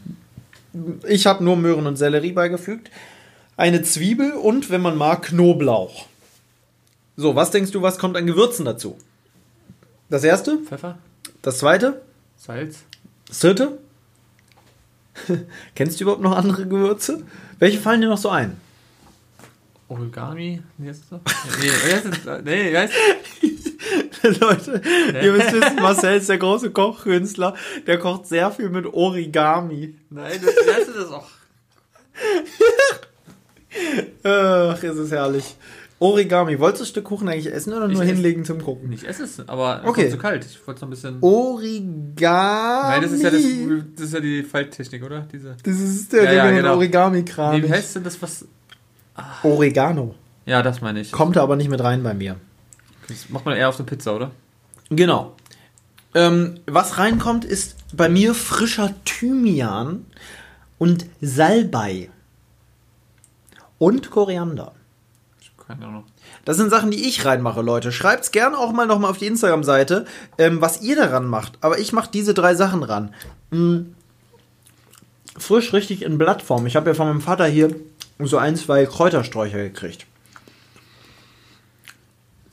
Ich 1.06 1.26
habe 1.26 1.44
nur 1.44 1.58
Möhren 1.58 1.86
und 1.86 1.96
Sellerie 1.96 2.32
beigefügt. 2.32 2.90
Eine 3.58 3.82
Zwiebel 3.82 4.32
und, 4.32 4.70
wenn 4.70 4.80
man 4.80 4.96
mag, 4.96 5.24
Knoblauch. 5.24 6.06
So, 7.18 7.36
was 7.36 7.50
denkst 7.50 7.72
du, 7.72 7.82
was 7.82 7.98
kommt 7.98 8.16
an 8.16 8.26
Gewürzen 8.26 8.64
dazu? 8.64 8.96
Das 10.08 10.24
erste, 10.24 10.56
Pfeffer, 10.56 10.96
das 11.42 11.58
zweite, 11.58 12.00
Salz. 12.38 12.78
das 13.28 13.40
dritte. 13.40 13.76
Kennst 15.74 16.00
du 16.00 16.04
überhaupt 16.04 16.22
noch 16.22 16.34
andere 16.34 16.66
Gewürze? 16.66 17.24
Welche 17.58 17.78
fallen 17.78 18.00
dir 18.00 18.08
noch 18.08 18.16
so 18.16 18.30
ein? 18.30 18.56
Origami? 19.90 20.62
Wie 20.78 20.88
heißt 20.88 21.02
das? 21.10 21.20
Nee, 22.44 22.72
wie 22.72 22.78
heißt 22.78 22.92
das? 24.22 24.38
Leute, 24.40 24.82
ihr 25.22 25.32
müsst 25.32 25.52
wissen, 25.52 25.76
Marcel 25.76 26.18
ist 26.18 26.28
der 26.28 26.38
große 26.38 26.70
Kochkünstler. 26.70 27.54
Der 27.86 27.98
kocht 27.98 28.26
sehr 28.26 28.50
viel 28.50 28.68
mit 28.70 28.86
Origami. 28.86 29.96
Nein, 30.10 30.40
das, 30.44 30.54
wie 30.54 30.70
heißt 30.72 30.90
das 30.96 31.10
auch? 31.10 31.26
Ach, 34.24 34.82
ist 34.82 34.96
es 34.96 35.10
herrlich. 35.10 35.56
Origami. 35.98 36.58
Wolltest 36.58 36.80
du 36.80 36.84
das 36.84 36.88
Stück 36.90 37.04
Kuchen 37.04 37.28
eigentlich 37.28 37.52
essen 37.52 37.72
oder 37.74 37.86
nur 37.88 38.02
Ich 38.02 38.08
hinlegen 38.08 38.44
zum 38.44 38.62
Gucken? 38.62 38.90
Ich 38.92 39.06
esse 39.06 39.24
es, 39.24 39.46
aber 39.48 39.80
es 39.82 39.88
Okay. 39.88 40.04
ist 40.06 40.12
zu 40.12 40.18
kalt. 40.18 40.44
Ich 40.46 40.66
wollte 40.66 40.78
es 40.78 40.80
noch 40.82 40.88
ein 40.88 40.90
bisschen. 40.90 41.18
Origami. 41.20 42.88
Nein, 42.90 43.02
das 43.02 43.12
ist 43.12 43.22
ja 43.22 43.30
das, 43.30 43.42
das 43.96 44.06
ist 44.06 44.14
ja 44.14 44.20
die 44.20 44.42
Falttechnik, 44.42 45.02
oder? 45.04 45.26
Diese. 45.32 45.56
Das 45.62 45.78
ist 45.78 46.12
der, 46.12 46.24
Ja, 46.24 46.30
der 46.30 46.44
ja, 46.44 46.50
genau. 46.52 46.74
Origami-Kram. 46.76 47.60
Nee, 47.60 47.66
wie 47.68 47.72
heißt 47.72 47.96
denn 47.96 48.04
das, 48.04 48.20
was. 48.22 48.46
Oregano. 49.42 50.14
Ja, 50.46 50.62
das 50.62 50.80
meine 50.80 51.00
ich. 51.00 51.12
Kommt 51.12 51.36
aber 51.36 51.56
nicht 51.56 51.70
mit 51.70 51.82
rein 51.82 52.02
bei 52.02 52.14
mir. 52.14 52.36
Das 53.08 53.28
macht 53.28 53.44
man 53.44 53.56
eher 53.56 53.68
auf 53.68 53.76
eine 53.76 53.86
Pizza, 53.86 54.14
oder? 54.14 54.30
Genau. 54.88 55.36
Ähm, 56.14 56.60
was 56.66 56.98
reinkommt, 56.98 57.44
ist 57.44 57.76
bei 57.96 58.08
mir 58.08 58.34
frischer 58.34 58.94
Thymian 59.04 60.06
und 60.78 61.06
Salbei. 61.20 62.10
Und 63.78 64.10
Koriander. 64.10 64.72
Keine 65.66 65.86
Ahnung. 65.86 66.04
Das 66.44 66.56
sind 66.56 66.70
Sachen, 66.70 66.90
die 66.90 67.08
ich 67.08 67.24
reinmache, 67.24 67.62
Leute. 67.62 67.92
Schreibt's 67.92 68.32
gerne 68.32 68.58
auch 68.58 68.72
mal 68.72 68.86
nochmal 68.86 69.10
auf 69.10 69.18
die 69.18 69.26
Instagram-Seite, 69.26 70.04
ähm, 70.36 70.60
was 70.60 70.82
ihr 70.82 70.96
daran 70.96 71.26
macht. 71.26 71.58
Aber 71.60 71.78
ich 71.78 71.92
mache 71.92 72.10
diese 72.12 72.34
drei 72.34 72.54
Sachen 72.54 72.82
ran. 72.82 73.14
Mm. 73.50 73.92
Frisch 75.38 75.72
richtig 75.72 76.02
in 76.02 76.18
Blattform. 76.18 76.66
Ich 76.66 76.74
habe 76.74 76.90
ja 76.90 76.94
von 76.94 77.06
meinem 77.06 77.20
Vater 77.20 77.46
hier 77.46 77.74
so 78.26 78.38
ein, 78.38 78.56
zwei 78.56 78.86
Kräutersträucher 78.86 79.58
gekriegt. 79.58 80.06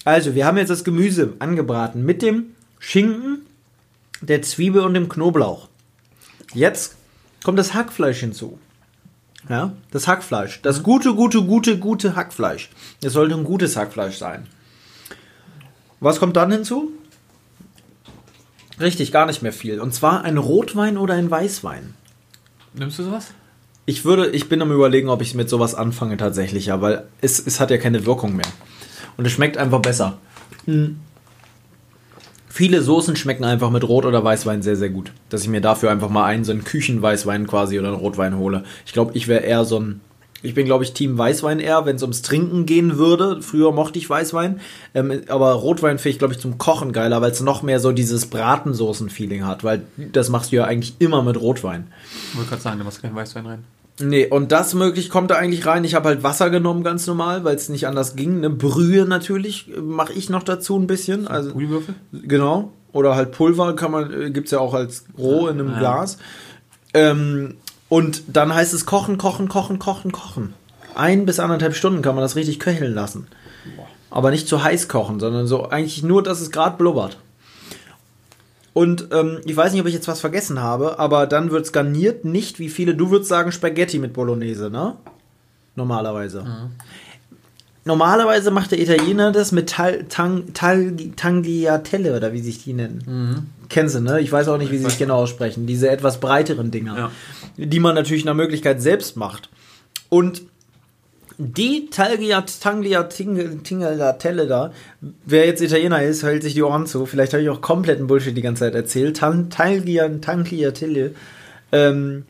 Also, 0.06 0.36
wir 0.36 0.46
haben 0.46 0.58
jetzt 0.58 0.70
das 0.70 0.84
Gemüse 0.84 1.34
angebraten 1.40 2.04
mit 2.04 2.22
dem 2.22 2.56
Schinken, 2.80 3.46
der 4.22 4.42
Zwiebel 4.42 4.82
und 4.82 4.94
dem 4.94 5.10
Knoblauch. 5.10 5.68
Jetzt 6.54 6.96
kommt 7.44 7.60
das 7.60 7.74
Hackfleisch 7.74 8.20
hinzu. 8.20 8.60
Ja, 9.50 9.74
das 9.92 10.08
Hackfleisch. 10.08 10.62
Das 10.62 10.84
gute, 10.84 11.14
gute, 11.14 11.44
gute, 11.44 11.78
gute 11.78 12.16
Hackfleisch. 12.16 12.70
Es 13.02 13.14
sollte 13.14 13.36
ein 13.36 13.44
gutes 13.44 13.78
Hackfleisch 13.78 14.18
sein. 14.18 14.48
Was 16.00 16.20
kommt 16.20 16.36
dann 16.36 16.52
hinzu? 16.52 16.92
Richtig, 18.80 19.12
gar 19.12 19.26
nicht 19.26 19.42
mehr 19.42 19.54
viel. 19.54 19.80
Und 19.80 19.94
zwar 19.94 20.24
ein 20.24 20.38
Rotwein 20.38 20.98
oder 20.98 21.16
ein 21.16 21.32
Weißwein. 21.32 21.96
Nimmst 22.74 23.00
du 23.00 23.04
sowas? 23.04 23.34
Ich 23.90 24.04
würde, 24.04 24.28
ich 24.32 24.50
bin 24.50 24.62
am 24.62 24.74
überlegen, 24.74 25.08
ob 25.08 25.22
ich 25.22 25.34
mit 25.34 25.48
sowas 25.48 25.74
anfange 25.74 26.18
tatsächlich, 26.18 26.66
ja, 26.66 26.82
weil 26.82 27.06
es, 27.22 27.40
es 27.40 27.62
hat 27.62 27.72
ja 27.72 27.78
keine 27.78 28.06
Wirkung 28.06 28.36
mehr. 28.36 28.46
Und 29.16 29.26
es 29.26 29.32
schmeckt 29.32 29.58
einfach 29.58 29.80
besser. 29.80 30.18
Mm. 30.66 30.98
Viele 32.50 32.82
Soßen 32.82 33.16
schmecken 33.16 33.46
einfach 33.46 33.70
mit 33.70 33.88
Rot- 33.88 34.06
oder 34.06 34.22
Weißwein 34.22 34.62
sehr, 34.62 34.76
sehr 34.76 34.90
gut. 34.90 35.14
Dass 35.30 35.44
ich 35.44 35.48
mir 35.48 35.62
dafür 35.62 35.90
einfach 35.90 36.10
mal 36.10 36.26
einen, 36.26 36.44
so 36.44 36.52
einen 36.52 36.66
Küchenweißwein 36.66 37.48
quasi 37.48 37.80
oder 37.80 37.88
einen 37.88 37.98
Rotwein 37.98 38.38
hole. 38.38 38.66
Ich 38.86 38.92
glaube, 38.92 39.12
ich 39.14 39.30
wäre 39.30 39.44
eher 39.44 39.64
so 39.64 39.80
ein. 39.80 40.02
Ich 40.42 40.54
bin, 40.54 40.66
glaube 40.66 40.84
ich, 40.84 40.92
Team 40.92 41.18
Weißwein 41.18 41.60
eher, 41.60 41.86
wenn 41.86 41.96
es 41.96 42.02
ums 42.02 42.22
Trinken 42.24 42.66
gehen 42.66 42.98
würde. 42.98 43.42
Früher 43.42 43.72
mochte 43.72 44.00
ich 44.00 44.10
Weißwein. 44.10 44.60
Ähm, 44.96 45.22
aber 45.30 45.54
Rotwein 45.54 45.98
finde 45.98 46.10
ich, 46.10 46.20
glaube 46.20 46.34
ich, 46.34 46.42
zum 46.42 46.58
Kochen 46.58 46.92
geiler, 46.92 47.22
weil 47.22 47.32
es 47.32 47.40
noch 47.40 47.64
mehr 47.64 47.80
so 47.80 47.94
dieses 47.94 48.26
Bratensoßen-Feeling 48.26 49.46
hat. 49.46 49.64
Weil 49.64 49.84
das 50.12 50.28
machst 50.28 50.52
du 50.52 50.58
ja 50.58 50.66
eigentlich 50.66 50.96
immer 51.00 51.24
mit 51.24 51.40
Rotwein. 51.40 51.88
Ich 52.32 52.38
wollte 52.38 52.50
gerade 52.50 52.62
sagen, 52.62 52.80
du 52.80 52.84
machst 52.84 53.02
keinen 53.02 53.16
Weißwein 53.16 53.46
rein. 53.46 53.77
Nee, 54.00 54.28
und 54.28 54.52
das 54.52 54.74
möglich 54.76 55.10
kommt 55.10 55.32
da 55.32 55.36
eigentlich 55.36 55.66
rein. 55.66 55.84
Ich 55.84 55.96
habe 55.96 56.10
halt 56.10 56.22
Wasser 56.24 56.50
genommen, 56.50 56.84
ganz 56.84 57.08
normal, 57.08 57.44
weil 57.44 57.56
es 57.56 57.68
nicht 57.70 57.88
anders 57.88 58.16
ging. 58.16 58.38
Eine 58.38 58.50
Brühe 58.52 59.06
natürlich 59.06 59.72
mache 59.82 60.14
ich 60.14 60.30
noch 60.30 60.44
dazu 60.44 60.78
ein 60.78 60.86
bisschen. 60.88 61.28
Also 61.28 61.52
Guliwürfel? 61.52 61.96
genau. 62.12 62.72
Oder 62.94 63.16
halt 63.16 63.32
Pulver 63.32 63.76
kann 63.76 63.92
man, 63.92 64.12
äh, 64.14 64.30
gibt's 64.32 64.52
ja 64.52 64.60
auch 64.60 64.74
als 64.74 65.06
roh 65.18 65.48
in 65.48 65.60
einem 65.60 65.72
Ja. 65.72 65.80
Glas. 65.80 66.18
Ähm, 66.94 67.56
und 67.90 68.24
dann 68.28 68.54
heißt 68.54 68.74
es 68.74 68.86
kochen, 68.86 69.18
kochen, 69.18 69.50
kochen, 69.50 69.80
kochen, 69.80 70.12
kochen. 70.12 70.54
Ein 70.96 71.26
bis 71.26 71.40
anderthalb 71.40 71.76
Stunden 71.76 72.02
kann 72.02 72.16
man 72.16 72.24
das 72.24 72.36
richtig 72.36 72.60
köcheln 72.60 72.94
lassen. 72.94 73.28
Aber 74.10 74.32
nicht 74.32 74.48
zu 74.48 74.64
heiß 74.64 74.88
kochen, 74.88 75.20
sondern 75.20 75.48
so 75.48 75.70
eigentlich 75.70 76.02
nur, 76.04 76.24
dass 76.24 76.42
es 76.42 76.52
gerade 76.52 76.78
blubbert. 76.78 77.18
Und 78.78 79.08
ähm, 79.12 79.40
ich 79.44 79.58
weiß 79.58 79.72
nicht, 79.72 79.82
ob 79.82 79.88
ich 79.88 79.96
jetzt 79.96 80.08
was 80.08 80.22
vergessen 80.22 80.62
habe, 80.62 81.00
aber 81.00 81.26
dann 81.26 81.50
wird 81.50 81.66
es 81.66 81.72
garniert, 81.72 82.26
nicht 82.26 82.60
wie 82.60 82.70
viele, 82.70 82.94
du 82.94 83.10
würdest 83.10 83.28
sagen 83.28 83.52
Spaghetti 83.52 83.98
mit 83.98 84.14
Bolognese, 84.14 84.70
ne? 84.70 84.94
Normalerweise. 85.76 86.46
Normalerweise 87.86 88.52
macht 88.52 88.70
der 88.72 88.80
Italiener 88.80 89.32
das 89.32 89.52
mit 89.52 89.70
Tal, 89.70 90.04
Tang, 90.10 90.54
Tal, 90.54 90.96
Tagliatelle 91.16 92.16
oder 92.16 92.34
wie 92.34 92.42
sich 92.42 92.64
die 92.64 92.74
nennen. 92.74 93.52
Kennst 93.68 93.96
du, 93.96 94.00
ne? 94.02 94.20
Ich 94.22 94.32
weiß 94.32 94.48
auch 94.50 94.60
nicht, 94.60 94.72
wie 94.72 94.78
sie 94.78 94.86
sich 94.86 95.00
genau 95.00 95.16
aussprechen. 95.24 95.66
Diese 95.66 95.90
etwas 95.90 96.20
breiteren 96.20 96.70
Dinger, 96.70 96.98
Ja. 96.98 97.12
die 97.66 97.80
man 97.80 97.96
natürlich 97.96 98.26
nach 98.26 98.36
Möglichkeit 98.36 98.80
selbst 98.80 99.18
macht. 99.18 99.50
Und 100.10 100.44
die 101.38 101.90
Talgiat, 101.90 102.62
Tanglia, 102.62 103.04
Ting- 103.04 103.64
Tingelatelle 103.64 104.48
da, 104.48 104.72
wer 105.26 105.46
jetzt 105.46 105.62
Italiener 105.62 106.02
ist, 106.02 106.24
hält 106.24 106.44
sich 106.44 106.54
die 106.56 106.64
Ohren 106.64 106.88
zu. 106.88 107.06
Vielleicht 107.06 107.34
habe 107.34 107.44
ich 107.44 107.50
auch 107.50 107.62
kompletten 107.62 108.08
Bullshit 108.08 108.36
die 108.36 108.42
ganze 108.42 108.62
Zeit 108.62 108.76
erzählt. 108.76 109.18
Tan- 109.18 109.50
Talgia, 109.50 110.10
Tangliatelle, 110.10 111.14
ähm, 111.72 112.26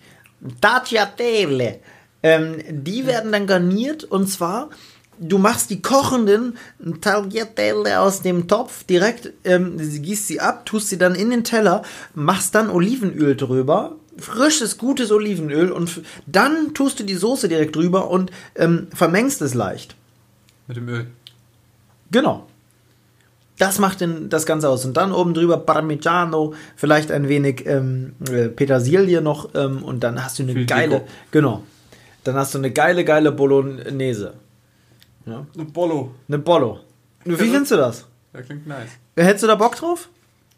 Tagliatelle, 0.62 1.80
ähm, 2.24 2.58
die 2.70 3.08
werden 3.08 3.32
dann 3.32 3.48
garniert 3.48 4.04
und 4.04 4.28
zwar, 4.28 4.70
du 5.20 5.38
machst 5.38 5.70
die 5.70 5.82
kochenden 5.82 6.58
Tagliatelle 7.02 8.00
aus 8.02 8.22
dem 8.22 8.48
Topf 8.48 8.84
direkt, 8.84 9.32
ähm, 9.46 9.78
gießt 9.78 10.28
sie 10.28 10.39
ab, 10.39 10.65
tust 10.65 10.89
sie 10.89 10.98
dann 10.98 11.15
in 11.15 11.30
den 11.30 11.43
Teller, 11.43 11.82
machst 12.13 12.56
dann 12.56 12.70
Olivenöl 12.70 13.36
drüber, 13.36 13.96
frisches, 14.19 14.77
gutes 14.77 15.12
Olivenöl 15.12 15.71
und 15.71 16.01
dann 16.25 16.73
tust 16.73 16.99
du 16.99 17.03
die 17.03 17.15
Soße 17.15 17.47
direkt 17.47 17.75
drüber 17.75 18.10
und 18.10 18.32
ähm, 18.56 18.88
vermengst 18.93 19.41
es 19.41 19.53
leicht. 19.53 19.95
Mit 20.67 20.77
dem 20.77 20.88
Öl. 20.89 21.08
Genau. 22.12 22.47
Das 23.60 23.80
macht 23.80 24.01
den, 24.01 24.30
das 24.30 24.45
Ganze 24.45 24.69
aus. 24.69 24.86
Und 24.86 24.95
dann 24.97 25.12
oben 25.12 25.34
drüber 25.34 25.58
Parmigiano, 25.58 26.53
vielleicht 26.75 27.12
ein 27.12 27.27
wenig 27.27 27.65
ähm, 27.65 28.13
äh, 28.30 28.49
Petersilie 28.49 29.21
noch 29.21 29.49
ähm, 29.56 29.84
und 29.84 30.03
dann 30.03 30.23
hast 30.23 30.38
du 30.38 30.43
eine 30.43 30.53
Viel 30.53 30.65
geile, 30.67 30.99
Deko. 30.99 31.08
genau. 31.32 31.63
Dann 32.23 32.36
hast 32.36 32.53
du 32.53 32.60
eine 32.60 32.71
geile, 32.71 33.03
geile 33.06 33.32
Bolognese. 33.32 34.34
Ein 35.25 35.71
Bollo. 35.73 36.12
Eine 36.27 36.39
Bollo. 36.39 36.80
Wie 37.23 37.32
Also- 37.32 37.43
findest 37.43 37.71
du 37.71 37.77
das? 37.77 38.06
Ja, 38.34 38.41
klingt 38.41 38.67
nice. 38.67 38.89
Hättest 39.15 39.43
du 39.43 39.47
da 39.47 39.56
Bock 39.56 39.75
drauf? 39.75 40.10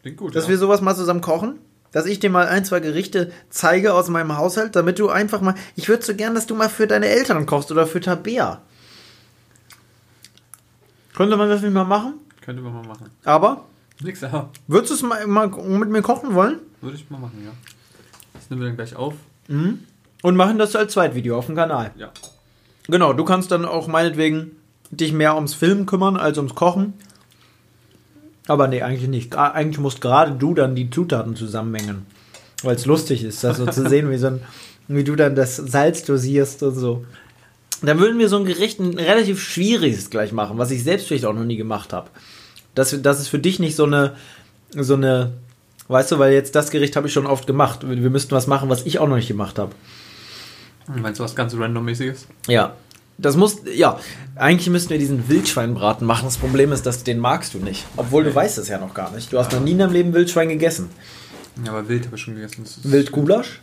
Klingt 0.02 0.16
gut. 0.18 0.34
Dass 0.36 0.44
ja. 0.44 0.50
wir 0.50 0.58
sowas 0.58 0.80
mal 0.80 0.94
zusammen 0.94 1.20
kochen? 1.20 1.58
Dass 1.92 2.06
ich 2.06 2.20
dir 2.20 2.30
mal 2.30 2.46
ein, 2.46 2.64
zwei 2.64 2.80
Gerichte 2.80 3.32
zeige 3.48 3.94
aus 3.94 4.08
meinem 4.08 4.36
Haushalt, 4.36 4.76
damit 4.76 4.98
du 4.98 5.08
einfach 5.08 5.40
mal. 5.40 5.54
Ich 5.74 5.88
würde 5.88 6.04
so 6.04 6.14
gern, 6.14 6.34
dass 6.34 6.46
du 6.46 6.54
mal 6.54 6.68
für 6.68 6.86
deine 6.86 7.06
Eltern 7.06 7.46
kochst 7.46 7.70
oder 7.72 7.86
für 7.86 8.00
Tabea. 8.00 8.62
Könnte 11.14 11.36
man 11.36 11.48
das 11.48 11.62
nicht 11.62 11.72
mal 11.72 11.84
machen? 11.84 12.14
Könnte 12.40 12.62
man 12.62 12.72
mal 12.72 12.86
machen. 12.86 13.10
Aber 13.24 13.64
Nix, 14.02 14.22
aber 14.24 14.50
würdest 14.66 14.90
du 14.90 14.94
es 14.94 15.02
mal, 15.02 15.26
mal 15.26 15.48
mit 15.48 15.90
mir 15.90 16.02
kochen 16.02 16.34
wollen? 16.34 16.60
würde 16.80 16.96
ich 16.96 17.10
mal 17.10 17.18
machen, 17.18 17.42
ja. 17.44 17.50
Das 18.32 18.48
nehmen 18.48 18.62
wir 18.62 18.68
dann 18.68 18.76
gleich 18.76 18.96
auf. 18.96 19.14
Und 20.22 20.36
machen 20.36 20.58
das 20.58 20.74
als 20.74 20.92
Zweitvideo 20.92 21.36
auf 21.36 21.46
dem 21.46 21.56
Kanal. 21.56 21.90
Ja. 21.96 22.10
Genau, 22.86 23.12
du 23.12 23.24
kannst 23.24 23.50
dann 23.50 23.66
auch 23.66 23.86
meinetwegen 23.86 24.52
dich 24.90 25.12
mehr 25.12 25.34
ums 25.34 25.54
Filmen 25.54 25.86
kümmern 25.86 26.16
als 26.16 26.38
ums 26.38 26.54
Kochen. 26.54 26.94
Aber 28.50 28.66
nee, 28.66 28.82
eigentlich 28.82 29.08
nicht. 29.08 29.36
Eigentlich 29.36 29.78
musst 29.78 30.00
gerade 30.00 30.32
du 30.32 30.54
dann 30.54 30.74
die 30.74 30.90
Zutaten 30.90 31.36
zusammenmengen. 31.36 32.04
Weil 32.64 32.74
es 32.74 32.84
lustig 32.84 33.22
ist, 33.22 33.44
das 33.44 33.58
so 33.58 33.66
zu 33.66 33.88
sehen, 33.88 34.10
wie 34.10 34.18
so 34.18 34.26
ein, 34.26 34.40
wie 34.88 35.04
du 35.04 35.14
dann 35.14 35.36
das 35.36 35.54
Salz 35.54 36.02
dosierst 36.02 36.64
und 36.64 36.74
so. 36.74 37.04
Dann 37.80 38.00
würden 38.00 38.18
wir 38.18 38.28
so 38.28 38.38
ein 38.38 38.44
Gericht, 38.44 38.80
ein 38.80 38.98
relativ 38.98 39.40
schwieriges 39.40 40.10
gleich 40.10 40.32
machen, 40.32 40.58
was 40.58 40.72
ich 40.72 40.82
selbst 40.82 41.06
vielleicht 41.06 41.26
auch 41.26 41.32
noch 41.32 41.44
nie 41.44 41.58
gemacht 41.58 41.92
habe. 41.92 42.10
Das, 42.74 43.00
das 43.00 43.20
ist 43.20 43.28
für 43.28 43.38
dich 43.38 43.60
nicht 43.60 43.76
so 43.76 43.84
eine, 43.84 44.16
so 44.74 44.94
eine, 44.94 45.30
weißt 45.86 46.10
du, 46.10 46.18
weil 46.18 46.32
jetzt 46.32 46.56
das 46.56 46.72
Gericht 46.72 46.96
habe 46.96 47.06
ich 47.06 47.12
schon 47.12 47.28
oft 47.28 47.46
gemacht. 47.46 47.88
Wir 47.88 48.02
wir 48.02 48.10
müssten 48.10 48.32
was 48.32 48.48
machen, 48.48 48.68
was 48.68 48.84
ich 48.84 48.98
auch 48.98 49.06
noch 49.06 49.14
nicht 49.14 49.28
gemacht 49.28 49.60
habe. 49.60 49.70
Meinst 50.88 51.20
du 51.20 51.24
was 51.24 51.36
ganz 51.36 51.54
randommäßiges? 51.54 52.26
Ja. 52.48 52.74
Das 53.20 53.36
muss, 53.36 53.58
ja, 53.74 54.00
eigentlich 54.34 54.70
müssten 54.70 54.90
wir 54.90 54.98
diesen 54.98 55.28
Wildschweinbraten 55.28 56.06
machen. 56.06 56.24
Das 56.24 56.38
Problem 56.38 56.72
ist, 56.72 56.86
dass 56.86 57.04
den 57.04 57.18
magst 57.18 57.54
du 57.54 57.58
nicht. 57.58 57.84
Obwohl 57.96 58.24
du 58.24 58.34
weißt 58.34 58.58
es 58.58 58.68
ja 58.68 58.78
noch 58.78 58.94
gar 58.94 59.10
nicht. 59.12 59.32
Du 59.32 59.38
hast 59.38 59.52
noch 59.52 59.60
nie 59.60 59.72
in 59.72 59.78
deinem 59.78 59.92
Leben 59.92 60.14
Wildschwein 60.14 60.48
gegessen. 60.48 60.88
Ja, 61.64 61.72
aber 61.72 61.88
wild 61.88 62.06
habe 62.06 62.16
ich 62.16 62.22
schon 62.22 62.34
gegessen. 62.34 62.64
Wildgulasch? 62.84 63.60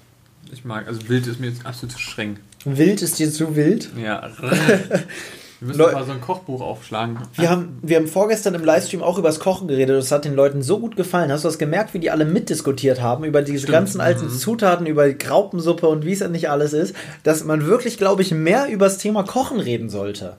Ich 0.51 0.63
mag, 0.63 0.87
also 0.87 1.09
wild 1.09 1.27
ist 1.27 1.39
mir 1.39 1.47
jetzt 1.47 1.65
absolut 1.65 1.93
zu 1.93 1.99
streng. 1.99 2.37
Wild 2.65 3.01
ist 3.01 3.19
dir 3.19 3.31
zu 3.31 3.55
wild? 3.55 3.89
Ja. 3.97 4.29
Wir 5.59 5.67
müssen 5.69 5.79
Leu- 5.79 5.91
mal 5.91 6.05
so 6.05 6.11
ein 6.11 6.21
Kochbuch 6.21 6.61
aufschlagen. 6.61 7.17
Wir 7.35 7.49
haben, 7.49 7.79
wir 7.81 7.97
haben 7.97 8.07
vorgestern 8.07 8.53
im 8.53 8.63
Livestream 8.63 9.01
auch 9.01 9.17
über 9.17 9.27
das 9.29 9.39
Kochen 9.39 9.67
geredet. 9.67 9.97
Das 9.97 10.11
hat 10.11 10.23
den 10.25 10.35
Leuten 10.35 10.61
so 10.61 10.79
gut 10.79 10.95
gefallen. 10.95 11.31
Hast 11.31 11.43
du 11.45 11.47
das 11.47 11.57
gemerkt, 11.57 11.93
wie 11.95 11.99
die 11.99 12.11
alle 12.11 12.25
mitdiskutiert 12.25 13.01
haben 13.01 13.23
über 13.23 13.41
diese 13.41 13.59
Stimmt. 13.59 13.71
ganzen 13.73 14.01
alten 14.01 14.29
Zutaten, 14.29 14.85
über 14.85 15.07
die 15.07 15.17
Graupensuppe 15.17 15.87
und 15.87 16.05
wie 16.05 16.13
es 16.13 16.19
ja 16.19 16.27
nicht 16.27 16.49
alles 16.49 16.73
ist, 16.73 16.95
dass 17.23 17.43
man 17.43 17.65
wirklich, 17.65 17.97
glaube 17.97 18.21
ich, 18.21 18.31
mehr 18.31 18.67
über 18.69 18.85
das 18.85 18.99
Thema 18.99 19.23
Kochen 19.23 19.59
reden 19.59 19.89
sollte. 19.89 20.37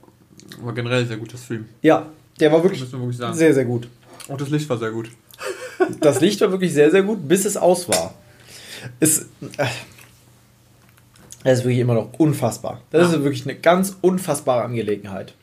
Aber 0.63 0.73
generell 0.73 1.05
sehr 1.07 1.17
guter 1.17 1.37
Stream. 1.37 1.67
Ja, 1.83 2.07
der 2.39 2.53
war 2.53 2.63
wirklich 2.63 2.81
wirklich 2.93 3.17
sehr, 3.37 3.55
sehr 3.55 3.65
gut. 3.65 3.89
Und 4.29 4.41
das 4.41 4.51
Licht 4.51 4.69
war 4.69 4.79
sehr 4.79 4.91
gut. 4.93 5.11
Das 6.01 6.21
Licht 6.21 6.41
war 6.41 6.51
wirklich 6.53 6.73
sehr, 6.73 6.91
sehr 6.91 7.03
gut, 7.03 7.27
bis 7.29 7.45
es 7.45 7.57
aus 7.57 7.89
war. 7.89 8.15
Es, 9.01 9.23
äh, 9.57 9.65
das 11.45 11.59
ist 11.61 11.65
wirklich 11.65 11.79
immer 11.81 11.95
noch 11.95 12.13
unfassbar. 12.19 12.81
Das 12.91 13.11
Ja. 13.11 13.17
ist 13.19 13.25
wirklich 13.25 13.45
eine 13.45 13.55
ganz 13.57 13.97
unfassbare 14.01 14.63
Angelegenheit. 14.63 15.35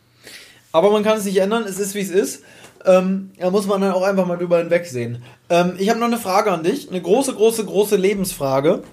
Aber 0.72 0.92
man 0.92 1.04
kann 1.04 1.18
es 1.18 1.26
nicht 1.26 1.38
ändern, 1.38 1.64
es 1.68 1.80
ist 1.80 1.96
wie 1.96 2.02
es 2.02 2.10
ist. 2.10 2.44
Ähm, 2.86 3.32
da 3.40 3.50
muss 3.50 3.66
man 3.66 3.82
dann 3.82 3.94
auch 3.94 4.04
einfach 4.04 4.28
mal 4.28 4.38
drüber 4.38 4.60
hinwegsehen. 4.60 5.24
Ähm, 5.50 5.74
ich 5.80 5.90
habe 5.90 6.00
noch 6.00 6.08
eine 6.08 6.18
Frage 6.20 6.52
an 6.52 6.64
dich, 6.64 6.90
eine 6.90 7.02
große, 7.02 7.34
große, 7.34 7.66
große 7.66 7.96
Lebensfrage. 7.96 8.84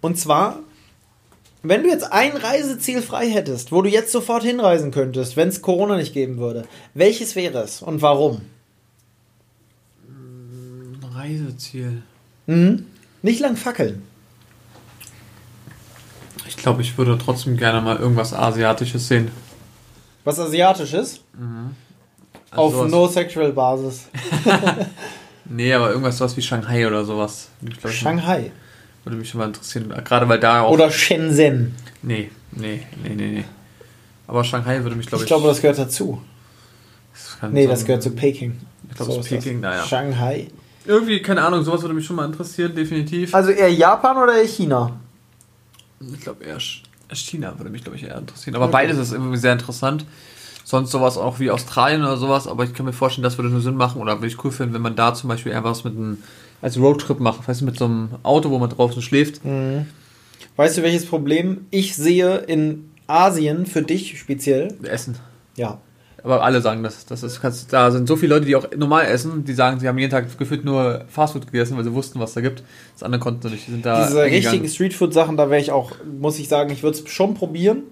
Und 0.00 0.18
zwar, 0.18 0.60
wenn 1.62 1.82
du 1.82 1.88
jetzt 1.88 2.12
ein 2.12 2.36
Reiseziel 2.36 3.02
frei 3.02 3.28
hättest, 3.28 3.72
wo 3.72 3.82
du 3.82 3.88
jetzt 3.88 4.12
sofort 4.12 4.44
hinreisen 4.44 4.90
könntest, 4.92 5.36
wenn 5.36 5.48
es 5.48 5.62
Corona 5.62 5.96
nicht 5.96 6.12
geben 6.12 6.38
würde, 6.38 6.66
welches 6.94 7.34
wäre 7.34 7.58
es 7.62 7.82
und 7.82 8.02
warum? 8.02 8.42
Ein 10.08 10.98
Reiseziel. 11.14 12.02
Mhm. 12.46 12.86
Nicht 13.22 13.40
lang 13.40 13.56
fackeln. 13.56 14.02
Ich 16.48 16.56
glaube, 16.56 16.82
ich 16.82 16.96
würde 16.98 17.18
trotzdem 17.22 17.56
gerne 17.56 17.80
mal 17.80 17.96
irgendwas 17.96 18.32
Asiatisches 18.32 19.08
sehen. 19.08 19.30
Was 20.24 20.38
Asiatisches? 20.40 21.20
Also 22.50 22.62
auf 22.62 22.72
sowas- 22.74 22.90
No-Sexual-Basis. 22.90 24.08
Nee, 25.48 25.72
aber 25.72 25.90
irgendwas 25.90 26.18
sowas 26.18 26.36
wie 26.36 26.42
Shanghai 26.42 26.86
oder 26.86 27.04
sowas. 27.04 27.48
Ich 27.68 27.78
glaub, 27.80 27.92
Shanghai. 27.92 28.50
Würde 29.04 29.16
mich 29.16 29.30
schon 29.30 29.38
mal 29.38 29.46
interessieren. 29.46 29.88
Gerade 30.04 30.28
weil 30.28 30.40
da 30.40 30.62
auch. 30.62 30.72
Oder 30.72 30.90
Shenzhen. 30.90 31.72
Nee, 32.02 32.30
nee, 32.50 32.82
nee, 33.04 33.14
nee, 33.14 33.28
nee. 33.28 33.44
Aber 34.26 34.42
Shanghai 34.42 34.82
würde 34.82 34.96
mich, 34.96 35.06
glaube 35.06 35.22
Ich 35.22 35.26
ich. 35.26 35.28
glaube, 35.28 35.46
das 35.46 35.60
gehört 35.60 35.78
dazu. 35.78 36.20
das 37.12 37.38
kann 37.38 37.52
Nee, 37.52 37.62
so 37.64 37.70
das 37.70 37.84
gehört 37.84 38.02
zu 38.02 38.10
Peking. 38.10 38.60
Ich 38.90 38.96
glaube, 38.96 39.12
So 39.12 39.20
es 39.20 39.26
ist. 39.26 39.32
Peking, 39.44 39.60
naja. 39.60 39.84
Shanghai. 39.84 40.48
Irgendwie, 40.84 41.22
keine 41.22 41.42
Ahnung, 41.42 41.62
sowas 41.62 41.82
würde 41.82 41.94
mich 41.94 42.04
schon 42.06 42.16
mal 42.16 42.24
interessieren, 42.26 42.74
definitiv. 42.74 43.32
Also 43.32 43.50
eher 43.52 43.72
Japan 43.72 44.16
oder 44.16 44.34
eher 44.38 44.48
China? 44.48 44.98
Ich 46.00 46.20
glaube, 46.20 46.44
eher 46.44 46.58
Ch- 46.58 46.82
China 47.12 47.54
würde 47.58 47.70
mich, 47.70 47.82
glaube 47.82 47.96
ich, 47.96 48.04
eher 48.04 48.16
interessieren. 48.18 48.56
Aber 48.56 48.68
beides 48.68 48.98
ist 48.98 49.12
irgendwie 49.12 49.36
sehr 49.38 49.52
interessant. 49.52 50.04
Sonst 50.64 50.90
sowas 50.90 51.16
auch 51.16 51.38
wie 51.38 51.50
Australien 51.50 52.02
oder 52.02 52.16
sowas, 52.16 52.48
aber 52.48 52.64
ich 52.64 52.74
kann 52.74 52.86
mir 52.86 52.92
vorstellen, 52.92 53.22
das 53.22 53.38
würde 53.38 53.50
nur 53.50 53.60
Sinn 53.60 53.76
machen 53.76 54.00
oder 54.02 54.16
würde 54.16 54.26
ich 54.26 54.42
cool 54.44 54.50
finden, 54.50 54.74
wenn 54.74 54.82
man 54.82 54.96
da 54.96 55.14
zum 55.14 55.28
Beispiel 55.28 55.52
einfach 55.52 55.70
was 55.70 55.84
mit 55.84 55.94
einem 55.96 56.18
als 56.60 56.76
Roadtrip 56.76 57.20
macht, 57.20 57.46
weißt 57.46 57.60
du, 57.60 57.64
mit 57.66 57.78
so 57.78 57.84
einem 57.84 58.08
Auto, 58.24 58.50
wo 58.50 58.58
man 58.58 58.68
draußen 58.70 59.00
schläft. 59.00 59.40
Weißt 60.56 60.76
du, 60.78 60.82
welches 60.82 61.06
Problem 61.06 61.66
ich 61.70 61.94
sehe 61.94 62.38
in 62.38 62.90
Asien 63.06 63.66
für 63.66 63.82
dich 63.82 64.18
speziell? 64.18 64.74
Essen. 64.82 65.16
Ja. 65.56 65.80
Aber 66.26 66.42
alle 66.42 66.60
sagen 66.60 66.82
das. 66.82 67.06
das 67.06 67.22
ist, 67.22 67.40
kannst, 67.40 67.72
da 67.72 67.92
sind 67.92 68.08
so 68.08 68.16
viele 68.16 68.34
Leute, 68.34 68.46
die 68.46 68.56
auch 68.56 68.66
normal 68.76 69.06
essen, 69.06 69.44
die 69.44 69.52
sagen, 69.52 69.78
sie 69.78 69.86
haben 69.86 69.96
jeden 69.96 70.10
Tag 70.10 70.36
gefühlt 70.36 70.64
nur 70.64 71.04
Fastfood 71.06 71.46
gegessen, 71.46 71.76
weil 71.76 71.84
sie 71.84 71.94
wussten, 71.94 72.18
was 72.18 72.34
da 72.34 72.40
gibt. 72.40 72.64
Das 72.94 73.04
andere 73.04 73.20
konnten 73.20 73.42
sie 73.42 73.50
nicht. 73.50 73.68
Die 73.68 73.70
sind 73.70 73.86
da 73.86 74.04
Diese 74.04 74.24
richtigen 74.24 74.68
Streetfood-Sachen, 74.68 75.36
da 75.36 75.50
wäre 75.50 75.60
ich 75.60 75.70
auch, 75.70 75.92
muss 76.20 76.40
ich 76.40 76.48
sagen, 76.48 76.72
ich 76.72 76.82
würde 76.82 76.98
es 76.98 77.08
schon 77.08 77.34
probieren. 77.34 77.84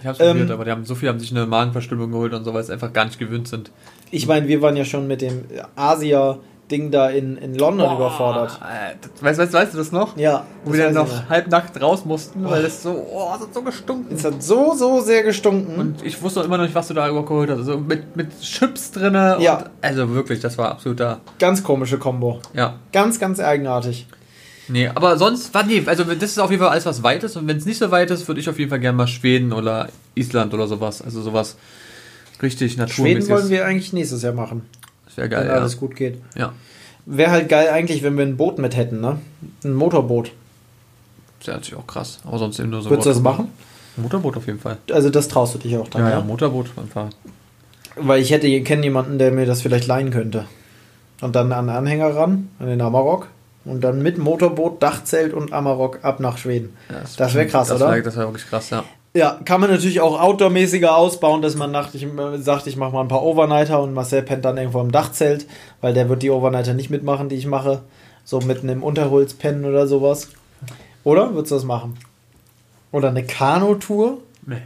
Ich 0.00 0.06
hab's 0.06 0.20
ähm, 0.20 0.28
probiert, 0.28 0.50
aber 0.52 0.64
die 0.64 0.70
haben 0.70 0.86
so 0.86 0.94
viele 0.94 1.12
haben 1.12 1.20
sich 1.20 1.32
eine 1.32 1.44
Magenverstimmung 1.44 2.10
geholt 2.10 2.32
und 2.32 2.44
so, 2.44 2.54
weil 2.54 2.64
sie 2.64 2.72
einfach 2.72 2.94
gar 2.94 3.04
nicht 3.04 3.18
gewöhnt 3.18 3.46
sind. 3.46 3.70
Ich 4.10 4.26
meine, 4.26 4.48
wir 4.48 4.62
waren 4.62 4.76
ja 4.76 4.86
schon 4.86 5.06
mit 5.06 5.20
dem 5.20 5.44
Asia-Ding 6.66 6.90
da 6.90 7.08
in, 7.10 7.36
in 7.36 7.54
London 7.54 7.96
überfordert. 7.96 8.60
Äh, 8.62 8.96
Weißt, 9.24 9.38
weißt, 9.38 9.52
weißt 9.52 9.74
du 9.74 9.78
das 9.78 9.92
noch? 9.92 10.16
Ja. 10.16 10.46
Wo 10.64 10.72
wir 10.72 10.84
dann 10.84 10.94
noch 10.94 11.28
halbnackt 11.28 11.80
raus 11.80 12.04
mussten, 12.04 12.44
weil 12.44 12.64
es 12.64 12.82
so, 12.82 12.90
oh, 12.90 13.32
es 13.34 13.42
hat 13.42 13.54
so 13.54 13.62
gestunken. 13.62 14.14
Es 14.14 14.24
hat 14.24 14.42
so, 14.42 14.74
so 14.74 15.00
sehr 15.00 15.22
gestunken. 15.22 15.76
Und 15.76 16.04
ich 16.04 16.20
wusste 16.22 16.40
immer 16.40 16.58
noch 16.58 16.64
nicht, 16.64 16.74
was 16.74 16.88
du 16.88 16.94
da 16.94 17.08
überhaupt 17.08 17.28
geholt 17.28 17.50
hast. 17.50 17.58
Also 17.58 17.78
mit, 17.78 18.16
mit 18.16 18.40
Chips 18.40 18.90
drinne. 18.92 19.38
Ja. 19.40 19.58
Und, 19.58 19.70
also 19.82 20.14
wirklich, 20.14 20.40
das 20.40 20.58
war 20.58 20.70
absoluter. 20.70 21.20
Ganz 21.38 21.62
komische 21.62 21.98
Kombo. 21.98 22.40
Ja. 22.54 22.76
Ganz, 22.92 23.18
ganz 23.18 23.40
eigenartig. 23.40 24.06
Nee, 24.68 24.88
aber 24.88 25.16
sonst, 25.16 25.54
war 25.54 25.62
nee, 25.62 25.82
also 25.86 26.02
das 26.02 26.30
ist 26.30 26.38
auf 26.40 26.50
jeden 26.50 26.60
Fall 26.60 26.72
alles, 26.72 26.86
was 26.86 27.02
weit 27.02 27.22
ist. 27.22 27.36
Und 27.36 27.46
wenn 27.46 27.56
es 27.56 27.66
nicht 27.66 27.78
so 27.78 27.90
weit 27.90 28.10
ist, 28.10 28.26
würde 28.26 28.40
ich 28.40 28.48
auf 28.48 28.58
jeden 28.58 28.70
Fall 28.70 28.80
gerne 28.80 28.96
mal 28.96 29.06
Schweden 29.06 29.52
oder 29.52 29.88
Island 30.16 30.52
oder 30.54 30.66
sowas. 30.66 31.02
Also 31.02 31.22
sowas 31.22 31.56
richtig 32.42 32.72
Schweden 32.72 32.88
naturmäßiges. 32.88 33.28
wollen 33.30 33.48
wir 33.50 33.64
eigentlich 33.64 33.92
nächstes 33.92 34.22
Jahr 34.22 34.32
machen, 34.32 34.62
Das 35.16 35.22
wäre 35.22 35.28
wenn 35.30 35.30
geil, 35.30 35.46
ja. 35.48 35.54
alles 35.54 35.78
gut 35.78 35.96
geht. 35.96 36.20
ja. 36.36 36.52
Wäre 37.08 37.30
halt 37.30 37.48
geil 37.48 37.68
eigentlich, 37.68 38.02
wenn 38.02 38.16
wir 38.18 38.26
ein 38.26 38.36
Boot 38.36 38.58
mit 38.58 38.76
hätten, 38.76 39.00
ne? 39.00 39.18
Ein 39.64 39.74
Motorboot. 39.74 40.32
Das 41.38 41.46
wäre 41.46 41.56
natürlich 41.58 41.80
auch 41.80 41.86
krass. 41.86 42.18
Aber 42.26 42.38
sonst 42.38 42.58
eben 42.58 42.70
nur 42.70 42.82
so. 42.82 42.90
Würdest 42.90 43.06
du 43.06 43.10
das 43.10 43.20
machen? 43.22 43.48
Motorboot 43.96 44.36
auf 44.36 44.46
jeden 44.48 44.58
Fall. 44.58 44.78
Also 44.92 45.08
das 45.08 45.28
traust 45.28 45.54
du 45.54 45.58
dich 45.58 45.76
auch 45.76 45.88
dann, 45.88 46.02
Ja, 46.02 46.08
ja? 46.10 46.18
ja, 46.18 46.24
Motorboot 46.24 46.66
Fahrrad. 46.88 47.14
Weil 47.94 48.20
ich 48.20 48.32
hätte, 48.32 48.48
kenne 48.62 48.82
jemanden, 48.82 49.18
der 49.18 49.30
mir 49.30 49.46
das 49.46 49.62
vielleicht 49.62 49.86
leihen 49.86 50.10
könnte. 50.10 50.46
Und 51.20 51.36
dann 51.36 51.52
an 51.52 51.68
den 51.68 51.76
Anhänger 51.76 52.14
ran, 52.14 52.48
an 52.58 52.66
den 52.66 52.80
Amarok. 52.80 53.28
Und 53.64 53.82
dann 53.82 54.02
mit 54.02 54.18
Motorboot, 54.18 54.82
Dachzelt 54.82 55.32
und 55.32 55.52
Amarok 55.52 56.00
ab 56.02 56.18
nach 56.20 56.38
Schweden. 56.38 56.76
Ja, 56.90 56.96
Das 57.16 57.34
wäre 57.34 57.46
krass, 57.46 57.68
das 57.68 57.80
oder? 57.80 57.92
Wär, 57.94 58.02
das 58.02 58.16
wäre 58.16 58.26
wirklich 58.26 58.48
krass, 58.48 58.70
ja. 58.70 58.84
Ja, 59.16 59.40
kann 59.46 59.62
man 59.62 59.70
natürlich 59.70 60.00
auch 60.02 60.20
outdoor-mäßiger 60.20 60.94
ausbauen, 60.94 61.40
dass 61.40 61.56
man 61.56 61.70
nacht, 61.70 61.94
ich, 61.94 62.02
äh, 62.02 62.38
sagt, 62.38 62.66
ich 62.66 62.76
mache 62.76 62.92
mal 62.92 63.00
ein 63.00 63.08
paar 63.08 63.22
Overnighter 63.22 63.82
und 63.82 63.94
Marcel 63.94 64.22
pennt 64.22 64.44
dann 64.44 64.58
irgendwo 64.58 64.80
im 64.82 64.92
Dachzelt, 64.92 65.46
weil 65.80 65.94
der 65.94 66.10
wird 66.10 66.22
die 66.22 66.30
Overnighter 66.30 66.74
nicht 66.74 66.90
mitmachen, 66.90 67.30
die 67.30 67.36
ich 67.36 67.46
mache. 67.46 67.80
So 68.24 68.40
mitten 68.40 68.68
im 68.68 68.82
Unterholz 68.82 69.32
pennen 69.32 69.64
oder 69.64 69.86
sowas. 69.86 70.28
Oder? 71.02 71.32
Würdest 71.32 71.52
du 71.52 71.54
das 71.54 71.64
machen? 71.64 71.96
Oder 72.92 73.08
eine 73.08 73.24
Kanu-Tour? 73.24 74.18
Nee. 74.44 74.62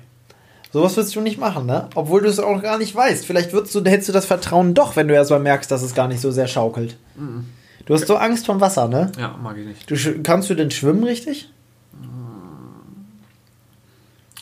Sowas 0.72 0.96
würdest 0.96 1.14
du 1.14 1.20
nicht 1.20 1.38
machen, 1.38 1.66
ne? 1.66 1.88
Obwohl 1.94 2.22
du 2.22 2.28
es 2.28 2.40
auch 2.40 2.60
gar 2.60 2.78
nicht 2.78 2.94
weißt. 2.94 3.26
Vielleicht 3.26 3.52
würdest 3.52 3.74
du, 3.74 3.84
hättest 3.84 4.08
du 4.08 4.12
das 4.12 4.26
Vertrauen 4.26 4.74
doch, 4.74 4.96
wenn 4.96 5.06
du 5.06 5.14
erstmal 5.14 5.40
merkst, 5.40 5.70
dass 5.70 5.82
es 5.82 5.94
gar 5.94 6.08
nicht 6.08 6.20
so 6.20 6.30
sehr 6.30 6.48
schaukelt. 6.48 6.96
Du 7.86 7.94
hast 7.94 8.06
so 8.06 8.16
Angst 8.16 8.46
vom 8.46 8.60
Wasser, 8.60 8.88
ne? 8.88 9.12
Ja, 9.18 9.36
mag 9.40 9.56
ich 9.58 9.66
nicht. 9.66 9.90
Du, 9.90 10.22
kannst 10.22 10.50
du 10.50 10.54
denn 10.54 10.70
schwimmen 10.70 11.04
richtig? 11.04 11.50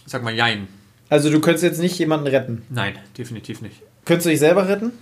Sag 0.08 0.22
mal, 0.24 0.34
jein. 0.34 0.66
Also 1.10 1.30
du 1.30 1.38
könntest 1.40 1.62
jetzt 1.64 1.80
nicht 1.80 1.98
jemanden 1.98 2.26
retten. 2.26 2.62
Nein, 2.70 2.94
definitiv 3.16 3.60
nicht. 3.62 3.76
Könntest 4.04 4.26
du 4.26 4.30
dich 4.30 4.38
selber 4.40 4.66
retten? 4.68 4.92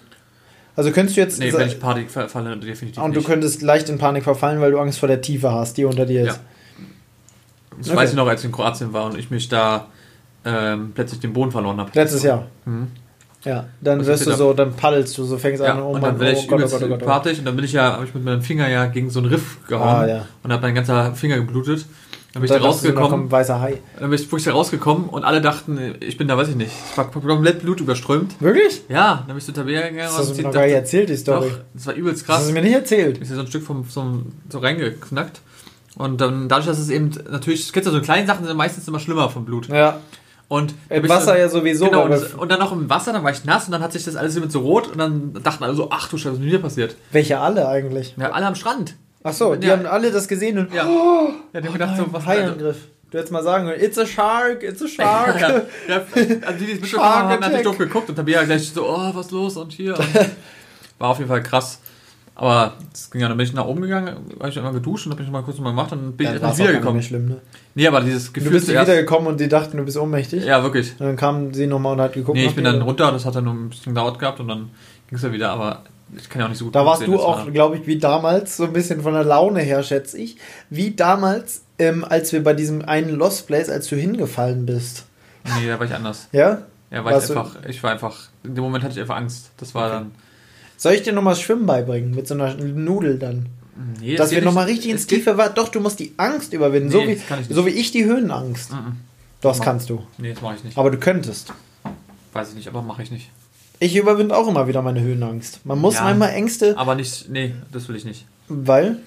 Also 0.74 0.90
könntest 0.90 1.16
du 1.16 1.20
jetzt. 1.20 1.38
Nee, 1.38 1.52
wenn 1.52 1.68
ich 1.68 1.80
Party 1.80 2.07
fa- 2.09 2.28
falle, 2.28 2.57
definitiv 2.57 3.02
und 3.02 3.14
du 3.14 3.20
nicht. 3.20 3.28
könntest 3.28 3.62
leicht 3.62 3.88
in 3.88 3.98
Panik 3.98 4.24
verfallen, 4.24 4.61
weil 4.61 4.72
du 4.72 4.78
Angst 4.78 4.98
vor 4.98 5.09
der 5.09 5.20
Tiefe 5.22 5.50
hast, 5.52 5.76
die 5.78 5.84
unter 5.84 6.04
dir 6.07 6.22
ist. 6.22 6.26
Ja. 6.26 6.40
Das 7.78 7.88
Okay. 7.88 7.96
weiß 7.98 8.11
ich 8.11 8.16
noch, 8.16 8.26
als 8.26 8.40
ich 8.40 8.46
in 8.46 8.52
Kroatien 8.52 8.92
war 8.92 9.07
und 9.07 9.18
ich 9.18 9.30
mich 9.30 9.48
da 9.48 9.86
ähm, 10.44 10.92
plötzlich 10.94 11.20
den 11.20 11.32
Boden 11.32 11.50
verloren 11.50 11.78
habe. 11.78 11.90
Letztes 11.94 12.22
Jahr. 12.22 12.46
Mhm. 12.64 12.88
Ja. 13.44 13.66
Dann 13.80 14.00
Was 14.00 14.07
wirst 14.07 14.26
du 14.26 14.32
so, 14.32 14.52
dann 14.54 14.74
paddelst 14.74 15.16
du 15.18 15.24
so, 15.24 15.38
fängst 15.38 15.62
Ja, 15.62 15.74
an, 15.74 15.82
oh 15.82 15.90
und 15.92 16.02
dann 16.02 16.18
bin 16.18 16.28
ich 16.28 16.38
oh 16.48 16.52
oh 16.52 16.54
übelst 16.57 16.72
Gott, 16.74 16.82
oh 16.82 16.88
Gott, 16.88 16.96
oh 16.96 16.98
Gott. 16.98 17.07
partig 17.09 17.38
und 17.38 17.44
dann 17.44 17.54
bin 17.57 17.64
ich 17.64 17.72
ja, 17.72 17.92
habe 17.92 18.04
ich 18.04 18.12
mit 18.14 18.24
meinem 18.24 18.42
Finger 18.42 18.68
ja 18.68 18.86
gegen 18.86 19.09
so 19.11 19.20
einen 19.20 19.28
Riff 19.28 19.59
gehauen 19.68 19.88
Ah, 19.88 20.07
ja. 20.07 20.26
und 20.42 20.52
habe 20.52 20.62
mein 20.62 20.74
ganzer 20.74 21.14
Finger 21.14 21.36
geblutet. 21.36 21.86
Dann 22.37 22.43
bin 22.43 22.45
ich 22.45 22.51
da 22.51 22.59
Dann 22.59 22.66
rausgekommen, 22.66 23.09
kommt 23.11 23.30
weißer 23.32 23.61
Hai. 23.62 23.78
dann 23.99 24.11
bin 24.11 24.18
ich 24.18 24.26
wirklich 24.26 24.45
da 24.45 24.53
rausgekommen 24.53 25.09
und 25.09 25.24
alle 25.24 25.41
dachten, 25.41 25.95
ich 26.01 26.18
bin 26.18 26.28
da, 26.28 26.37
weiß 26.37 26.49
ich 26.49 26.57
nicht, 26.57 26.70
ich 26.91 26.99
war 26.99 27.11
komplett 27.11 27.61
Blut 27.62 27.80
überströmt. 27.80 28.34
Wirklich? 28.41 28.82
Ja, 28.91 29.16
dann 29.20 29.28
bin 29.28 29.39
ich 29.39 29.45
zu 29.47 29.53
Tabea 29.53 29.80
gegangen 29.89 29.99
Das 29.99 30.18
hast 30.18 30.32
du 30.32 30.37
mir 30.37 30.43
noch 30.43 30.53
gar 30.53 30.64
nicht 30.66 30.74
erzählt, 30.74 31.09
die 31.09 31.16
Story. 31.16 31.49
Doch, 31.49 31.59
das 31.72 31.87
war 31.87 31.95
übelst 31.95 32.20
Das 32.22 32.26
krass. 32.26 32.39
hast 32.41 32.49
du 32.51 32.53
mir 32.53 32.61
nicht 32.62 32.74
erzählt. 32.74 33.16
ist 33.18 33.30
ja 33.30 33.37
so 33.37 33.41
ein 33.41 33.47
Stück 33.47 33.62
vom, 33.62 33.84
vom 33.84 34.26
so 34.51 34.59
reingeknackt. 34.59 35.41
Und 35.97 36.20
dann, 36.20 36.47
dadurch, 36.51 36.66
dass 36.66 36.78
es 36.78 36.91
eben 36.91 37.11
natürlich, 37.30 37.72
kennst 37.72 37.87
du 37.89 37.91
so 37.93 38.03
kleine 38.03 38.26
Sachen 38.26 38.45
sind 38.45 38.55
meistens 38.55 38.87
immer 38.87 39.01
schlimmer 39.01 39.30
vom 39.30 39.47
Blut. 39.47 39.68
Ja. 39.68 40.01
Und 40.49 40.72
Im 40.91 41.03
bin 41.03 41.05
ich 41.07 41.11
Wasser 41.11 41.32
so- 41.32 41.39
ja 41.39 41.49
sowieso, 41.49 41.87
Genau, 41.87 42.05
und, 42.05 42.34
und 42.39 42.53
dann 42.53 42.61
noch 42.61 42.70
im 42.70 42.89
Wasser, 42.91 43.12
dann 43.14 43.24
war 43.24 43.30
ich 43.32 43.45
nass 43.45 43.64
und 43.64 43.72
dann 43.72 43.82
hat 43.82 43.93
sich 43.95 44.05
das 44.05 44.14
alles 44.14 44.39
mit 44.39 44.53
so 44.53 44.61
rot 44.61 44.89
und 44.89 44.99
dann 44.99 45.32
dachten 45.43 45.64
alle 45.64 45.74
so, 45.74 45.89
ach 45.91 46.09
du 46.09 46.18
Scheiße, 46.18 46.34
was 46.37 46.39
ist 46.45 46.49
hier 46.51 46.61
passiert? 46.61 46.97
Welche 47.11 47.41
alle 47.41 47.66
eigentlich? 47.66 48.14
Ja, 48.18 48.30
alle 48.30 48.47
am 48.47 48.55
Strand. 48.55 48.95
Ach 49.29 49.33
so, 49.33 49.55
die 49.57 49.66
Ja. 49.66 49.74
haben 49.74 49.87
alle 49.87 50.11
das 50.11 50.29
gesehen 50.29 50.59
und 50.59 50.72
Ja. 50.72 50.87
oh, 50.87 51.31
Ja, 51.53 51.61
die 51.61 51.66
haben 51.66 51.72
gedacht, 51.74 51.97
nein, 51.97 52.05
so, 52.07 52.12
was 52.12 52.27
Haiangriff. 52.27 52.77
Du 53.11 53.18
hättest 53.18 53.33
mal 53.33 53.43
sagen 53.43 53.66
können, 53.68 53.81
it's 53.83 53.99
a 53.99 54.05
shark, 54.07 54.62
it's 54.62 54.83
a 54.83 54.89
shark. 54.89 55.41
Ja, 55.41 55.49
ja, 55.89 56.03
also 56.47 56.59
die, 56.59 56.66
die 56.66 56.72
es 56.72 56.81
mitbekommen 56.81 57.09
haben, 57.09 57.41
natürlich 57.41 57.62
doof 57.62 57.79
geguckt 57.79 58.09
und 58.09 58.16
Tabea 58.16 58.43
gleich 58.45 58.68
so, 58.72 58.85
oh, 58.89 59.11
was 59.14 59.31
los 59.31 59.57
und 59.57 59.72
hier. 59.72 59.99
Und 59.99 60.09
war 60.99 61.11
auf 61.11 61.18
jeden 61.18 61.29
Fall 61.29 61.43
krass. 61.43 61.79
Aber 62.39 62.74
es 62.93 63.11
ging 63.11 63.22
ja, 63.22 63.29
dann 63.29 63.37
bin 63.39 63.47
ich 63.47 63.55
nach 63.55 63.64
oben 63.64 63.81
gegangen, 63.81 64.14
habe 64.39 64.51
ich 64.51 64.59
einmal 64.59 64.72
geduscht 64.74 65.07
und 65.07 65.12
habe 65.12 65.22
ich 65.22 65.31
mal 65.31 65.43
kurz 65.43 65.59
mal 65.59 65.70
gemacht 65.70 65.91
und 65.93 66.03
dann 66.03 66.12
bin 66.12 66.35
ich 66.35 66.41
Dann 66.41 66.59
wiedergekommen. 66.59 67.03
schlimm, 67.03 67.29
ne? 67.29 67.37
Nee, 67.74 67.87
aber 67.87 68.03
dieses 68.03 68.27
Du 68.27 68.33
Gefühl 68.33 68.51
bist 68.53 68.66
nicht 68.68 68.74
zuerst- 68.74 68.89
wiedergekommen 68.91 69.29
und 69.29 69.41
die 69.41 69.49
dachten, 69.49 69.79
du 69.79 69.85
bist 69.85 69.97
ohnmächtig. 69.97 70.45
Ja, 70.45 70.62
wirklich. 70.62 70.93
Und 70.99 71.07
dann 71.07 71.16
kam 71.16 71.55
sie 71.55 71.66
nochmal 71.66 71.95
und 71.95 72.01
hat 72.03 72.12
geguckt. 72.12 72.37
Nee, 72.37 72.47
ich 72.47 72.55
bin 72.55 72.64
dann 72.64 72.83
runter, 72.83 73.11
das 73.12 73.24
hat 73.24 73.37
dann 73.37 73.45
nur 73.45 73.55
ein 73.55 73.70
bisschen 73.70 73.95
gedauert 73.95 74.18
gehabt 74.18 74.41
und 74.41 74.49
dann 74.49 74.68
ging 75.09 75.16
es 75.16 75.22
ja 75.22 75.33
wieder, 75.33 75.51
aber 75.51 75.85
ich 76.16 76.28
kann 76.28 76.40
ja 76.40 76.46
auch 76.46 76.50
nicht 76.50 76.59
so 76.59 76.66
gut 76.66 76.74
Da 76.74 76.84
warst 76.86 77.00
sehen, 77.00 77.11
du 77.11 77.16
das 77.16 77.24
auch, 77.26 77.44
war- 77.46 77.50
glaube 77.50 77.76
ich, 77.78 77.86
wie 77.86 77.98
damals, 77.98 78.57
so 78.57 78.64
ein 78.64 78.72
bisschen 78.72 79.00
von 79.02 79.12
der 79.14 79.24
Laune 79.24 79.61
her, 79.61 79.82
schätze 79.82 80.18
ich. 80.18 80.36
Wie 80.70 80.94
damals, 80.94 81.62
ähm, 81.78 82.04
als 82.04 82.32
wir 82.32 82.42
bei 82.44 82.54
diesem 82.54 82.84
einen 82.84 83.11
Lost 83.11 83.46
Place, 83.46 83.68
als 83.68 83.88
du 83.88 83.96
hingefallen 83.96 84.66
bist. 84.66 85.04
Nee, 85.61 85.66
da 85.68 85.78
war 85.78 85.86
ich 85.86 85.94
anders. 85.94 86.28
Ja? 86.32 86.62
Ja, 86.90 87.04
war 87.04 87.11
ich 87.12 87.16
Warst 87.16 87.30
einfach, 87.30 87.57
ich 87.68 87.82
war 87.82 87.90
einfach, 87.90 88.28
in 88.44 88.54
dem 88.54 88.62
Moment 88.64 88.84
hatte 88.84 88.94
ich 88.94 89.00
einfach 89.00 89.16
Angst. 89.16 89.50
Das 89.57 89.74
war 89.74 89.88
dann. 89.90 90.12
Soll 90.76 90.92
ich 90.92 91.02
dir 91.02 91.12
nochmal 91.12 91.34
das 91.34 91.40
Schwimmen 91.42 91.66
beibringen? 91.66 92.14
Mit 92.14 92.28
so 92.28 92.34
einer 92.34 92.54
Nudel 92.54 93.18
dann? 93.18 93.46
Nee, 94.00 94.12
es 94.14 94.18
Dass 94.18 94.30
wir 94.30 94.42
nochmal 94.42 94.66
richtig 94.66 94.90
ins 94.90 95.07
Tiefe 95.07 95.36
war. 95.36 95.50
Doch, 95.50 95.68
du 95.68 95.80
musst 95.80 95.98
die 96.00 96.14
Angst 96.16 96.52
überwinden. 96.52 96.90
so, 96.90 96.98
Nee, 96.98 97.09
wie, 97.09 97.14
das 97.14 97.22
ich 97.40 97.48
nicht. 97.48 97.54
so 97.54 97.66
wie 97.66 97.70
ich 97.70 97.90
die 97.92 98.04
Höhenangst. 98.04 98.72
Mhm. 98.72 98.96
Das 99.40 99.59
Mach- 99.59 99.64
kannst 99.66 99.90
du. 99.90 100.02
Nee, 100.18 100.32
das 100.32 100.40
mache 100.42 100.54
ich 100.57 100.64
nicht. 100.64 100.78
Aber 100.78 100.90
du 100.90 100.98
könntest. 100.98 101.52
Weiß 102.32 102.48
ich 102.50 102.54
nicht, 102.54 102.68
aber 102.68 102.82
mache 102.82 103.02
ich 103.02 103.11
nicht. 103.11 103.30
Ich 103.79 103.95
überwinde 103.97 104.37
auch 104.37 104.49
immer 104.49 104.66
wieder 104.68 104.81
meine 104.83 105.01
Höhenangst. 105.01 105.64
Man 105.66 105.79
muss 105.79 105.95
Ja. 105.97 106.05
manchmal 106.05 106.31
Ängste, 106.31 106.77
Aber 106.79 106.95
nicht, 106.95 107.29
nee, 107.29 107.55
das 107.72 107.89
will 107.89 107.97
ich 107.97 108.05
nicht. 108.05 108.24
weil. 108.49 108.99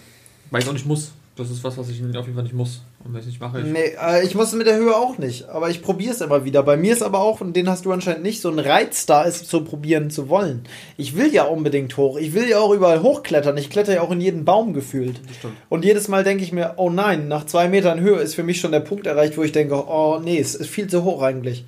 Weil 0.52 0.62
ich 0.62 0.68
auch 0.68 0.74
nicht 0.74 0.86
muss. 0.86 1.12
Das 1.36 1.50
ist 1.50 1.64
was, 1.64 1.78
was 1.78 1.88
ich 1.88 2.02
auf 2.04 2.26
jeden 2.26 2.34
Fall 2.34 2.44
nicht 2.44 2.54
muss. 2.54 2.82
Und 3.06 3.14
wenn 3.14 3.22
ich 3.22 3.28
nicht 3.28 3.40
mache, 3.40 3.62
ich. 3.62 3.66
Nee, 3.66 3.94
äh, 4.02 4.26
ich 4.26 4.36
muss 4.36 4.48
es 4.50 4.56
mit 4.56 4.68
der 4.68 4.76
Höhe 4.76 4.94
auch 4.94 5.18
nicht. 5.18 5.48
Aber 5.48 5.70
ich 5.70 5.82
probiere 5.82 6.12
es 6.12 6.20
immer 6.20 6.44
wieder. 6.44 6.64
Bei 6.64 6.76
mir 6.76 6.92
ist 6.92 7.02
aber 7.02 7.20
auch, 7.20 7.40
und 7.40 7.56
den 7.56 7.70
hast 7.70 7.86
du 7.86 7.94
anscheinend 7.94 8.24
nicht, 8.24 8.42
so 8.42 8.50
ein 8.50 8.60
Reiz 8.60 9.06
da, 9.06 9.24
es 9.26 9.48
zu 9.48 9.62
probieren 9.64 10.10
zu 10.10 10.28
wollen. 10.28 10.64
Ich 10.98 11.16
will 11.16 11.34
ja 11.34 11.44
unbedingt 11.46 11.96
hoch. 11.96 12.18
Ich 12.18 12.34
will 12.34 12.50
ja 12.50 12.60
auch 12.60 12.74
überall 12.74 13.02
hochklettern. 13.02 13.56
Ich 13.58 13.70
kletter 13.70 13.94
ja 13.94 14.02
auch 14.02 14.12
in 14.12 14.20
jeden 14.20 14.44
Baum 14.44 14.74
gefühlt. 14.74 15.22
Und 15.70 15.86
jedes 15.86 16.10
Mal 16.10 16.26
denke 16.26 16.44
ich 16.44 16.52
mir, 16.52 16.74
oh 16.76 16.90
nein, 16.90 17.30
nach 17.30 17.46
zwei 17.46 17.70
Metern 17.70 18.02
Höhe 18.02 18.20
ist 18.20 18.36
für 18.36 18.44
mich 18.44 18.60
schon 18.60 18.74
der 18.74 18.82
Punkt 18.82 19.08
erreicht, 19.08 19.38
wo 19.38 19.44
ich 19.44 19.54
denke, 19.54 19.76
oh 19.88 20.20
nee, 20.22 20.40
es 20.40 20.56
ist 20.56 20.70
viel 20.70 20.88
zu 20.88 21.06
hoch 21.06 21.22
eigentlich. 21.22 21.64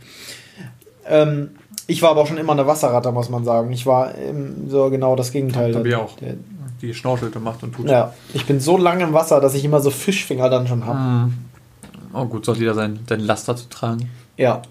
Ähm, 1.08 1.52
ich 1.92 2.02
war 2.02 2.12
aber 2.12 2.22
auch 2.22 2.28
schon 2.28 2.38
immer 2.38 2.54
eine 2.54 2.66
Wasserratte, 2.68 3.12
muss 3.12 3.30
man 3.30 3.44
sagen. 3.44 3.72
Ich 3.72 3.86
war 3.86 4.14
so 4.68 4.90
genau 4.90 5.16
das 5.16 5.32
Gegenteil. 5.32 5.74
Mir 5.76 6.00
auch. 6.00 6.16
Der, 6.18 6.36
Die 6.82 6.94
schnorchelt 6.94 7.36
und 7.36 7.44
macht 7.44 7.62
und 7.64 7.76
tut. 7.76 7.90
ja, 7.90 8.14
ich 8.34 8.46
bin 8.46 8.60
so 8.60 8.78
lange 8.78 9.04
im 9.04 9.14
Wasser, 9.14 9.40
dass 9.40 9.54
ich 9.54 9.64
immer 9.66 9.80
so 9.82 9.92
Fischfinger 9.92 10.50
dann 10.50 10.68
schon 10.68 10.86
habe. 10.86 11.00
Mhm. 11.00 11.34
Oh 12.14 12.26
gut, 12.26 12.46
soll 12.46 12.58
jeder 12.58 12.74
sein, 12.74 13.00
sein 13.08 13.22
Laster 13.22 13.56
zu 13.56 13.70
tragen. 13.70 14.10
Ja. 14.38 14.62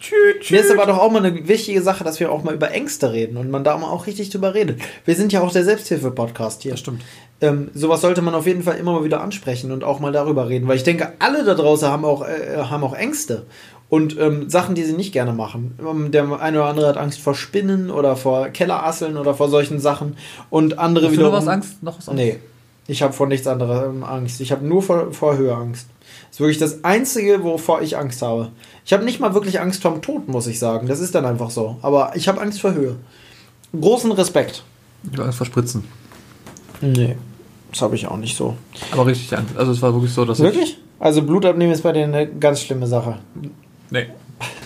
Mir 0.51 0.61
ist 0.61 0.71
aber 0.73 0.87
doch 0.87 0.99
auch 0.99 1.11
mal 1.13 1.25
eine 1.25 1.47
wichtige 1.47 1.81
Sache, 1.81 2.03
dass 2.03 2.19
wir 2.19 2.33
auch 2.33 2.43
mal 2.43 2.55
über 2.55 2.73
Ängste 2.73 3.13
reden 3.13 3.37
und 3.37 3.51
man 3.51 3.63
da 3.63 3.77
mal 3.77 3.89
auch 3.89 4.07
richtig 4.07 4.31
drüber 4.31 4.53
redet. 4.53 4.81
Wir 5.05 5.15
sind 5.15 5.33
ja 5.33 5.41
auch 5.43 5.53
der 5.53 5.65
Selbsthilfe-Podcast 5.65 6.63
hier. 6.63 6.73
Das 6.73 6.81
stimmt. 6.81 7.03
Ähm, 7.41 7.71
sowas 7.73 8.01
sollte 8.01 8.21
man 8.21 8.35
auf 8.35 8.47
jeden 8.47 8.63
Fall 8.63 8.77
immer 8.79 8.93
mal 8.93 9.05
wieder 9.05 9.21
ansprechen 9.21 9.71
und 9.71 9.85
auch 9.85 10.01
mal 10.01 10.13
darüber 10.13 10.49
reden, 10.49 10.67
weil 10.67 10.77
ich 10.77 10.83
denke, 10.83 11.13
alle 11.21 11.45
da 11.45 11.55
draußen 11.55 11.89
haben 11.89 12.05
auch, 12.05 12.23
äh, 12.27 12.57
haben 12.59 12.83
auch 12.83 12.95
Ängste 12.95 13.47
und 13.91 14.19
ähm, 14.19 14.49
Sachen, 14.49 14.75
die 14.75 14.85
sie 14.85 14.95
nicht 14.95 15.13
gerne 15.13 15.33
machen. 15.33 15.77
Ähm, 15.87 16.11
Der 16.13 16.23
eine 16.41 16.59
oder 16.61 16.69
andere 16.69 16.89
hat 16.89 16.97
Angst 16.97 17.21
vor 17.21 17.35
Spinnen 17.35 17.91
oder 17.91 18.17
vor 18.17 18.49
Kellerasseln 18.49 19.17
oder 19.19 19.35
vor 19.35 19.49
solchen 19.51 19.79
Sachen 19.81 20.17
und 20.49 20.79
andere 20.79 21.07
Hast 21.07 21.13
du 21.13 21.19
wiederum. 21.19 21.33
noch 21.35 21.41
was 21.43 21.49
Angst? 21.49 21.83
Noch 21.83 21.99
was 21.99 22.09
Angst? 22.09 22.19
Nee, 22.23 22.39
ich 22.87 23.03
habe 23.03 23.13
vor 23.13 23.27
nichts 23.27 23.47
anderem 23.47 24.03
Angst. 24.05 24.41
Ich 24.41 24.53
habe 24.53 24.65
nur 24.67 24.83
vor, 24.83 25.13
vor 25.13 25.37
Höhe 25.37 25.55
Angst. 25.55 25.87
Das 26.29 26.37
ist 26.37 26.41
wirklich 26.41 26.59
das 26.59 26.85
Einzige, 26.85 27.43
wovor 27.43 27.83
ich 27.83 27.99
Angst 27.99 28.23
habe. 28.23 28.51
Ich 28.85 28.93
habe 28.93 29.05
nicht 29.05 29.19
mal 29.21 29.35
wirklich 29.35 29.61
Angst 29.61 29.83
vorm 29.83 30.01
Tod, 30.01 30.29
muss 30.29 30.47
ich 30.47 30.59
sagen. 30.59 30.87
Das 30.87 31.01
ist 31.01 31.15
dann 31.15 31.25
einfach 31.27 31.51
so. 31.51 31.77
Aber 31.83 32.13
ich 32.15 32.29
habe 32.29 32.41
Angst 32.41 32.61
vor 32.61 32.73
Höhe. 32.73 32.97
Großen 33.79 34.11
Respekt. 34.13 34.63
Ich 35.05 35.13
habe 35.15 35.25
Angst 35.25 35.39
vor 35.39 35.47
Spritzen. 35.47 35.85
Nee, 36.81 37.17
das 37.73 37.83
habe 37.83 37.95
ich 37.97 38.07
auch 38.07 38.17
nicht 38.17 38.37
so. 38.37 38.57
Aber 38.93 39.07
richtig 39.07 39.37
Angst. 39.37 39.57
Also 39.57 39.73
es 39.73 39.83
war 39.83 39.93
wirklich 39.93 40.13
so, 40.13 40.25
dass 40.25 40.39
ich. 40.39 40.45
Wirklich? 40.45 40.79
Also 40.99 41.23
Blutabnehmen 41.23 41.73
ist 41.75 41.83
bei 41.83 41.93
dir 41.93 42.05
eine 42.05 42.27
ganz 42.29 42.61
schlimme 42.61 42.87
Sache. 42.87 43.19
Nee. 43.91 44.07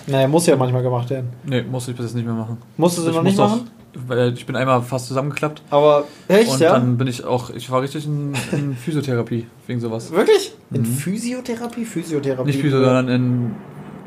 Naja, 0.07 0.27
muss 0.27 0.45
ja 0.45 0.55
manchmal 0.55 0.83
gemacht 0.83 1.09
werden. 1.09 1.29
Nee, 1.43 1.61
musste 1.63 1.91
ich 1.91 1.97
bis 1.97 2.05
jetzt 2.07 2.15
nicht 2.15 2.25
mehr 2.25 2.33
machen. 2.35 2.57
Musstest 2.77 3.07
du 3.07 3.11
ich 3.11 3.15
noch 3.15 3.23
nicht 3.23 3.37
machen? 3.37 3.61
Auch, 3.95 3.99
weil 4.07 4.33
ich 4.33 4.45
bin 4.45 4.55
einmal 4.55 4.81
fast 4.81 5.07
zusammengeklappt. 5.07 5.61
Aber 5.69 6.03
echt, 6.27 6.51
und 6.51 6.59
ja? 6.59 6.73
dann 6.73 6.97
bin 6.97 7.07
ich 7.07 7.23
auch, 7.25 7.49
ich 7.49 7.69
war 7.71 7.81
richtig 7.81 8.05
in, 8.05 8.33
in 8.51 8.75
Physiotherapie 8.77 9.47
wegen 9.67 9.79
sowas. 9.79 10.11
Wirklich? 10.11 10.53
In 10.71 10.81
Mhm. 10.81 10.85
Physiotherapie? 10.85 11.85
Physiotherapie. 11.85 12.47
Nicht 12.47 12.61
Physio, 12.61 12.79
sondern 12.83 13.07
in. 13.09 13.51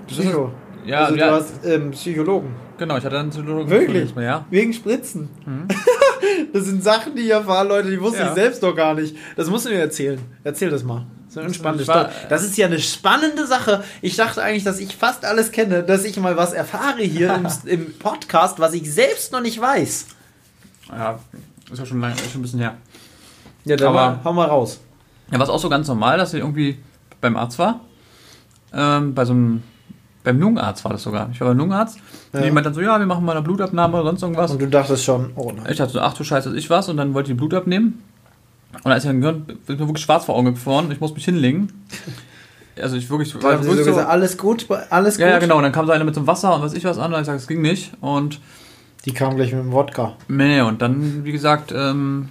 Psycho. 0.07 0.53
Ja, 0.87 1.05
also 1.05 1.17
ja. 1.17 1.29
du 1.29 1.35
hast 1.35 1.67
ähm, 1.67 1.91
Psychologen. 1.91 2.55
Genau, 2.79 2.97
ich 2.97 3.05
hatte 3.05 3.17
dann 3.17 3.29
Psychologen. 3.31 3.69
Wirklich? 3.69 4.15
Mal, 4.15 4.25
ja. 4.25 4.47
Wegen 4.51 4.73
Spritzen. 4.73 5.29
Mhm. 5.45 5.67
das 6.53 6.65
sind 6.65 6.83
Sachen, 6.83 7.15
die 7.15 7.23
ich 7.23 7.31
erfahre, 7.31 7.69
Leute, 7.69 7.91
die 7.91 8.01
wusste 8.01 8.21
Ja. 8.21 8.29
ich 8.29 8.35
selbst 8.35 8.63
doch 8.63 8.75
gar 8.75 8.95
nicht. 8.95 9.15
Das 9.37 9.51
musst 9.51 9.67
du 9.67 9.71
mir 9.71 9.81
erzählen. 9.81 10.19
Erzähl 10.45 10.71
das 10.71 10.85
mal. 10.85 11.07
Das 11.29 11.37
ist 11.37 11.39
eine 11.45 11.55
spannende 11.55 11.85
Story. 11.85 12.07
Das 12.29 12.43
ist 12.43 12.57
ja 12.57 12.67
eine 12.67 12.79
spannende 12.81 13.47
Sache. 13.47 13.85
Ich 14.01 14.17
dachte 14.17 14.43
eigentlich, 14.43 14.65
dass 14.65 14.79
ich 14.81 14.97
fast 14.97 15.25
alles 15.25 15.53
kenne, 15.53 15.83
dass 15.83 16.05
ich 16.05 16.17
mal 16.19 16.37
was 16.37 16.53
erfahre 16.55 17.03
hier 17.03 17.35
im, 17.35 17.47
im 17.67 17.99
Podcast, 17.99 18.59
was 18.59 18.73
ich 18.73 18.93
selbst 18.93 19.33
noch 19.33 19.41
nicht 19.43 19.61
weiß. 19.61 20.07
Ja, 20.91 21.19
ist 21.71 21.79
ja 21.79 21.85
schon 21.87 22.01
lange, 22.01 22.15
ist 22.15 22.33
schon 22.33 22.41
ein 22.41 22.43
bisschen 22.43 22.61
her. 22.61 22.77
Ja, 23.65 23.77
dann 23.77 23.89
Aber- 23.89 24.11
mal, 24.11 24.21
hau 24.25 24.33
mal 24.33 24.47
raus. 24.47 24.81
Ja, 25.31 25.39
war 25.39 25.45
es 25.45 25.51
auch 25.51 25.59
so 25.59 25.69
ganz 25.69 25.87
normal, 25.89 26.17
dass 26.17 26.33
ich 26.33 26.41
irgendwie 26.41 26.79
beim 27.21 27.37
Arzt 27.37 27.59
war. 27.59 27.81
Ähm, 28.73 29.15
bei 29.15 29.27
so 29.27 29.33
einem, 29.35 29.63
beim 30.25 30.41
Lungenarzt 30.41 30.83
war 30.85 30.93
das 30.93 31.03
sogar. 31.03 31.29
Ich 31.33 31.41
war 31.43 31.49
beim 31.49 31.59
Lungenarzt. 31.59 31.99
Ja. 32.33 32.39
Und 32.39 32.45
jemand 32.47 32.65
dann 32.65 32.73
so, 32.73 32.81
ja, 32.81 32.99
wir 32.99 33.07
machen 33.07 33.25
mal 33.27 33.33
eine 33.33 33.43
Blutabnahme 33.43 33.99
oder 33.99 34.07
sonst 34.07 34.23
irgendwas. 34.23 34.51
Und 34.51 34.63
du 34.63 34.69
dachtest 34.69 35.05
schon, 35.05 35.33
oh 35.37 35.53
nein. 35.55 35.67
Ich 35.71 35.77
dachte 35.77 35.93
so, 35.93 36.01
ach 36.01 36.15
du 36.15 36.25
Scheiße, 36.25 36.57
ich 36.57 36.71
was. 36.71 36.89
Und 36.89 36.97
dann 36.97 37.13
wollte 37.13 37.31
ich 37.31 37.37
die 37.37 37.39
Blut 37.39 37.53
abnehmen. 37.53 38.03
Und 38.73 38.85
dann 38.85 38.97
ist 38.99 39.05
mir 39.07 39.15
gehört, 39.15 39.47
bin 39.67 39.77
mir 39.79 39.87
wirklich 39.87 40.05
schwarz 40.05 40.27
vor 40.27 40.37
Augen 40.37 40.55
geworden. 40.55 40.91
Ich 40.91 41.01
muss 41.01 41.15
mich 41.15 41.25
hinlegen. 41.25 41.73
Also 42.81 42.97
ich 42.97 43.11
wirklich, 43.11 43.33
Da 43.33 43.53
haben 43.53 43.63
sie 43.63 43.65
so 43.65 43.71
wirklich 43.71 43.87
so, 43.87 43.93
gesagt, 43.93 44.09
alles 44.09 44.39
gut, 44.39 44.67
alles 44.91 45.15
gut. 45.17 45.23
ja, 45.23 45.31
ja, 45.31 45.39
genau. 45.39 45.57
Und 45.57 45.63
dann 45.65 45.73
kam 45.73 45.87
so 45.87 45.93
einer 45.93 46.05
mit 46.05 46.15
so 46.15 46.21
einem 46.21 46.27
Wasser 46.29 46.55
und 46.55 46.63
was 46.63 46.75
ich 46.75 46.85
was 46.85 46.99
an. 46.99 47.13
Und 47.13 47.21
ich 47.21 47.27
sag, 47.27 47.37
es 47.37 47.49
ging 47.49 47.61
nicht. 47.61 47.93
Und 48.01 48.41
Die 49.05 49.13
kam 49.13 49.37
gleich 49.37 49.53
mit 49.53 49.63
dem 49.63 49.73
Wodka. 49.73 50.17
nee, 50.29 50.61
und 50.61 50.81
dann, 50.83 51.25
wie 51.25 51.33
gesagt, 51.33 51.73
ähm, 51.75 52.29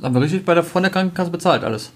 haben 0.00 0.14
wir 0.14 0.22
richtig 0.22 0.44
bei 0.44 0.54
der, 0.54 0.62
von 0.64 0.82
der 0.82 0.92
Krankenkasse 0.92 1.30
bezahlt 1.30 1.64
alles. 1.64 1.90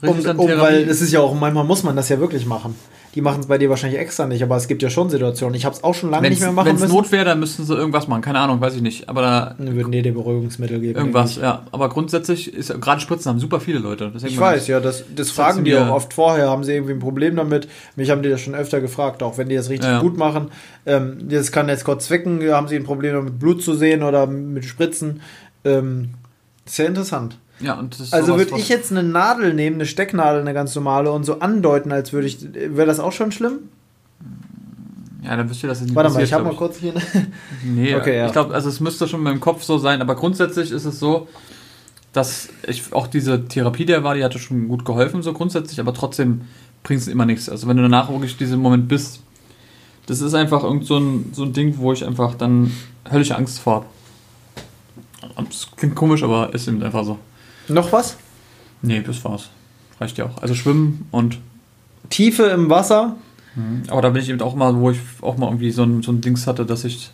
Um, 0.00 0.22
dann 0.22 0.36
um, 0.38 0.46
Therapie. 0.46 0.62
weil 0.62 0.88
es 0.88 1.00
ist 1.00 1.12
ja 1.12 1.20
auch, 1.20 1.34
manchmal 1.34 1.64
muss 1.64 1.82
man 1.82 1.94
das 1.96 2.08
ja 2.08 2.18
wirklich 2.20 2.46
machen. 2.46 2.74
Die 3.18 3.22
machen 3.22 3.40
es 3.40 3.46
bei 3.48 3.58
dir 3.58 3.68
wahrscheinlich 3.68 3.98
extra 3.98 4.26
nicht, 4.28 4.44
aber 4.44 4.54
es 4.56 4.68
gibt 4.68 4.80
ja 4.80 4.90
schon 4.90 5.10
Situationen. 5.10 5.56
Ich 5.56 5.64
habe 5.64 5.74
es 5.74 5.82
auch 5.82 5.92
schon 5.92 6.08
lange 6.12 6.30
nicht 6.30 6.38
mehr 6.40 6.52
machen 6.52 6.68
Wenn 6.68 6.76
es 6.76 6.82
müssen. 6.82 6.94
Not 6.94 7.10
wäre, 7.10 7.24
dann 7.24 7.40
müssten 7.40 7.64
sie 7.64 7.74
irgendwas 7.74 8.06
machen. 8.06 8.22
Keine 8.22 8.38
Ahnung, 8.38 8.60
weiß 8.60 8.76
ich 8.76 8.80
nicht. 8.80 9.08
Aber 9.08 9.22
da 9.22 9.54
Dann 9.58 9.74
würden 9.74 9.90
die 9.90 10.02
dir 10.02 10.14
Beruhigungsmittel 10.14 10.78
geben. 10.78 10.96
irgendwas, 10.96 11.34
ja. 11.34 11.64
Aber 11.72 11.88
grundsätzlich 11.88 12.54
ist 12.54 12.80
gerade 12.80 13.00
Spritzen 13.00 13.30
haben 13.30 13.40
super 13.40 13.58
viele 13.58 13.80
Leute. 13.80 14.12
Ich, 14.16 14.22
ich 14.22 14.38
weiß, 14.38 14.68
ja, 14.68 14.78
das, 14.78 15.02
das 15.16 15.32
fragen 15.32 15.64
die 15.64 15.74
auch 15.74 15.90
oft 15.90 16.14
vorher. 16.14 16.48
Haben 16.48 16.62
sie 16.62 16.74
irgendwie 16.74 16.92
ein 16.92 17.00
Problem 17.00 17.34
damit? 17.34 17.66
Mich 17.96 18.08
haben 18.10 18.22
die 18.22 18.28
das 18.28 18.40
schon 18.40 18.54
öfter 18.54 18.80
gefragt, 18.80 19.20
auch 19.24 19.36
wenn 19.36 19.48
die 19.48 19.56
das 19.56 19.68
richtig 19.68 19.90
Ja. 19.90 19.98
gut 20.00 20.16
machen. 20.16 20.52
Ähm, 20.86 21.16
das 21.28 21.50
kann 21.50 21.68
jetzt 21.68 21.82
kurz 21.82 22.06
zwicken. 22.06 22.40
Haben 22.52 22.68
sie 22.68 22.76
ein 22.76 22.84
Problem 22.84 23.14
damit, 23.14 23.40
Blut 23.40 23.64
zu 23.64 23.74
sehen 23.74 24.04
oder 24.04 24.28
mit 24.28 24.64
Spritzen? 24.64 25.22
Ähm, 25.64 26.10
sehr 26.66 26.86
interessant. 26.86 27.36
Ja, 27.60 27.74
und 27.74 27.94
das 27.94 28.00
ist 28.00 28.14
Also 28.14 28.36
würde 28.36 28.56
ich 28.56 28.68
jetzt 28.68 28.92
eine 28.92 29.02
Nadel 29.02 29.54
nehmen, 29.54 29.76
eine 29.76 29.86
Stecknadel, 29.86 30.40
eine 30.40 30.54
ganz 30.54 30.74
normale, 30.74 31.10
und 31.10 31.24
so 31.24 31.40
andeuten, 31.40 31.92
als 31.92 32.12
würde 32.12 32.26
ich. 32.26 32.38
Wäre 32.52 32.86
das 32.86 33.00
auch 33.00 33.12
schon 33.12 33.32
schlimm? 33.32 33.58
Ja, 35.22 35.36
dann 35.36 35.50
wisst 35.50 35.62
ihr, 35.62 35.68
dass 35.68 35.78
es 35.78 35.86
nicht 35.86 35.94
Warte 35.94 36.10
mal, 36.10 36.22
ich 36.22 36.32
habe 36.32 36.44
mal 36.44 36.54
kurz 36.54 36.78
hier. 36.78 36.94
Nee, 37.64 37.94
Okay, 37.94 38.16
ja. 38.16 38.26
ich 38.26 38.32
glaube, 38.32 38.54
also 38.54 38.68
es 38.68 38.80
müsste 38.80 39.08
schon 39.08 39.26
im 39.26 39.40
Kopf 39.40 39.62
so 39.62 39.78
sein, 39.78 40.00
aber 40.00 40.14
grundsätzlich 40.14 40.70
ist 40.70 40.84
es 40.84 40.98
so, 41.00 41.28
dass 42.12 42.48
ich 42.66 42.92
auch 42.92 43.06
diese 43.06 43.46
Therapie, 43.46 43.84
der 43.84 44.04
war, 44.04 44.14
die 44.14 44.24
hatte 44.24 44.38
schon 44.38 44.68
gut 44.68 44.84
geholfen, 44.84 45.22
so 45.22 45.32
grundsätzlich, 45.32 45.80
aber 45.80 45.92
trotzdem 45.92 46.42
bringt 46.82 47.02
es 47.02 47.08
immer 47.08 47.26
nichts. 47.26 47.48
Also 47.48 47.66
wenn 47.68 47.76
du 47.76 47.82
danach 47.82 48.08
wirklich 48.10 48.36
diesen 48.36 48.60
Moment 48.60 48.88
bist, 48.88 49.20
das 50.06 50.20
ist 50.20 50.34
einfach 50.34 50.62
irgend 50.64 50.86
so 50.86 50.98
ein, 50.98 51.30
so 51.32 51.42
ein 51.42 51.52
Ding, 51.52 51.74
wo 51.76 51.92
ich 51.92 52.06
einfach 52.06 52.34
dann 52.34 52.72
höllische 53.10 53.36
Angst 53.36 53.58
vor 53.58 53.74
habe. 53.74 55.46
Das 55.48 55.68
klingt 55.76 55.94
komisch, 55.94 56.22
aber 56.22 56.54
ist 56.54 56.68
eben 56.68 56.82
einfach 56.82 57.04
so. 57.04 57.18
Noch 57.68 57.92
was? 57.92 58.16
Nee, 58.82 59.02
das 59.04 59.24
war's. 59.24 59.50
Reicht 60.00 60.18
ja 60.18 60.26
auch. 60.26 60.42
Also 60.42 60.54
schwimmen 60.54 61.06
und. 61.10 61.38
Tiefe 62.10 62.44
im 62.44 62.70
Wasser. 62.70 63.16
Aber 63.88 64.02
da 64.02 64.10
bin 64.10 64.22
ich 64.22 64.28
eben 64.28 64.40
auch 64.40 64.54
mal, 64.54 64.76
wo 64.76 64.90
ich 64.90 64.98
auch 65.20 65.36
mal 65.36 65.46
irgendwie 65.46 65.72
so 65.72 65.82
ein, 65.82 66.02
so 66.02 66.12
ein 66.12 66.20
Dings 66.20 66.46
hatte, 66.46 66.64
dass 66.64 66.84
ich. 66.84 67.10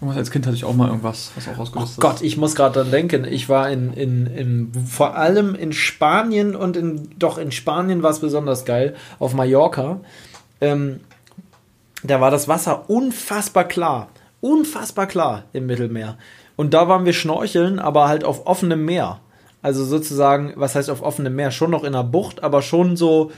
Irgendwas 0.00 0.18
als 0.18 0.30
Kind 0.30 0.46
hatte 0.46 0.54
ich 0.54 0.64
auch 0.64 0.74
mal 0.74 0.86
irgendwas, 0.86 1.32
was 1.34 1.48
auch 1.48 1.58
Oh 1.58 1.62
ausgelöst 1.62 1.92
ist. 1.92 2.00
Gott, 2.00 2.22
ich 2.22 2.36
muss 2.36 2.54
gerade 2.54 2.80
dran 2.80 2.92
denken. 2.92 3.24
Ich 3.24 3.48
war 3.48 3.68
in, 3.68 3.92
in, 3.92 4.26
in, 4.28 4.72
vor 4.86 5.16
allem 5.16 5.56
in 5.56 5.72
Spanien 5.72 6.54
und 6.54 6.76
in, 6.76 7.10
doch 7.18 7.36
in 7.36 7.50
Spanien 7.50 8.04
war 8.04 8.12
es 8.12 8.20
besonders 8.20 8.64
geil, 8.64 8.94
auf 9.18 9.34
Mallorca. 9.34 10.00
Ähm, 10.60 11.00
da 12.04 12.20
war 12.20 12.30
das 12.30 12.46
Wasser 12.46 12.88
unfassbar 12.88 13.64
klar. 13.64 14.08
Unfassbar 14.40 15.08
klar 15.08 15.44
im 15.52 15.66
Mittelmeer. 15.66 16.16
Und 16.54 16.74
da 16.74 16.88
waren 16.88 17.04
wir 17.04 17.12
schnorcheln, 17.12 17.80
aber 17.80 18.06
halt 18.06 18.22
auf 18.22 18.46
offenem 18.46 18.84
Meer. 18.84 19.18
Also 19.60 19.84
sozusagen, 19.84 20.52
was 20.56 20.74
heißt 20.74 20.90
auf 20.90 21.02
offenem 21.02 21.34
Meer? 21.34 21.50
Schon 21.50 21.70
noch 21.70 21.82
in 21.82 21.94
einer 21.94 22.04
Bucht, 22.04 22.42
aber 22.42 22.62
schon 22.62 22.96
so 22.96 23.32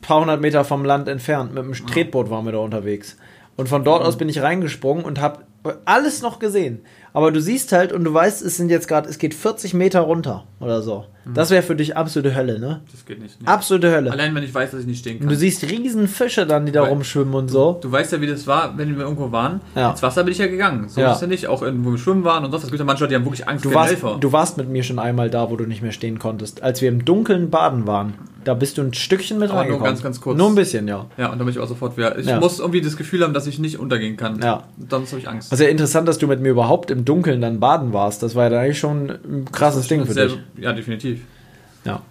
paar 0.00 0.20
hundert 0.20 0.40
Meter 0.40 0.64
vom 0.64 0.84
Land 0.84 1.08
entfernt. 1.08 1.54
Mit 1.54 1.64
dem 1.64 1.86
Tretboot 1.86 2.30
waren 2.30 2.44
wir 2.44 2.52
da 2.52 2.58
unterwegs. 2.58 3.16
Und 3.56 3.68
von 3.68 3.84
dort 3.84 4.02
aus 4.02 4.18
bin 4.18 4.28
ich 4.28 4.42
reingesprungen 4.42 5.04
und 5.04 5.20
habe 5.20 5.40
alles 5.84 6.22
noch 6.22 6.38
gesehen. 6.38 6.80
Aber 7.12 7.30
du 7.30 7.40
siehst 7.40 7.70
halt 7.72 7.92
und 7.92 8.02
du 8.04 8.12
weißt, 8.12 8.42
es 8.42 8.56
sind 8.56 8.70
jetzt 8.70 8.88
gerade, 8.88 9.08
es 9.08 9.18
geht 9.18 9.34
40 9.34 9.72
Meter 9.72 10.00
runter 10.00 10.44
oder 10.60 10.82
so. 10.82 11.04
Das 11.32 11.50
wäre 11.50 11.62
für 11.62 11.76
dich 11.76 11.96
absolute 11.96 12.34
Hölle, 12.34 12.58
ne? 12.58 12.82
Das 12.90 13.06
geht 13.06 13.20
nicht. 13.22 13.40
Nee. 13.40 13.46
Absolute 13.46 13.90
Hölle. 13.90 14.10
Allein 14.12 14.34
wenn 14.34 14.42
ich 14.42 14.52
weiß, 14.52 14.72
dass 14.72 14.80
ich 14.80 14.86
nicht 14.86 14.98
stehen 14.98 15.14
Und 15.14 15.20
kann. 15.20 15.28
du 15.30 15.36
siehst 15.36 15.62
riesen 15.70 16.06
Fische 16.08 16.44
dann, 16.46 16.66
die 16.66 16.72
da 16.72 16.82
Weil- 16.82 16.90
rumschwimmen 16.90 17.32
und 17.34 17.48
so. 17.48 17.78
Du 17.80 17.90
weißt 17.90 18.12
ja, 18.12 18.20
wie 18.20 18.26
das 18.26 18.46
war, 18.46 18.76
wenn 18.76 18.94
wir 18.96 19.04
irgendwo 19.04 19.30
waren. 19.32 19.60
Ja. 19.74 19.92
Ins 19.92 20.02
Wasser 20.02 20.24
bin 20.24 20.32
ich 20.32 20.38
ja 20.38 20.48
gegangen. 20.48 20.88
So 20.88 21.00
Ja. 21.00 21.12
ist 21.12 21.22
ja 21.22 21.28
nicht. 21.28 21.46
Auch 21.46 21.62
irgendwo 21.62 21.92
wir 21.92 21.98
schwimmen 21.98 22.24
waren 22.24 22.44
und 22.44 22.50
sonst. 22.50 22.64
Es 22.64 22.70
gibt 22.70 22.80
ja 22.80 22.84
manche 22.84 23.06
die 23.08 23.14
haben 23.14 23.24
wirklich 23.24 23.48
Angst 23.48 23.64
Du 23.64 23.70
vor 23.70 23.80
warst, 23.82 23.92
Helfer. 23.92 24.16
du 24.20 24.32
warst 24.32 24.58
mit 24.58 24.68
mir 24.68 24.82
schon 24.82 24.98
einmal 24.98 25.30
da, 25.30 25.50
wo 25.50 25.56
du 25.56 25.64
nicht 25.64 25.80
mehr 25.82 25.92
stehen 25.92 26.18
konntest. 26.18 26.62
Als 26.62 26.82
wir 26.82 26.88
im 26.90 27.04
Dunkeln 27.06 27.48
baden 27.48 27.86
waren. 27.86 28.14
Da 28.44 28.54
bist 28.54 28.76
du 28.78 28.82
ein 28.82 28.92
Stückchen 28.94 29.38
mit 29.38 29.50
Aber 29.50 29.64
nur 29.66 29.82
ganz, 29.82 30.02
ganz 30.02 30.20
kurz. 30.20 30.36
Nur 30.38 30.48
ein 30.48 30.54
bisschen, 30.54 30.86
ja. 30.86 31.06
Ja, 31.16 31.32
und 31.32 31.38
da 31.38 31.44
bin 31.44 31.52
ich 31.52 31.58
auch 31.58 31.66
sofort 31.68 31.96
wieder. 31.96 32.18
Ich 32.18 32.26
Ja. 32.26 32.38
muss 32.40 32.58
irgendwie 32.60 32.80
das 32.82 32.96
Gefühl 32.96 33.22
haben, 33.24 33.32
dass 33.34 33.46
ich 33.46 33.58
nicht 33.58 33.78
untergehen 33.78 34.16
kann. 34.16 34.40
Ja. 34.42 34.64
Sonst 34.90 35.12
habe 35.12 35.20
ich 35.20 35.28
Angst. 35.28 35.50
Also 35.50 35.64
ja 35.64 35.70
interessant, 35.70 36.06
dass 36.06 36.18
du 36.18 36.26
mit 36.26 36.40
mir 36.40 36.50
überhaupt 36.50 36.90
im 36.90 37.04
Dunkeln 37.04 37.40
dann 37.40 37.58
baden 37.60 37.92
warst. 37.92 38.22
Das 38.22 38.34
war 38.34 38.44
ja 38.44 38.50
dann 38.50 38.60
eigentlich 38.60 38.78
schon 38.78 39.10
ein 39.10 39.48
krasses 39.50 39.88
Ding 39.88 40.04
für 40.06 40.12
Sehr- 40.12 40.26
dich. 40.28 40.38
Ja, 40.58 40.72
definitiv. 40.72 41.20
Ja. 41.84 42.02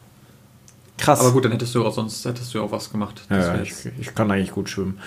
Krass. 0.98 1.20
Aber 1.20 1.32
gut, 1.32 1.44
dann 1.46 1.52
hättest 1.52 1.74
du 1.76 1.86
auch 1.86 1.94
sonst 1.94 2.24
hättest 2.26 2.54
du 2.54 2.62
auch 2.62 2.72
was 2.72 2.92
gemacht. 2.92 3.22
Ja, 3.30 3.60
ich, 3.62 3.74
ich 4.00 4.14
kann 4.16 4.30
eigentlich 4.32 4.52
gut 4.52 4.70
schwimmen. 4.70 5.00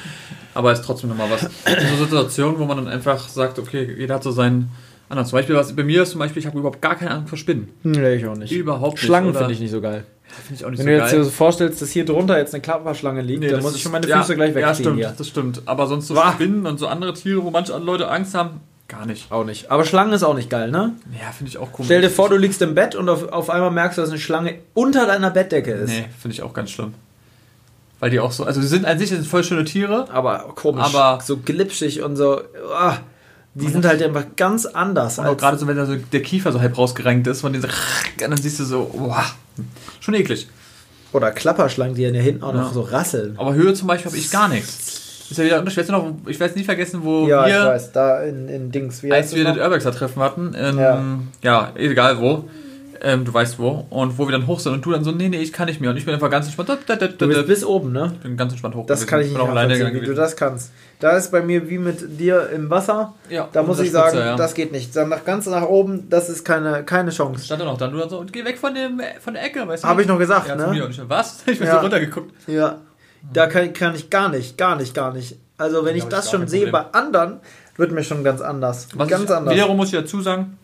Aber 0.54 0.72
ist 0.72 0.82
trotzdem 0.84 1.10
nochmal 1.10 1.30
was. 1.30 1.42
So 1.42 2.04
Situationen, 2.04 2.58
wo 2.58 2.64
man 2.66 2.76
dann 2.76 2.88
einfach 2.88 3.28
sagt, 3.28 3.58
okay, 3.58 3.94
jeder 3.98 4.16
hat 4.16 4.22
so 4.22 4.30
seinen 4.32 4.70
anderen. 5.08 5.26
Zum 5.28 5.38
Beispiel, 5.38 5.54
was 5.54 5.74
bei 5.74 5.84
mir 5.84 6.02
ist 6.02 6.10
zum 6.10 6.18
Beispiel, 6.18 6.40
ich 6.40 6.46
habe 6.46 6.58
überhaupt 6.58 6.82
gar 6.82 6.96
keine 6.96 7.12
Angst 7.12 7.28
vor 7.30 7.38
Spinnen. 7.38 7.68
Nee, 7.84 8.14
ich 8.16 8.26
auch 8.26 8.36
nicht. 8.36 8.52
Überhaupt 8.52 8.94
nicht. 8.94 9.04
Schlangen 9.04 9.32
finde 9.34 9.52
ich 9.52 9.60
nicht 9.60 9.70
so 9.70 9.80
geil. 9.80 10.04
Finde 10.28 10.54
ich 10.60 10.64
auch 10.64 10.70
nicht 10.70 10.78
Wenn 10.80 10.86
so 10.86 10.90
du 10.90 10.96
jetzt 10.98 11.10
geil. 11.10 11.18
dir 11.20 11.24
so 11.24 11.30
vorstellst, 11.30 11.82
dass 11.82 11.90
hier 11.90 12.04
drunter 12.04 12.36
jetzt 12.38 12.54
eine 12.54 12.60
Klapperschlange 12.60 13.22
liegt, 13.22 13.40
Nee, 13.40 13.48
dann 13.48 13.62
muss 13.62 13.74
ich 13.74 13.82
schon 13.82 13.92
meine 13.92 14.06
ja, 14.06 14.20
Füße 14.20 14.34
gleich 14.36 14.50
wegziehen 14.54 14.68
Ja, 14.68 14.74
stimmt, 14.74 14.96
hier. 14.98 15.14
das 15.16 15.28
stimmt. 15.28 15.62
Aber 15.66 15.86
sonst 15.86 16.08
so 16.08 16.14
Wah. 16.14 16.32
Spinnen 16.32 16.66
und 16.66 16.78
so 16.78 16.86
andere 16.88 17.14
Tiere, 17.14 17.42
wo 17.42 17.50
manche 17.50 17.76
Leute 17.78 18.08
Angst 18.10 18.34
haben, 18.34 18.60
gar 18.88 19.06
nicht. 19.06 19.32
Auch 19.32 19.44
nicht. 19.44 19.70
Aber 19.70 19.84
Schlangen 19.84 20.12
ist 20.12 20.22
auch 20.22 20.34
nicht 20.34 20.50
geil, 20.50 20.70
ne? 20.70 20.92
Ja, 21.20 21.32
finde 21.32 21.48
ich 21.50 21.58
auch 21.58 21.72
komisch. 21.72 21.86
Stell 21.86 22.02
dir 22.02 22.10
vor, 22.10 22.28
du 22.28 22.36
liegst 22.36 22.60
im 22.62 22.74
Bett 22.74 22.94
und 22.94 23.08
auf, 23.08 23.28
auf 23.32 23.50
einmal 23.50 23.70
merkst 23.70 23.96
du, 23.98 24.02
dass 24.02 24.10
eine 24.10 24.18
Schlange 24.20 24.56
unter 24.74 25.06
deiner 25.06 25.30
Bettdecke 25.30 25.72
ist. 25.72 25.90
Nee, 25.90 26.04
finde 26.20 26.34
ich 26.34 26.42
auch 26.42 26.52
ganz 26.52 26.70
schlimm. 26.70 26.94
Weil 27.98 28.10
die 28.10 28.20
auch 28.20 28.30
so, 28.30 28.44
also 28.44 28.60
die 28.60 28.66
sind 28.66 28.84
an 28.84 28.98
sich 28.98 29.08
das 29.08 29.20
sind 29.20 29.26
voll 29.28 29.42
schöne 29.42 29.64
Tiere. 29.64 30.06
Aber 30.12 30.52
komisch. 30.54 30.84
Aber- 30.84 31.20
so 31.24 31.38
glitschig 31.38 32.02
und 32.02 32.16
so. 32.16 32.42
ah, 32.74 32.98
die 33.58 33.68
sind 33.68 33.84
halt 33.86 34.02
einfach 34.02 34.24
ganz 34.36 34.66
anders. 34.66 35.18
Und 35.18 35.26
auch 35.26 35.36
gerade 35.36 35.56
so, 35.58 35.66
wenn 35.66 35.76
da 35.76 35.86
so 35.86 35.96
der 35.96 36.22
Kiefer 36.22 36.52
so 36.52 36.60
halb 36.60 36.76
rausgerenkt 36.76 37.26
ist, 37.26 37.40
von 37.40 37.52
dieser, 37.52 37.68
und 37.68 38.30
dann 38.30 38.36
siehst 38.36 38.60
du 38.60 38.64
so, 38.64 38.90
boah, 38.96 39.24
schon 40.00 40.14
eklig. 40.14 40.46
oder 41.12 41.30
Klapperschlangen, 41.30 41.94
die 41.94 42.02
ja 42.02 42.10
hinten 42.10 42.42
auch 42.42 42.52
Ja. 42.54 42.60
noch 42.62 42.72
so 42.74 42.82
rasseln. 42.82 43.34
Aber 43.38 43.54
Höhe 43.54 43.72
zum 43.74 43.88
Beispiel 43.88 44.10
habe 44.10 44.18
ich 44.18 44.30
gar 44.30 44.48
nichts. 44.48 45.02
Ist 45.30 45.38
ja 45.38 45.44
wieder. 45.44 45.64
Weißt 45.66 45.88
du 45.88 45.92
noch, 45.92 46.12
ich 46.26 46.38
werde 46.38 46.52
es 46.52 46.56
nie 46.56 46.64
vergessen, 46.64 47.00
wo 47.02 47.26
Ja, 47.26 47.46
ich 47.46 47.52
wir, 47.54 47.66
weiß, 47.66 47.92
da 47.92 48.22
in, 48.22 48.48
in 48.48 48.70
Dings. 48.70 49.02
Wie 49.02 49.10
als 49.10 49.34
wir 49.34 49.42
das? 49.44 49.56
Urbexer-Treffen 49.56 50.22
hatten, 50.22 50.54
in, 50.54 50.78
Ja. 50.78 51.02
ja. 51.42 51.72
egal 51.76 52.20
wo, 52.20 52.44
ähm, 53.02 53.24
du 53.24 53.32
weißt 53.32 53.58
wo, 53.58 53.86
und 53.90 54.18
wo 54.18 54.26
wir 54.26 54.32
dann 54.32 54.46
hoch 54.46 54.60
sind 54.60 54.72
und 54.72 54.84
du 54.84 54.90
dann 54.92 55.04
so, 55.04 55.10
nee, 55.12 55.28
nee, 55.28 55.38
ich 55.40 55.52
kann 55.52 55.66
nicht 55.66 55.80
mehr. 55.80 55.90
Und 55.90 55.96
ich 55.96 56.04
bin 56.04 56.14
einfach 56.14 56.30
ganz 56.30 56.46
entspannt. 56.46 56.68
Da, 56.68 56.76
da, 56.86 56.96
da, 56.96 57.06
Du 57.08 57.28
bist 57.28 57.46
bis 57.46 57.64
oben, 57.64 57.92
ne? 57.92 58.12
ich 58.14 58.20
bin 58.20 58.36
ganz 58.36 58.52
entspannt 58.52 58.74
hoch. 58.74 58.86
Das 58.86 59.00
gewesen. 59.00 59.10
kann 59.10 59.20
ich 59.20 59.28
nicht 59.28 59.38
nachvollziehen, 59.38 59.78
gegangen 59.78 60.00
wie 60.02 60.06
du 60.06 60.14
das 60.14 60.36
kannst. 60.36 60.72
Da 61.00 61.10
ist 61.16 61.30
bei 61.30 61.42
mir 61.42 61.68
wie 61.68 61.78
mit 61.78 62.18
dir 62.18 62.48
im 62.50 62.70
Wasser. 62.70 63.14
Ja, 63.28 63.48
Da 63.52 63.62
muss 63.62 63.78
ich 63.80 63.90
sagen, 63.90 64.10
Spitze, 64.10 64.24
ja. 64.24 64.36
das 64.36 64.54
geht 64.54 64.72
nicht. 64.72 64.94
Dann 64.96 65.08
nach 65.10 65.24
ganz 65.24 65.46
nach 65.46 65.66
oben, 65.66 66.08
das 66.08 66.28
ist 66.28 66.44
keine, 66.44 66.84
keine 66.84 67.10
Chance. 67.10 67.44
Stand 67.44 67.60
er 67.62 67.66
noch 67.66 67.78
dann, 67.78 67.92
du 67.92 67.98
dann 67.98 68.08
so, 68.08 68.18
und 68.18 68.32
geh 68.32 68.44
weg 68.44 68.58
von, 68.58 68.74
dem, 68.74 69.00
von 69.20 69.34
der 69.34 69.44
Ecke, 69.44 69.66
weißt 69.66 69.84
du? 69.84 69.88
Habe 69.88 70.02
ich 70.02 70.08
noch 70.08 70.18
gesagt, 70.18 70.48
ja, 70.48 70.56
ne? 70.56 70.68
mir. 70.68 70.84
Und 70.84 70.90
ich 70.90 70.96
so, 70.96 71.08
was? 71.08 71.42
Ich 71.46 71.58
bin 71.58 71.66
Ja. 71.66 71.74
so 71.74 71.80
runtergeguckt. 71.80 72.32
Ja, 72.48 72.78
da 73.32 73.46
kann, 73.46 73.72
kann 73.72 73.94
ich 73.94 74.08
gar 74.10 74.28
nicht, 74.28 74.56
gar 74.56 74.76
nicht, 74.76 74.94
gar 74.94 75.12
nicht. 75.12 75.36
Also 75.58 75.84
wenn 75.84 75.96
ich 75.96 76.02
hab 76.02 76.10
ich 76.10 76.16
das 76.16 76.30
schon 76.30 76.46
sehe 76.48 76.70
bei 76.70 76.84
anderen, 76.92 77.40
wird 77.76 77.92
mir 77.92 78.04
schon 78.04 78.22
ganz 78.24 78.40
anders. 78.40 78.88
Was 78.94 79.08
ganz 79.08 79.24
ich, 79.24 79.30
anders. 79.30 79.54
Wiederum 79.54 79.76
muss 79.76 79.88
ich 79.92 79.98
dazu 79.98 80.20
sagen, 80.20 80.58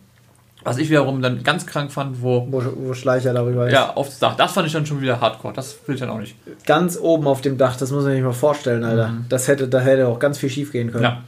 was 0.63 0.77
ich 0.77 0.89
wiederum 0.89 1.21
dann 1.21 1.43
ganz 1.43 1.65
krank 1.65 1.91
fand, 1.91 2.21
wo, 2.21 2.47
Wo, 2.49 2.63
wo 2.75 2.93
Schleicher 2.93 3.33
darüber 3.33 3.67
ist. 3.67 3.73
ja, 3.73 3.93
aufs 3.95 4.19
Dach, 4.19 4.35
das 4.35 4.53
fand 4.53 4.67
ich 4.67 4.73
dann 4.73 4.85
schon 4.85 5.01
wieder 5.01 5.19
hardcore. 5.19 5.53
Das 5.53 5.75
will 5.85 5.95
ich 5.95 6.01
dann 6.01 6.09
auch 6.09 6.19
nicht. 6.19 6.35
Ganz 6.65 6.97
oben 6.99 7.27
auf 7.27 7.41
dem 7.41 7.57
Dach, 7.57 7.75
das 7.75 7.91
muss 7.91 8.03
man 8.03 8.13
sich 8.13 8.23
mal 8.23 8.31
vorstellen, 8.33 8.83
Alter. 8.83 9.09
Mhm. 9.09 9.25
Das 9.29 9.47
hätte, 9.47 9.67
da 9.67 9.79
hätte 9.79 10.07
auch 10.07 10.19
ganz 10.19 10.37
viel 10.37 10.49
schief 10.49 10.71
gehen 10.71 10.91
können. 10.91 11.03
Ja. 11.03 11.21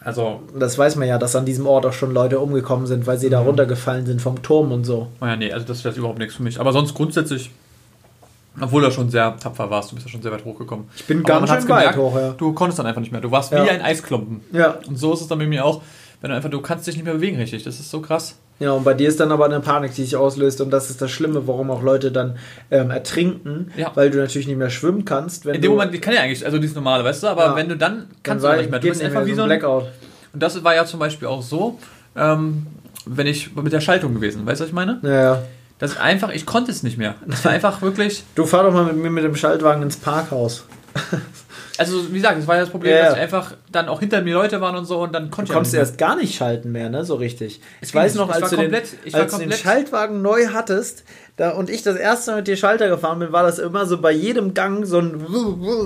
Also, 0.00 0.40
Das 0.56 0.78
weiß 0.78 0.96
man 0.96 1.08
ja, 1.08 1.18
dass 1.18 1.34
an 1.34 1.44
diesem 1.44 1.66
Ort 1.66 1.84
auch 1.84 1.92
schon 1.92 2.12
Leute 2.12 2.38
umgekommen 2.38 2.86
sind, 2.86 3.06
weil 3.06 3.18
sie 3.18 3.26
Mhm. 3.26 3.30
da 3.32 3.40
runtergefallen 3.40 4.06
sind 4.06 4.22
vom 4.22 4.40
Turm 4.42 4.70
und 4.70 4.84
so. 4.84 5.08
naja, 5.20 5.36
nee, 5.36 5.52
also 5.52 5.66
das 5.66 5.82
wäre 5.84 5.94
überhaupt 5.96 6.18
nichts 6.18 6.36
für 6.36 6.42
mich. 6.42 6.60
Aber 6.60 6.72
sonst 6.72 6.94
grundsätzlich, 6.94 7.50
obwohl 8.60 8.82
du 8.82 8.90
schon 8.92 9.10
sehr 9.10 9.36
tapfer 9.38 9.68
warst, 9.68 9.90
du 9.90 9.96
bist 9.96 10.06
ja 10.06 10.12
schon 10.12 10.22
sehr 10.22 10.30
weit 10.32 10.44
hochgekommen. 10.44 10.86
Ich 10.96 11.04
bin 11.06 11.22
ganz 11.24 11.48
schön 11.48 11.58
weit 11.58 11.66
gemerkt, 11.66 11.96
hoch, 11.96 12.14
ja. 12.16 12.30
Du 12.38 12.52
konntest 12.52 12.78
dann 12.78 12.86
einfach 12.86 13.00
nicht 13.00 13.10
mehr. 13.12 13.20
Du 13.20 13.30
warst 13.30 13.50
Ja. 13.52 13.64
wie 13.64 13.70
ein 13.70 13.82
Eisklumpen. 13.82 14.42
Ja, 14.52 14.76
Und 14.86 14.96
so 14.98 15.12
ist 15.12 15.22
es 15.22 15.28
dann 15.28 15.38
bei 15.38 15.46
mir 15.46 15.64
auch, 15.64 15.82
wenn 16.20 16.30
du 16.30 16.36
einfach, 16.36 16.50
du 16.50 16.60
kannst 16.60 16.86
dich 16.86 16.96
nicht 16.96 17.04
mehr 17.04 17.14
bewegen 17.14 17.36
richtig. 17.38 17.62
Das 17.64 17.78
ist 17.80 17.90
so 17.90 18.00
krass. 18.00 18.36
ja, 18.58 18.72
und 18.72 18.84
bei 18.84 18.94
dir 18.94 19.08
ist 19.08 19.20
dann 19.20 19.30
aber 19.32 19.44
eine 19.44 19.60
Panik, 19.60 19.94
die 19.94 20.02
sich 20.04 20.16
auslöst 20.16 20.60
und 20.62 20.70
das 20.70 20.88
ist 20.90 21.00
das 21.02 21.10
Schlimme, 21.10 21.46
warum 21.46 21.70
auch 21.70 21.82
Leute 21.82 22.10
dann 22.10 22.36
ähm, 22.70 22.90
ertrinken, 22.90 23.70
Ja. 23.76 23.92
weil 23.94 24.10
du 24.10 24.18
natürlich 24.18 24.46
nicht 24.46 24.56
mehr 24.58 24.70
schwimmen 24.70 25.04
kannst. 25.04 25.44
Wenn 25.44 25.56
In 25.56 25.60
dem 25.62 25.70
du, 25.72 25.76
Moment, 25.76 25.94
ich 25.94 26.00
kann 26.00 26.14
ja 26.14 26.20
eigentlich, 26.22 26.44
also 26.44 26.58
dieses 26.58 26.74
normale, 26.74 27.04
weißt 27.04 27.22
du, 27.22 27.26
aber 27.28 27.44
Ja. 27.46 27.56
wenn 27.56 27.68
du 27.68 27.76
dann 27.76 27.92
dann 27.98 28.06
kannst 28.22 28.44
du 28.44 28.48
sei- 28.48 28.56
nicht 28.58 28.70
mehr. 28.70 28.80
Du 28.80 28.88
bist 28.88 29.02
einfach 29.02 29.26
wie 29.26 29.34
so 29.34 29.42
ein 29.42 29.48
Blackout. 29.48 29.84
Und 30.32 30.42
das 30.42 30.62
war 30.64 30.74
ja 30.74 30.84
zum 30.86 31.00
Beispiel 31.00 31.28
auch 31.28 31.42
so, 31.42 31.78
ähm, 32.16 32.66
wenn 33.04 33.26
ich 33.26 33.54
mit 33.54 33.72
der 33.72 33.80
Schaltung 33.80 34.14
gewesen, 34.14 34.46
weißt 34.46 34.60
du, 34.60 34.64
was 34.64 34.68
ich 34.68 34.74
meine? 34.74 34.98
Ja, 35.02 35.10
ja. 35.22 35.42
Das 35.78 35.92
ist 35.92 36.00
einfach, 36.00 36.30
ich 36.30 36.46
konnte 36.46 36.70
es 36.70 36.82
nicht 36.82 36.96
mehr. 36.96 37.14
Das 37.26 37.44
war 37.44 37.52
einfach 37.52 37.82
wirklich, 37.82 38.24
Du 38.34 38.46
fahr 38.46 38.62
doch 38.64 38.72
mal 38.72 38.84
mit 38.84 38.96
mir 38.96 39.10
mit 39.10 39.22
dem 39.24 39.36
Schaltwagen 39.36 39.82
ins 39.82 39.96
Parkhaus. 39.98 40.64
also 41.78 42.10
wie 42.10 42.14
gesagt, 42.16 42.38
das 42.38 42.46
war 42.46 42.54
ja 42.56 42.60
das 42.62 42.70
Problem, 42.70 42.92
Ja, 42.92 42.98
ja. 42.98 43.04
dass 43.10 43.14
einfach 43.18 43.52
dann 43.70 43.88
auch 43.88 44.00
hinter 44.00 44.22
mir 44.22 44.34
Leute 44.34 44.60
waren 44.60 44.76
und 44.76 44.84
so 44.86 44.98
und 45.00 45.14
dann 45.14 45.24
Du 45.24 45.30
konnte 45.30 45.50
ich 45.50 45.54
konntest 45.54 45.74
erst 45.74 45.98
gar 45.98 46.16
nicht 46.16 46.34
schalten 46.36 46.72
mehr, 46.72 46.88
ne? 46.90 47.04
So 47.04 47.14
richtig. 47.16 47.60
Ich 47.80 47.94
weiß 47.94 48.14
nicht. 48.14 48.20
noch, 48.20 48.30
als 48.30 48.50
du 48.50 48.56
den, 48.56 48.70
komplett- 48.72 49.12
war 49.14 49.20
als 49.20 49.32
du 49.32 49.38
den 49.38 49.52
Schaltwagen 49.52 50.22
neu 50.22 50.46
hattest 50.52 51.04
da, 51.36 51.50
und 51.50 51.68
ich 51.68 51.82
das 51.82 51.96
erste 51.96 52.30
Mal 52.30 52.36
mit 52.38 52.48
dir 52.48 52.56
Schalter 52.56 52.88
gefahren 52.88 53.18
bin, 53.18 53.30
war 53.30 53.42
das 53.42 53.58
immer 53.58 53.84
so 53.84 53.98
bei 54.00 54.10
jedem 54.12 54.54
Gang 54.54 54.86
so 54.86 54.98
ein, 55.00 55.20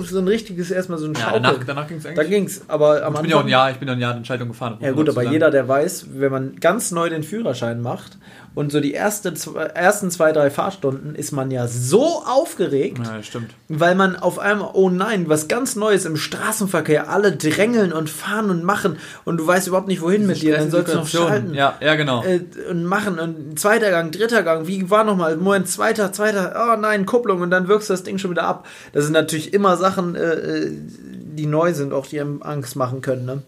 so 0.05 0.19
ein 0.19 0.27
richtiges, 0.27 0.71
erstmal 0.71 0.97
so 0.97 1.07
ein 1.07 1.11
mehr. 1.11 1.21
Ja, 1.21 1.31
danach, 1.33 1.63
danach 1.65 1.87
ging 1.89 1.97
es 1.97 2.03
da 2.03 2.09
eigentlich. 2.09 2.29
ging's, 2.29 2.61
aber 2.69 3.03
am 3.03 3.15
ich 3.15 3.21
bin 3.21 3.29
ja 3.31 3.35
auch 3.37 3.41
ein. 3.43 3.47
Jahr, 3.49 3.69
ich 3.71 3.77
bin 3.77 3.87
ja 3.89 3.93
ein 3.95 3.99
Jahr 3.99 4.15
in 4.15 4.23
Schaltung 4.23 4.47
gefahren. 4.47 4.77
Ja 4.79 4.91
gut, 4.93 5.09
aber 5.09 5.23
jeder, 5.23 5.51
der 5.51 5.67
weiß, 5.67 6.05
wenn 6.13 6.31
man 6.31 6.55
ganz 6.61 6.91
neu 6.91 7.09
den 7.09 7.23
Führerschein 7.23 7.81
macht 7.81 8.17
und 8.53 8.71
so 8.71 8.79
die 8.81 8.91
erste, 8.91 9.33
zwei- 9.33 9.63
ersten 9.63 10.11
zwei, 10.11 10.31
drei 10.33 10.49
Fahrstunden, 10.49 11.15
ist 11.15 11.31
man 11.31 11.51
ja 11.51 11.67
so 11.67 12.23
aufgeregt, 12.25 12.99
Ja, 13.05 13.23
stimmt. 13.23 13.51
weil 13.69 13.95
man 13.95 14.15
auf 14.17 14.39
einmal, 14.39 14.71
oh 14.73 14.89
nein, 14.89 15.29
was 15.29 15.47
ganz 15.47 15.75
Neues 15.75 16.05
im 16.05 16.17
Straßenverkehr, 16.17 17.09
alle 17.09 17.31
drängeln 17.31 17.93
und 17.93 18.09
fahren 18.09 18.49
und 18.49 18.63
machen 18.63 18.97
und 19.23 19.37
du 19.37 19.47
weißt 19.47 19.67
überhaupt 19.67 19.87
nicht, 19.87 20.01
wohin 20.01 20.27
mit 20.27 20.41
dir, 20.41 20.57
dann 20.57 20.69
sollst 20.69 20.93
du 20.93 20.97
noch 20.97 21.07
schalten. 21.07 21.53
Ja, 21.53 21.75
ja, 21.81 21.95
genau. 21.95 22.23
Äh, 22.23 22.41
und 22.69 22.83
machen 22.83 23.19
und 23.19 23.57
zweiter 23.59 23.89
Gang, 23.89 24.11
dritter 24.11 24.43
Gang, 24.43 24.67
wie 24.67 24.89
war 24.89 25.03
nochmal, 25.03 25.37
Moment, 25.37 25.67
zweiter, 25.69 26.11
zweiter, 26.11 26.53
oh 26.73 26.79
nein, 26.79 27.05
Kupplung 27.05 27.41
und 27.41 27.51
dann 27.51 27.67
wirkst 27.69 27.89
du 27.89 27.93
das 27.93 28.03
Ding 28.03 28.17
schon 28.17 28.31
wieder 28.31 28.43
ab. 28.43 28.67
Das 28.91 29.05
sind 29.05 29.13
natürlich 29.13 29.53
immer 29.53 29.77
Sachen, 29.77 30.15
äh, 30.15 30.33
äh, 30.33 30.71
die 30.73 31.45
neu 31.45 31.73
sind, 31.73 31.93
auch 31.93 32.05
die 32.07 32.19
einem 32.19 32.41
Angst 32.43 32.75
machen 32.75 33.01
können. 33.01 33.25
Ne? 33.25 33.41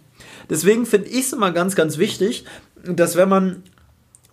Deswegen 0.49 0.85
finde 0.85 1.09
ich 1.09 1.25
es 1.25 1.33
immer 1.33 1.51
ganz, 1.51 1.75
ganz 1.75 1.97
wichtig, 1.97 2.45
dass 2.85 3.15
wenn 3.15 3.29
man 3.29 3.63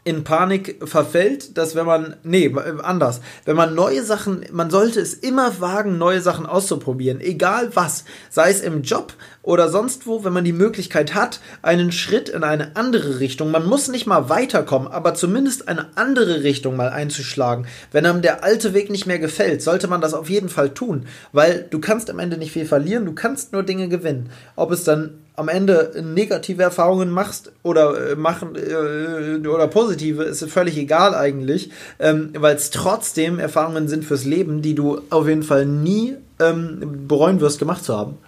in 0.03 0.25
Panik 0.25 0.81
verfällt, 0.85 1.59
dass 1.59 1.75
wenn 1.75 1.85
man, 1.85 2.17
nee, 2.23 2.55
anders, 2.83 3.21
wenn 3.45 3.57
man 3.57 3.75
neue 3.75 4.03
Sachen, 4.03 4.47
man 4.51 4.71
sollte 4.71 4.99
es 4.99 5.13
immer 5.13 5.61
wagen, 5.61 5.99
neue 5.99 6.23
Sachen 6.23 6.47
auszuprobieren, 6.47 7.21
egal 7.21 7.71
was, 7.75 8.05
sei 8.31 8.51
es 8.51 8.63
im 8.63 8.83
Job 8.83 9.13
oder 9.43 9.69
sonst 9.69 10.07
wo, 10.07 10.25
wenn 10.25 10.33
man 10.33 10.45
die 10.45 10.55
Möglichkeit 10.55 11.15
hat, 11.15 11.41
einen 11.61 11.93
Schritt 11.93 12.31
in 12.31 12.45
eine 12.45 12.77
andere 12.77 13.21
Richtung, 13.21 13.51
man 13.51 13.67
muss 13.67 13.89
nicht 13.89 14.07
mal 14.07 14.31
weiterkommen, 14.31 14.89
aber 14.89 15.15
zumindest 15.15 15.69
eine 15.69 15.89
andere 15.97 16.45
Richtung 16.45 16.77
mal 16.77 16.89
einzuschlagen. 16.89 17.67
Wenn 17.93 18.07
einem 18.07 18.23
der 18.23 18.43
alte 18.43 18.73
Weg 18.73 18.91
nicht 18.91 19.07
mehr 19.07 19.19
gefällt, 19.19 19.61
sollte 19.61 19.87
man 19.87 20.01
das 20.01 20.15
auf 20.15 20.31
jeden 20.31 20.49
Fall 20.49 20.71
tun, 20.71 21.07
weil 21.33 21.67
du 21.69 21.79
kannst 21.79 22.09
am 22.09 22.19
Ende 22.19 22.39
nicht 22.39 22.53
viel 22.53 22.67
verlieren, 22.67 23.05
du 23.05 23.13
kannst 23.13 23.53
nur 23.53 23.65
Dinge 23.65 23.89
gewinnen. 23.89 24.31
Ob 24.57 24.73
es 24.73 24.85
dann 24.85 25.21
am 25.41 25.49
Ende 25.49 26.03
negative 26.05 26.63
Erfahrungen 26.63 27.11
machst 27.11 27.51
oder 27.63 28.11
äh, 28.11 28.15
machen 28.15 28.55
äh, 28.57 29.47
oder 29.49 29.67
positive, 29.69 30.23
ist 30.23 30.45
völlig 30.51 30.77
egal 30.77 31.15
eigentlich, 31.15 31.71
ähm, 31.99 32.31
weil 32.39 32.55
es 32.55 32.71
trotzdem 32.71 33.39
Erfahrungen 33.39 33.89
sind 33.89 34.05
fürs 34.05 34.27
Leben, 34.27 34.61
die 34.61 34.75
du 34.75 35.01
auf 35.09 35.27
jeden 35.27 35.43
Fall 35.43 35.65
nie 35.65 36.17
ähm, 36.39 37.07
bereuen 37.09 37.41
wirst, 37.41 37.59
gemacht 37.59 37.83
zu 37.83 37.97
haben. 37.97 38.19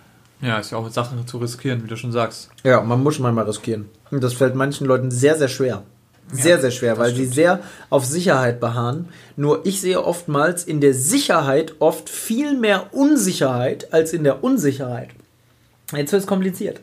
Ja, 0.40 0.58
ist 0.58 0.72
ja 0.72 0.78
auch 0.78 0.84
mit 0.84 0.94
Sachen 0.94 1.24
zu 1.26 1.36
riskieren, 1.36 1.84
wie 1.84 1.88
du 1.88 1.96
schon 1.96 2.12
sagst. 2.12 2.48
Ja, 2.64 2.80
man 2.80 3.02
muss 3.02 3.18
manchmal 3.18 3.44
riskieren. 3.44 3.90
Und 4.10 4.24
das 4.24 4.32
fällt 4.32 4.54
manchen 4.54 4.86
Leuten 4.86 5.10
sehr, 5.10 5.36
sehr 5.36 5.48
schwer. 5.48 5.82
Sehr, 6.32 6.58
sehr 6.60 6.70
schwer, 6.70 6.96
weil 6.96 7.14
sie 7.14 7.26
sehr 7.26 7.60
auf 7.90 8.06
Sicherheit 8.06 8.58
beharren. 8.58 9.10
Nur 9.36 9.66
ich 9.66 9.82
sehe 9.82 10.02
oftmals 10.02 10.64
in 10.64 10.80
der 10.80 10.94
Sicherheit 10.94 11.74
oft 11.78 12.08
viel 12.08 12.56
mehr 12.56 12.94
Unsicherheit 12.94 13.92
als 13.92 14.14
in 14.14 14.24
der 14.24 14.42
Unsicherheit. 14.42 15.10
Jetzt 15.92 16.12
wird 16.12 16.22
es 16.22 16.26
kompliziert. 16.26 16.80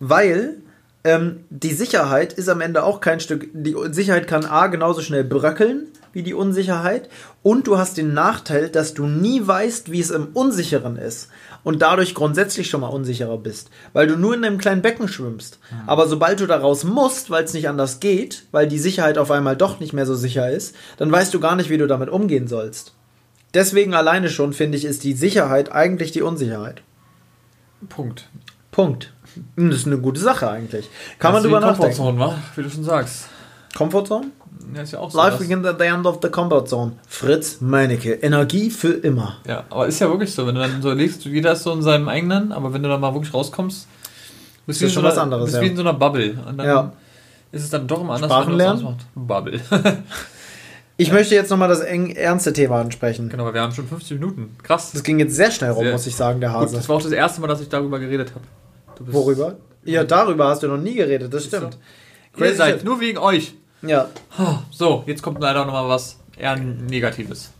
Weil 0.00 0.56
ähm, 1.04 1.44
die 1.50 1.72
Sicherheit 1.72 2.32
ist 2.32 2.48
am 2.48 2.60
Ende 2.60 2.84
auch 2.84 3.00
kein 3.00 3.20
Stück. 3.20 3.48
Die 3.52 3.74
Sicherheit 3.90 4.28
kann 4.28 4.44
A 4.44 4.68
genauso 4.68 5.00
schnell 5.00 5.24
bröckeln 5.24 5.88
wie 6.12 6.22
die 6.22 6.34
Unsicherheit 6.34 7.08
und 7.42 7.66
du 7.66 7.78
hast 7.78 7.96
den 7.96 8.12
Nachteil, 8.12 8.68
dass 8.68 8.94
du 8.94 9.06
nie 9.06 9.46
weißt, 9.46 9.90
wie 9.90 10.00
es 10.00 10.10
im 10.10 10.28
Unsicheren 10.34 10.96
ist 10.96 11.28
und 11.64 11.82
dadurch 11.82 12.14
grundsätzlich 12.14 12.68
schon 12.68 12.82
mal 12.82 12.88
unsicherer 12.88 13.38
bist, 13.38 13.70
weil 13.92 14.06
du 14.06 14.16
nur 14.16 14.34
in 14.34 14.44
einem 14.44 14.58
kleinen 14.58 14.82
Becken 14.82 15.08
schwimmst. 15.08 15.58
Aber 15.86 16.06
sobald 16.08 16.40
du 16.40 16.46
daraus 16.46 16.84
musst, 16.84 17.30
weil 17.30 17.44
es 17.44 17.54
nicht 17.54 17.68
anders 17.68 18.00
geht, 18.00 18.44
weil 18.52 18.68
die 18.68 18.78
Sicherheit 18.78 19.18
auf 19.18 19.30
einmal 19.30 19.56
doch 19.56 19.80
nicht 19.80 19.92
mehr 19.92 20.06
so 20.06 20.14
sicher 20.14 20.50
ist, 20.50 20.76
dann 20.98 21.10
weißt 21.10 21.32
du 21.32 21.40
gar 21.40 21.56
nicht, 21.56 21.70
wie 21.70 21.78
du 21.78 21.86
damit 21.86 22.10
umgehen 22.10 22.48
sollst. 22.48 22.94
Deswegen 23.54 23.94
alleine 23.94 24.30
schon, 24.30 24.52
finde 24.52 24.78
ich, 24.78 24.84
ist 24.84 25.04
die 25.04 25.12
Sicherheit 25.12 25.72
eigentlich 25.72 26.10
die 26.12 26.22
Unsicherheit. 26.22 26.82
Punkt. 27.88 28.28
Punkt. 28.72 29.12
Das 29.56 29.76
ist 29.76 29.86
eine 29.86 29.98
gute 29.98 30.20
Sache 30.20 30.50
eigentlich. 30.50 30.88
Kann 31.20 31.32
man 31.32 31.42
Das 31.42 31.44
ist 31.46 31.52
drüber 31.54 31.60
nachdenken. 31.64 31.96
Comfortzone, 31.96 32.18
wa? 32.18 32.34
Wie 32.56 32.62
du 32.64 32.68
schon 32.70 32.82
sagst. 32.84 33.26
Comfortzone? 33.76 34.26
Ja, 34.74 34.82
ist 34.82 34.92
ja 34.92 34.98
auch 34.98 35.10
so. 35.10 35.18
Life 35.18 35.38
begins 35.38 35.64
at 35.66 35.78
the 35.78 35.84
end 35.86 36.04
of 36.06 36.18
the 36.22 36.28
comfort 36.28 36.66
zone. 36.66 36.92
Fritz 37.08 37.60
Meinecke. 37.60 38.12
Energie 38.14 38.68
für 38.70 38.92
immer. 38.92 39.36
Ja, 39.46 39.64
aber 39.70 39.86
ist 39.86 39.98
ja 40.00 40.08
wirklich 40.08 40.34
so, 40.34 40.46
wenn 40.46 40.54
du 40.56 40.60
dann 40.60 40.82
so 40.82 40.92
legst, 40.92 41.24
jeder 41.24 41.52
ist 41.52 41.62
so 41.62 41.72
in 41.72 41.82
seinem 41.82 42.08
eigenen, 42.08 42.52
aber 42.52 42.72
wenn 42.74 42.82
du 42.82 42.88
dann 42.88 43.00
mal 43.00 43.14
wirklich 43.14 43.32
rauskommst, 43.32 43.86
bist 44.66 44.82
Ist 44.82 44.90
du 44.90 44.94
schon 44.94 45.02
in 45.02 45.08
was 45.08 45.14
so 45.14 45.20
einer- 45.20 45.24
anderes, 45.36 45.44
bist 45.46 45.56
ja. 45.56 45.62
wie 45.62 45.66
in 45.68 45.76
so 45.76 45.82
einer 45.82 45.94
Bubble. 45.94 46.38
Und 46.46 46.58
dann 46.58 46.66
Ja. 46.66 46.92
ist 47.50 47.64
es 47.64 47.70
dann 47.70 47.86
doch 47.86 48.00
immer 48.02 48.14
anders, 48.14 48.30
Sprachen 48.30 48.54
lernen? 48.56 48.96
Bubble. 49.14 49.60
Ich 50.98 51.10
möchte 51.10 51.34
jetzt 51.34 51.50
nochmal 51.50 51.68
das 51.70 51.80
eng 51.80 52.10
ernste 52.10 52.52
Thema 52.52 52.80
ansprechen. 52.80 53.28
genau, 53.28 53.44
aber 53.44 53.54
wir 53.54 53.62
haben 53.62 53.72
schon 53.72 53.88
50 53.88 54.20
Minuten. 54.20 54.54
Krass. 54.62 54.92
Das 54.92 55.02
ging 55.02 55.18
jetzt 55.18 55.34
sehr 55.34 55.50
schnell 55.50 55.70
rum, 55.70 55.84
Sehr- 55.84 55.92
muss 55.92 56.06
ich 56.06 56.14
sagen, 56.14 56.40
der 56.40 56.50
Gut, 56.50 56.60
Hase. 56.60 56.76
das 56.76 56.88
war 56.88 56.96
auch 56.96 57.02
das 57.02 57.10
erste 57.12 57.40
Mal, 57.40 57.46
dass 57.48 57.60
ich 57.60 57.68
darüber 57.68 57.98
geredet 57.98 58.30
habe. 58.34 58.44
Worüber? 59.00 59.56
Ja, 59.84 60.04
darüber 60.04 60.48
hast 60.48 60.62
du 60.62 60.68
noch 60.68 60.78
nie 60.78 60.94
geredet, 60.94 61.32
das 61.34 61.44
stimmt. 61.46 61.78
Ihr 62.36 62.44
Crazy 62.44 62.56
seid 62.56 62.84
nur 62.84 63.00
wegen 63.00 63.18
euch. 63.18 63.54
Ja, 63.82 64.08
So, 64.70 65.02
jetzt 65.06 65.22
kommt 65.22 65.40
leider 65.40 65.64
nochmal 65.64 65.88
was 65.88 66.16
eher 66.38 66.56
Negatives. 66.56 67.50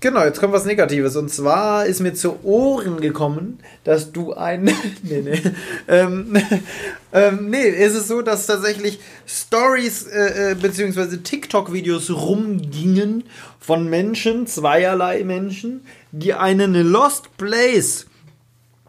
genau, 0.00 0.24
jetzt 0.24 0.40
kommt 0.40 0.54
was 0.54 0.64
Negatives. 0.64 1.16
Und 1.16 1.28
zwar 1.30 1.84
ist 1.84 2.00
mir 2.00 2.14
zu 2.14 2.42
Ohren 2.44 3.00
gekommen, 3.02 3.58
dass 3.84 4.10
du 4.10 4.32
ein. 4.32 4.64
nee, 5.02 5.20
nee. 5.20 5.40
Ähm, 5.86 6.34
ähm, 7.12 7.50
nee, 7.50 7.68
ist 7.68 7.94
es 7.94 8.08
so, 8.08 8.22
dass 8.22 8.46
tatsächlich 8.46 8.98
Stories 9.26 10.04
äh, 10.06 10.52
äh, 10.52 10.54
beziehungsweise 10.54 11.22
TikTok-Videos 11.22 12.08
rumgingen 12.10 13.24
von 13.60 13.86
Menschen, 13.88 14.46
zweierlei 14.46 15.24
Menschen, 15.24 15.84
die 16.10 16.32
einen 16.32 16.72
Lost 16.90 17.36
Place 17.36 18.06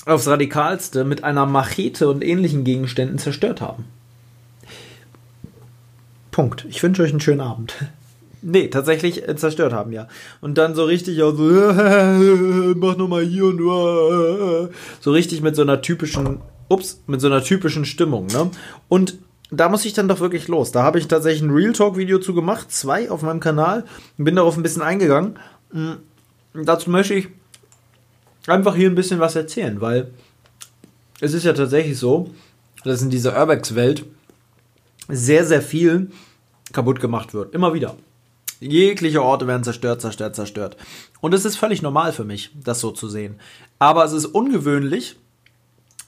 aufs 0.05 0.27
Radikalste 0.27 1.03
mit 1.03 1.23
einer 1.23 1.45
Machete 1.45 2.09
und 2.09 2.23
ähnlichen 2.23 2.63
Gegenständen 2.63 3.17
zerstört 3.17 3.61
haben. 3.61 3.85
Punkt. 6.31 6.65
Ich 6.69 6.81
wünsche 6.81 7.03
euch 7.03 7.11
einen 7.11 7.19
schönen 7.19 7.41
Abend. 7.41 7.75
Nee, 8.41 8.69
tatsächlich 8.69 9.27
äh, 9.27 9.35
zerstört 9.35 9.73
haben, 9.73 9.91
ja. 9.91 10.07
Und 10.39 10.57
dann 10.57 10.73
so 10.73 10.85
richtig 10.85 11.21
auch 11.21 11.35
so, 11.35 11.43
mach 12.75 12.97
nochmal 12.97 13.23
hier 13.23 13.45
und 13.45 13.59
äh, 13.59 14.73
so 14.99 15.11
richtig 15.11 15.41
mit 15.41 15.55
so 15.55 15.61
einer 15.61 15.81
typischen, 15.81 16.39
ups, 16.67 17.03
mit 17.05 17.21
so 17.21 17.27
einer 17.27 17.43
typischen 17.43 17.85
Stimmung, 17.85 18.27
ne? 18.27 18.49
Und 18.87 19.19
da 19.51 19.69
muss 19.69 19.85
ich 19.85 19.93
dann 19.93 20.07
doch 20.07 20.21
wirklich 20.21 20.47
los. 20.47 20.71
Da 20.71 20.81
habe 20.81 20.97
ich 20.97 21.07
tatsächlich 21.07 21.43
ein 21.43 21.51
Real 21.51 21.73
Talk 21.73 21.97
Video 21.97 22.17
zu 22.17 22.33
gemacht, 22.33 22.71
zwei 22.71 23.11
auf 23.11 23.21
meinem 23.21 23.41
Kanal, 23.41 23.83
bin 24.17 24.35
darauf 24.35 24.57
ein 24.57 24.63
bisschen 24.63 24.81
eingegangen. 24.81 25.37
Mm, 25.71 25.95
Dazu 26.53 26.89
möchte 26.89 27.13
ich 27.13 27.29
einfach 28.47 28.75
hier 28.75 28.89
ein 28.89 28.95
bisschen 28.95 29.19
was 29.19 29.35
erzählen, 29.35 29.81
weil 29.81 30.11
es 31.19 31.33
ist 31.33 31.43
ja 31.43 31.53
tatsächlich 31.53 31.97
so, 31.97 32.29
dass 32.83 33.01
in 33.01 33.09
dieser 33.09 33.37
Urbex-Welt 33.37 34.05
sehr, 35.07 35.45
sehr 35.45 35.61
viel 35.61 36.09
kaputt 36.73 36.99
gemacht 36.99 37.33
wird. 37.33 37.53
Immer 37.53 37.73
wieder. 37.73 37.95
Jegliche 38.59 39.23
Orte 39.23 39.47
werden 39.47 39.63
zerstört, 39.63 40.01
zerstört, 40.01 40.35
zerstört. 40.35 40.77
Und 41.19 41.33
es 41.33 41.45
ist 41.45 41.57
völlig 41.57 41.81
normal 41.81 42.13
für 42.13 42.23
mich, 42.23 42.51
das 42.63 42.79
so 42.79 42.91
zu 42.91 43.09
sehen. 43.09 43.39
Aber 43.79 44.05
es 44.05 44.13
ist 44.13 44.25
ungewöhnlich 44.25 45.15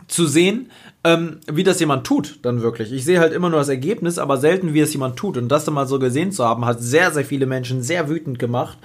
zu 0.07 0.27
sehen, 0.27 0.69
ähm, 1.03 1.39
wie 1.51 1.63
das 1.63 1.79
jemand 1.79 2.05
tut, 2.05 2.39
dann 2.43 2.61
wirklich. 2.61 2.91
Ich 2.91 3.05
sehe 3.05 3.19
halt 3.19 3.33
immer 3.33 3.49
nur 3.49 3.59
das 3.59 3.69
Ergebnis, 3.69 4.19
aber 4.19 4.37
selten, 4.37 4.73
wie 4.73 4.81
es 4.81 4.93
jemand 4.93 5.15
tut. 5.15 5.37
Und 5.37 5.49
das 5.49 5.65
dann 5.65 5.73
mal 5.73 5.87
so 5.87 5.99
gesehen 5.99 6.31
zu 6.31 6.45
haben, 6.45 6.65
hat 6.65 6.81
sehr, 6.81 7.11
sehr 7.11 7.25
viele 7.25 7.45
Menschen 7.45 7.81
sehr 7.81 8.09
wütend 8.09 8.39
gemacht. 8.39 8.77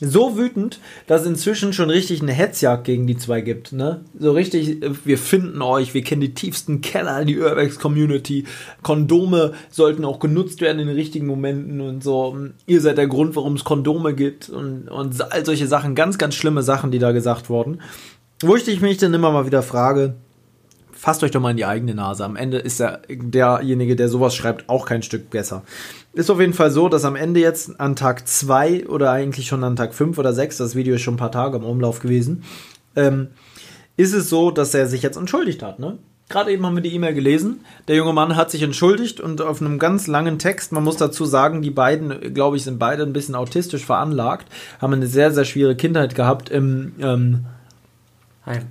So 0.00 0.36
wütend, 0.36 0.78
dass 1.06 1.22
es 1.22 1.26
inzwischen 1.26 1.72
schon 1.72 1.88
richtig 1.88 2.20
eine 2.20 2.32
Hetzjagd 2.32 2.84
gegen 2.84 3.06
die 3.06 3.16
zwei 3.16 3.40
gibt. 3.40 3.72
Ne? 3.72 4.04
So 4.18 4.32
richtig, 4.32 4.82
wir 5.04 5.16
finden 5.16 5.62
euch, 5.62 5.94
wir 5.94 6.02
kennen 6.02 6.20
die 6.20 6.34
tiefsten 6.34 6.82
Keller 6.82 7.24
die 7.24 7.38
Urbex-Community. 7.38 8.44
Kondome 8.82 9.54
sollten 9.70 10.04
auch 10.04 10.18
genutzt 10.18 10.60
werden 10.60 10.80
in 10.80 10.88
den 10.88 10.96
richtigen 10.96 11.26
Momenten 11.26 11.80
und 11.80 12.04
so. 12.04 12.36
Ihr 12.66 12.80
seid 12.82 12.98
der 12.98 13.06
Grund, 13.06 13.36
warum 13.36 13.54
es 13.54 13.64
Kondome 13.64 14.14
gibt 14.14 14.50
und, 14.50 14.88
und 14.88 15.32
all 15.32 15.46
solche 15.46 15.66
Sachen. 15.66 15.94
Ganz, 15.94 16.18
ganz 16.18 16.34
schlimme 16.34 16.62
Sachen, 16.62 16.90
die 16.90 16.98
da 16.98 17.12
gesagt 17.12 17.48
wurden. 17.48 17.80
Wo 18.42 18.54
ich 18.54 18.80
mich 18.82 18.98
dann 18.98 19.14
immer 19.14 19.32
mal 19.32 19.46
wieder 19.46 19.62
frage, 19.62 20.16
fasst 20.96 21.22
euch 21.22 21.30
doch 21.30 21.40
mal 21.40 21.50
in 21.50 21.56
die 21.56 21.66
eigene 21.66 21.94
Nase. 21.94 22.24
Am 22.24 22.36
Ende 22.36 22.58
ist 22.58 22.80
der, 22.80 23.02
derjenige, 23.08 23.96
der 23.96 24.08
sowas 24.08 24.34
schreibt, 24.34 24.68
auch 24.68 24.86
kein 24.86 25.02
Stück 25.02 25.30
besser. 25.30 25.62
Ist 26.14 26.30
auf 26.30 26.40
jeden 26.40 26.54
Fall 26.54 26.70
so, 26.70 26.88
dass 26.88 27.04
am 27.04 27.16
Ende 27.16 27.40
jetzt 27.40 27.78
an 27.78 27.94
Tag 27.94 28.26
2 28.26 28.88
oder 28.88 29.10
eigentlich 29.10 29.46
schon 29.46 29.62
an 29.62 29.76
Tag 29.76 29.94
5 29.94 30.18
oder 30.18 30.32
6, 30.32 30.56
das 30.56 30.74
Video 30.74 30.94
ist 30.94 31.02
schon 31.02 31.14
ein 31.14 31.18
paar 31.18 31.32
Tage 31.32 31.58
im 31.58 31.64
Umlauf 31.64 32.00
gewesen, 32.00 32.44
ähm, 32.96 33.28
ist 33.96 34.14
es 34.14 34.28
so, 34.28 34.50
dass 34.50 34.74
er 34.74 34.86
sich 34.86 35.02
jetzt 35.02 35.16
entschuldigt 35.16 35.62
hat. 35.62 35.78
Ne? 35.78 35.98
Gerade 36.28 36.50
eben 36.50 36.66
haben 36.66 36.74
wir 36.74 36.82
die 36.82 36.94
E-Mail 36.94 37.14
gelesen. 37.14 37.60
Der 37.86 37.94
junge 37.96 38.12
Mann 38.12 38.34
hat 38.34 38.50
sich 38.50 38.62
entschuldigt 38.62 39.20
und 39.20 39.40
auf 39.40 39.60
einem 39.60 39.78
ganz 39.78 40.08
langen 40.08 40.38
Text, 40.38 40.72
man 40.72 40.82
muss 40.82 40.96
dazu 40.96 41.24
sagen, 41.24 41.62
die 41.62 41.70
beiden, 41.70 42.34
glaube 42.34 42.56
ich, 42.56 42.64
sind 42.64 42.78
beide 42.78 43.04
ein 43.04 43.12
bisschen 43.12 43.36
autistisch 43.36 43.84
veranlagt, 43.84 44.48
haben 44.80 44.92
eine 44.92 45.06
sehr, 45.06 45.30
sehr 45.30 45.44
schwere 45.44 45.76
Kindheit 45.76 46.14
gehabt 46.14 46.48
im, 46.48 46.94
ähm, 47.00 47.46
Heim. 48.44 48.62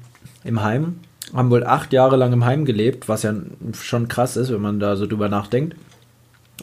im 0.44 0.64
Heim, 0.64 1.00
haben 1.34 1.50
wohl 1.50 1.64
acht 1.64 1.94
Jahre 1.94 2.16
lang 2.18 2.34
im 2.34 2.46
Heim 2.46 2.66
gelebt, 2.66 3.10
was 3.10 3.24
ja 3.24 3.34
schon 3.82 4.08
krass 4.08 4.38
ist, 4.38 4.52
wenn 4.52 4.62
man 4.62 4.80
da 4.80 4.96
so 4.96 5.08
drüber 5.08 5.30
nachdenkt. 5.30 5.76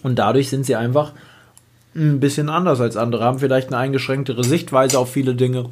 Und 0.03 0.19
dadurch 0.19 0.49
sind 0.49 0.65
sie 0.65 0.77
einfach 0.77 1.13
ein 1.95 2.21
bisschen 2.21 2.49
anders 2.49 2.81
als 2.81 2.97
andere, 2.97 3.25
haben 3.25 3.39
vielleicht 3.39 3.69
eine 3.69 3.79
eingeschränktere 3.79 4.45
Sichtweise 4.45 4.99
auf 4.99 5.13
viele 5.13 5.35
Dinge. 5.35 5.67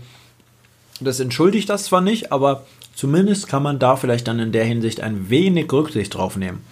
Das 1.01 1.20
entschuldigt 1.20 1.70
das 1.70 1.84
zwar 1.84 2.03
nicht, 2.03 2.30
aber 2.30 2.66
zumindest 2.95 3.49
kann 3.49 3.62
man 3.62 3.78
da 3.78 3.97
vielleicht 3.97 4.28
dann 4.28 4.38
in 4.38 4.53
der 4.53 4.64
Hinsicht 4.64 5.01
ein 5.01 5.30
wenig 5.30 5.72
Rücksicht 5.72 6.14
drauf 6.14 6.36
nehmen. 6.36 6.62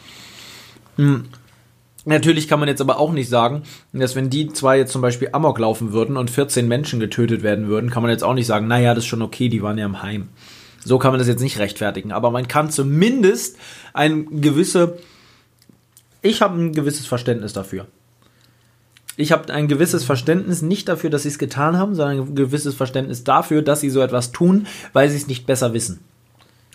Hm. 0.97 1.25
Natürlich 2.05 2.49
kann 2.49 2.61
man 2.61 2.69
jetzt 2.69 2.81
aber 2.81 2.99
auch 2.99 3.13
nicht 3.13 3.29
sagen, 3.29 3.63
dass 3.93 4.17
wenn 4.17 4.31
die 4.31 4.49
zwei 4.49 4.79
jetzt 4.79 4.93
zum 4.93 5.03
Beispiel 5.03 5.29
Amok 5.33 5.59
laufen 5.59 5.93
würden 5.93 6.17
und 6.17 6.31
14 6.31 6.67
Menschen 6.67 7.01
getötet 7.01 7.43
werden 7.43 7.69
würden, 7.69 7.91
kann 7.91 8.03
man 8.03 8.11
jetzt 8.11 8.25
auch 8.25 8.35
nicht 8.35 8.47
sagen, 8.47 8.67
naja, 8.67 8.95
das 8.95 9.05
ist 9.05 9.09
schon 9.09 9.23
okay, 9.23 9.49
die 9.49 9.63
waren 9.63 9.79
ja 9.79 9.85
im 9.85 10.03
Heim. 10.03 10.29
So 10.85 10.99
kann 10.99 11.13
man 11.13 11.19
das 11.19 11.29
jetzt 11.29 11.43
nicht 11.43 11.59
rechtfertigen, 11.59 12.13
aber 12.13 12.31
man 12.31 12.49
kann 12.49 12.71
zumindest 12.71 13.57
ein 13.93 14.41
gewisse, 14.41 14.99
ich 16.23 16.41
habe 16.43 16.59
ein 16.61 16.73
gewisses 16.73 17.07
Verständnis 17.07 17.53
dafür. 17.53 17.87
Ich 19.17 19.33
habe 19.33 19.53
ein 19.53 19.67
gewisses 19.67 20.05
Verständnis 20.05 20.63
nicht 20.63 20.89
dafür, 20.89 21.11
dass 21.11 21.25
sie 21.25 21.29
es 21.29 21.39
getan 21.39 21.77
haben, 21.77 21.97
sondern 21.97 22.21
ein 22.21 22.35
gewisses 22.37 22.77
Verständnis 22.77 23.25
dafür, 23.25 23.63
dass 23.63 23.81
sie 23.81 23.91
so 23.91 24.01
etwas 24.01 24.31
tun, 24.31 24.69
weil 24.93 25.11
sie 25.11 25.17
es 25.17 25.27
nicht 25.27 25.45
besser 25.45 25.73
wissen. 25.73 25.99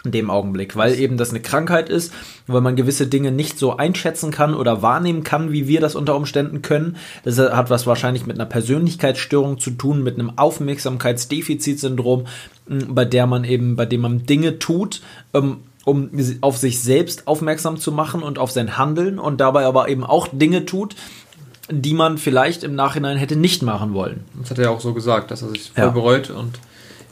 In 0.06 0.12
dem 0.12 0.30
Augenblick, 0.30 0.76
weil 0.76 1.00
eben 1.00 1.16
das 1.16 1.30
eine 1.30 1.40
Krankheit 1.40 1.88
ist, 1.88 2.12
weil 2.46 2.60
man 2.60 2.76
gewisse 2.76 3.08
Dinge 3.08 3.32
nicht 3.32 3.58
so 3.58 3.78
einschätzen 3.78 4.32
kann 4.32 4.54
oder 4.54 4.82
wahrnehmen 4.82 5.24
kann, 5.24 5.54
wie 5.54 5.70
wir 5.70 5.80
das 5.80 5.96
unter 5.96 6.18
Umständen 6.18 6.62
können. 6.62 6.98
Das 7.24 7.38
hat 7.40 7.70
was 7.70 7.88
wahrscheinlich 7.88 8.26
mit 8.26 8.36
einer 8.38 8.46
Persönlichkeitsstörung 8.46 9.60
zu 9.60 9.72
tun, 9.72 10.04
mit 10.04 10.20
einem 10.20 10.38
Aufmerksamkeitsdefizitsyndrom, 10.38 12.26
bei 12.88 13.06
der 13.06 13.28
man 13.28 13.44
eben, 13.44 13.76
bei 13.76 13.86
dem 13.86 14.02
man 14.02 14.26
Dinge 14.26 14.60
tut, 14.60 15.02
ähm, 15.34 15.58
um 15.86 16.10
auf 16.42 16.58
sich 16.58 16.82
selbst 16.82 17.28
aufmerksam 17.28 17.78
zu 17.78 17.92
machen 17.92 18.24
und 18.24 18.40
auf 18.40 18.52
sein 18.52 18.78
Handeln 18.78 19.20
und 19.20 19.42
dabei 19.42 19.66
aber 19.66 19.90
eben 19.90 20.04
auch 20.04 20.28
Dinge 20.32 20.66
tut, 20.66 20.96
die 21.70 21.94
man 21.94 22.18
vielleicht 22.18 22.64
im 22.64 22.76
Nachhinein 22.76 23.18
hätte 23.18 23.36
nicht 23.36 23.64
machen 23.64 23.94
wollen. 23.94 24.24
Das 24.40 24.52
hat 24.52 24.58
er 24.60 24.66
ja 24.66 24.70
auch 24.70 24.80
so 24.82 24.94
gesagt, 24.94 25.32
dass 25.32 25.42
er 25.42 25.50
sich 25.50 25.72
voll 25.74 25.84
Ja. 25.86 25.90
bereut 25.90 26.30
und 26.30 26.60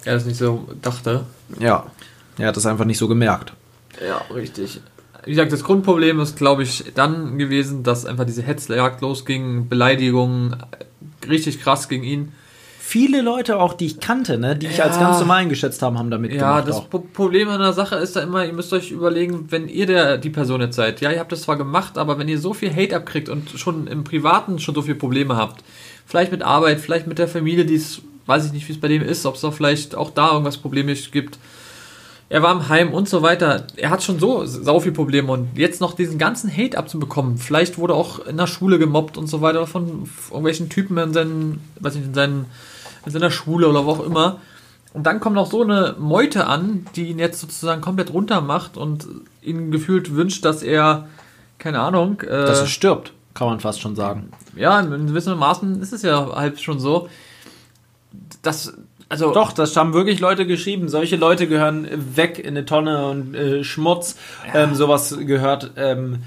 er 0.06 0.14
das 0.16 0.26
nicht 0.26 0.38
so 0.38 0.68
dachte. 0.82 1.26
Ja. 1.60 1.86
Er 2.42 2.48
hat 2.50 2.58
das 2.58 2.66
einfach 2.66 2.86
nicht 2.86 2.98
so 2.98 3.08
gemerkt. 3.08 3.54
Ja, 4.06 4.22
richtig. 4.34 4.82
Wie 5.26 5.32
gesagt, 5.32 5.52
das 5.52 5.64
Grundproblem 5.64 6.20
ist, 6.20 6.36
glaube 6.38 6.64
ich, 6.64 6.86
dann 6.96 7.38
gewesen, 7.38 7.84
dass 7.84 8.06
einfach 8.06 8.26
diese 8.26 8.42
Hetzjagd 8.42 9.02
losging, 9.02 9.68
Beleidigungen, 9.70 10.56
richtig 11.30 11.62
krass 11.62 11.88
gegen 11.90 12.04
ihn. 12.04 12.32
Viele 12.80 13.22
Leute 13.22 13.58
auch, 13.60 13.74
die 13.74 13.86
ich 13.86 14.00
kannte, 14.02 14.38
ne, 14.38 14.56
die 14.56 14.68
ich 14.68 14.78
Ja. 14.78 14.86
als 14.86 15.00
ganz 15.00 15.20
normal 15.20 15.42
eingeschätzt 15.44 15.82
haben, 15.82 15.98
haben 15.98 16.10
damit 16.12 16.34
Ja, 16.34 16.38
gemacht 16.60 16.68
das 16.68 16.76
auch. 16.78 16.90
Pro- 16.90 17.00
Problem 17.00 17.48
an 17.48 17.60
der 17.62 17.72
Sache 17.72 17.96
ist 17.96 18.16
da 18.18 18.22
immer, 18.22 18.46
ihr 18.46 18.52
müsst 18.52 18.74
euch 18.74 18.92
überlegen, 18.92 19.46
wenn 19.50 19.70
ihr 19.70 19.86
der, 19.86 20.18
die 20.18 20.30
Person 20.30 20.60
jetzt 20.60 20.76
seid, 20.76 21.00
ja, 21.00 21.10
ihr 21.12 21.20
habt 21.20 21.32
das 21.32 21.44
zwar 21.44 21.56
gemacht, 21.56 21.98
aber 21.98 22.18
wenn 22.20 22.28
ihr 22.28 22.40
so 22.40 22.54
viel 22.54 22.76
Hate 22.76 22.96
abkriegt 22.98 23.30
und 23.30 23.50
schon 23.52 23.88
im 23.88 24.04
Privaten 24.04 24.60
schon 24.60 24.76
so 24.76 24.82
viele 24.82 24.96
Probleme 24.96 25.38
habt, 25.38 25.64
vielleicht 26.06 26.32
mit 26.34 26.42
Arbeit, 26.42 26.82
vielleicht 26.82 27.08
mit 27.08 27.18
der 27.20 27.30
Familie, 27.30 27.64
die 27.64 27.76
es, 27.76 28.02
weiß 28.26 28.48
ich 28.48 28.52
nicht, 28.52 28.68
wie 28.68 28.74
es 28.74 28.82
bei 28.82 28.90
dem 28.90 29.04
ist, 29.04 29.26
ob 29.26 29.36
es 29.36 29.42
da 29.42 29.52
vielleicht 29.52 29.96
auch 29.96 30.10
da 30.10 30.32
irgendwas 30.32 30.58
Problemisch 30.58 31.12
gibt, 31.12 31.38
er 32.32 32.42
war 32.42 32.54
im 32.54 32.70
Heim 32.70 32.94
und 32.94 33.10
so 33.10 33.22
weiter. 33.22 33.68
Er 33.76 33.90
hat 33.90 34.04
schon 34.04 34.18
so 34.18 34.46
sau 34.46 34.80
viel 34.80 34.94
Probleme 34.94 35.30
und 35.34 35.58
jetzt 35.58 35.82
noch 35.82 35.94
diesen 35.94 36.18
ganzen 36.18 36.50
Hate 36.50 36.78
abzubekommen. 36.78 37.38
Vielleicht 37.38 37.78
wurde 37.78 37.94
auch 37.94 38.26
in 38.26 38.38
der 38.38 38.48
Schule 38.48 38.80
gemobbt 38.80 39.18
und 39.18 39.28
so 39.28 39.42
weiter 39.42 39.68
von 39.68 40.08
irgendwelchen 40.30 40.70
Typen 40.70 40.98
in 40.98 41.12
seinen, 41.12 41.60
weiß 41.82 41.96
nicht, 41.96 42.06
in 42.06 42.14
seinen, 42.14 42.46
in 43.06 43.12
seiner 43.12 43.32
Schule 43.32 43.68
oder 43.68 43.86
wo 43.86 43.92
auch 43.92 44.06
immer. 44.06 44.40
Und 44.94 45.04
dann 45.04 45.20
kommt 45.20 45.36
noch 45.36 45.52
so 45.52 45.62
eine 45.62 45.98
Meute 46.00 46.48
an, 46.48 46.86
die 46.96 47.10
ihn 47.10 47.20
jetzt 47.20 47.42
sozusagen 47.42 47.82
komplett 47.82 48.14
runter 48.14 48.40
macht 48.40 48.78
und 48.78 49.08
ihn 49.42 49.70
gefühlt 49.70 50.16
wünscht, 50.16 50.46
dass 50.46 50.64
er, 50.64 51.10
keine 51.58 51.82
Ahnung, 51.82 52.22
äh, 52.22 52.28
Dass 52.28 52.62
er 52.62 52.68
stirbt, 52.68 53.12
kann 53.34 53.50
man 53.50 53.60
fast 53.60 53.82
schon 53.82 53.98
sagen. 53.98 54.32
ja, 54.56 54.80
in 54.80 55.08
gewissem 55.08 55.38
Maßen 55.38 55.82
ist 55.82 55.92
es 55.92 56.02
ja 56.02 56.34
halb 56.34 56.60
schon 56.60 56.80
so. 56.80 57.10
Das, 58.42 58.74
also 59.12 59.34
Doch, 59.34 59.52
das 59.52 59.76
haben 59.76 59.94
wirklich 59.94 60.22
Leute 60.22 60.48
geschrieben. 60.48 60.88
Solche 60.88 61.18
Leute 61.18 61.48
gehören 61.48 61.88
weg 62.16 62.40
in 62.40 62.50
eine 62.50 62.66
Tonne 62.66 63.08
und 63.08 63.36
äh, 63.36 63.64
Schmutz. 63.66 64.16
Ähm, 64.54 64.74
sowas 64.74 65.18
gehört 65.20 65.72
ähm, 65.76 66.20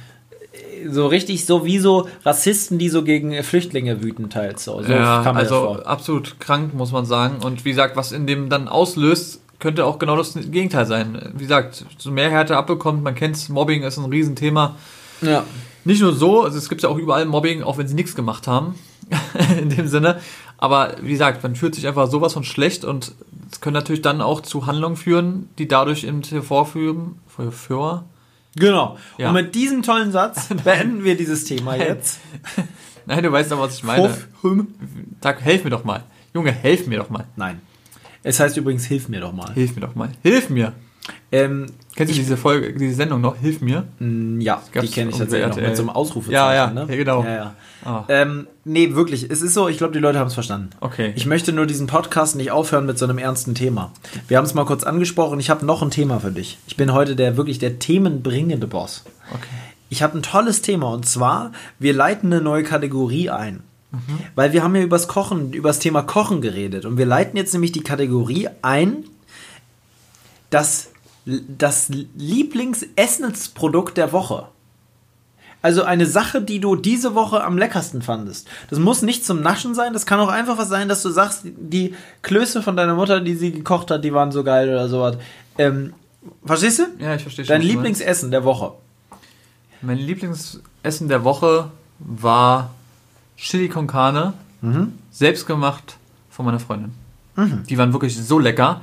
so 0.86 1.06
richtig 1.06 1.46
so 1.46 1.64
wie 1.64 1.78
so 1.78 2.08
Rassisten, 2.26 2.78
die 2.78 2.90
so 2.90 3.02
gegen 3.02 3.32
äh, 3.32 3.42
Flüchtlinge 3.42 4.02
wüten 4.02 4.28
teils. 4.28 4.64
So, 4.64 4.82
so 4.82 4.92
ja, 4.92 5.22
kam 5.22 5.36
also 5.36 5.54
vor. 5.54 5.86
absolut 5.86 6.38
krank, 6.40 6.74
muss 6.74 6.92
man 6.92 7.06
sagen. 7.06 7.38
Und 7.42 7.64
wie 7.64 7.70
gesagt, 7.70 7.96
was 7.96 8.12
in 8.12 8.26
dem 8.26 8.50
dann 8.50 8.68
auslöst, 8.68 9.40
könnte 9.60 9.86
auch 9.86 9.98
genau 9.98 10.16
das 10.16 10.34
Gegenteil 10.34 10.84
sein. 10.84 11.32
Wie 11.34 11.44
gesagt, 11.44 11.86
so 11.96 12.10
mehr 12.10 12.30
Härte 12.30 12.58
abbekommt, 12.58 13.02
man 13.02 13.14
kennt 13.14 13.48
Mobbing 13.48 13.82
ist 13.82 13.96
ein 13.96 14.04
Riesenthema. 14.04 14.76
Ja. 15.22 15.44
Nicht 15.84 16.00
nur 16.00 16.14
so, 16.14 16.42
also 16.42 16.56
es 16.58 16.68
gibt 16.68 16.82
ja 16.82 16.88
auch 16.88 16.98
überall 16.98 17.26
Mobbing, 17.26 17.62
auch 17.62 17.78
wenn 17.78 17.88
sie 17.88 17.94
nichts 17.94 18.14
gemacht 18.14 18.46
haben. 18.46 18.74
in 19.60 19.68
dem 19.68 19.86
Sinne. 19.86 20.20
Aber 20.58 20.96
wie 21.02 21.10
gesagt, 21.10 21.42
man 21.42 21.56
fühlt 21.56 21.74
sich 21.74 21.86
einfach 21.86 22.10
sowas 22.10 22.32
von 22.32 22.44
schlecht 22.44 22.84
und 22.84 23.12
es 23.50 23.60
können 23.60 23.74
natürlich 23.74 24.02
dann 24.02 24.20
auch 24.20 24.40
zu 24.40 24.66
Handlungen 24.66 24.96
führen, 24.96 25.48
die 25.58 25.68
dadurch 25.68 26.04
eben 26.04 26.22
hervorführen. 26.22 27.16
Für, 27.26 27.52
Genau. 28.56 28.98
Ja. 29.18 29.28
Und 29.28 29.34
mit 29.34 29.54
diesem 29.54 29.82
tollen 29.82 30.12
Satz 30.12 30.48
beenden 30.64 31.04
wir 31.04 31.16
dieses 31.16 31.44
Thema 31.44 31.76
jetzt. 31.76 32.20
Nein, 33.06 33.22
du 33.22 33.32
weißt 33.32 33.52
doch, 33.52 33.60
was 33.60 33.76
ich 33.76 33.84
meine. 33.84 34.16
Sag, 35.20 35.40
helf 35.42 35.64
mir 35.64 35.70
doch 35.70 35.84
mal. 35.84 36.04
Junge, 36.32 36.52
helf 36.52 36.86
mir 36.86 36.98
doch 36.98 37.10
mal. 37.10 37.26
Nein. 37.36 37.60
Es 38.22 38.40
heißt 38.40 38.56
übrigens, 38.56 38.86
hilf 38.86 39.08
mir 39.08 39.20
doch 39.20 39.32
mal. 39.32 39.52
Hilf 39.52 39.74
mir 39.74 39.82
doch 39.82 39.94
mal. 39.94 40.10
Hilf 40.22 40.48
mir. 40.48 40.72
Ähm, 41.30 41.66
Kennst 41.96 42.12
du 42.12 42.18
diese 42.18 42.36
Folge, 42.36 42.72
diese 42.72 42.94
Sendung 42.94 43.20
noch? 43.20 43.36
Hilf 43.36 43.60
mir. 43.60 43.84
mh, 43.98 44.42
ja, 44.42 44.62
die 44.82 44.88
kenne 44.88 45.10
ich 45.10 45.16
tatsächlich 45.18 45.48
noch 45.48 45.62
mit 45.62 45.76
so 45.76 45.82
einem 45.82 45.90
Ausrufezeichen. 45.90 46.34
Ja, 46.34 46.54
ja, 46.54 46.70
ne? 46.70 46.86
ja, 46.88 46.96
genau. 46.96 47.22
Ja, 47.22 47.34
ja. 47.34 47.54
Ah. 47.84 48.04
Ähm, 48.08 48.46
nee, 48.64 48.94
wirklich. 48.94 49.30
Es 49.30 49.42
ist 49.42 49.54
so, 49.54 49.68
ich 49.68 49.78
glaube, 49.78 49.92
die 49.92 49.98
Leute 50.00 50.18
haben 50.18 50.26
es 50.26 50.34
verstanden. 50.34 50.70
Okay. 50.80 51.12
Ich 51.14 51.26
möchte 51.26 51.52
nur 51.52 51.66
diesen 51.66 51.86
Podcast 51.86 52.34
nicht 52.34 52.50
aufhören 52.50 52.86
mit 52.86 52.98
so 52.98 53.04
einem 53.04 53.18
ernsten 53.18 53.54
Thema. 53.54 53.92
Wir 54.26 54.38
haben 54.38 54.44
es 54.44 54.54
mal 54.54 54.64
kurz 54.64 54.84
angesprochen. 54.84 55.38
Ich 55.38 55.50
habe 55.50 55.64
noch 55.64 55.82
ein 55.82 55.90
Thema 55.90 56.18
für 56.18 56.32
dich. 56.32 56.58
Ich 56.66 56.76
bin 56.76 56.92
heute 56.92 57.14
der 57.14 57.36
wirklich 57.36 57.58
der 57.58 57.78
themenbringende 57.78 58.66
Boss. 58.66 59.04
Okay. 59.30 59.46
Ich 59.88 60.02
habe 60.02 60.18
ein 60.18 60.22
tolles 60.22 60.62
Thema 60.62 60.90
und 60.90 61.06
zwar, 61.06 61.52
wir 61.78 61.92
leiten 61.92 62.32
eine 62.32 62.42
neue 62.42 62.64
Kategorie 62.64 63.30
ein. 63.30 63.62
Weil 64.34 64.52
wir 64.52 64.64
haben 64.64 64.74
ja 64.74 64.82
übers 64.82 65.06
Kochen, 65.06 65.52
übers 65.52 65.78
Thema 65.78 66.02
Kochen 66.02 66.40
geredet 66.40 66.84
und 66.84 66.98
wir 66.98 67.06
leiten 67.06 67.36
jetzt 67.36 67.52
nämlich 67.52 67.70
die 67.70 67.82
Kategorie 67.82 68.48
ein, 68.60 69.04
das, 70.50 70.90
das 71.26 71.88
Lieblingsessensprodukt 72.16 73.96
der 73.96 74.12
Woche. 74.12 74.48
Also 75.62 75.82
eine 75.82 76.04
Sache, 76.04 76.42
die 76.42 76.60
du 76.60 76.76
diese 76.76 77.14
Woche 77.14 77.42
am 77.42 77.56
leckersten 77.56 78.02
fandest. 78.02 78.48
Das 78.68 78.78
muss 78.78 79.00
nicht 79.00 79.24
zum 79.24 79.40
Naschen 79.40 79.74
sein, 79.74 79.94
das 79.94 80.04
kann 80.04 80.20
auch 80.20 80.28
einfach 80.28 80.58
was 80.58 80.68
sein, 80.68 80.88
dass 80.90 81.02
du 81.02 81.08
sagst, 81.08 81.44
die 81.44 81.94
Klöße 82.20 82.62
von 82.62 82.76
deiner 82.76 82.94
Mutter, 82.94 83.22
die 83.22 83.34
sie 83.34 83.52
gekocht 83.52 83.90
hat, 83.90 84.04
die 84.04 84.12
waren 84.12 84.30
so 84.30 84.44
geil 84.44 84.68
oder 84.68 84.88
sowas. 84.88 85.16
Ähm, 85.56 85.94
verstehst 86.44 86.80
du? 86.80 86.82
Ja, 86.98 87.14
ich 87.14 87.22
verstehe 87.22 87.46
schon. 87.46 87.54
Dein 87.54 87.62
Lieblingsessen 87.62 88.30
der 88.30 88.44
Woche. 88.44 88.72
Mein 89.80 89.96
Lieblingsessen 89.96 91.08
der 91.08 91.24
Woche 91.24 91.70
war 91.98 92.74
Chili 93.38 93.68
con 93.68 93.86
Carne. 93.86 94.34
Selbst 95.10 95.46
gemacht 95.46 95.96
von 96.30 96.46
meiner 96.46 96.60
Freundin. 96.60 96.92
Die 97.68 97.76
waren 97.78 97.92
wirklich 97.92 98.16
so 98.16 98.38
lecker. 98.38 98.80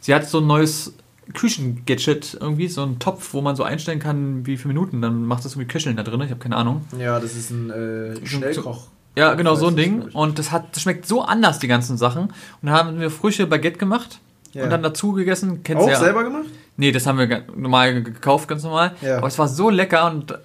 Sie 0.00 0.14
hat 0.14 0.28
so 0.28 0.38
ein 0.38 0.46
neues 0.46 0.92
Küchengadget, 1.32 2.36
irgendwie, 2.40 2.68
so 2.68 2.82
einen 2.82 2.98
Topf, 2.98 3.32
wo 3.34 3.40
man 3.40 3.56
so 3.56 3.62
einstellen 3.62 3.98
kann, 4.00 4.46
wie 4.46 4.56
viele 4.56 4.74
Minuten. 4.74 5.00
Dann 5.02 5.24
macht 5.26 5.44
das 5.44 5.52
irgendwie 5.52 5.68
Köcheln 5.68 5.96
da 5.96 6.02
drin. 6.02 6.20
Ich 6.20 6.30
habe 6.30 6.40
keine 6.40 6.56
Ahnung. 6.56 6.84
Ja, 6.98 7.18
das 7.20 7.34
ist 7.36 7.50
ein 7.50 7.70
äh, 7.70 8.26
Schnellkoch. 8.26 8.88
Ja, 9.16 9.34
genau, 9.34 9.54
so 9.54 9.68
ein 9.68 9.76
Ding. 9.76 10.02
Und 10.12 10.38
das 10.38 10.50
hat, 10.50 10.74
das 10.74 10.82
schmeckt 10.82 11.06
so 11.06 11.22
anders, 11.22 11.58
die 11.60 11.68
ganzen 11.68 11.96
Sachen. 11.96 12.24
Und 12.24 12.32
dann 12.62 12.72
haben 12.72 13.00
wir 13.00 13.10
frische 13.10 13.46
Baguette 13.46 13.78
gemacht 13.78 14.18
Ja. 14.52 14.64
und 14.64 14.70
dann 14.70 14.82
dazu 14.82 15.12
gegessen. 15.12 15.62
Kennst 15.62 15.82
Auch 15.82 15.86
du 15.86 15.92
ja. 15.92 15.98
selber 16.00 16.24
gemacht? 16.24 16.46
Nee, 16.76 16.90
das 16.90 17.06
haben 17.06 17.18
wir 17.18 17.44
normal 17.56 17.94
ge- 17.94 18.02
gekauft, 18.12 18.48
ganz 18.48 18.64
normal. 18.64 18.92
Ja. 19.00 19.18
Aber 19.18 19.28
es 19.28 19.38
war 19.38 19.46
so 19.46 19.70
lecker 19.70 20.10
und 20.10 20.32
äh, 20.32 20.38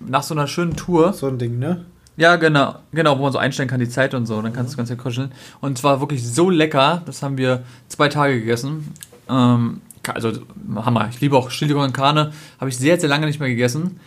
nach 0.00 0.22
so 0.22 0.34
einer 0.34 0.46
schönen 0.46 0.76
Tour. 0.76 1.14
So 1.14 1.26
ein 1.28 1.38
Ding, 1.38 1.58
ne? 1.58 1.86
Ja, 2.18 2.36
genau, 2.36 2.74
genau, 2.92 3.18
wo 3.18 3.22
man 3.22 3.32
so 3.32 3.38
einstellen 3.38 3.68
kann, 3.70 3.80
die 3.80 3.88
Zeit 3.88 4.12
und 4.12 4.26
so. 4.26 4.42
Dann 4.42 4.52
Mhm. 4.52 4.56
kannst 4.56 4.74
du 4.74 4.76
ganz 4.76 4.94
kuscheln. 4.98 5.32
Und 5.62 5.78
es 5.78 5.84
war 5.84 6.00
wirklich 6.00 6.26
so 6.28 6.50
lecker. 6.50 7.00
Das 7.06 7.22
haben 7.22 7.38
wir 7.38 7.62
zwei 7.88 8.08
Tage 8.08 8.38
gegessen. 8.40 8.92
Ähm, 9.30 9.80
also 10.06 10.32
Hammer. 10.76 11.08
Ich 11.10 11.20
liebe 11.20 11.36
auch 11.36 11.50
Chili 11.50 11.74
con 11.74 11.92
Carne. 11.92 12.32
Habe 12.58 12.70
ich 12.70 12.76
sehr, 12.78 12.98
sehr 12.98 13.08
lange 13.08 13.26
nicht 13.26 13.40
mehr 13.40 13.48
gegessen. 13.48 14.00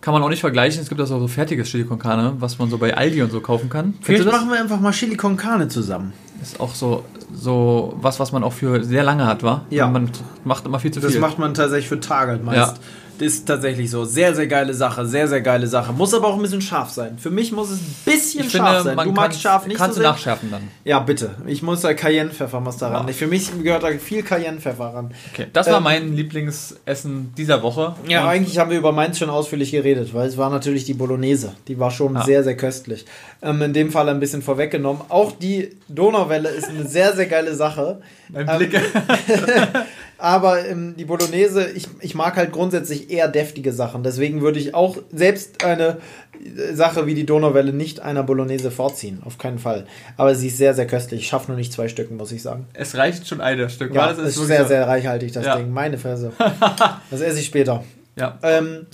Kann 0.00 0.14
man 0.14 0.22
auch 0.22 0.28
nicht 0.28 0.40
vergleichen. 0.40 0.80
Es 0.80 0.88
gibt 0.88 1.00
auch 1.00 1.06
so 1.06 1.26
fertiges 1.26 1.68
Chili 1.68 1.84
con 1.84 1.98
Carne, 1.98 2.34
was 2.38 2.58
man 2.58 2.70
so 2.70 2.78
bei 2.78 2.96
Aldi 2.96 3.22
und 3.22 3.32
so 3.32 3.40
kaufen 3.40 3.68
kann. 3.68 3.94
Vielleicht 4.00 4.26
das? 4.26 4.32
machen 4.32 4.48
wir 4.50 4.60
einfach 4.60 4.78
mal 4.80 4.92
Chili 4.92 5.16
con 5.16 5.36
Carne 5.36 5.68
zusammen. 5.68 6.12
ist 6.40 6.60
auch 6.60 6.74
so, 6.74 7.04
so 7.34 7.96
was, 8.00 8.20
was 8.20 8.30
man 8.30 8.44
auch 8.44 8.52
für 8.52 8.84
sehr 8.84 9.02
lange 9.02 9.26
hat, 9.26 9.42
war. 9.42 9.64
Ja. 9.70 9.88
Man 9.88 10.10
macht 10.44 10.66
immer 10.66 10.78
viel 10.78 10.92
zu 10.92 11.00
Das 11.00 11.12
viel. 11.12 11.20
macht 11.20 11.38
man 11.38 11.52
tatsächlich 11.54 11.88
für 11.88 11.98
Tage 12.00 12.38
meist. 12.44 12.76
Ja. 12.76 12.82
Ist 13.20 13.46
tatsächlich 13.46 13.90
so. 13.90 14.04
Sehr, 14.04 14.34
sehr 14.34 14.46
geile 14.46 14.74
Sache. 14.74 15.06
Sehr, 15.06 15.26
sehr 15.28 15.40
geile 15.40 15.66
Sache. 15.66 15.92
Muss 15.92 16.14
aber 16.14 16.28
auch 16.28 16.36
ein 16.36 16.42
bisschen 16.42 16.60
scharf 16.60 16.90
sein. 16.90 17.18
Für 17.18 17.30
mich 17.30 17.52
muss 17.52 17.70
es 17.70 17.80
ein 17.80 17.94
bisschen 18.04 18.44
ich 18.46 18.52
scharf 18.52 18.82
finde, 18.82 18.96
sein. 18.96 19.06
Du 19.08 19.12
magst 19.12 19.40
scharf 19.40 19.66
nicht 19.66 19.76
kannst 19.76 19.94
so 19.96 20.00
du 20.00 20.04
sehr? 20.04 20.12
nachschärfen 20.12 20.50
dann. 20.50 20.62
Ja, 20.84 20.98
bitte. 21.00 21.34
Ich 21.46 21.62
muss 21.62 21.80
da 21.80 21.94
Cayennepfeffer 21.94 22.60
muss 22.60 22.76
da 22.76 22.88
ran. 22.88 23.06
Ja. 23.08 23.12
Für 23.12 23.26
mich 23.26 23.50
gehört 23.62 23.82
da 23.82 23.88
viel 23.98 24.22
Cayennepfeffer 24.22 24.84
ran. 24.94 25.12
Okay. 25.32 25.46
Das 25.52 25.66
war 25.68 25.78
Ähm, 25.78 25.82
mein 25.84 26.12
Lieblingsessen 26.16 27.32
dieser 27.36 27.62
Woche. 27.62 27.94
Ja, 28.08 28.22
Und 28.22 28.28
eigentlich 28.28 28.58
haben 28.58 28.70
wir 28.70 28.78
über 28.78 28.92
Mainz 28.92 29.18
schon 29.18 29.30
ausführlich 29.30 29.70
geredet, 29.70 30.14
weil 30.14 30.28
es 30.28 30.36
war 30.36 30.50
natürlich 30.50 30.84
die 30.84 30.94
Bolognese. 30.94 31.52
Die 31.68 31.78
war 31.78 31.90
schon 31.90 32.14
Ja. 32.14 32.24
sehr, 32.24 32.44
sehr 32.44 32.56
köstlich. 32.56 33.04
Ähm, 33.40 33.62
in 33.62 33.72
dem 33.72 33.92
Fall 33.92 34.08
ein 34.08 34.18
bisschen 34.18 34.42
vorweggenommen. 34.42 35.02
Auch 35.10 35.30
die 35.32 35.70
Donauwelle 35.88 36.48
ist 36.48 36.68
eine 36.68 36.84
sehr, 36.88 37.14
sehr 37.14 37.26
geile 37.26 37.54
Sache. 37.54 38.00
mein 38.30 38.48
Ähm, 38.48 38.58
Blick. 38.58 38.80
Aber 40.18 40.66
ähm, 40.66 40.94
die 40.98 41.04
Bolognese, 41.04 41.70
ich, 41.70 41.86
ich 42.00 42.14
mag 42.16 42.36
halt 42.36 42.50
grundsätzlich 42.50 43.10
eher 43.10 43.28
deftige 43.28 43.72
Sachen. 43.72 44.02
Deswegen 44.02 44.40
würde 44.40 44.58
ich 44.58 44.74
auch 44.74 44.96
selbst 45.12 45.64
eine 45.64 45.98
äh, 46.44 46.74
Sache 46.74 47.06
wie 47.06 47.14
die 47.14 47.24
Donauwelle 47.24 47.72
nicht 47.72 48.00
einer 48.00 48.24
Bolognese 48.24 48.72
vorziehen. 48.72 49.22
Auf 49.24 49.38
keinen 49.38 49.60
Fall. 49.60 49.86
Aber 50.16 50.34
sie 50.34 50.48
ist 50.48 50.56
sehr, 50.58 50.74
sehr 50.74 50.88
köstlich. 50.88 51.20
Ich 51.20 51.28
schaffe 51.28 51.46
nur 51.48 51.56
nicht 51.56 51.72
zwei 51.72 51.86
Stücken, 51.86 52.16
muss 52.16 52.32
ich 52.32 52.42
sagen. 52.42 52.66
es 52.74 52.96
reicht 52.96 53.28
schon 53.28 53.40
ein 53.40 53.70
Stück. 53.70 53.94
Ja, 53.94 54.08
das 54.08 54.18
ist 54.18 54.36
wirklich 54.36 54.56
sehr, 54.56 54.66
sehr 54.66 54.88
reichhaltig, 54.88 55.30
das 55.32 55.46
Ja. 55.46 55.56
Ding. 55.56 55.70
Meine 55.70 55.98
Fresse. 55.98 56.32
Das 57.10 57.20
esse 57.20 57.38
ich 57.38 57.46
später. 57.46 57.84
Ja. 58.16 58.36
Ähm, 58.42 58.86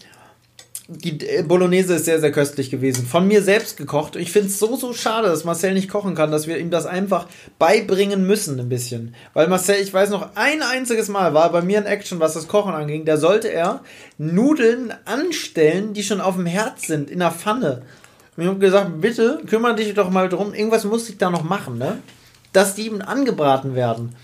die 0.86 1.26
äh, 1.26 1.42
Bolognese 1.42 1.94
ist 1.94 2.04
sehr, 2.04 2.20
sehr 2.20 2.32
köstlich 2.32 2.70
gewesen. 2.70 3.06
Von 3.06 3.26
mir 3.26 3.42
selbst 3.42 3.76
gekocht. 3.76 4.16
Ich 4.16 4.30
finde 4.30 4.48
es 4.48 4.58
so, 4.58 4.76
so 4.76 4.92
schade, 4.92 5.28
dass 5.28 5.44
Marcel 5.44 5.72
nicht 5.72 5.88
kochen 5.88 6.14
kann, 6.14 6.30
dass 6.30 6.46
wir 6.46 6.58
ihm 6.58 6.70
das 6.70 6.84
einfach 6.84 7.26
beibringen 7.58 8.26
müssen, 8.26 8.60
ein 8.60 8.68
bisschen. 8.68 9.14
Weil 9.32 9.48
Marcel, 9.48 9.76
ich 9.80 9.94
weiß 9.94 10.10
noch, 10.10 10.30
ein 10.34 10.60
einziges 10.62 11.08
Mal 11.08 11.32
war 11.32 11.50
bei 11.50 11.62
mir 11.62 11.78
in 11.78 11.86
Action, 11.86 12.20
was 12.20 12.34
das 12.34 12.48
Kochen 12.48 12.74
anging. 12.74 13.06
Da 13.06 13.16
sollte 13.16 13.50
er 13.50 13.80
Nudeln 14.18 14.92
anstellen, 15.06 15.94
die 15.94 16.02
schon 16.02 16.20
auf 16.20 16.36
dem 16.36 16.46
Herd 16.46 16.80
sind, 16.80 17.10
in 17.10 17.20
der 17.20 17.30
Pfanne. 17.30 17.82
Und 18.36 18.42
ich 18.42 18.48
habe 18.48 18.58
gesagt, 18.58 19.00
bitte 19.00 19.40
kümmere 19.46 19.76
dich 19.76 19.94
doch 19.94 20.10
mal 20.10 20.28
drum. 20.28 20.52
Irgendwas 20.52 20.84
muss 20.84 21.08
ich 21.08 21.16
da 21.16 21.30
noch 21.30 21.44
machen, 21.44 21.78
ne? 21.78 22.02
Dass 22.52 22.74
die 22.74 22.86
eben 22.86 23.00
angebraten 23.00 23.74
werden. 23.74 24.14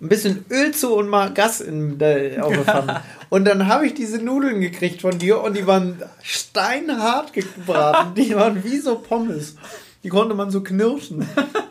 Ein 0.00 0.08
bisschen 0.08 0.44
Öl 0.50 0.72
zu 0.72 0.94
und 0.94 1.08
mal 1.08 1.32
Gas 1.32 1.62
in 1.62 1.98
der, 1.98 2.44
auf 2.44 2.52
der 2.52 2.64
Pfanne. 2.64 3.02
Und 3.30 3.46
dann 3.46 3.66
habe 3.66 3.86
ich 3.86 3.94
diese 3.94 4.18
Nudeln 4.18 4.60
gekriegt 4.60 5.00
von 5.00 5.18
dir 5.18 5.40
und 5.42 5.56
die 5.56 5.66
waren 5.66 6.02
steinhart 6.22 7.32
gebraten. 7.32 8.14
Die 8.14 8.34
waren 8.36 8.62
wie 8.62 8.78
so 8.78 8.98
Pommes. 8.98 9.56
Die 10.04 10.10
konnte 10.10 10.34
man 10.34 10.50
so 10.50 10.62
knirschen. 10.62 11.26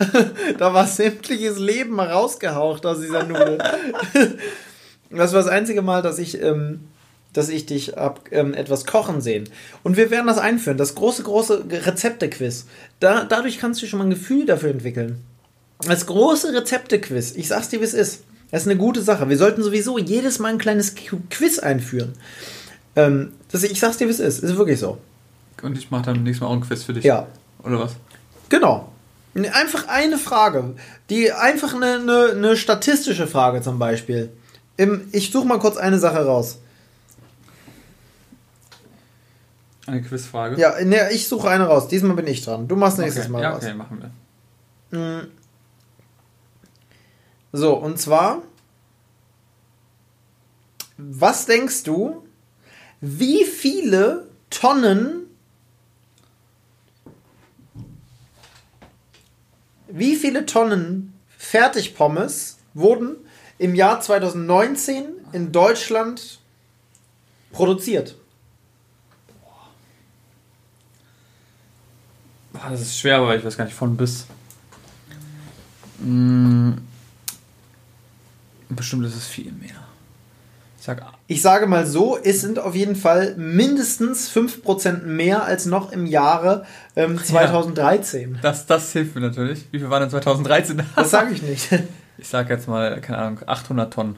da 0.57 0.73
war 0.73 0.87
sämtliches 0.87 1.59
Leben 1.59 1.91
mal 1.91 2.09
rausgehaucht 2.09 2.85
aus 2.85 2.99
dieser 2.99 3.23
Nudel. 3.23 3.59
das 5.09 5.31
war 5.31 5.41
das 5.41 5.47
einzige 5.47 5.81
Mal, 5.81 6.01
dass 6.01 6.19
ich, 6.19 6.41
ähm, 6.41 6.81
dass 7.31 7.47
ich 7.49 7.67
dich 7.67 7.93
hab 7.95 8.31
ähm, 8.31 8.53
etwas 8.53 8.85
kochen 8.85 9.21
sehen. 9.21 9.47
Und 9.83 9.97
wir 9.97 10.09
werden 10.09 10.27
das 10.27 10.39
einführen. 10.39 10.77
Das 10.77 10.95
große, 10.95 11.23
große 11.23 11.65
Rezepte-Quiz. 11.69 12.65
Da, 12.99 13.23
dadurch 13.23 13.59
kannst 13.59 13.81
du 13.81 13.85
schon 13.85 13.99
mal 13.99 14.05
ein 14.05 14.09
Gefühl 14.09 14.45
dafür 14.45 14.71
entwickeln. 14.71 15.23
Das 15.79 16.05
große 16.05 16.53
Rezepte-Quiz. 16.53 17.33
Ich 17.35 17.47
sag's 17.47 17.69
dir, 17.69 17.79
wie 17.81 17.83
es 17.85 17.93
ist. 17.93 18.23
Das 18.51 18.61
ist 18.61 18.67
eine 18.67 18.77
gute 18.77 19.01
Sache. 19.01 19.27
Wir 19.29 19.37
sollten 19.37 19.61
sowieso 19.63 19.97
jedes 19.97 20.39
Mal 20.39 20.49
ein 20.49 20.57
kleines 20.57 20.95
Qu- 20.95 21.19
Quiz 21.29 21.59
einführen. 21.59 22.13
Ähm, 22.95 23.33
das, 23.51 23.63
ich 23.63 23.79
sag's 23.79 23.97
dir, 23.97 24.07
wie 24.07 24.11
es 24.11 24.19
ist. 24.19 24.43
Ist 24.43 24.55
wirklich 24.55 24.79
so. 24.79 24.97
Und 25.61 25.77
ich 25.77 25.91
mache 25.91 26.03
dann 26.05 26.23
nächstes 26.23 26.41
Mal 26.41 26.47
auch 26.47 26.53
ein 26.53 26.61
Quiz 26.61 26.83
für 26.83 26.93
dich. 26.93 27.03
Ja. 27.03 27.27
Oder 27.63 27.79
was? 27.79 27.95
Genau. 28.49 28.91
Einfach 29.51 29.87
eine 29.89 30.17
Frage. 30.17 30.75
Die 31.09 31.31
einfach 31.33 31.73
eine, 31.75 31.95
eine, 31.95 32.29
eine 32.31 32.55
statistische 32.57 33.27
Frage 33.27 33.61
zum 33.61 33.77
Beispiel. 33.79 34.31
Im, 34.77 35.07
ich 35.11 35.31
suche 35.31 35.45
mal 35.45 35.59
kurz 35.59 35.75
eine 35.77 35.99
Sache 35.99 36.25
raus. 36.25 36.59
Eine 39.87 40.01
Quizfrage? 40.01 40.59
Ja, 40.59 40.81
ne, 40.83 41.11
ich 41.11 41.27
suche 41.27 41.49
eine 41.49 41.65
raus. 41.65 41.87
Diesmal 41.87 42.15
bin 42.15 42.27
ich 42.27 42.43
dran. 42.43 42.67
Du 42.67 42.75
machst 42.75 42.97
nächstes 42.97 43.23
okay. 43.25 43.31
Mal 43.33 43.41
ja, 43.41 43.49
raus. 43.51 43.63
okay, 43.63 43.73
machen 43.73 44.01
wir. 44.91 45.27
So, 47.57 47.75
und 47.75 47.97
zwar, 47.97 48.41
was 50.97 51.45
denkst 51.45 51.83
du, 51.83 52.27
wie 52.99 53.45
viele 53.45 54.27
Tonnen, 54.49 55.27
wie 59.87 60.17
viele 60.17 60.45
Tonnen 60.45 61.13
Fertigpommes 61.37 62.57
wurden 62.73 63.15
im 63.57 63.73
Jahr 63.73 64.01
2019 64.01 65.05
in 65.31 65.53
Deutschland 65.53 66.41
produziert? 67.53 68.17
Boah, 72.51 72.69
das 72.69 72.81
ist 72.81 72.99
schwer, 72.99 73.19
aber 73.19 73.37
ich 73.37 73.45
weiß 73.45 73.55
gar 73.55 73.63
nicht 73.63 73.77
von 73.77 73.95
bis. 73.95 74.25
Mm, 75.99 76.73
bestimmt 78.75 79.05
ist 79.05 79.15
es 79.15 79.27
viel 79.27 79.51
mehr. 79.51 79.75
Ich 80.77 80.85
sag, 80.85 81.01
Ich 81.27 81.41
sage 81.41 81.65
mal 81.65 81.85
so, 81.87 82.17
es 82.21 82.41
sind 82.41 82.59
auf 82.59 82.75
jeden 82.75 82.95
Fall 82.95 83.35
mindestens 83.37 84.29
5% 84.31 85.03
mehr 85.03 85.43
als 85.43 85.65
noch 85.65 85.91
im 85.91 86.05
Jahre 86.05 86.65
ähm, 86.95 87.17
2013. 87.17 88.37
das, 88.41 88.67
das 88.67 88.91
hilft 88.91 89.15
mir 89.15 89.21
natürlich. 89.21 89.65
Wie 89.71 89.79
viel 89.79 89.89
waren 89.89 90.01
denn 90.01 90.09
2013 90.11 90.77
da? 90.77 90.83
Das 90.95 91.09
sage 91.11 91.33
ich 91.33 91.41
nicht. 91.41 91.69
Ich 92.17 92.29
sag 92.29 92.49
jetzt 92.49 92.69
mal, 92.69 93.01
keine 93.01 93.17
Ahnung, 93.17 93.39
800 93.45 93.93
Tonnen. 93.93 94.15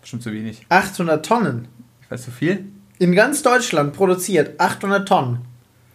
Bestimmt 0.00 0.22
zu 0.22 0.32
wenig. 0.32 0.64
800 0.68 1.26
Tonnen. 1.26 1.66
Ich 2.02 2.08
weiß 2.08 2.22
zu 2.22 2.30
viel? 2.30 2.66
In 3.00 3.16
ganz 3.16 3.42
Deutschland 3.42 3.94
produziert 3.94 4.60
800 4.60 5.08
Tonnen. 5.08 5.38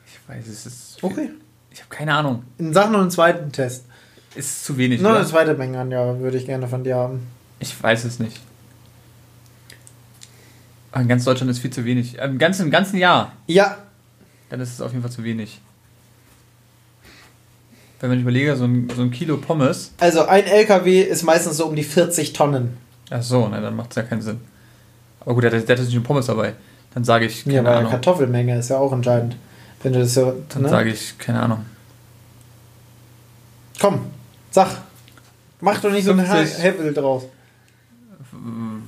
Ich 0.06 0.20
weiß, 0.28 0.46
es 0.46 0.66
ist. 0.66 1.00
Viel. 1.00 1.10
Okay. 1.10 1.30
Ich 1.72 1.80
habe 1.80 1.90
keine 1.90 2.14
Ahnung. 2.14 2.44
In 2.58 2.74
Sachen 2.74 2.92
noch 2.92 3.00
einen 3.00 3.12
zweiten 3.12 3.54
Test. 3.54 3.86
Ist 4.36 4.66
zu 4.66 4.78
wenig. 4.78 5.00
Oder? 5.02 5.18
eine 5.18 5.26
zweite 5.26 5.54
Menge 5.54 5.80
an, 5.80 5.92
ja, 5.92 6.20
würde 6.20 6.38
ich 6.38 6.46
gerne 6.46 6.68
von 6.68 6.84
dir 6.84 6.96
haben. 6.96 7.28
Ich 7.60 7.82
weiß 7.82 8.04
es 8.06 8.20
nicht. 8.20 8.40
Aber 10.92 11.02
in 11.02 11.08
ganz 11.08 11.24
Deutschland 11.24 11.50
ist 11.52 11.60
viel 11.60 11.72
zu 11.72 11.86
wenig. 11.86 12.18
Im 12.18 12.38
ganzen, 12.38 12.64
im 12.66 12.72
ganzen 12.72 12.98
Jahr. 12.98 13.32
Ja, 13.48 13.78
Dann 14.50 14.60
ist 14.60 14.74
es 14.74 14.82
auf 14.82 14.92
jeden 14.92 15.02
Fall 15.02 15.12
zu 15.12 15.24
wenig. 15.24 15.60
Wenn 18.00 18.10
man 18.10 18.20
überlege, 18.20 18.56
so 18.56 18.66
ein, 18.66 18.90
so 18.96 19.02
ein 19.02 19.12
Kilo 19.12 19.38
Pommes. 19.38 19.92
also 20.00 20.26
ein 20.26 20.44
LKW 20.46 21.02
ist 21.02 21.24
meistens 21.24 21.58
so 21.58 21.66
um 21.68 21.76
die 21.76 21.84
40 21.84 22.34
Tonnen. 22.34 22.78
Ach 23.10 23.24
so, 23.24 23.48
ne, 23.48 23.62
dann 23.62 23.76
macht 23.76 23.92
es 23.92 23.96
ja 23.96 24.04
keinen 24.04 24.22
Sinn. 24.22 24.42
Aber 25.22 25.36
gut, 25.36 25.44
der, 25.44 25.52
der 25.52 25.62
hat 25.62 25.70
jetzt 25.70 25.80
nicht 25.86 25.96
eine 25.96 26.02
Pommes 26.04 26.26
dabei. 26.26 26.54
Dann 26.94 27.04
sage 27.04 27.26
ich, 27.26 27.44
keine 27.44 27.56
Ja, 27.56 27.64
weil 27.64 27.78
Ahnung. 27.78 27.92
Kartoffelmenge 27.92 28.58
ist 28.60 28.70
ja 28.70 28.78
auch 28.78 28.92
entscheidend. 28.92 29.36
Wenn 29.82 29.94
du 29.94 30.00
das 30.00 30.14
so. 30.14 30.44
Dann 30.50 30.64
ne? 30.64 30.70
sage 30.70 30.90
ich, 30.92 31.18
keine 31.18 31.42
Ahnung. 31.42 31.66
Komm, 33.80 34.02
sag. 34.54 34.70
Mach 35.62 35.80
doch 35.80 35.92
nicht 35.92 36.06
so 36.06 36.12
ein 36.12 36.26
50. 36.26 36.62
Hevel 36.64 36.94
draus. 36.94 37.24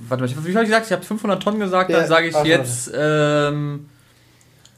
Warte 0.07 0.23
mal, 0.23 0.29
ich- 0.29 0.35
wie 0.45 0.53
habe 0.53 0.63
ich 0.63 0.69
gesagt? 0.69 0.85
Ich 0.87 0.91
habe 0.91 1.03
500 1.03 1.41
Tonnen 1.41 1.59
gesagt, 1.59 1.89
Ja, 1.89 1.99
dann 1.99 2.07
sage 2.07 2.27
ich 2.27 2.35
800. 2.35 2.59
jetzt 2.59 2.91
ähm, 2.95 3.89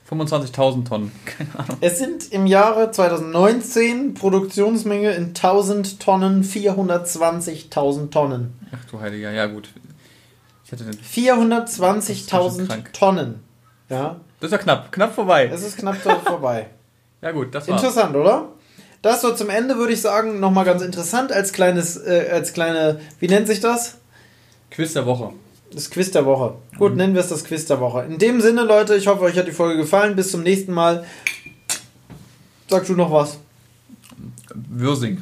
25.000 0.10 0.86
Tonnen. 0.88 1.12
Keine 1.26 1.50
Ahnung. 1.58 1.78
Es 1.82 1.98
sind 2.00 2.32
im 2.32 2.46
Jahre 2.48 2.92
2019 2.92 4.14
Produktionsmenge 4.14 5.12
in 5.12 5.28
1000 5.28 6.00
Tonnen 6.00 6.44
420.000 6.44 8.10
Tonnen. 8.12 8.54
Ach 8.72 8.86
du 8.92 9.00
Heiliger, 9.00 9.32
ja 9.32 9.48
gut. 9.48 9.70
Ich 10.66 10.72
hatte 10.72 10.84
den, 10.84 10.98
Das 10.98 11.02
ist 11.02 12.30
420.000 12.30 12.68
krank. 12.68 12.94
Tonnen. 12.94 13.44
Ja, 13.90 14.18
das 14.40 14.48
ist 14.50 14.52
ja 14.52 14.58
knapp, 14.58 14.92
knapp 14.92 15.16
vorbei. 15.16 15.50
es 15.52 15.64
ist 15.64 15.78
knapp 15.78 15.98
so 16.04 16.10
vorbei. 16.26 16.68
Ja 17.20 17.32
gut, 17.32 17.56
das 17.56 17.68
war's. 17.68 17.82
Interessant, 17.82 18.16
oder? 18.16 18.50
Das 19.02 19.22
so 19.22 19.34
zum 19.34 19.50
Ende 19.50 19.78
würde 19.78 19.94
ich 19.94 20.02
sagen, 20.02 20.40
nochmal 20.40 20.66
ganz 20.66 20.82
interessant 20.82 21.32
als 21.32 21.54
kleines, 21.54 21.98
äh, 21.98 22.30
als 22.32 22.54
kleine, 22.54 23.00
wie 23.20 23.28
nennt 23.28 23.48
sich 23.48 23.60
das? 23.60 23.96
Quiz 24.72 24.94
der 24.94 25.06
Woche. 25.06 25.32
Das 25.74 25.90
Quiz 25.90 26.12
der 26.12 26.26
Woche. 26.26 26.56
Gut, 26.78 26.92
Mhm. 26.92 26.98
nennen 26.98 27.14
wir 27.14 27.22
es 27.22 27.28
das 27.30 27.44
Quiz 27.44 27.66
der 27.66 27.80
Woche. 27.80 28.04
In 28.04 28.18
dem 28.18 28.42
Sinne, 28.42 28.64
Leute, 28.64 28.96
ich 28.96 29.08
hoffe, 29.08 29.22
euch 29.24 29.38
hat 29.38 29.48
die 29.48 29.52
Folge 29.52 29.78
gefallen. 29.78 30.16
Bis 30.16 30.32
zum 30.32 30.44
nächsten 30.44 30.72
Mal. 30.74 31.06
Sagst 32.70 32.90
du 32.90 32.96
noch 32.96 33.12
was? 33.12 33.38
Würsing. 34.54 35.22